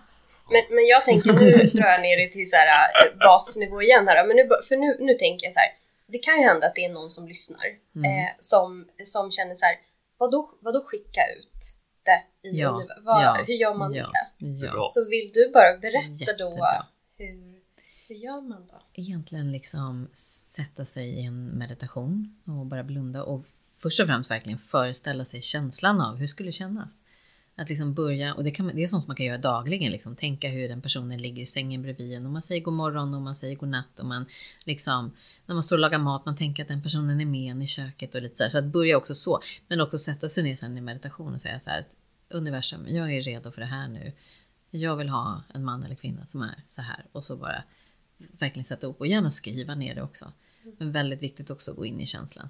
Men, 0.52 0.76
men 0.76 0.86
jag 0.88 1.04
tänker, 1.06 1.34
nu 1.34 1.52
drar 1.78 1.88
jag 1.88 2.02
ner 2.02 2.18
det 2.26 2.32
till 2.34 2.50
så 2.50 2.56
här, 2.56 2.68
eh, 2.68 3.18
basnivå 3.20 3.82
igen 3.82 4.08
här. 4.08 4.28
Men 4.28 4.36
nu, 4.36 4.44
för 4.70 4.76
nu, 4.78 4.98
nu 5.06 5.14
tänker 5.14 5.46
jag 5.48 5.54
så 5.54 5.60
här. 5.60 5.70
Det 6.08 6.18
kan 6.18 6.38
ju 6.38 6.44
hända 6.44 6.68
att 6.68 6.76
det 6.76 6.86
är 6.86 6.94
någon 6.94 7.10
som 7.10 7.28
lyssnar 7.28 7.66
eh, 7.96 8.30
som, 8.40 8.88
som 9.04 9.32
känner 9.32 9.56
så 9.56 9.66
här. 9.66 9.76
Vadå, 10.18 10.50
vadå 10.62 10.84
skicka 10.84 11.22
ut 11.38 11.78
det 12.04 12.48
i 12.50 12.60
Ja, 12.60 12.70
universum? 12.70 13.04
Vad, 13.06 13.24
ja, 13.24 13.44
Hur 13.48 13.54
gör 13.54 13.74
man 13.74 13.94
ja, 13.94 14.12
det? 14.38 14.46
Ja. 14.46 14.88
Så 14.92 15.10
vill 15.10 15.32
du 15.34 15.52
bara 15.54 15.78
berätta 15.78 16.08
då 16.10 16.50
Jättebra. 16.50 16.86
hur, 17.18 17.62
hur 18.08 18.16
gör 18.16 18.42
man 18.42 18.68
då? 18.68 18.82
egentligen 18.94 19.52
liksom 19.52 20.08
sätta 20.56 20.86
sig 20.86 21.10
i 21.10 21.26
en 21.26 21.46
meditation 21.46 22.42
och 22.46 22.66
bara 22.66 22.84
blunda 22.84 23.24
och 23.24 23.46
först 23.78 24.00
och 24.00 24.08
främst 24.08 24.32
verkligen 24.32 24.60
föreställa 24.60 25.26
sig 25.26 25.42
känslan 25.42 26.02
av 26.02 26.14
hur 26.16 26.22
det 26.22 26.28
skulle 26.28 26.52
kännas. 26.52 27.02
Att 27.60 27.70
liksom 27.70 27.94
börja, 27.94 28.34
och 28.34 28.44
det, 28.44 28.52
kan, 28.52 28.68
det 28.68 28.84
är 28.84 28.88
sånt 28.88 29.04
som 29.04 29.10
man 29.10 29.16
kan 29.16 29.26
göra 29.26 29.38
dagligen, 29.38 29.92
liksom, 29.92 30.16
tänka 30.16 30.50
hur 30.50 30.70
den 30.70 30.82
personen 30.82 31.22
ligger 31.22 31.42
i 31.44 31.46
sängen 31.46 31.82
bredvid 31.82 32.14
en 32.14 32.26
och 32.26 32.32
man 32.32 32.42
säger 32.42 32.62
god 32.62 32.74
morgon 32.74 33.14
och 33.14 33.22
man 33.22 33.36
säger 33.36 33.56
god 33.56 33.70
natt 33.70 34.00
och 34.00 34.06
man 34.06 34.26
liksom, 34.64 35.12
när 35.46 35.56
man 35.56 35.64
står 35.64 35.76
och 35.76 35.80
lagar 35.80 36.00
mat, 36.00 36.26
man 36.26 36.36
tänker 36.36 36.64
att 36.64 36.70
den 36.70 36.84
personen 36.84 37.22
är 37.22 37.26
med 37.26 37.52
en 37.52 37.62
i 37.62 37.68
köket 37.68 38.16
och 38.16 38.22
lite 38.22 38.36
så 38.36 38.44
här. 38.44 38.50
Så 38.50 38.58
att 38.58 38.66
börja 38.66 38.98
också 38.98 39.16
så, 39.16 39.40
men 39.68 39.82
också 39.82 39.98
sätta 39.98 40.30
sig 40.30 40.44
ner 40.44 40.56
sen 40.56 40.78
i 40.78 40.82
meditation 40.82 41.34
och 41.34 41.42
säga 41.42 41.60
så 41.60 41.70
här 41.70 41.80
att 41.80 41.96
universum, 42.30 42.86
jag 42.88 43.14
är 43.14 43.22
redo 43.22 43.52
för 43.52 43.62
det 43.62 43.68
här 43.68 43.88
nu. 43.88 44.14
Jag 44.70 44.96
vill 44.96 45.10
ha 45.10 45.44
en 45.54 45.64
man 45.64 45.84
eller 45.84 45.96
kvinna 45.96 46.26
som 46.26 46.42
är 46.42 46.64
så 46.68 46.82
här 46.82 47.06
och 47.12 47.24
så 47.24 47.36
bara 47.38 47.64
verkligen 48.18 48.64
sätta 48.64 48.88
upp 48.88 49.00
och 49.00 49.08
gärna 49.08 49.32
skriva 49.32 49.76
ner 49.76 49.96
det 49.96 50.02
också. 50.02 50.34
Men 50.78 50.92
väldigt 50.92 51.22
viktigt 51.22 51.50
också 51.50 51.72
att 51.72 51.78
gå 51.78 51.86
in 51.86 52.00
i 52.00 52.06
känslan. 52.06 52.50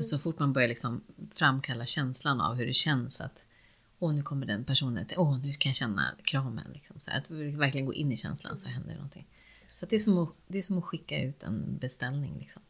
Mm. 0.00 0.08
För 0.08 0.16
så 0.16 0.18
fort 0.18 0.38
man 0.38 0.52
börjar 0.52 0.68
liksom 0.68 1.04
framkalla 1.30 1.86
känslan 1.86 2.40
av 2.40 2.54
hur 2.54 2.66
det 2.66 2.72
känns 2.72 3.20
att 3.20 3.44
Åh, 4.02 4.14
nu 4.14 4.22
kommer 4.22 4.46
den 4.46 4.64
personen 4.64 5.06
till, 5.06 5.18
åh, 5.18 5.38
nu 5.42 5.52
kan 5.52 5.70
jag 5.70 5.76
känna 5.76 6.14
kramen. 6.24 6.64
Liksom. 6.74 7.00
Så 7.00 7.10
att 7.10 7.30
verkligen 7.30 7.86
går 7.86 7.94
in 7.94 8.12
i 8.12 8.16
känslan 8.16 8.56
så 8.56 8.68
händer 8.68 8.90
det 8.90 8.96
någonting. 8.96 9.26
Så 9.66 9.86
det, 9.86 9.96
är 9.96 10.00
som 10.00 10.18
att, 10.18 10.38
det 10.46 10.58
är 10.58 10.62
som 10.62 10.78
att 10.78 10.84
skicka 10.84 11.22
ut 11.22 11.42
en 11.42 11.78
beställning. 11.78 12.38
Liksom. 12.40 12.62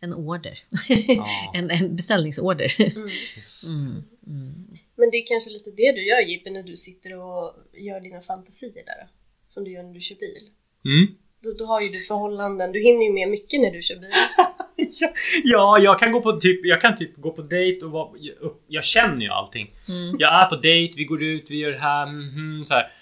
En 0.00 0.14
order. 0.14 0.58
Ja. 1.06 1.26
en, 1.54 1.70
en 1.70 1.96
beställningsorder. 1.96 2.74
Just. 2.78 3.70
Mm, 3.70 4.04
mm. 4.26 4.78
Men 4.96 5.10
det 5.10 5.16
är 5.16 5.26
kanske 5.26 5.50
lite 5.50 5.70
det 5.70 5.92
du 5.92 6.06
gör 6.06 6.20
Jippi 6.20 6.50
när 6.50 6.62
du 6.62 6.76
sitter 6.76 7.16
och 7.16 7.54
gör 7.72 8.00
dina 8.00 8.20
fantasier 8.20 8.84
där? 8.84 9.08
Som 9.48 9.64
du 9.64 9.70
gör 9.70 9.82
när 9.82 9.94
du 9.94 10.00
kör 10.00 10.16
bil. 10.16 10.50
Mm. 10.84 11.14
Då, 11.42 11.52
då 11.52 11.66
har 11.66 11.80
ju 11.80 11.88
du 11.88 12.00
förhållanden, 12.00 12.72
du 12.72 12.82
hinner 12.82 13.06
ju 13.06 13.12
med 13.12 13.28
mycket 13.28 13.60
när 13.60 13.70
du 13.70 13.82
kör 13.82 13.96
bil. 13.96 14.10
Ja, 15.00 15.08
ja, 15.44 15.78
jag 15.78 15.98
kan 15.98 16.12
gå 16.12 16.20
på 16.20 16.32
typ, 16.40 16.60
jag 16.66 16.80
kan 16.80 16.96
typ 16.96 17.16
gå 17.16 17.30
på 17.30 17.42
dejt 17.42 17.84
och 17.84 17.90
vara, 17.90 18.08
jag, 18.18 18.34
jag 18.66 18.84
känner 18.84 19.20
ju 19.22 19.28
allting. 19.28 19.74
Mm. 19.88 20.16
Jag 20.18 20.34
är 20.42 20.46
på 20.46 20.56
dejt, 20.56 20.94
vi 20.96 21.04
går 21.04 21.22
ut, 21.22 21.50
vi 21.50 21.56
gör 21.58 21.70
det 21.72 21.78
här, 21.78 22.06
mhm, 22.06 22.64
så 22.64 22.74
här. 22.74 22.92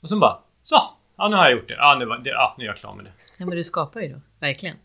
Och 0.00 0.08
sen 0.08 0.20
bara, 0.20 0.38
så! 0.62 0.76
Ja, 1.16 1.28
nu 1.28 1.36
har 1.36 1.44
jag 1.44 1.52
gjort 1.52 1.68
det. 1.68 1.74
Ja, 1.74 1.96
nu, 1.98 2.04
var- 2.04 2.18
det, 2.18 2.30
ja, 2.30 2.54
nu 2.58 2.64
är 2.64 2.68
jag 2.68 2.76
klar 2.76 2.94
med 2.94 3.04
det. 3.04 3.12
Ja, 3.38 3.46
men 3.46 3.56
du 3.56 3.64
skapar 3.64 4.00
ju 4.00 4.08
då, 4.08 4.20
verkligen. 4.40 4.76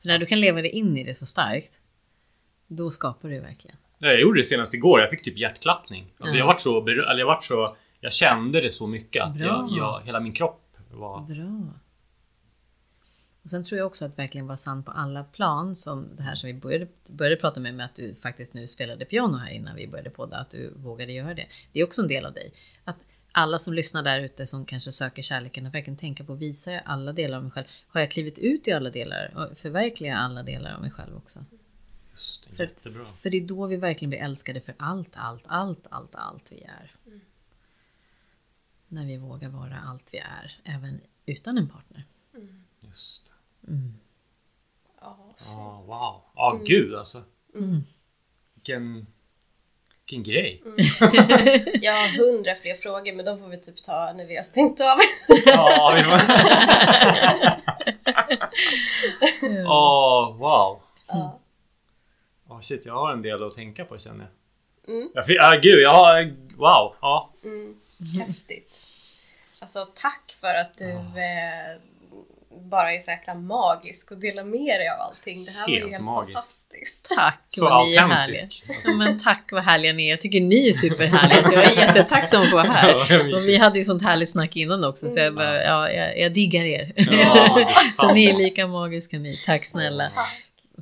För 0.00 0.08
när 0.08 0.18
du 0.18 0.26
kan 0.26 0.40
leva 0.40 0.62
dig 0.62 0.70
in 0.70 0.96
i 0.96 1.04
det 1.04 1.14
så 1.14 1.26
starkt, 1.26 1.72
då 2.68 2.90
skapar 2.90 3.28
du 3.28 3.40
verkligen. 3.40 3.76
Ja, 3.98 4.08
Jag 4.08 4.20
gjorde 4.20 4.40
det 4.40 4.44
senast 4.44 4.74
igår, 4.74 5.00
jag 5.00 5.10
fick 5.10 5.24
typ 5.24 5.38
hjärtklappning. 5.38 6.06
Alltså 6.18 6.34
Ja. 6.36 6.38
jag 6.38 6.46
vart 6.46 6.60
så, 6.60 6.88
eller 6.88 7.18
jag 7.18 7.26
vart 7.26 7.44
så, 7.44 7.76
jag 8.00 8.12
kände 8.12 8.60
det 8.60 8.70
så 8.70 8.86
mycket 8.86 9.22
att 9.24 9.40
jag, 9.40 9.68
jag, 9.78 10.00
hela 10.04 10.20
min 10.20 10.32
kropp 10.32 10.76
var... 10.90 11.20
Bra. 11.20 11.74
Och 13.42 13.50
sen 13.50 13.64
tror 13.64 13.78
jag 13.78 13.86
också 13.86 14.04
att 14.04 14.18
verkligen 14.18 14.46
vara 14.46 14.56
sann 14.56 14.82
på 14.82 14.90
alla 14.90 15.24
plan, 15.24 15.76
som 15.76 16.16
det 16.16 16.22
här 16.22 16.34
som 16.34 16.46
vi 16.46 16.54
började, 16.54 16.86
började 17.08 17.36
prata 17.36 17.60
med, 17.60 17.74
med 17.74 17.86
att 17.86 17.94
du 17.94 18.14
faktiskt 18.14 18.54
nu 18.54 18.66
spelade 18.66 19.04
piano 19.04 19.36
här 19.36 19.50
innan 19.50 19.76
vi 19.76 19.88
började 19.88 20.10
podda, 20.10 20.36
att 20.36 20.50
du 20.50 20.72
vågade 20.76 21.12
göra 21.12 21.34
det. 21.34 21.46
Det 21.72 21.80
är 21.80 21.84
också 21.84 22.02
en 22.02 22.08
del 22.08 22.26
av 22.26 22.32
dig. 22.32 22.52
Att 22.84 22.96
alla 23.32 23.58
som 23.58 23.74
lyssnar 23.74 24.02
där 24.02 24.20
ute 24.20 24.46
som 24.46 24.64
kanske 24.64 24.92
söker 24.92 25.22
kärleken, 25.22 25.66
att 25.66 25.74
verkligen 25.74 25.96
tänka 25.96 26.24
på, 26.24 26.34
visar 26.34 26.72
jag 26.72 26.82
alla 26.84 27.12
delar 27.12 27.36
av 27.36 27.42
mig 27.42 27.52
själv? 27.52 27.66
Har 27.88 28.00
jag 28.00 28.10
klivit 28.10 28.38
ut 28.38 28.68
i 28.68 28.72
alla 28.72 28.90
delar? 28.90 29.32
Och 29.36 29.58
förverkligar 29.58 30.12
jag 30.12 30.20
alla 30.20 30.42
delar 30.42 30.74
av 30.74 30.80
mig 30.80 30.90
själv 30.90 31.16
också? 31.16 31.44
Just, 32.12 32.50
det, 32.50 32.56
För, 32.56 32.64
jättebra. 32.64 33.04
för 33.18 33.30
det 33.30 33.36
är 33.36 33.46
då 33.46 33.66
vi 33.66 33.76
verkligen 33.76 34.10
blir 34.10 34.20
älskade 34.20 34.60
för 34.60 34.74
allt, 34.78 35.10
allt, 35.14 35.44
allt, 35.46 35.86
allt, 35.90 36.14
allt 36.14 36.52
vi 36.52 36.62
är. 36.62 36.94
När 38.88 39.06
vi 39.06 39.16
vågar 39.16 39.48
vara 39.48 39.80
allt 39.80 40.08
vi 40.12 40.18
är, 40.18 40.60
även 40.64 41.00
utan 41.26 41.58
en 41.58 41.68
partner. 41.68 42.04
Just. 42.80 43.29
Mm. 43.68 43.94
Ja, 45.00 45.34
Ja, 45.46 45.82
wow. 45.86 46.22
Ja, 46.34 46.60
gud 46.64 46.94
alltså. 46.94 47.22
Mm. 47.54 47.80
Vilken... 48.54 49.06
Vilken 50.06 50.32
grej. 50.32 50.62
Jag 51.82 51.92
har 51.92 52.32
hundra 52.32 52.54
fler 52.54 52.74
frågor 52.74 53.12
men 53.12 53.24
de 53.24 53.38
får 53.38 53.48
vi 53.48 53.60
typ 53.60 53.82
ta 53.82 54.12
när 54.16 54.26
vi 54.26 54.36
har 54.36 54.42
stängt 54.42 54.80
av. 54.80 54.98
Ja, 55.46 55.92
vi 55.96 56.02
var... 56.10 56.20
Åh, 59.66 60.36
wow. 60.38 60.80
Ja. 61.06 61.38
Åh 62.48 62.60
shit, 62.60 62.86
jag 62.86 62.94
har 62.94 63.12
en 63.12 63.22
del 63.22 63.42
att 63.42 63.54
tänka 63.54 63.84
på 63.84 63.98
känner 63.98 64.28
jag. 64.86 64.94
Mm. 64.94 65.10
Jag 65.14 65.26
fick, 65.26 65.38
ah, 65.40 65.60
gud, 65.62 65.80
jag 65.80 65.94
har... 65.94 66.34
Wow. 66.56 66.94
Ja. 67.00 67.30
Mm. 67.44 67.80
Häftigt. 68.18 68.86
Alltså 69.60 69.88
tack 69.94 70.36
för 70.40 70.54
att 70.54 70.78
du 70.78 70.90
eh, 70.90 71.80
bara 72.50 72.92
är 72.92 72.98
så 72.98 73.10
jäkla 73.10 73.34
magisk 73.34 74.10
och 74.10 74.18
delar 74.18 74.44
med 74.44 74.80
dig 74.80 74.88
av 74.88 75.00
allting. 75.00 75.44
Det 75.44 75.50
här 75.50 75.60
var 75.66 75.68
ju 75.68 75.80
Helt 75.80 75.92
helt 75.92 76.04
magisk. 76.04 76.32
fantastiskt. 76.38 77.08
Tack 77.16 77.44
Så 77.48 77.64
vad 77.64 77.86
ni 77.86 77.94
är 77.94 78.00
härliga. 78.00 78.42
Alltså. 78.42 78.90
Ja, 78.90 78.94
men 78.96 79.18
tack 79.18 79.48
vad 79.52 79.62
härliga 79.62 79.92
ni 79.92 80.06
är. 80.06 80.10
Jag 80.10 80.20
tycker 80.20 80.40
ni 80.40 80.68
är 80.68 80.72
superhärliga. 80.72 81.42
Så 81.42 81.52
jag 81.52 81.64
är 81.64 81.86
jättetacksam 81.86 82.42
att 82.42 82.52
vara 82.52 82.62
här. 82.62 82.96
Och 83.34 83.46
vi 83.46 83.56
hade 83.56 83.78
ju 83.78 83.84
sånt 83.84 84.02
härligt 84.02 84.30
snack 84.30 84.56
innan 84.56 84.84
också. 84.84 85.10
Så 85.10 85.18
jag, 85.18 85.34
bara, 85.34 85.62
ja, 85.62 85.90
jag, 85.90 86.18
jag 86.18 86.32
diggar 86.32 86.64
er. 86.64 86.92
Ja, 86.96 87.68
så 87.96 88.12
ni 88.12 88.24
är 88.24 88.38
lika 88.38 88.66
magiska 88.66 89.18
ni. 89.18 89.36
Tack 89.46 89.64
snälla. 89.64 90.10
Ja. 90.14 90.22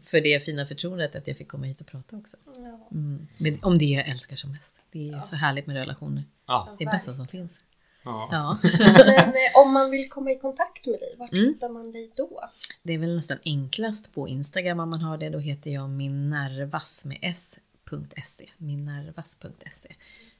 För 0.04 0.20
det 0.20 0.44
fina 0.44 0.66
förtroendet 0.66 1.16
att 1.16 1.26
jag 1.26 1.36
fick 1.36 1.48
komma 1.48 1.66
hit 1.66 1.80
och 1.80 1.86
prata 1.86 2.16
också. 2.16 2.36
Ja. 2.46 2.88
Mm. 2.92 3.28
Men 3.38 3.58
om 3.62 3.78
det 3.78 3.84
jag 3.84 4.08
älskar 4.08 4.36
som 4.36 4.52
mest. 4.52 4.76
Det 4.92 5.08
är 5.08 5.22
så 5.22 5.36
härligt 5.36 5.66
med 5.66 5.76
relationer. 5.76 6.24
Ja. 6.46 6.74
Det 6.78 6.84
är 6.84 6.86
det 6.86 6.92
bästa 6.96 7.14
som 7.14 7.28
finns. 7.28 7.60
Ja. 8.08 8.28
Ja. 8.32 8.68
Men 9.06 9.28
eh, 9.28 9.60
om 9.64 9.72
man 9.72 9.90
vill 9.90 10.08
komma 10.08 10.30
i 10.32 10.38
kontakt 10.38 10.86
med 10.86 11.00
dig, 11.00 11.14
vart 11.18 11.32
Mm. 11.32 11.44
hittar 11.48 11.68
man 11.68 11.92
dig 11.92 12.10
då? 12.16 12.40
Det 12.82 12.92
är 12.92 12.98
väl 12.98 13.16
nästan 13.16 13.38
enklast 13.44 14.14
på 14.14 14.28
Instagram 14.28 14.80
om 14.80 14.90
man 14.90 15.00
har 15.00 15.18
det. 15.18 15.28
Då 15.30 15.38
heter 15.38 15.70
jag 15.70 15.90
minnervas 15.90 17.04
med 17.04 17.18
s.se. 17.22 18.48
Minnervas.se. 18.56 19.94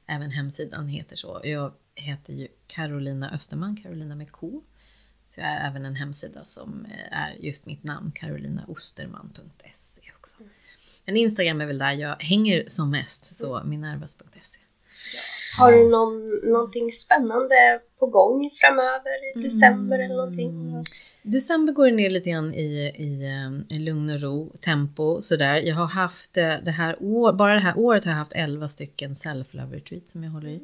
Även 0.07 0.31
hemsidan 0.31 0.87
heter 0.87 1.15
så. 1.15 1.41
Jag 1.43 1.73
heter 1.95 2.33
ju 2.33 2.47
Carolina 2.67 3.31
Österman, 3.31 3.77
Carolina 3.83 4.15
med 4.15 4.31
K. 4.31 4.61
Så 5.25 5.39
jag 5.41 5.47
har 5.47 5.67
även 5.69 5.85
en 5.85 5.95
hemsida 5.95 6.45
som 6.45 6.85
eh, 6.85 7.17
är 7.17 7.31
just 7.39 7.65
mitt 7.65 7.83
namn, 7.83 8.11
carolinaosterman.se 8.15 10.01
också. 10.17 10.37
Men 11.05 11.17
Instagram 11.17 11.61
är 11.61 11.65
väl 11.65 11.77
där 11.77 11.91
jag 11.91 12.23
hänger 12.23 12.63
som 12.67 12.91
mest, 12.91 13.35
så 13.35 13.63
minnervas.se. 13.65 14.59
Har 15.59 15.71
du 15.71 15.89
någon, 15.89 16.51
någonting 16.51 16.91
spännande 16.91 17.81
på 17.99 18.05
gång 18.05 18.49
framöver 18.61 19.37
i 19.37 19.43
december 19.43 19.99
eller 19.99 20.15
någonting? 20.15 20.49
Mm. 20.49 20.83
December 21.23 21.73
går 21.73 21.91
ner 21.91 22.09
lite 22.09 22.29
grann 22.29 22.53
i, 22.53 22.93
i, 22.97 23.23
eh, 23.25 23.77
i 23.77 23.79
lugn 23.79 24.09
och 24.09 24.21
ro, 24.21 24.55
tempo 24.61 25.21
sådär. 25.21 25.55
Jag 25.55 25.75
har 25.75 25.85
haft 25.87 26.37
eh, 26.37 26.53
det 26.63 26.71
här 26.71 27.03
år, 27.03 27.33
bara 27.33 27.53
det 27.53 27.59
här 27.59 27.77
året 27.77 28.05
har 28.05 28.11
jag 28.11 28.17
haft 28.17 28.33
11 28.33 28.67
stycken 28.67 29.13
self-love 29.13 29.73
retreat 29.73 30.09
som 30.09 30.23
jag 30.23 30.31
håller 30.31 30.49
i. 30.49 30.61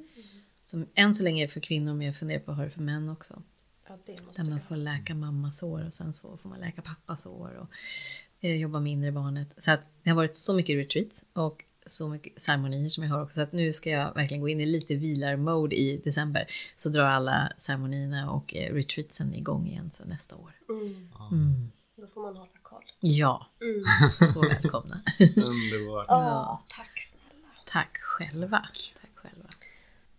Som 0.64 0.86
än 0.96 1.14
så 1.14 1.24
länge 1.24 1.44
är 1.44 1.48
för 1.48 1.60
kvinnor 1.60 1.94
men 1.94 2.08
jag 2.08 2.16
funderar 2.16 2.40
på 2.40 2.52
att 2.52 2.58
ha 2.58 2.64
det 2.64 2.70
för 2.70 2.82
män 2.82 3.10
också. 3.10 3.42
Ja, 3.88 3.98
Där 4.38 4.50
man 4.50 4.62
får 4.62 4.76
läka 4.76 5.16
mammas 5.16 5.60
sår 5.60 5.86
och 5.86 5.94
sen 5.94 6.14
så 6.14 6.38
får 6.38 6.50
man 6.50 6.60
läka 6.60 6.82
pappas 6.82 7.22
sår 7.22 7.58
och 7.62 7.68
eh, 8.42 8.56
jobba 8.56 8.80
med 8.80 8.92
inre 8.92 9.12
barnet. 9.12 9.48
Så 9.58 9.72
att 9.72 9.82
det 10.04 10.10
har 10.10 10.16
varit 10.18 10.36
så 10.36 10.54
mycket 10.54 10.76
retreats 10.76 11.24
och 11.34 11.64
så 11.86 12.08
mycket 12.10 12.40
ceremonier 12.42 12.90
som 12.90 13.04
jag 13.04 13.12
har 13.12 13.22
också. 13.24 13.36
Så 13.36 13.42
att 13.42 13.52
nu 13.52 13.74
ska 13.74 13.90
jag 13.90 14.14
verkligen 14.14 14.42
gå 14.42 14.50
in 14.50 14.60
i 14.62 14.66
lite 14.66 14.96
vilar-mode 14.96 15.76
i 15.76 16.02
december. 16.04 16.46
Så 16.76 16.90
drar 16.90 17.06
alla 17.06 17.50
ceremonierna 17.58 18.32
och 18.32 18.56
eh, 18.56 18.74
retreatsen 18.74 19.34
igång 19.36 19.68
igen 19.68 19.92
så 19.92 20.06
nästa 20.06 20.36
år. 20.36 20.52
Mm. 20.70 21.10
Mm. 21.32 21.72
Då 21.98 22.08
får 22.08 22.22
man 22.22 22.38
hålla 22.38 22.50
koll. 22.62 22.84
Ja, 23.00 23.48
Mm. 23.62 23.84
så 24.10 24.42
välkomna. 24.42 25.02
Underbart. 25.20 26.06
Ja, 26.08 26.62
tack 26.68 27.00
snälla. 27.00 27.48
Tack 27.66 27.98
själva. 27.98 28.66
Tack 29.02 29.12
själva. 29.16 29.50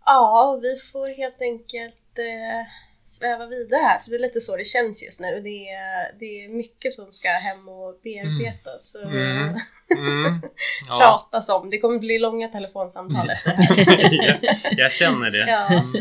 Ja, 0.05 0.59
vi 0.63 0.77
får 0.93 1.17
helt 1.17 1.41
enkelt 1.41 2.19
eh, 2.19 2.67
sväva 3.07 3.47
vidare 3.47 3.83
här 3.83 3.99
för 3.99 4.11
det 4.11 4.17
är 4.17 4.21
lite 4.21 4.41
så 4.41 4.57
det 4.57 4.65
känns 4.65 5.05
just 5.05 5.21
nu. 5.21 5.41
Det 5.41 5.69
är, 5.69 6.19
det 6.21 6.45
är 6.45 6.49
mycket 6.49 6.93
som 6.93 7.13
ska 7.13 7.29
hem 7.29 7.69
och 7.69 8.01
bearbetas 8.03 8.95
och 8.95 9.11
Mm. 9.11 9.61
Mm. 9.91 10.43
Ja. 10.89 10.99
pratas 10.99 11.49
om. 11.49 11.71
Det 11.71 11.79
kommer 11.79 11.99
bli 11.99 12.19
långa 12.19 12.49
telefonsamtal 12.49 13.31
efter 13.31 13.51
det 13.57 13.63
här. 13.63 14.39
jag, 14.43 14.79
jag 14.79 14.93
känner 14.93 15.31
det. 15.31 15.45
Ja. 15.51 15.73
Mm. 15.73 15.93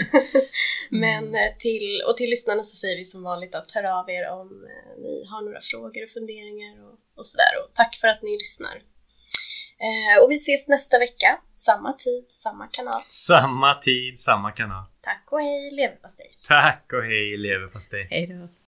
Men 0.90 1.36
eh, 1.36 1.52
till, 1.60 2.02
och 2.08 2.18
till 2.18 2.30
lyssnarna 2.30 2.64
så 2.64 2.76
säger 2.78 2.98
vi 2.98 3.04
som 3.04 3.24
vanligt 3.24 3.56
att 3.56 3.72
hör 3.72 3.84
av 3.84 4.10
er 4.10 4.30
om 4.32 4.48
eh, 4.74 5.02
ni 5.04 5.26
har 5.30 5.42
några 5.46 5.60
frågor 5.62 6.04
och 6.04 6.10
funderingar 6.10 6.74
och, 6.86 6.96
och 7.20 7.28
sådär. 7.28 7.54
Och 7.64 7.74
tack 7.74 7.96
för 8.02 8.08
att 8.08 8.22
ni 8.22 8.32
lyssnar. 8.38 8.82
Eh, 9.80 10.24
och 10.24 10.32
vi 10.32 10.36
ses 10.36 10.68
nästa 10.68 11.00
vecka, 11.00 11.40
samma 11.54 11.94
tid, 11.94 12.26
samma 12.28 12.68
kanal. 12.68 13.02
Samma 13.08 13.76
tid, 13.76 14.20
samma 14.20 14.52
kanal. 14.52 14.84
Tack 15.02 15.28
och 15.32 15.40
hej, 15.40 15.72
leverpastej! 15.72 16.30
Tack 16.48 16.94
och 16.94 17.04
hej 17.04 17.38
leverpastej. 17.38 18.08
Hej 18.10 18.28
då. 18.28 18.65